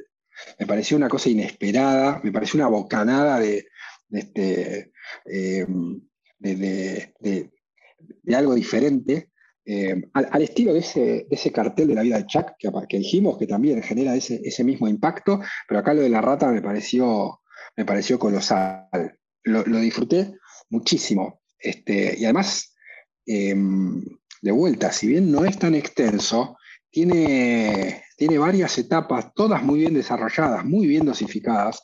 Me 0.58 0.66
pareció 0.66 0.96
una 0.96 1.08
cosa 1.08 1.30
inesperada, 1.30 2.20
me 2.22 2.30
pareció 2.30 2.58
una 2.58 2.68
bocanada 2.68 3.40
de, 3.40 3.66
este, 4.10 4.92
em, 5.24 6.00
de, 6.38 7.50
algo 8.34 8.54
diferente, 8.54 9.30
em, 9.64 10.02
al, 10.12 10.42
estilo 10.42 10.74
de 10.74 10.80
ese, 10.80 11.26
ese, 11.30 11.50
cartel 11.50 11.88
de 11.88 11.94
la 11.94 12.02
vida 12.02 12.18
de 12.18 12.26
Chuck 12.26 12.52
que, 12.58 12.70
que 12.88 12.98
dijimos, 12.98 13.38
que 13.38 13.46
también 13.46 13.82
genera 13.82 14.14
ese, 14.14 14.40
ese, 14.44 14.62
mismo 14.62 14.88
impacto, 14.88 15.40
pero 15.66 15.80
acá 15.80 15.94
lo 15.94 16.02
de 16.02 16.10
la 16.10 16.20
rata 16.20 16.52
me 16.52 16.62
pareció, 16.62 17.40
me 17.76 17.84
pareció 17.84 18.18
colosal. 18.18 18.88
Lo, 19.42 19.64
lo 19.64 19.78
disfruté 19.78 20.34
muchísimo. 20.70 21.40
Este, 21.58 22.16
y 22.18 22.24
además 22.24 22.75
Em, 23.26 24.02
de 24.40 24.52
vuelta, 24.52 24.92
si 24.92 25.08
bien 25.08 25.32
no 25.32 25.44
es 25.44 25.58
tan 25.58 25.74
extenso, 25.74 26.56
tiene, 26.90 28.04
tiene 28.16 28.38
varias 28.38 28.78
etapas, 28.78 29.34
todas 29.34 29.62
muy 29.62 29.80
bien 29.80 29.94
desarrolladas, 29.94 30.64
muy 30.64 30.86
bien 30.86 31.04
dosificadas. 31.04 31.82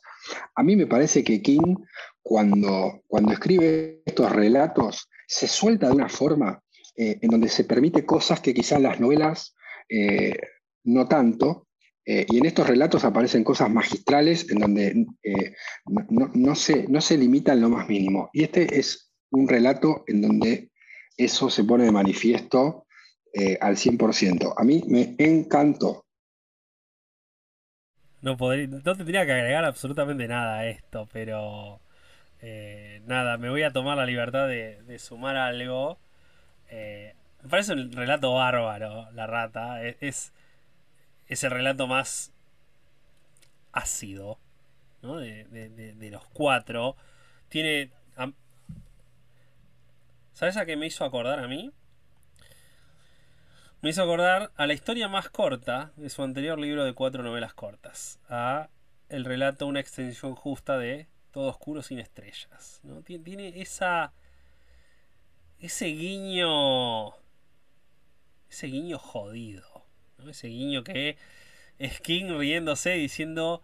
A 0.55 0.63
mí 0.63 0.77
me 0.77 0.87
parece 0.87 1.25
que 1.25 1.43
King, 1.43 1.77
cuando, 2.23 3.03
cuando 3.09 3.33
escribe 3.33 4.03
estos 4.07 4.31
relatos, 4.31 5.09
se 5.27 5.49
suelta 5.49 5.89
de 5.89 5.95
una 5.95 6.09
forma 6.09 6.63
eh, 6.97 7.19
en 7.21 7.31
donde 7.31 7.49
se 7.49 7.65
permite 7.65 8.07
cosas 8.07 8.41
que 8.41 8.55
quizás 8.55 8.81
las 8.81 9.01
novelas 9.01 9.55
eh, 9.89 10.37
no 10.85 11.09
tanto, 11.09 11.69
eh, 12.05 12.27
y 12.29 12.39
en 12.39 12.47
estos 12.47 12.67
relatos 12.67 13.05
aparecen 13.05 13.45
cosas 13.45 13.71
magistrales 13.71 14.51
en 14.51 14.59
donde 14.59 15.07
no, 16.35 16.55
se, 16.57 16.89
no 16.89 17.01
se 17.01 17.17
limita 17.17 17.53
en 17.53 17.61
lo 17.61 17.69
más 17.69 17.89
mínimo. 17.89 18.29
Y 18.33 18.43
este 18.43 18.79
es 18.79 19.13
un 19.31 19.49
relato 19.49 20.05
en 20.07 20.23
donde 20.23 20.72
eso 21.17 21.51
se 21.51 21.65
pone 21.65 21.85
de 21.85 21.93
manifiesto 21.93 22.87
eh, 23.33 23.59
al 23.61 23.77
100%. 23.77 24.55
A 24.57 24.65
mí 24.65 24.83
me 24.87 25.15
encantó. 25.19 26.05
No, 28.21 28.37
podría, 28.37 28.69
no 28.69 28.97
tendría 28.97 29.27
que 29.27 29.33
agregar 29.33 29.65
absolutamente 29.65 30.29
nada 30.29 30.59
a 30.59 30.67
esto, 30.69 31.09
pero 31.13 31.81
eh, 32.41 33.03
nada, 33.07 33.37
me 33.37 33.51
voy 33.51 33.63
a 33.63 33.73
tomar 33.73 33.97
la 33.97 34.07
libertad 34.07 34.47
de, 34.47 34.99
sumar 34.99 35.37
algo. 35.37 35.99
Eh, 36.71 37.15
me 37.43 37.49
parece 37.49 37.73
un 37.73 37.91
relato 37.93 38.35
bárbaro, 38.35 39.11
La 39.13 39.27
Rata. 39.27 39.85
E, 39.85 39.97
es, 40.01 40.33
es, 41.27 41.45
el 41.45 41.51
relato 41.51 41.87
más 41.87 42.33
ácido 43.73 44.39
¿no? 45.03 45.17
de, 45.17 45.45
de 45.45 46.11
los 46.11 46.25
cuatro. 46.27 46.97
Tiene 47.49 47.91
¿Sabes 50.33 50.57
a 50.57 50.65
qué 50.65 50.77
me 50.77 50.87
hizo 50.87 51.05
acordar 51.05 51.39
a 51.41 51.49
mí? 51.49 51.73
Me 53.83 53.91
hizo 53.91 54.03
acordar 54.03 54.53
a 54.57 54.67
la 54.67 54.73
historia 54.73 55.09
más 55.09 55.29
corta 55.29 55.93
de 55.97 56.09
su 56.09 56.23
anterior 56.23 56.59
libro 56.59 56.85
de 56.85 56.95
cuatro 56.95 57.23
novelas 57.23 57.53
cortas. 57.53 58.21
A 58.29 58.69
el 59.09 59.25
relato 59.25 59.67
Una 59.67 59.81
extensión 59.81 60.35
justa 60.35 60.79
de 60.79 61.09
todo 61.33 61.49
oscuro 61.49 61.83
sin 61.83 61.99
estrellas. 61.99 62.81
¿no? 62.83 63.03
Tiene 63.03 63.61
esa. 63.61 64.13
ese 65.59 65.87
guiño. 65.87 67.11
ese 68.49 68.69
guiño 68.69 68.99
jodido. 68.99 69.85
Ese 70.29 70.47
guiño 70.49 70.85
que 70.85 71.17
es 71.79 72.01
King 72.01 72.39
riéndose 72.39 72.91
diciendo. 72.91 73.63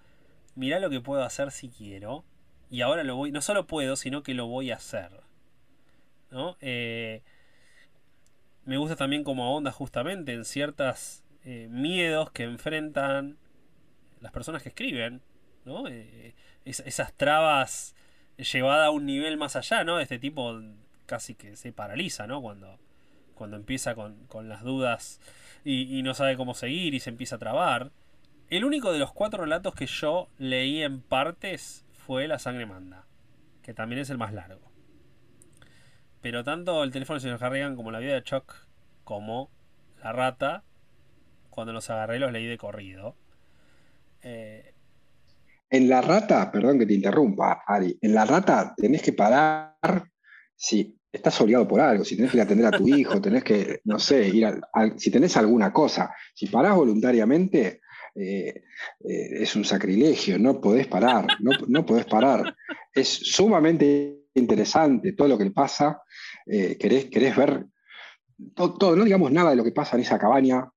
Mirá 0.55 0.81
lo 0.81 0.91
que 0.91 1.01
puedo 1.01 1.23
hacer 1.23 1.51
si 1.53 1.71
quiero. 1.71 2.25
Y 2.71 2.83
ahora 2.83 3.05
lo 3.05 3.17
voy. 3.17 3.31
No 3.31 3.41
solo 3.41 3.67
puedo, 3.67 3.97
sino 3.97 4.23
que 4.23 4.35
lo 4.35 4.49
voy 4.49 4.71
a 4.71 4.77
hacer. 4.77 5.28
¿No? 6.31 6.57
Eh, 6.61 7.23
me 8.65 8.77
gusta 8.77 8.97
también 8.97 9.25
como 9.25 9.57
onda 9.57 9.73
justamente 9.73 10.33
en 10.35 10.45
ciertos 10.45 11.23
eh, 11.45 11.69
miedos 11.71 12.31
que 12.31 12.43
enfrentan 12.43 13.39
las 14.21 14.33
personas 14.33 14.63
que 14.63 14.69
escriben, 14.69 15.23
¿no? 15.65 15.89
Eh, 15.89 16.35
esas 16.65 17.15
trabas 17.15 17.95
llevadas 18.37 18.89
a 18.89 18.91
un 18.91 19.07
nivel 19.07 19.39
más 19.39 19.57
allá, 19.57 19.85
¿no? 19.85 20.01
Este 20.01 20.19
tipo 20.19 20.61
casi 21.07 21.35
que 21.35 21.57
se 21.57 21.73
paraliza, 21.73 22.27
¿no? 22.27 22.43
Cuando, 22.43 22.79
cuando 23.35 23.57
empieza 23.57 23.95
con, 23.95 24.49
las 24.49 24.63
dudas 24.63 25.21
y, 25.65 26.03
no 26.03 26.15
sabe 26.15 26.37
cómo 26.37 26.55
seguir 26.55 26.95
y 26.95 27.01
se 27.01 27.11
empieza 27.11 27.37
a 27.37 27.39
trabar. 27.39 27.91
El 28.51 28.65
único 28.65 28.93
de 28.93 28.99
los 28.99 29.13
cuatro 29.13 29.43
relatos 29.45 29.75
que 29.75 29.87
yo 29.87 30.29
leí 30.39 30.83
en 30.83 31.01
partes 31.01 31.87
fue 31.93 32.29
La 32.29 32.39
sangre 32.39 32.67
manda, 32.67 33.07
que 33.63 33.75
también 33.75 34.01
es 34.03 34.11
el 34.11 34.19
más 34.19 34.33
largo. 34.33 34.68
Pero 36.21 36.45
tanto 36.45 36.83
el 36.83 36.91
teléfono 36.91 37.15
del 37.15 37.23
señor 37.23 37.45
Harrigan 37.45 37.77
como 37.77 37.91
la 37.91 38.01
vida 38.01 38.15
de 38.15 38.23
Chuck 38.23 38.55
como 39.05 39.51
la 40.03 40.13
rata, 40.13 40.65
cuando 41.51 41.73
los 41.73 41.89
agarré 41.91 42.19
los 42.19 42.33
leí 42.33 42.47
de 42.47 42.59
corrido. 42.59 43.15
Eh, 44.23 44.75
en 45.71 45.89
la 45.89 46.01
rata, 46.01 46.51
perdón 46.51 46.79
que 46.79 46.87
te 46.87 46.95
interrumpa, 46.95 47.63
Ari, 47.67 47.99
en 48.01 48.15
la 48.15 48.25
rata 48.25 48.75
tenés 48.77 49.03
que 49.03 49.13
parar 49.13 49.77
si 50.57 50.99
estás 51.13 51.41
obligado 51.41 51.69
por 51.69 51.81
algo, 51.81 52.05
si 52.05 52.17
tenés 52.17 52.31
que 52.31 52.39
ir 52.39 52.41
a 52.43 52.45
atender 52.45 52.67
a 52.67 52.77
tu 52.77 52.89
hijo, 52.97 53.21
tenés 53.21 53.45
que, 53.45 53.81
no 53.85 53.99
sé, 53.99 54.29
ir 54.29 54.61
si 54.97 55.11
tenés 55.11 55.37
alguna 55.37 55.73
cosa. 55.73 56.15
Si 56.35 56.47
parás 56.47 56.75
voluntariamente, 56.75 57.81
eh, 58.15 58.65
eh, 59.01 59.29
es 59.43 59.55
un 59.57 59.65
sacrilegio, 59.65 60.39
no 60.39 60.61
podés 60.61 60.87
parar, 60.87 61.27
no, 61.41 61.53
no 61.69 61.87
podés 61.87 62.07
parar. 62.07 62.55
Es 62.93 63.09
sumamente 63.09 64.18
interesante 64.35 65.13
todo 65.13 65.29
lo 65.29 65.39
que 65.39 65.51
pasa, 65.51 66.03
querés, 66.47 67.07
querés 67.07 67.37
ver 67.37 67.67
todo, 68.55 68.97
no 68.97 69.05
digamos 69.05 69.33
nada 69.33 69.51
de 69.51 69.57
lo 69.57 69.65
que 69.65 69.73
pasa 69.73 69.97
en 69.97 70.03
esa 70.03 70.19
cabaña, 70.19 70.71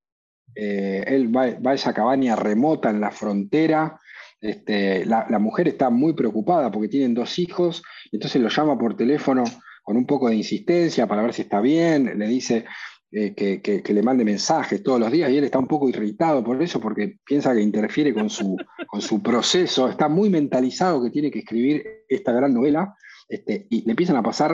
eh, 0.55 1.03
él 1.07 1.35
va, 1.35 1.43
a 1.43 1.73
esa 1.73 1.93
cabaña 1.93 2.35
remota 2.35 2.89
en 2.89 3.01
la 3.01 3.11
frontera. 3.11 3.99
Este, 4.39 5.05
la, 5.05 5.37
mujer 5.39 5.67
está 5.67 5.89
muy 5.89 6.13
preocupada 6.13 6.71
porque 6.71 6.87
tienen 6.87 7.13
dos 7.13 7.37
hijos, 7.37 7.83
entonces 8.11 8.41
lo 8.41 8.49
llama 8.49 8.77
por 8.77 8.97
teléfono 8.97 9.43
con 9.83 9.97
un 9.97 10.05
poco 10.05 10.29
de 10.29 10.35
insistencia 10.35 11.05
para 11.07 11.21
ver 11.21 11.33
si 11.33 11.43
está 11.43 11.61
bien, 11.61 12.17
le 12.17 12.27
dice 12.27 12.65
eh, 13.11 13.35
que, 13.35 13.83
le 13.93 14.01
mande 14.01 14.25
mensajes 14.25 14.81
todos 14.81 14.99
los 14.99 15.11
días 15.11 15.29
y 15.29 15.37
él 15.37 15.43
está 15.43 15.59
un 15.59 15.67
poco 15.67 15.89
irritado 15.89 16.43
por 16.43 16.61
eso 16.61 16.79
porque 16.79 17.19
piensa 17.23 17.53
que 17.53 17.61
interfiere 17.61 18.15
con 18.15 18.31
su, 18.31 18.57
con 18.87 19.01
su 19.01 19.21
proceso, 19.21 19.87
está 19.87 20.09
muy 20.09 20.31
mentalizado 20.31 21.03
que 21.03 21.11
tiene 21.11 21.29
que 21.29 21.39
escribir 21.39 21.83
esta 22.09 22.31
gran 22.31 22.51
novela 22.51 22.95
este, 23.31 23.67
y 23.69 23.85
le 23.85 23.91
empiezan 23.91 24.17
a 24.17 24.23
pasar 24.23 24.51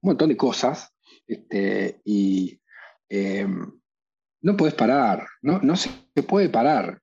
un 0.00 0.10
montón 0.10 0.30
de 0.30 0.36
cosas 0.36 0.94
este, 1.26 2.00
y 2.04 2.58
em, 3.08 3.70
no 4.40 4.56
puedes 4.56 4.74
parar, 4.74 5.26
no, 5.42 5.60
no 5.60 5.76
se 5.76 5.90
puede 6.26 6.48
parar. 6.48 7.02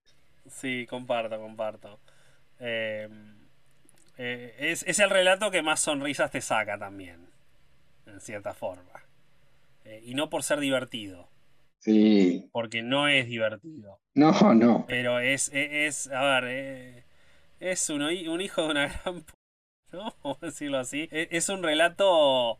Sí, 0.50 0.88
comparto, 0.90 1.40
comparto. 1.40 2.00
Eh, 2.60 3.08
eh, 4.18 4.56
es, 4.58 5.00
el 5.00 5.10
relato 5.10 5.52
que 5.52 5.62
más 5.62 5.80
sonrisas 5.80 6.32
te 6.32 6.42
saca 6.42 6.78
también, 6.78 7.28
en 8.08 8.20
cierta 8.20 8.54
forma. 8.54 9.04
Eh, 9.84 10.02
y 10.06 10.16
no 10.16 10.30
por 10.30 10.42
ser 10.42 10.60
divertido. 10.60 11.30
Sí. 11.80 12.50
Porque 12.52 12.82
no 12.82 13.08
es 13.08 13.28
divertido. 13.28 14.00
No, 14.16 14.32
no. 14.56 14.86
Pero 14.88 15.20
es, 15.20 15.52
es, 15.54 16.08
a 16.08 16.40
ver, 16.40 17.06
es 17.60 17.90
un, 17.92 18.02
un, 18.02 18.42
hijo 18.42 18.64
de 18.64 18.70
una 18.70 18.88
gran... 18.88 19.24
¿No? 19.92 20.16
Vamos 20.24 20.38
a 20.42 20.48
decirlo 20.48 20.80
así. 20.80 21.08
E, 21.12 21.30
es 21.32 21.50
un 21.50 21.64
relato 21.64 22.60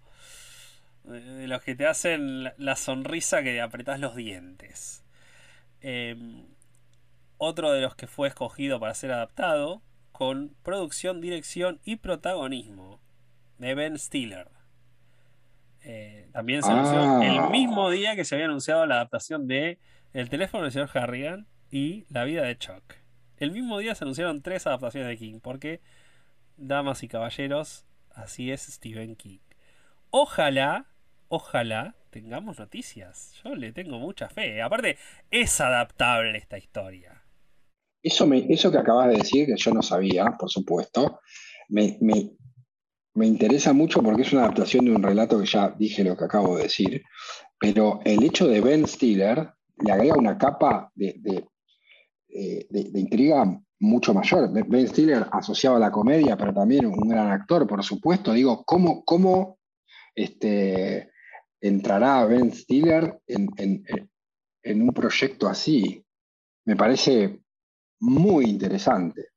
de 1.04 1.48
los 1.48 1.62
que 1.62 1.76
te 1.76 1.86
hacen 1.86 2.52
la 2.58 2.76
sonrisa 2.76 3.44
que 3.44 3.62
apretás 3.62 4.00
los 4.00 4.16
dientes. 4.16 5.04
Em, 5.82 6.46
otro 7.38 7.72
de 7.72 7.82
los 7.82 7.96
que 7.96 8.08
fue 8.08 8.28
escogido 8.28 8.80
para 8.80 8.94
ser 8.94 9.12
adaptado, 9.12 9.82
con 10.12 10.56
producción, 10.64 11.20
dirección 11.22 11.80
y 11.84 11.98
protagonismo, 11.98 13.00
de 13.58 13.76
Ben 13.76 14.00
Stiller. 14.00 14.48
Eh, 15.84 16.30
también 16.32 16.64
se 16.64 16.72
anunció 16.72 17.22
el 17.22 17.38
ah. 17.38 17.50
mismo 17.50 17.92
día 17.92 18.16
que 18.16 18.26
se 18.26 18.36
había 18.36 18.46
anunciado 18.46 18.86
la 18.88 18.96
adaptación 18.96 19.48
de 19.48 19.78
El 20.14 20.30
teléfono 20.30 20.64
del 20.64 20.72
señor 20.72 20.90
Harrigan 20.96 21.46
y 21.70 22.06
La 22.10 22.24
vida 22.24 22.44
de 22.44 22.58
Chuck. 22.58 22.96
El 23.38 23.52
mismo 23.52 23.78
día 23.80 23.94
se 23.94 24.04
anunciaron 24.04 24.42
tres 24.42 24.66
adaptaciones 24.66 25.10
de 25.10 25.18
King, 25.18 25.40
porque, 25.42 25.82
damas 26.58 27.04
y 27.04 27.08
caballeros, 27.08 27.86
así 28.12 28.52
es 28.52 28.62
Stephen 28.62 29.16
King. 29.16 29.40
Ojalá 30.10 30.88
ojalá 31.28 31.96
tengamos 32.10 32.60
noticias. 32.60 33.34
Yo 33.44 33.56
le 33.56 33.72
tengo 33.72 34.00
mucha 34.00 34.30
fe. 34.30 34.62
Aparte, 34.62 34.98
es 35.32 35.60
adaptable 35.60 36.38
esta 36.38 36.58
historia. 36.58 37.22
Eso, 38.02 38.28
me, 38.28 38.46
eso 38.50 38.72
que 38.72 38.78
acabas 38.78 39.10
de 39.10 39.18
decir, 39.18 39.48
que 39.48 39.58
yo 39.58 39.74
no 39.74 39.82
sabía, 39.82 40.26
por 40.38 40.50
supuesto, 40.50 41.20
me, 41.70 41.98
interesa 43.16 43.74
mucho 43.74 44.04
porque 44.04 44.22
es 44.22 44.34
una 44.34 44.44
adaptación 44.44 44.86
de 44.86 44.92
un 44.92 45.02
relato 45.02 45.40
que 45.40 45.48
ya 45.48 45.70
dije 45.70 46.04
lo 46.04 46.16
que 46.16 46.26
acabo 46.26 46.58
de 46.58 46.64
decir, 46.64 47.04
pero 47.60 48.00
el 48.06 48.24
hecho 48.24 48.48
de 48.48 48.62
Ben 48.62 48.88
Stiller 48.88 49.50
le 49.84 49.92
agrega 49.92 50.16
una 50.16 50.38
capa 50.38 50.92
de, 50.94 51.16
de, 51.20 53.00
intriga 53.00 53.44
mucho 53.86 54.14
mayor. 54.14 54.52
Ben 54.52 54.88
Stiller 54.88 55.28
asociado 55.32 55.78
a 55.78 55.80
la 55.80 55.92
comedia, 55.92 56.36
pero 56.36 56.54
también 56.54 56.86
un 56.86 57.08
gran 57.08 57.32
actor, 57.32 57.66
por 57.68 57.84
supuesto. 57.84 58.34
Digo, 58.34 58.64
¿cómo, 58.66 59.04
cómo 59.06 59.60
este, 60.16 61.12
entrará 61.68 62.26
Ben 62.26 62.54
Stiller 62.54 63.20
en, 63.28 64.82
un 64.82 64.94
proyecto 64.94 65.48
así. 65.48 66.04
Me 66.66 66.76
parece 66.76 67.40
muy 68.00 68.46
interesante. 68.46 69.30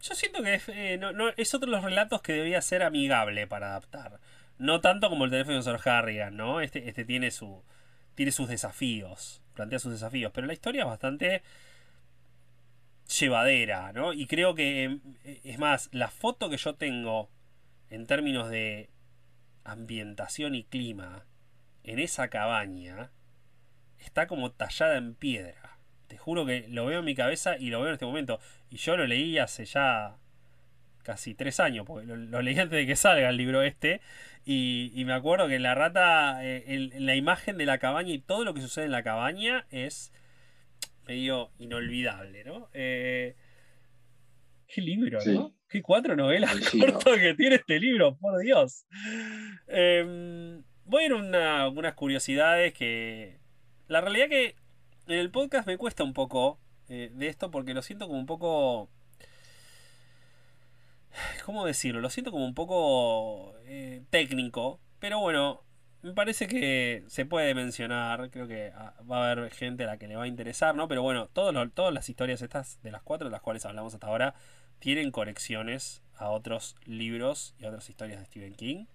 Yo 0.00 0.14
siento 0.14 0.42
que 0.42 0.54
es, 0.54 0.68
eh, 0.68 1.00
otro 1.02 1.66
de 1.66 1.66
los 1.66 1.84
relatos 1.84 2.22
que 2.22 2.32
debería 2.32 2.62
ser 2.62 2.82
amigable 2.82 3.46
para 3.46 3.68
adaptar. 3.68 4.20
No 4.58 4.80
tanto 4.80 5.08
como 5.10 5.24
el 5.24 5.30
teléfono 5.30 5.56
de 5.56 5.62
Sir 5.62 5.78
Harrigan, 5.88 6.36
¿no? 6.36 6.60
Este, 6.60 6.88
este 6.88 7.04
tiene 7.04 7.30
sus 7.30 8.48
desafíos, 8.48 9.42
plantea 9.54 9.78
sus 9.78 9.92
desafíos, 9.92 10.32
pero 10.34 10.46
la 10.46 10.52
historia 10.52 10.82
es 10.82 10.88
bastante 10.88 11.42
llevadera, 13.08 13.92
¿no? 13.92 14.12
Y 14.12 14.26
creo 14.26 14.54
que, 14.54 14.98
es 15.44 15.58
más, 15.58 15.88
la 15.92 16.08
foto 16.08 16.50
que 16.50 16.56
yo 16.56 16.74
tengo 16.74 17.30
en 17.90 18.06
términos 18.06 18.50
de 18.50 18.90
ambientación 19.64 20.54
y 20.54 20.64
clima 20.64 21.24
en 21.84 21.98
esa 21.98 22.28
cabaña 22.28 23.10
está 23.98 24.26
como 24.26 24.52
tallada 24.52 24.96
en 24.96 25.14
piedra. 25.14 25.78
Te 26.06 26.16
juro 26.18 26.46
que 26.46 26.66
lo 26.68 26.86
veo 26.86 27.00
en 27.00 27.04
mi 27.04 27.14
cabeza 27.14 27.56
y 27.58 27.70
lo 27.70 27.80
veo 27.80 27.88
en 27.88 27.94
este 27.94 28.06
momento. 28.06 28.40
Y 28.70 28.76
yo 28.76 28.96
lo 28.96 29.06
leí 29.06 29.38
hace 29.38 29.64
ya 29.64 30.16
casi 31.02 31.34
tres 31.34 31.60
años, 31.60 31.86
porque 31.86 32.06
lo, 32.06 32.42
leí 32.42 32.58
antes 32.58 32.78
de 32.78 32.86
que 32.86 32.96
salga 32.96 33.28
el 33.30 33.36
libro 33.36 33.62
este. 33.62 34.00
Y, 34.44 35.02
me 35.04 35.12
acuerdo 35.12 35.48
que 35.48 35.58
la 35.58 35.74
rata, 35.74 36.38
eh, 36.42 36.90
la 36.94 37.14
imagen 37.14 37.58
de 37.58 37.66
la 37.66 37.78
cabaña 37.78 38.12
y 38.12 38.18
todo 38.18 38.44
lo 38.44 38.54
que 38.54 38.62
sucede 38.62 38.86
en 38.86 38.92
la 38.92 39.02
cabaña 39.02 39.66
es 39.70 40.12
medio 41.08 41.50
inolvidable, 41.58 42.44
¿no? 42.44 42.68
Eh, 42.74 43.34
qué 44.66 44.82
libro, 44.82 45.18
¿no? 45.26 45.54
Qué 45.68 45.82
cuatro 45.82 46.14
novelas 46.14 46.54
cortas 46.70 47.18
que 47.18 47.34
tiene 47.34 47.56
este 47.56 47.80
libro, 47.80 48.16
por 48.18 48.38
Dios. 48.40 48.86
Em, 49.66 50.62
voy 50.84 51.04
a 51.04 51.06
ir 51.06 51.12
a 51.12 51.68
unas 51.68 51.94
curiosidades 51.94 52.74
que. 52.74 53.40
La 53.88 54.02
realidad 54.02 54.28
que 54.28 54.54
en 55.06 55.18
el 55.18 55.30
podcast 55.30 55.66
me 55.66 55.78
cuesta 55.78 56.04
un 56.04 56.12
poco 56.12 56.60
eh, 56.90 57.10
de 57.14 57.28
esto 57.28 57.50
porque 57.50 57.72
lo 57.72 57.80
siento 57.80 58.06
como 58.06 58.18
un 58.18 58.26
poco. 58.26 58.90
¿Cómo 61.46 61.64
decirlo? 61.64 62.02
Lo 62.02 62.10
siento 62.10 62.30
como 62.30 62.44
un 62.44 62.54
poco 62.54 63.54
eh, 63.64 64.04
técnico. 64.10 64.78
Pero 65.00 65.20
bueno, 65.20 65.62
me 66.02 66.12
parece 66.12 66.46
que 66.46 67.04
se 67.08 67.26
puede 67.26 67.54
mencionar. 67.54 68.30
Creo 68.30 68.46
que 68.46 68.72
ah, 68.74 68.94
va 69.10 69.28
a 69.28 69.32
haber 69.32 69.50
gente 69.50 69.84
a 69.84 69.86
la 69.86 69.98
que 69.98 70.08
le 70.08 70.16
va 70.16 70.24
a 70.24 70.28
interesar, 70.28 70.74
¿no? 70.74 70.88
Pero 70.88 71.02
bueno, 71.02 71.28
todas 71.28 71.92
las 71.92 72.08
historias 72.08 72.42
estas, 72.42 72.80
de 72.82 72.90
las 72.90 73.02
cuatro 73.02 73.28
de 73.28 73.32
las 73.32 73.42
cuales 73.42 73.64
hablamos 73.66 73.94
hasta 73.94 74.06
ahora, 74.06 74.34
tienen 74.78 75.10
conexiones 75.10 76.02
a 76.16 76.30
otros 76.30 76.76
libros 76.84 77.54
y 77.58 77.64
a 77.64 77.68
otras 77.68 77.88
historias 77.88 78.20
de 78.20 78.26
Stephen 78.26 78.54
King. 78.54 78.86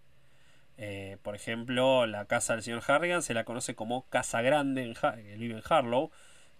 Eh, 0.77 1.17
por 1.21 1.35
ejemplo, 1.35 2.05
la 2.07 2.25
casa 2.25 2.53
del 2.53 2.63
señor 2.63 2.83
Harrigan 2.87 3.21
se 3.21 3.33
la 3.33 3.43
conoce 3.43 3.75
como 3.75 4.07
Casa 4.09 4.41
Grande, 4.41 4.83
en 4.83 4.93
que 4.93 5.37
vive 5.37 5.55
en 5.55 5.63
Harlow, 5.67 6.11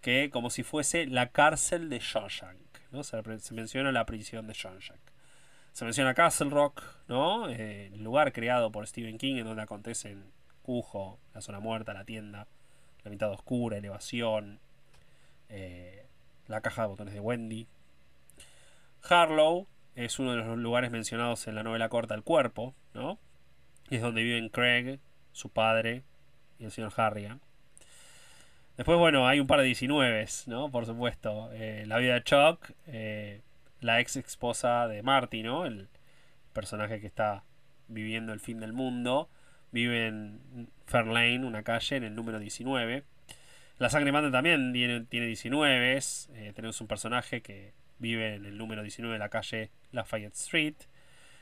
que 0.02 0.30
como 0.30 0.50
si 0.50 0.64
fuese 0.64 1.08
la 1.08 1.32
cárcel 1.32 1.90
de 1.90 2.00
Shawshank. 2.00 2.60
¿no? 2.92 3.04
Se, 3.04 3.22
menciona 3.54 3.92
la 3.92 4.06
prisión 4.06 4.48
de 4.48 4.54
Shawshank. 4.54 5.00
Se 5.72 5.86
menciona 5.86 6.14
Castle 6.14 6.52
Rock, 6.52 6.84
¿no? 7.08 7.50
Eh, 7.50 7.88
el 7.88 8.04
lugar 8.04 8.32
creado 8.32 8.72
por 8.72 8.86
Stephen 8.86 9.18
King 9.18 9.38
en 9.38 9.46
donde 9.46 9.64
acontecen 9.64 10.33
La 11.34 11.42
zona 11.42 11.60
muerta, 11.60 11.94
la 11.94 12.06
tienda, 12.06 12.48
la 13.04 13.12
mitad 13.12 13.32
oscura, 13.32 13.78
elevación, 13.78 14.60
eh, 15.50 16.06
la 16.48 16.62
caja 16.62 16.84
de 16.84 16.88
botones 16.88 17.14
de 17.14 17.20
Wendy. 17.20 17.68
Harlow 19.10 19.68
es 19.96 20.20
uno 20.20 20.32
de 20.32 20.38
los 20.38 20.58
lugares 20.58 20.92
mencionados 20.92 21.48
en 21.48 21.56
la 21.56 21.64
novela 21.64 21.90
corta 21.90 22.16
El 22.16 22.24
Cuerpo, 22.24 22.74
¿no? 22.94 23.20
es 23.90 24.02
donde 24.02 24.24
viven 24.24 24.50
Craig, 24.50 25.00
su 25.32 25.50
padre 25.50 26.04
y 26.60 26.66
el 26.66 26.72
señor 26.72 26.94
Harrigan. 26.96 27.42
Después, 28.78 28.98
bueno, 28.98 29.28
hay 29.28 29.40
un 29.40 29.48
par 29.48 29.60
de 29.60 29.66
19, 29.66 30.26
¿no? 30.48 30.72
Por 30.72 30.86
supuesto. 30.86 31.52
Eh, 31.54 31.84
la 31.86 31.98
vida 31.98 32.16
de 32.16 32.24
Chuck, 32.24 32.72
eh, 32.88 33.42
la 33.82 34.00
ex 34.00 34.16
esposa 34.16 34.88
de 34.88 35.04
Marty, 35.04 35.44
¿no? 35.44 35.66
El 35.66 35.90
personaje 36.54 37.00
que 37.00 37.06
está 37.06 37.44
viviendo 37.88 38.34
el 38.34 38.40
fin 38.40 38.60
del 38.60 38.74
mundo. 38.74 39.30
Vive 39.74 40.08
en 40.08 40.70
Fairlane, 40.86 41.46
una 41.46 41.64
calle, 41.64 41.98
en 41.98 42.04
el 42.04 42.16
número 42.16 42.40
19. 42.40 43.04
La 43.80 43.90
sangre 43.90 44.12
manda 44.12 44.32
también 44.32 44.72
tiene, 44.72 45.02
tiene 45.02 45.26
19. 45.26 45.98
Eh, 45.98 46.54
tenemos 46.56 46.80
un 46.80 46.88
personaje 46.88 47.42
que 47.42 47.74
vive 47.98 48.36
en 48.36 48.46
el 48.46 48.58
número 48.58 48.84
19 48.84 49.14
de 49.14 49.20
la 49.20 49.30
calle 49.30 49.72
Lafayette 49.92 50.36
Street. 50.36 50.76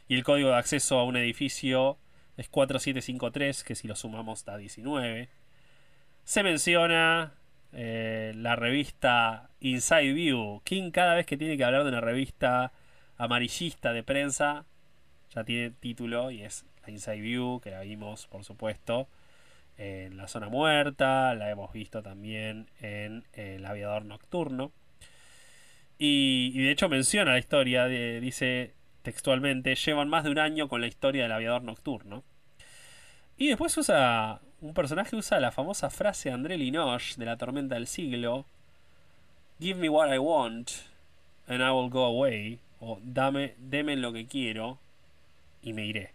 Y 0.08 0.16
el 0.16 0.24
código 0.24 0.50
de 0.50 0.56
acceso 0.56 0.98
a 0.98 1.04
un 1.04 1.18
edificio 1.18 1.98
es 2.38 2.48
4753, 2.50 3.64
que 3.64 3.76
si 3.76 3.88
lo 3.88 3.96
sumamos 3.96 4.46
da 4.46 4.58
19. 4.58 5.30
Se 6.24 6.44
menciona 6.44 7.34
eh, 7.74 8.32
la 8.36 8.56
revista 8.56 9.50
Inside 9.60 10.14
View. 10.14 10.62
King 10.64 10.92
cada 10.92 11.16
vez 11.16 11.26
que 11.26 11.38
tiene 11.38 11.58
que 11.58 11.64
hablar 11.66 11.84
de 11.84 11.90
una 11.90 12.02
revista 12.02 12.72
amarillista 13.18 13.94
de 13.94 14.04
prensa, 14.04 14.66
ya 15.36 15.44
tiene 15.44 15.72
título 15.72 16.32
y 16.32 16.42
es 16.42 16.66
Inside 16.88 17.22
View, 17.22 17.60
que 17.62 17.72
la 17.72 17.82
vimos 17.82 18.28
por 18.28 18.44
supuesto 18.44 19.08
en 19.78 20.18
La 20.18 20.28
Zona 20.28 20.50
Muerta, 20.50 21.34
la 21.36 21.50
hemos 21.50 21.72
visto 21.74 22.04
también 22.04 22.68
en 22.82 23.24
El 23.34 23.66
Aviador 23.66 24.06
Nocturno. 24.06 24.72
Y, 26.04 26.58
de 26.58 26.72
hecho 26.72 26.90
menciona 26.90 27.34
la 27.34 27.38
historia, 27.38 27.86
dice 27.86 28.74
textualmente, 29.04 29.76
llevan 29.76 30.10
más 30.10 30.24
de 30.24 30.32
un 30.32 30.40
año 30.40 30.68
con 30.68 30.82
la 30.82 30.88
historia 30.88 31.22
del 31.22 31.32
aviador 31.32 31.62
nocturno. 31.62 32.24
Y 33.38 33.50
después 33.50 33.78
usa, 33.78 34.42
un 34.62 34.74
personaje 34.74 35.16
usa 35.16 35.40
la 35.40 35.52
famosa 35.52 35.92
frase 35.92 36.30
de 36.30 36.36
André 36.36 36.58
Linoche 36.58 37.16
de 37.18 37.26
la 37.26 37.38
tormenta 37.38 37.76
del 37.76 37.86
siglo, 37.86 38.46
Give 39.60 39.80
me 39.80 39.90
what 39.90 40.12
I 40.12 40.18
want 40.18 40.72
and 41.48 41.62
I 41.62 41.70
will 41.70 41.92
go 41.92 42.06
away, 42.06 42.58
o 42.80 43.00
dame, 43.04 43.54
deme 43.60 43.96
lo 43.96 44.12
que 44.12 44.26
quiero 44.26 44.80
y 45.62 45.74
me 45.74 45.86
iré. 45.86 46.14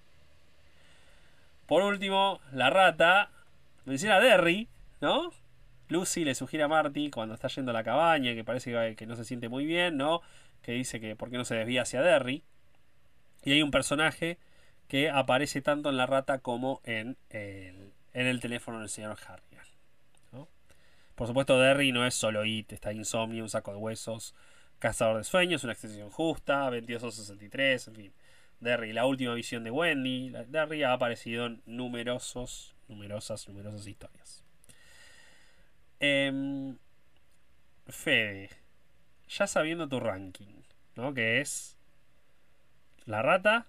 Por 1.67 1.83
último, 1.83 2.41
la 2.53 2.71
rata 2.71 3.31
menciona 3.85 4.17
a 4.17 4.21
Derry, 4.21 4.69
¿no? 5.01 5.33
Lucy 5.89 6.25
le 6.25 6.35
sugiere 6.35 6.65
a 6.65 6.69
Marty 6.69 7.11
cuando 7.11 7.35
está 7.35 7.49
yendo 7.49 7.71
a 7.71 7.75
la 7.75 7.85
cabaña, 7.85 8.35
que 8.35 8.45
parece 8.45 8.97
que 8.97 9.07
no 9.07 9.17
se 9.17 9.25
siente 9.25 9.49
muy 9.49 9.67
bien, 9.67 9.97
¿no? 9.97 10.21
Que 10.63 10.73
dice 10.73 11.01
que 11.01 11.15
por 11.17 11.31
qué 11.31 11.37
no 11.37 11.45
se 11.45 11.55
desvía 11.55 11.83
hacia 11.83 12.03
Derry. 12.03 12.43
Y 13.45 13.53
hay 13.53 13.63
un 13.63 13.71
personaje 13.71 14.39
que 14.89 15.11
aparece 15.11 15.63
tanto 15.63 15.91
en 15.91 15.97
la 15.97 16.07
rata 16.07 16.39
como 16.39 16.81
en 16.85 17.17
el, 17.31 17.93
en 18.15 18.27
el 18.27 18.41
teléfono 18.41 18.81
del 18.81 18.89
señor 18.89 19.17
Harrigan. 19.27 19.67
Por 21.15 21.27
supuesto, 21.27 21.59
Derry 21.59 21.93
no 21.93 22.07
es 22.07 22.15
solo 22.15 22.45
It, 22.45 22.73
está 22.73 22.93
Insomnio, 22.93 23.43
un 23.43 23.49
saco 23.49 23.73
de 23.73 23.79
huesos, 23.79 24.35
Cazador 24.79 25.17
de 25.17 25.25
sueños, 25.25 25.65
una 25.65 25.73
extensión 25.73 26.11
justa, 26.11 26.65
2263, 26.65 27.89
en 27.89 27.95
fin. 27.95 28.13
Derry, 28.61 28.93
la 28.93 29.07
última 29.07 29.35
visión 29.35 29.65
de 29.65 29.71
Wendy. 29.71 30.33
Derry 30.49 30.83
ha 30.83 30.93
aparecido 30.93 31.47
en 31.47 31.63
numerosos, 31.67 32.75
numerosas, 32.89 33.49
numerosas 33.49 33.87
historias. 33.87 34.45
Em, 36.01 36.77
Fede, 37.87 38.51
ya 39.29 39.47
sabiendo 39.47 39.89
tu 39.89 40.01
ranking, 40.01 40.63
¿no? 40.97 41.15
Que 41.15 41.41
es 41.41 41.77
la 43.05 43.23
rata, 43.23 43.67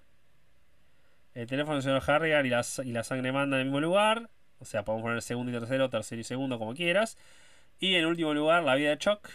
el 1.36 1.48
teléfono 1.48 1.76
del 1.76 1.84
señor 1.84 2.04
Harrigan 2.10 2.46
y 2.46 2.50
la, 2.50 2.66
y 2.84 2.92
la 2.92 3.04
sangre 3.04 3.32
manda 3.32 3.58
en 3.58 3.62
el 3.62 3.66
mismo 3.68 3.80
lugar. 3.80 4.30
O 4.60 4.66
sea, 4.66 4.84
podemos 4.84 5.04
poner 5.04 5.22
segundo 5.22 5.52
y 5.52 5.60
tercero, 5.60 5.90
tercero 5.90 6.20
y 6.20 6.24
segundo, 6.24 6.58
como 6.58 6.74
quieras. 6.74 7.18
Y 7.80 7.96
en 7.96 8.06
último 8.08 8.34
lugar, 8.34 8.64
la 8.64 8.74
vida 8.76 8.90
de 8.90 8.98
Choc. 8.98 9.30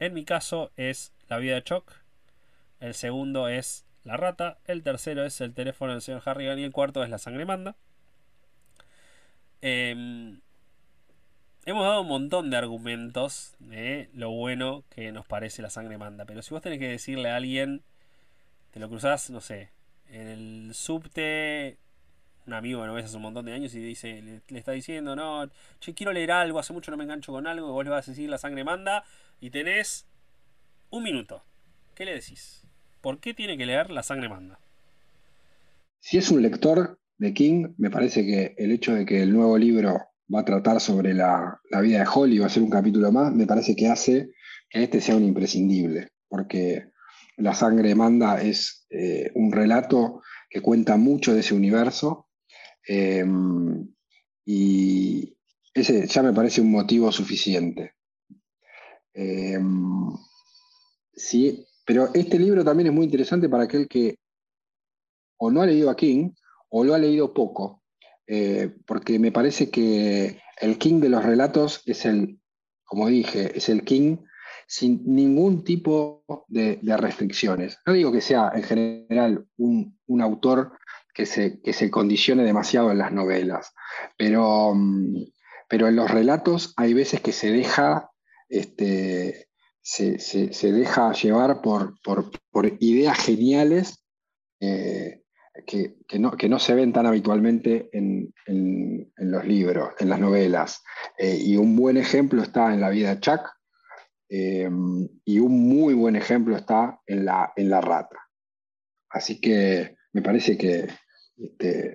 En 0.00 0.14
mi 0.14 0.24
caso 0.24 0.72
es 0.76 1.12
la 1.28 1.38
vida 1.38 1.54
de 1.54 1.62
Choc. 1.62 1.92
El 2.80 2.94
segundo 2.94 3.48
es 3.48 3.85
la 4.06 4.16
rata. 4.16 4.58
El 4.66 4.82
tercero 4.82 5.24
es 5.24 5.40
el 5.40 5.52
teléfono 5.52 5.92
del 5.92 6.02
señor 6.02 6.22
Harrigan. 6.24 6.58
Y 6.58 6.64
el 6.64 6.72
cuarto 6.72 7.02
es 7.04 7.10
la 7.10 7.18
sangre 7.18 7.44
manda. 7.44 7.76
Em, 9.60 10.40
hemos 11.64 11.84
dado 11.84 12.02
un 12.02 12.08
montón 12.08 12.50
de 12.50 12.56
argumentos 12.56 13.54
de 13.58 14.08
lo 14.14 14.30
bueno 14.30 14.84
que 14.90 15.12
nos 15.12 15.26
parece 15.26 15.62
la 15.62 15.70
sangre 15.70 15.98
manda. 15.98 16.24
Pero 16.24 16.42
si 16.42 16.54
vos 16.54 16.62
tenés 16.62 16.78
que 16.78 16.88
decirle 16.88 17.30
a 17.30 17.36
alguien, 17.36 17.82
te 18.70 18.80
lo 18.80 18.88
cruzás, 18.88 19.30
no 19.30 19.40
sé, 19.40 19.70
en 20.08 20.28
el 20.28 20.74
subte, 20.74 21.78
un 22.46 22.52
amigo 22.52 22.80
que 22.80 22.86
no 22.86 22.94
ves 22.94 23.06
hace 23.06 23.16
un 23.16 23.22
montón 23.22 23.46
de 23.46 23.52
años 23.52 23.74
y 23.74 23.80
dice, 23.80 24.22
le, 24.22 24.58
está 24.58 24.72
diciendo, 24.72 25.16
no, 25.16 25.50
che, 25.80 25.94
quiero 25.94 26.12
leer 26.12 26.30
algo, 26.30 26.58
hace 26.58 26.72
mucho 26.72 26.90
no 26.90 26.96
me 26.96 27.04
engancho 27.04 27.32
con 27.32 27.46
algo, 27.46 27.72
vos 27.72 27.84
le 27.84 27.90
vas 27.90 28.06
a 28.06 28.10
decir 28.12 28.28
la 28.28 28.38
sangre 28.38 28.64
manda, 28.64 29.04
y 29.40 29.50
tenés 29.50 30.06
un 30.90 31.02
minuto. 31.02 31.42
¿Qué 31.94 32.04
le 32.04 32.14
decís? 32.14 32.66
¿Por 33.00 33.20
qué 33.20 33.34
tiene 33.34 33.56
que 33.56 33.66
leer 33.66 33.90
La 33.90 34.02
sangre 34.02 34.28
manda? 34.28 34.58
Si 36.00 36.18
es 36.18 36.30
un 36.30 36.42
lector 36.42 36.98
de 37.18 37.34
King, 37.34 37.74
me 37.78 37.90
parece 37.90 38.24
que 38.24 38.54
el 38.58 38.72
hecho 38.72 38.94
de 38.94 39.06
que 39.06 39.22
el 39.22 39.32
nuevo 39.32 39.56
libro 39.58 40.00
va 40.32 40.40
a 40.40 40.44
tratar 40.44 40.80
sobre 40.80 41.14
la, 41.14 41.60
vida 41.82 42.00
de 42.00 42.08
Holly, 42.12 42.38
va 42.38 42.46
a 42.46 42.50
ser 42.50 42.62
un 42.62 42.70
capítulo 42.70 43.10
más, 43.12 43.32
me 43.32 43.46
parece 43.46 43.74
que 43.74 43.88
hace 43.88 44.30
que 44.68 44.82
este 44.82 45.00
sea 45.00 45.16
un 45.16 45.24
imprescindible, 45.24 46.10
porque 46.28 46.90
La 47.38 47.54
sangre 47.54 47.94
manda 47.94 48.40
es 48.40 48.86
eh, 48.88 49.30
un 49.34 49.52
relato 49.52 50.22
que 50.48 50.62
cuenta 50.62 50.96
mucho 50.96 51.34
de 51.34 51.40
ese 51.40 51.54
universo 51.54 52.28
em, 52.86 53.88
y 54.44 55.36
ese 55.74 56.06
ya 56.06 56.22
me 56.22 56.32
parece 56.32 56.60
un 56.60 56.70
motivo 56.70 57.12
suficiente. 57.12 57.92
Sí, 61.16 61.66
pero 61.86 62.10
este 62.12 62.38
libro 62.38 62.64
también 62.64 62.88
es 62.88 62.92
muy 62.92 63.04
interesante 63.04 63.48
para 63.48 63.64
aquel 63.64 63.88
que 63.88 64.18
o 65.38 65.50
no 65.50 65.62
ha 65.62 65.66
leído 65.66 65.88
a 65.88 65.96
King 65.96 66.32
o 66.68 66.84
lo 66.84 66.94
ha 66.94 66.98
leído 66.98 67.32
poco, 67.32 67.82
eh, 68.26 68.74
porque 68.86 69.18
me 69.18 69.32
parece 69.32 69.70
que 69.70 70.40
el 70.60 70.78
King 70.78 71.00
de 71.00 71.08
los 71.08 71.24
relatos 71.24 71.82
es 71.86 72.04
el, 72.04 72.40
como 72.84 73.06
dije, 73.06 73.56
es 73.56 73.68
el 73.68 73.84
King 73.84 74.18
sin 74.66 75.02
ningún 75.06 75.62
tipo 75.62 76.24
de, 76.48 76.80
restricciones. 76.82 77.78
No 77.86 77.92
digo 77.92 78.10
que 78.10 78.20
sea 78.20 78.50
en 78.52 78.64
general 78.64 79.46
un, 79.56 79.96
autor 80.20 80.72
que 81.14 81.24
se, 81.24 81.60
que 81.62 81.72
se, 81.72 81.90
condicione 81.90 82.42
demasiado 82.42 82.90
en 82.90 82.98
las 82.98 83.12
novelas, 83.12 83.72
pero, 84.18 84.74
mm, 84.74 85.22
pero 85.68 85.86
en 85.86 85.96
los 85.96 86.10
relatos 86.10 86.74
hay 86.76 86.94
veces 86.94 87.20
que 87.20 87.32
se 87.32 87.52
deja 87.52 88.10
este, 88.48 89.48
se, 89.86 90.72
deja 90.72 91.12
llevar 91.12 91.62
por, 91.62 91.94
ideas 92.80 93.18
geniales 93.18 94.04
eh, 94.58 95.22
que, 95.64 95.94
no, 96.18 96.58
se 96.58 96.74
ven 96.74 96.92
tan 96.92 97.06
habitualmente 97.06 97.88
en, 97.92 98.34
los 99.16 99.44
libros, 99.44 99.90
en 100.00 100.08
las 100.08 100.18
novelas. 100.18 100.82
Eh, 101.16 101.38
y 101.40 101.56
un 101.56 101.76
buen 101.76 101.96
ejemplo 101.96 102.42
está 102.42 102.74
en 102.74 102.80
la 102.80 102.90
vida 102.90 103.14
de 103.14 103.20
Chuck, 103.20 103.42
eh, 104.28 104.68
y 105.24 105.38
un 105.38 105.68
muy 105.68 105.94
buen 105.94 106.16
ejemplo 106.16 106.56
está 106.56 107.00
en 107.06 107.24
la, 107.24 107.52
en 107.54 107.70
la 107.70 107.80
rata. 107.80 108.18
Así 109.10 109.40
que 109.40 109.96
me 110.12 110.20
parece 110.20 110.58
que 110.58 110.88
este, 111.36 111.94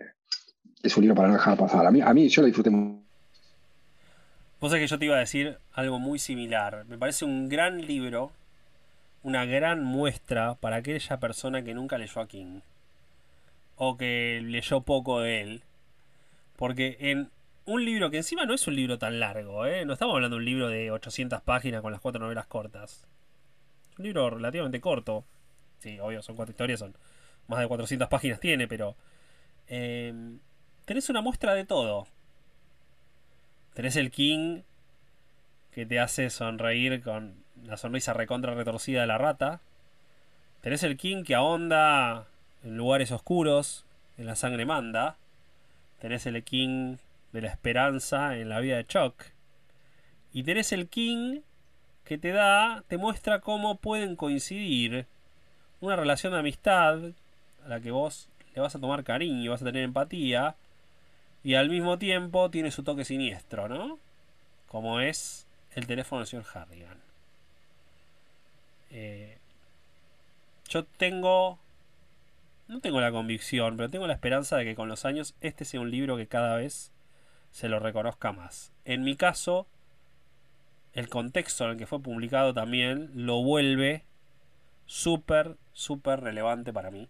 es 0.82 0.96
un 0.96 1.04
libro 1.04 1.16
para 1.16 1.28
no 1.28 1.34
dejar 1.34 1.58
pasar. 1.58 1.86
A 1.86 1.92
mí, 1.92 2.00
a 2.02 2.14
mí 2.14 2.30
yo 2.30 2.42
lo 2.42 2.46
disfruté 2.46 2.70
mucho 2.70 3.11
Vos 4.62 4.70
sabés 4.70 4.84
que 4.84 4.92
yo 4.92 5.00
te 5.00 5.06
iba 5.06 5.16
a 5.16 5.20
decir 5.20 5.58
algo 5.74 5.98
muy 5.98 6.20
similar. 6.20 6.86
Me 6.86 6.96
parece 6.96 7.26
un 7.26 7.50
gran 7.50 7.82
libro, 7.82 8.32
una 9.24 9.44
gran 9.46 9.84
muestra 9.84 10.54
para 10.54 10.76
aquella 10.76 11.20
persona 11.20 11.64
que 11.64 11.74
nunca 11.74 11.98
leyó 11.98 12.22
a 12.22 12.28
King. 12.28 12.60
O 13.76 13.98
que 13.98 14.40
leyó 14.44 14.82
poco 14.82 15.22
de 15.22 15.42
él. 15.42 15.64
Porque 16.58 16.96
en 17.00 17.32
un 17.66 17.84
libro 17.84 18.12
que 18.12 18.18
encima 18.18 18.46
no 18.46 18.54
es 18.54 18.68
un 18.68 18.76
libro 18.76 19.00
tan 19.00 19.20
largo, 19.20 19.66
¿eh? 19.66 19.84
No 19.84 19.94
estamos 19.94 20.14
hablando 20.14 20.36
de 20.36 20.42
un 20.42 20.46
libro 20.46 20.70
de 20.70 20.92
800 20.92 21.42
páginas 21.42 21.82
con 21.82 21.92
las 21.92 22.00
cuatro 22.00 22.22
novelas 22.22 22.46
cortas. 22.46 23.08
Un 23.98 24.06
libro 24.06 24.30
relativamente 24.30 24.80
corto. 24.80 25.26
Sí, 25.80 26.00
obvio, 26.00 26.22
son 26.22 26.36
cuatro 26.36 26.52
historias, 26.52 26.82
son 26.82 26.96
más 27.48 27.62
de 27.62 27.68
400 27.68 28.08
páginas 28.10 28.40
tiene, 28.40 28.68
pero... 28.68 28.96
Eh, 29.70 30.14
tenés 30.86 31.10
una 31.10 31.22
muestra 31.22 31.56
de 31.56 31.66
todo. 31.66 32.06
Tenés 33.74 33.96
el 33.96 34.12
King 34.12 34.62
que 35.72 35.86
te 35.86 36.00
hace 36.00 36.30
sonreír 36.30 37.02
con 37.02 37.36
la 37.66 37.78
sonrisa 37.78 38.14
recontra 38.14 38.54
retorcida 38.54 39.02
de 39.02 39.08
la 39.08 39.18
rata. 39.18 39.62
tenés 40.62 40.84
el 40.84 40.98
King 40.98 41.24
que 41.24 41.36
ahonda 41.36 42.28
en 42.64 42.78
lugares 42.78 43.12
oscuros, 43.12 43.86
en 44.18 44.26
la 44.26 44.36
sangre 44.36 44.66
manda. 44.66 45.16
Tenés 46.00 46.26
el 46.26 46.44
King 46.44 46.98
de 47.32 47.42
la 47.42 47.48
esperanza 47.48 48.38
en 48.38 48.50
la 48.50 48.60
vida 48.60 48.78
de 48.78 48.86
Chuck. 48.86 49.24
Y 50.34 50.44
tenés 50.44 50.72
el 50.72 50.88
King 50.88 51.42
que 52.04 52.18
te 52.18 52.32
da, 52.32 52.84
te 52.88 52.98
muestra 52.98 53.40
cómo 53.40 53.78
pueden 53.78 54.16
coincidir 54.16 55.06
una 55.80 55.96
relación 55.96 56.34
de 56.34 56.40
amistad 56.40 57.00
a 57.66 57.70
la 57.70 57.80
que 57.80 57.92
vos 57.92 58.28
le 58.54 58.62
vas 58.62 58.76
a 58.76 58.80
tomar 58.80 59.04
cariño, 59.04 59.52
vas 59.52 59.62
a 59.62 59.66
tener 59.66 59.84
empatía, 59.84 60.56
y 61.44 61.56
al 61.56 61.70
mismo 61.70 61.98
tiempo 61.98 62.50
tiene 62.50 62.72
su 62.72 62.84
toque 62.84 63.06
siniestro, 63.06 63.68
¿no? 63.68 64.00
Como 64.68 65.00
es 65.00 65.48
el 65.72 65.88
teléfono 65.88 66.20
del 66.20 66.28
señor 66.28 66.46
Harrigan. 66.54 67.00
Eh, 68.92 69.38
yo 70.70 70.86
tengo, 70.86 71.60
no 72.68 72.80
tengo 72.80 73.02
la 73.02 73.12
convicción, 73.12 73.78
pero 73.78 73.90
tengo 73.90 74.08
la 74.08 74.14
esperanza 74.14 74.58
de 74.58 74.66
que 74.66 74.76
con 74.76 74.90
los 74.90 75.06
años 75.06 75.36
este 75.42 75.66
sea 75.66 75.82
un 75.82 75.92
libro 75.92 76.18
que 76.18 76.28
cada 76.28 76.58
vez 76.58 76.92
se 77.52 77.70
lo 77.70 77.80
reconozca 77.80 78.32
más. 78.32 78.72
En 78.86 79.04
mi 79.04 79.16
caso, 79.16 79.68
el 80.94 81.10
contexto 81.10 81.66
en 81.66 81.72
el 81.72 81.78
que 81.78 81.88
fue 81.88 82.02
publicado 82.02 82.54
también 82.54 83.12
lo 83.14 83.42
vuelve 83.42 84.04
súper, 84.86 85.58
súper 85.74 86.22
relevante 86.22 86.74
para 86.74 86.92
mí. 86.92 87.08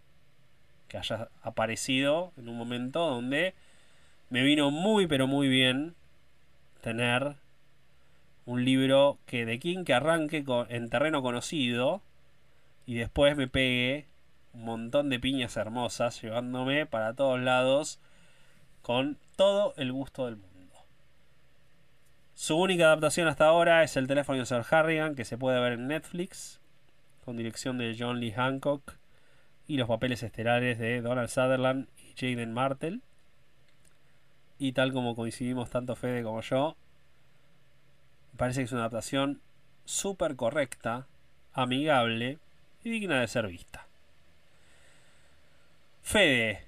Que 0.87 0.97
haya 0.97 1.29
aparecido 1.41 2.31
en 2.37 2.49
un 2.49 2.57
momento 2.57 2.99
donde 3.07 3.55
me 4.31 4.43
vino 4.43 4.71
muy, 4.71 5.07
pero 5.07 5.27
muy 5.27 5.49
bien 5.49 5.93
tener 6.79 7.35
un 8.45 8.63
libro 8.63 9.19
que 9.25 9.45
de 9.45 9.59
King 9.59 9.83
que 9.83 9.93
arranque 9.93 10.43
en 10.69 10.89
terreno 10.89 11.21
conocido 11.21 12.01
y 12.85 12.95
después 12.95 13.35
me 13.35 13.49
pegue 13.49 14.07
un 14.53 14.63
montón 14.63 15.09
de 15.09 15.19
piñas 15.19 15.57
hermosas 15.57 16.21
llevándome 16.21 16.85
para 16.85 17.13
todos 17.13 17.41
lados 17.41 17.99
con 18.81 19.17
todo 19.35 19.73
el 19.75 19.91
gusto 19.91 20.25
del 20.25 20.37
mundo. 20.37 20.77
Su 22.33 22.55
única 22.55 22.85
adaptación 22.85 23.27
hasta 23.27 23.47
ahora 23.47 23.83
es 23.83 23.97
el 23.97 24.07
teléfono 24.07 24.39
de 24.39 24.45
Sir 24.45 24.63
Harrigan 24.71 25.13
que 25.13 25.25
se 25.25 25.37
puede 25.37 25.59
ver 25.59 25.73
en 25.73 25.87
Netflix 25.87 26.61
con 27.25 27.35
dirección 27.35 27.77
de 27.77 27.97
John 27.99 28.21
Lee 28.21 28.31
Hancock 28.31 28.93
y 29.67 29.75
los 29.75 29.89
papeles 29.89 30.23
estelares 30.23 30.79
de 30.79 31.01
Donald 31.01 31.27
Sutherland 31.27 31.89
y 31.97 32.13
Jaden 32.17 32.53
Martell. 32.53 33.01
Y 34.61 34.73
tal 34.73 34.93
como 34.93 35.15
coincidimos 35.15 35.71
tanto 35.71 35.95
Fede 35.95 36.21
como 36.21 36.39
yo, 36.41 36.75
parece 38.37 38.59
que 38.59 38.65
es 38.65 38.71
una 38.71 38.81
adaptación 38.81 39.41
súper 39.85 40.35
correcta, 40.35 41.07
amigable 41.51 42.37
y 42.83 42.91
digna 42.91 43.19
de 43.19 43.27
ser 43.27 43.47
vista. 43.47 43.87
Fede, 46.03 46.63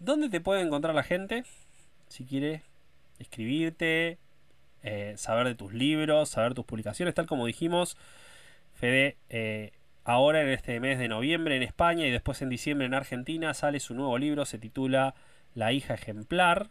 ¿dónde 0.00 0.30
te 0.30 0.40
puede 0.40 0.62
encontrar 0.62 0.96
la 0.96 1.04
gente? 1.04 1.44
Si 2.08 2.24
quiere 2.24 2.62
escribirte, 3.20 4.18
eh, 4.82 5.14
saber 5.16 5.46
de 5.46 5.54
tus 5.54 5.72
libros, 5.72 6.30
saber 6.30 6.54
tus 6.54 6.64
publicaciones, 6.64 7.14
tal 7.14 7.26
como 7.26 7.46
dijimos, 7.46 7.96
Fede, 8.74 9.16
eh, 9.28 9.70
ahora 10.02 10.42
en 10.42 10.48
este 10.48 10.80
mes 10.80 10.98
de 10.98 11.06
noviembre 11.06 11.54
en 11.54 11.62
España 11.62 12.04
y 12.04 12.10
después 12.10 12.42
en 12.42 12.48
diciembre 12.48 12.88
en 12.88 12.94
Argentina 12.94 13.54
sale 13.54 13.78
su 13.78 13.94
nuevo 13.94 14.18
libro, 14.18 14.44
se 14.44 14.58
titula 14.58 15.14
La 15.54 15.72
hija 15.72 15.94
ejemplar. 15.94 16.70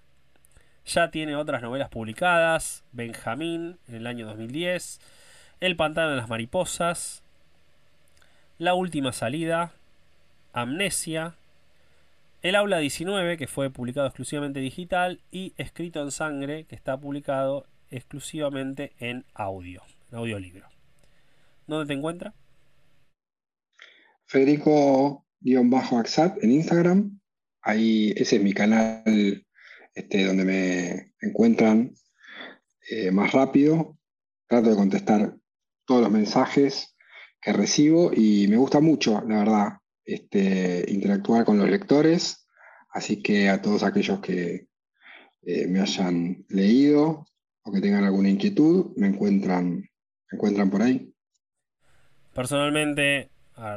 Ya 0.88 1.11
tiene 1.11 1.35
otras 1.35 1.61
novelas 1.61 1.89
publicadas, 1.89 2.84
Benjamín 2.93 3.77
en 3.89 3.95
el 3.95 4.07
año 4.07 4.26
2010, 4.26 5.01
El 5.59 5.76
pantano 5.76 6.11
de 6.11 6.15
las 6.15 6.30
mariposas, 6.30 7.23
La 8.57 8.73
última 8.73 9.11
salida, 9.11 9.73
Amnesia, 10.53 11.35
El 12.41 12.55
aula 12.55 12.77
19 12.77 13.35
que 13.35 13.47
fue 13.47 13.69
publicado 13.69 14.07
exclusivamente 14.07 14.61
digital 14.61 15.19
y 15.30 15.51
Escrito 15.57 16.01
en 16.01 16.11
sangre 16.11 16.64
que 16.64 16.76
está 16.76 16.95
publicado 16.95 17.65
exclusivamente 17.91 18.93
en 18.99 19.26
audio, 19.34 19.84
en 20.09 20.19
audiolibro. 20.19 20.69
¿Dónde 21.68 21.93
te 21.93 21.97
encuentra? 21.97 22.34
Federico-Axat 24.26 26.41
en 26.41 26.51
Instagram. 26.53 27.19
Ahí 27.61 28.14
ese 28.15 28.38
es 28.38 28.41
mi 28.41 28.53
canal 28.53 29.43
este, 29.98 30.26
donde 30.26 30.45
me 30.45 31.14
encuentran 31.22 31.91
eh, 32.88 33.10
más 33.10 33.32
rápido. 33.32 33.98
Trato 34.48 34.69
de 34.69 34.76
contestar 34.76 35.36
todos 35.86 36.02
los 36.02 36.11
mensajes 36.11 36.95
que 37.41 37.52
recibo 37.52 38.11
y 38.14 38.48
me 38.48 38.57
gusta 38.57 38.80
mucho, 38.80 39.24
la 39.28 39.40
verdad, 39.40 39.68
este, 40.06 40.86
interactuar 40.88 41.45
con 41.45 41.57
los 41.57 41.68
lectores. 41.68 42.48
Así 42.91 43.24
que 43.24 43.49
a 43.49 43.60
todos 43.60 43.82
aquellos 43.82 44.19
que 44.19 44.68
eh, 45.41 45.68
me 45.68 45.82
hayan 45.82 46.45
leído 46.49 47.26
o 47.64 47.72
que 47.72 47.82
tengan 47.82 48.03
alguna 48.03 48.30
inquietud, 48.30 48.95
me 48.98 49.07
encuentran, 49.07 49.90
encuentran 50.32 50.69
por 50.69 50.84
ahí. 50.84 51.11
Personalmente, 52.36 53.30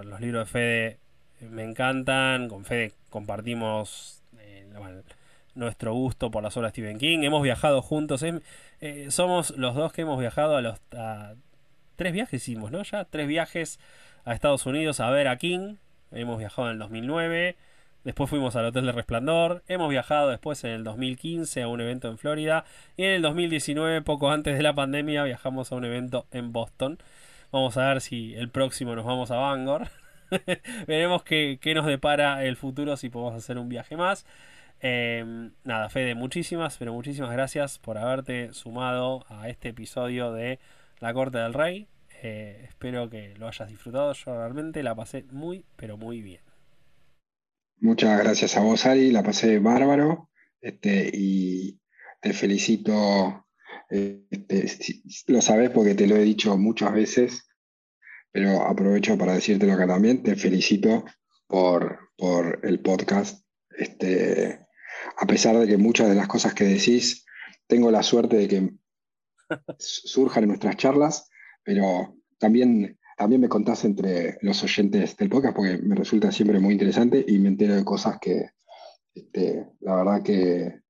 los 0.04 0.20
libros 0.20 0.46
de 0.46 0.52
Fede 0.52 0.98
me 1.48 1.64
encantan. 1.64 2.50
Con 2.50 2.66
Fede 2.66 2.92
compartimos 3.08 4.22
eh, 4.38 4.68
nuestro 5.54 5.92
gusto 5.94 6.30
por 6.30 6.42
las 6.42 6.56
obras 6.56 6.72
de 6.72 6.82
Stephen 6.82 6.98
King. 6.98 7.20
Hemos 7.22 7.42
viajado 7.42 7.82
juntos. 7.82 8.24
Eh, 8.80 9.06
somos 9.10 9.50
los 9.56 9.74
dos 9.74 9.92
que 9.92 10.02
hemos 10.02 10.18
viajado 10.18 10.56
a 10.56 10.62
los... 10.62 10.80
tres 11.96 12.12
viajes 12.12 12.42
hicimos, 12.42 12.70
¿no? 12.70 12.82
Ya 12.82 13.04
tres 13.04 13.26
viajes 13.26 13.78
a 14.24 14.34
Estados 14.34 14.66
Unidos 14.66 15.00
a 15.00 15.10
ver 15.10 15.28
a 15.28 15.36
King. 15.36 15.76
Hemos 16.12 16.38
viajado 16.38 16.68
en 16.68 16.74
el 16.74 16.78
2009. 16.80 17.56
Después 18.04 18.30
fuimos 18.30 18.56
al 18.56 18.64
Hotel 18.64 18.86
de 18.86 18.92
Resplandor. 18.92 19.62
Hemos 19.68 19.90
viajado 19.90 20.30
después 20.30 20.64
en 20.64 20.70
el 20.70 20.84
2015 20.84 21.62
a 21.62 21.68
un 21.68 21.80
evento 21.80 22.08
en 22.08 22.16
Florida. 22.16 22.64
Y 22.96 23.04
en 23.04 23.10
el 23.10 23.22
2019, 23.22 24.02
poco 24.02 24.30
antes 24.30 24.56
de 24.56 24.62
la 24.62 24.74
pandemia, 24.74 25.24
viajamos 25.24 25.70
a 25.70 25.74
un 25.76 25.84
evento 25.84 26.26
en 26.30 26.52
Boston. 26.52 26.98
Vamos 27.52 27.76
a 27.76 27.88
ver 27.88 28.00
si 28.00 28.34
el 28.34 28.48
próximo 28.48 28.94
nos 28.94 29.04
vamos 29.04 29.30
a 29.30 29.36
Bangor. 29.36 29.88
Veremos 30.86 31.22
qué, 31.24 31.58
qué, 31.60 31.74
nos 31.74 31.86
depara 31.86 32.44
el 32.44 32.56
futuro 32.56 32.96
si 32.96 33.10
podemos 33.10 33.34
hacer 33.34 33.58
un 33.58 33.68
viaje 33.68 33.96
más. 33.96 34.24
Em, 34.82 35.52
nada, 35.62 35.90
Fede, 35.90 36.14
muchísimas, 36.14 36.78
pero 36.78 36.94
muchísimas 36.94 37.32
gracias 37.32 37.78
por 37.78 37.98
haberte 37.98 38.52
sumado 38.54 39.24
a 39.28 39.48
este 39.50 39.68
episodio 39.70 40.32
de 40.32 40.58
La 41.00 41.12
Corte 41.12 41.38
del 41.38 41.52
Rey. 41.52 41.88
Eh, 42.22 42.64
espero 42.68 43.10
que 43.10 43.34
lo 43.36 43.48
hayas 43.48 43.68
disfrutado. 43.68 44.12
Yo 44.14 44.34
realmente 44.34 44.82
la 44.82 44.94
pasé 44.94 45.24
muy, 45.30 45.64
pero 45.76 45.98
muy 45.98 46.22
bien. 46.22 46.40
Muchas 47.78 48.18
gracias 48.18 48.56
a 48.56 48.60
vos, 48.60 48.86
Ari. 48.86 49.10
La 49.10 49.22
pasé 49.22 49.58
bárbaro. 49.58 50.30
Este, 50.60 51.10
y 51.12 51.78
te 52.20 52.32
felicito. 52.32 53.46
Este, 53.88 54.66
lo 55.26 55.42
sabes 55.42 55.70
porque 55.70 55.94
te 55.94 56.06
lo 56.06 56.16
he 56.16 56.22
dicho 56.22 56.56
muchas 56.56 56.92
veces, 56.92 57.48
pero 58.30 58.62
aprovecho 58.62 59.18
para 59.18 59.34
decírtelo 59.34 59.72
acá 59.72 59.86
también. 59.86 60.22
Te 60.22 60.36
felicito 60.36 61.04
por, 61.46 61.98
por 62.16 62.60
el 62.62 62.80
podcast. 62.80 63.44
Este, 63.70 64.66
a 65.16 65.26
pesar 65.26 65.58
de 65.58 65.66
que 65.66 65.76
muchas 65.76 66.08
de 66.08 66.14
las 66.14 66.28
cosas 66.28 66.54
que 66.54 66.64
decís, 66.64 67.24
tengo 67.66 67.90
la 67.90 68.02
suerte 68.02 68.36
de 68.36 68.48
que 68.48 68.70
surjan 69.78 70.44
en 70.44 70.48
nuestras 70.48 70.76
charlas, 70.76 71.28
pero 71.62 72.16
también, 72.38 72.98
también 73.16 73.40
me 73.40 73.48
contás 73.48 73.84
entre 73.84 74.38
los 74.42 74.62
oyentes 74.62 75.16
del 75.16 75.28
podcast 75.28 75.54
porque 75.54 75.78
me 75.78 75.94
resulta 75.94 76.32
siempre 76.32 76.58
muy 76.58 76.72
interesante 76.72 77.24
y 77.26 77.38
me 77.38 77.48
entero 77.48 77.74
de 77.74 77.84
cosas 77.84 78.18
que 78.20 78.50
este, 79.14 79.66
la 79.80 79.96
verdad 79.96 80.22
que 80.22 80.80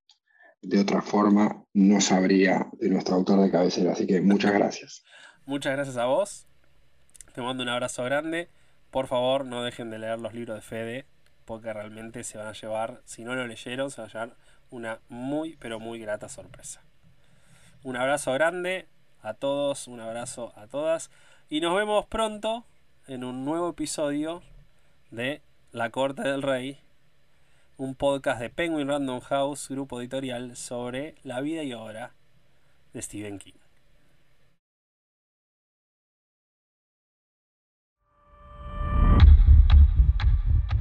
de 0.63 0.79
otra 0.79 1.01
forma 1.03 1.65
no 1.73 2.01
sabría 2.01 2.69
de 2.73 2.91
nuestro 2.91 3.17
autor 3.17 3.41
de 3.41 3.51
cabecera. 3.51 3.93
Así 3.93 4.07
que 4.07 4.21
muchas 4.21 4.53
gracias. 4.53 5.03
Muchas 5.47 5.73
gracias 5.73 5.97
a 5.97 6.05
vos. 6.05 6.47
Te 7.35 7.41
mando 7.41 7.63
un 7.63 7.69
abrazo 7.69 8.05
grande. 8.05 8.49
Por 8.91 9.07
favor, 9.07 9.45
no 9.45 9.63
dejen 9.65 9.91
de 9.91 9.99
leer 9.99 10.21
los 10.21 10.35
libros 10.35 10.57
de 10.57 10.63
Fede 10.63 11.07
porque 11.45 11.73
realmente 11.73 12.25
se 12.25 12.39
van 12.39 12.49
a 12.49 12.53
llevar, 12.53 13.01
si 13.05 13.25
no 13.25 13.35
lo 13.35 13.47
leyeron, 13.47 13.91
se 13.91 14.01
van 14.01 14.11
a 14.11 14.13
llevar 14.13 14.37
una 14.71 15.01
muy, 15.09 15.57
pero 15.57 15.81
muy 15.81 15.99
grata 15.99 16.29
sorpresa. 16.29 16.83
Un 17.83 17.97
abrazo 17.97 18.33
grande 18.33 18.87
a 19.23 19.35
todos, 19.35 19.89
un 19.89 20.01
abrazo 20.01 20.53
a 20.57 20.67
todas 20.67 21.11
y 21.49 21.61
nos 21.61 21.75
vemos 21.75 22.07
pronto 22.07 22.65
en 23.07 23.25
un 23.25 23.45
nuevo 23.45 23.71
episodio 23.71 24.43
de 25.11 25.43
La 25.73 25.91
Corte 25.91 26.23
del 26.23 26.43
Rey, 26.43 26.79
un 27.77 27.95
podcast 27.95 28.41
de 28.41 28.51
Penguin 28.51 28.89
Random 28.89 29.21
House, 29.21 29.69
grupo 29.69 30.01
editorial 30.01 30.57
sobre 30.57 31.15
la 31.23 31.41
vida 31.41 31.63
y 31.63 31.73
obra 31.73 32.13
de 32.93 33.03
Stephen 33.03 33.39
King. 33.39 33.60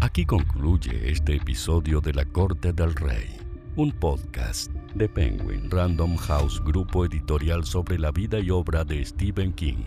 Aquí 0.10 0.26
concluye 0.26 1.12
este 1.12 1.36
episodio 1.36 2.02
de 2.02 2.14
La 2.14 2.26
Corte 2.26 2.74
del 2.74 2.96
Rey, 2.96 3.38
un 3.76 3.92
podcast 3.92 4.72
de 4.96 5.08
Penguin 5.08 5.70
Random 5.70 6.18
House 6.18 6.60
Grupo 6.66 7.06
Editorial 7.06 7.64
sobre 7.64 8.00
la 8.00 8.12
vida 8.12 8.40
y 8.40 8.50
obra 8.50 8.84
de 8.84 9.06
Stephen 9.06 9.54
King. 9.54 9.86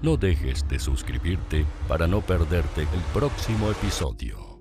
No 0.00 0.16
dejes 0.16 0.64
de 0.68 0.78
suscribirte 0.78 1.66
para 1.88 2.06
no 2.06 2.20
perderte 2.20 2.82
el 2.82 3.00
próximo 3.12 3.68
episodio. 3.72 4.60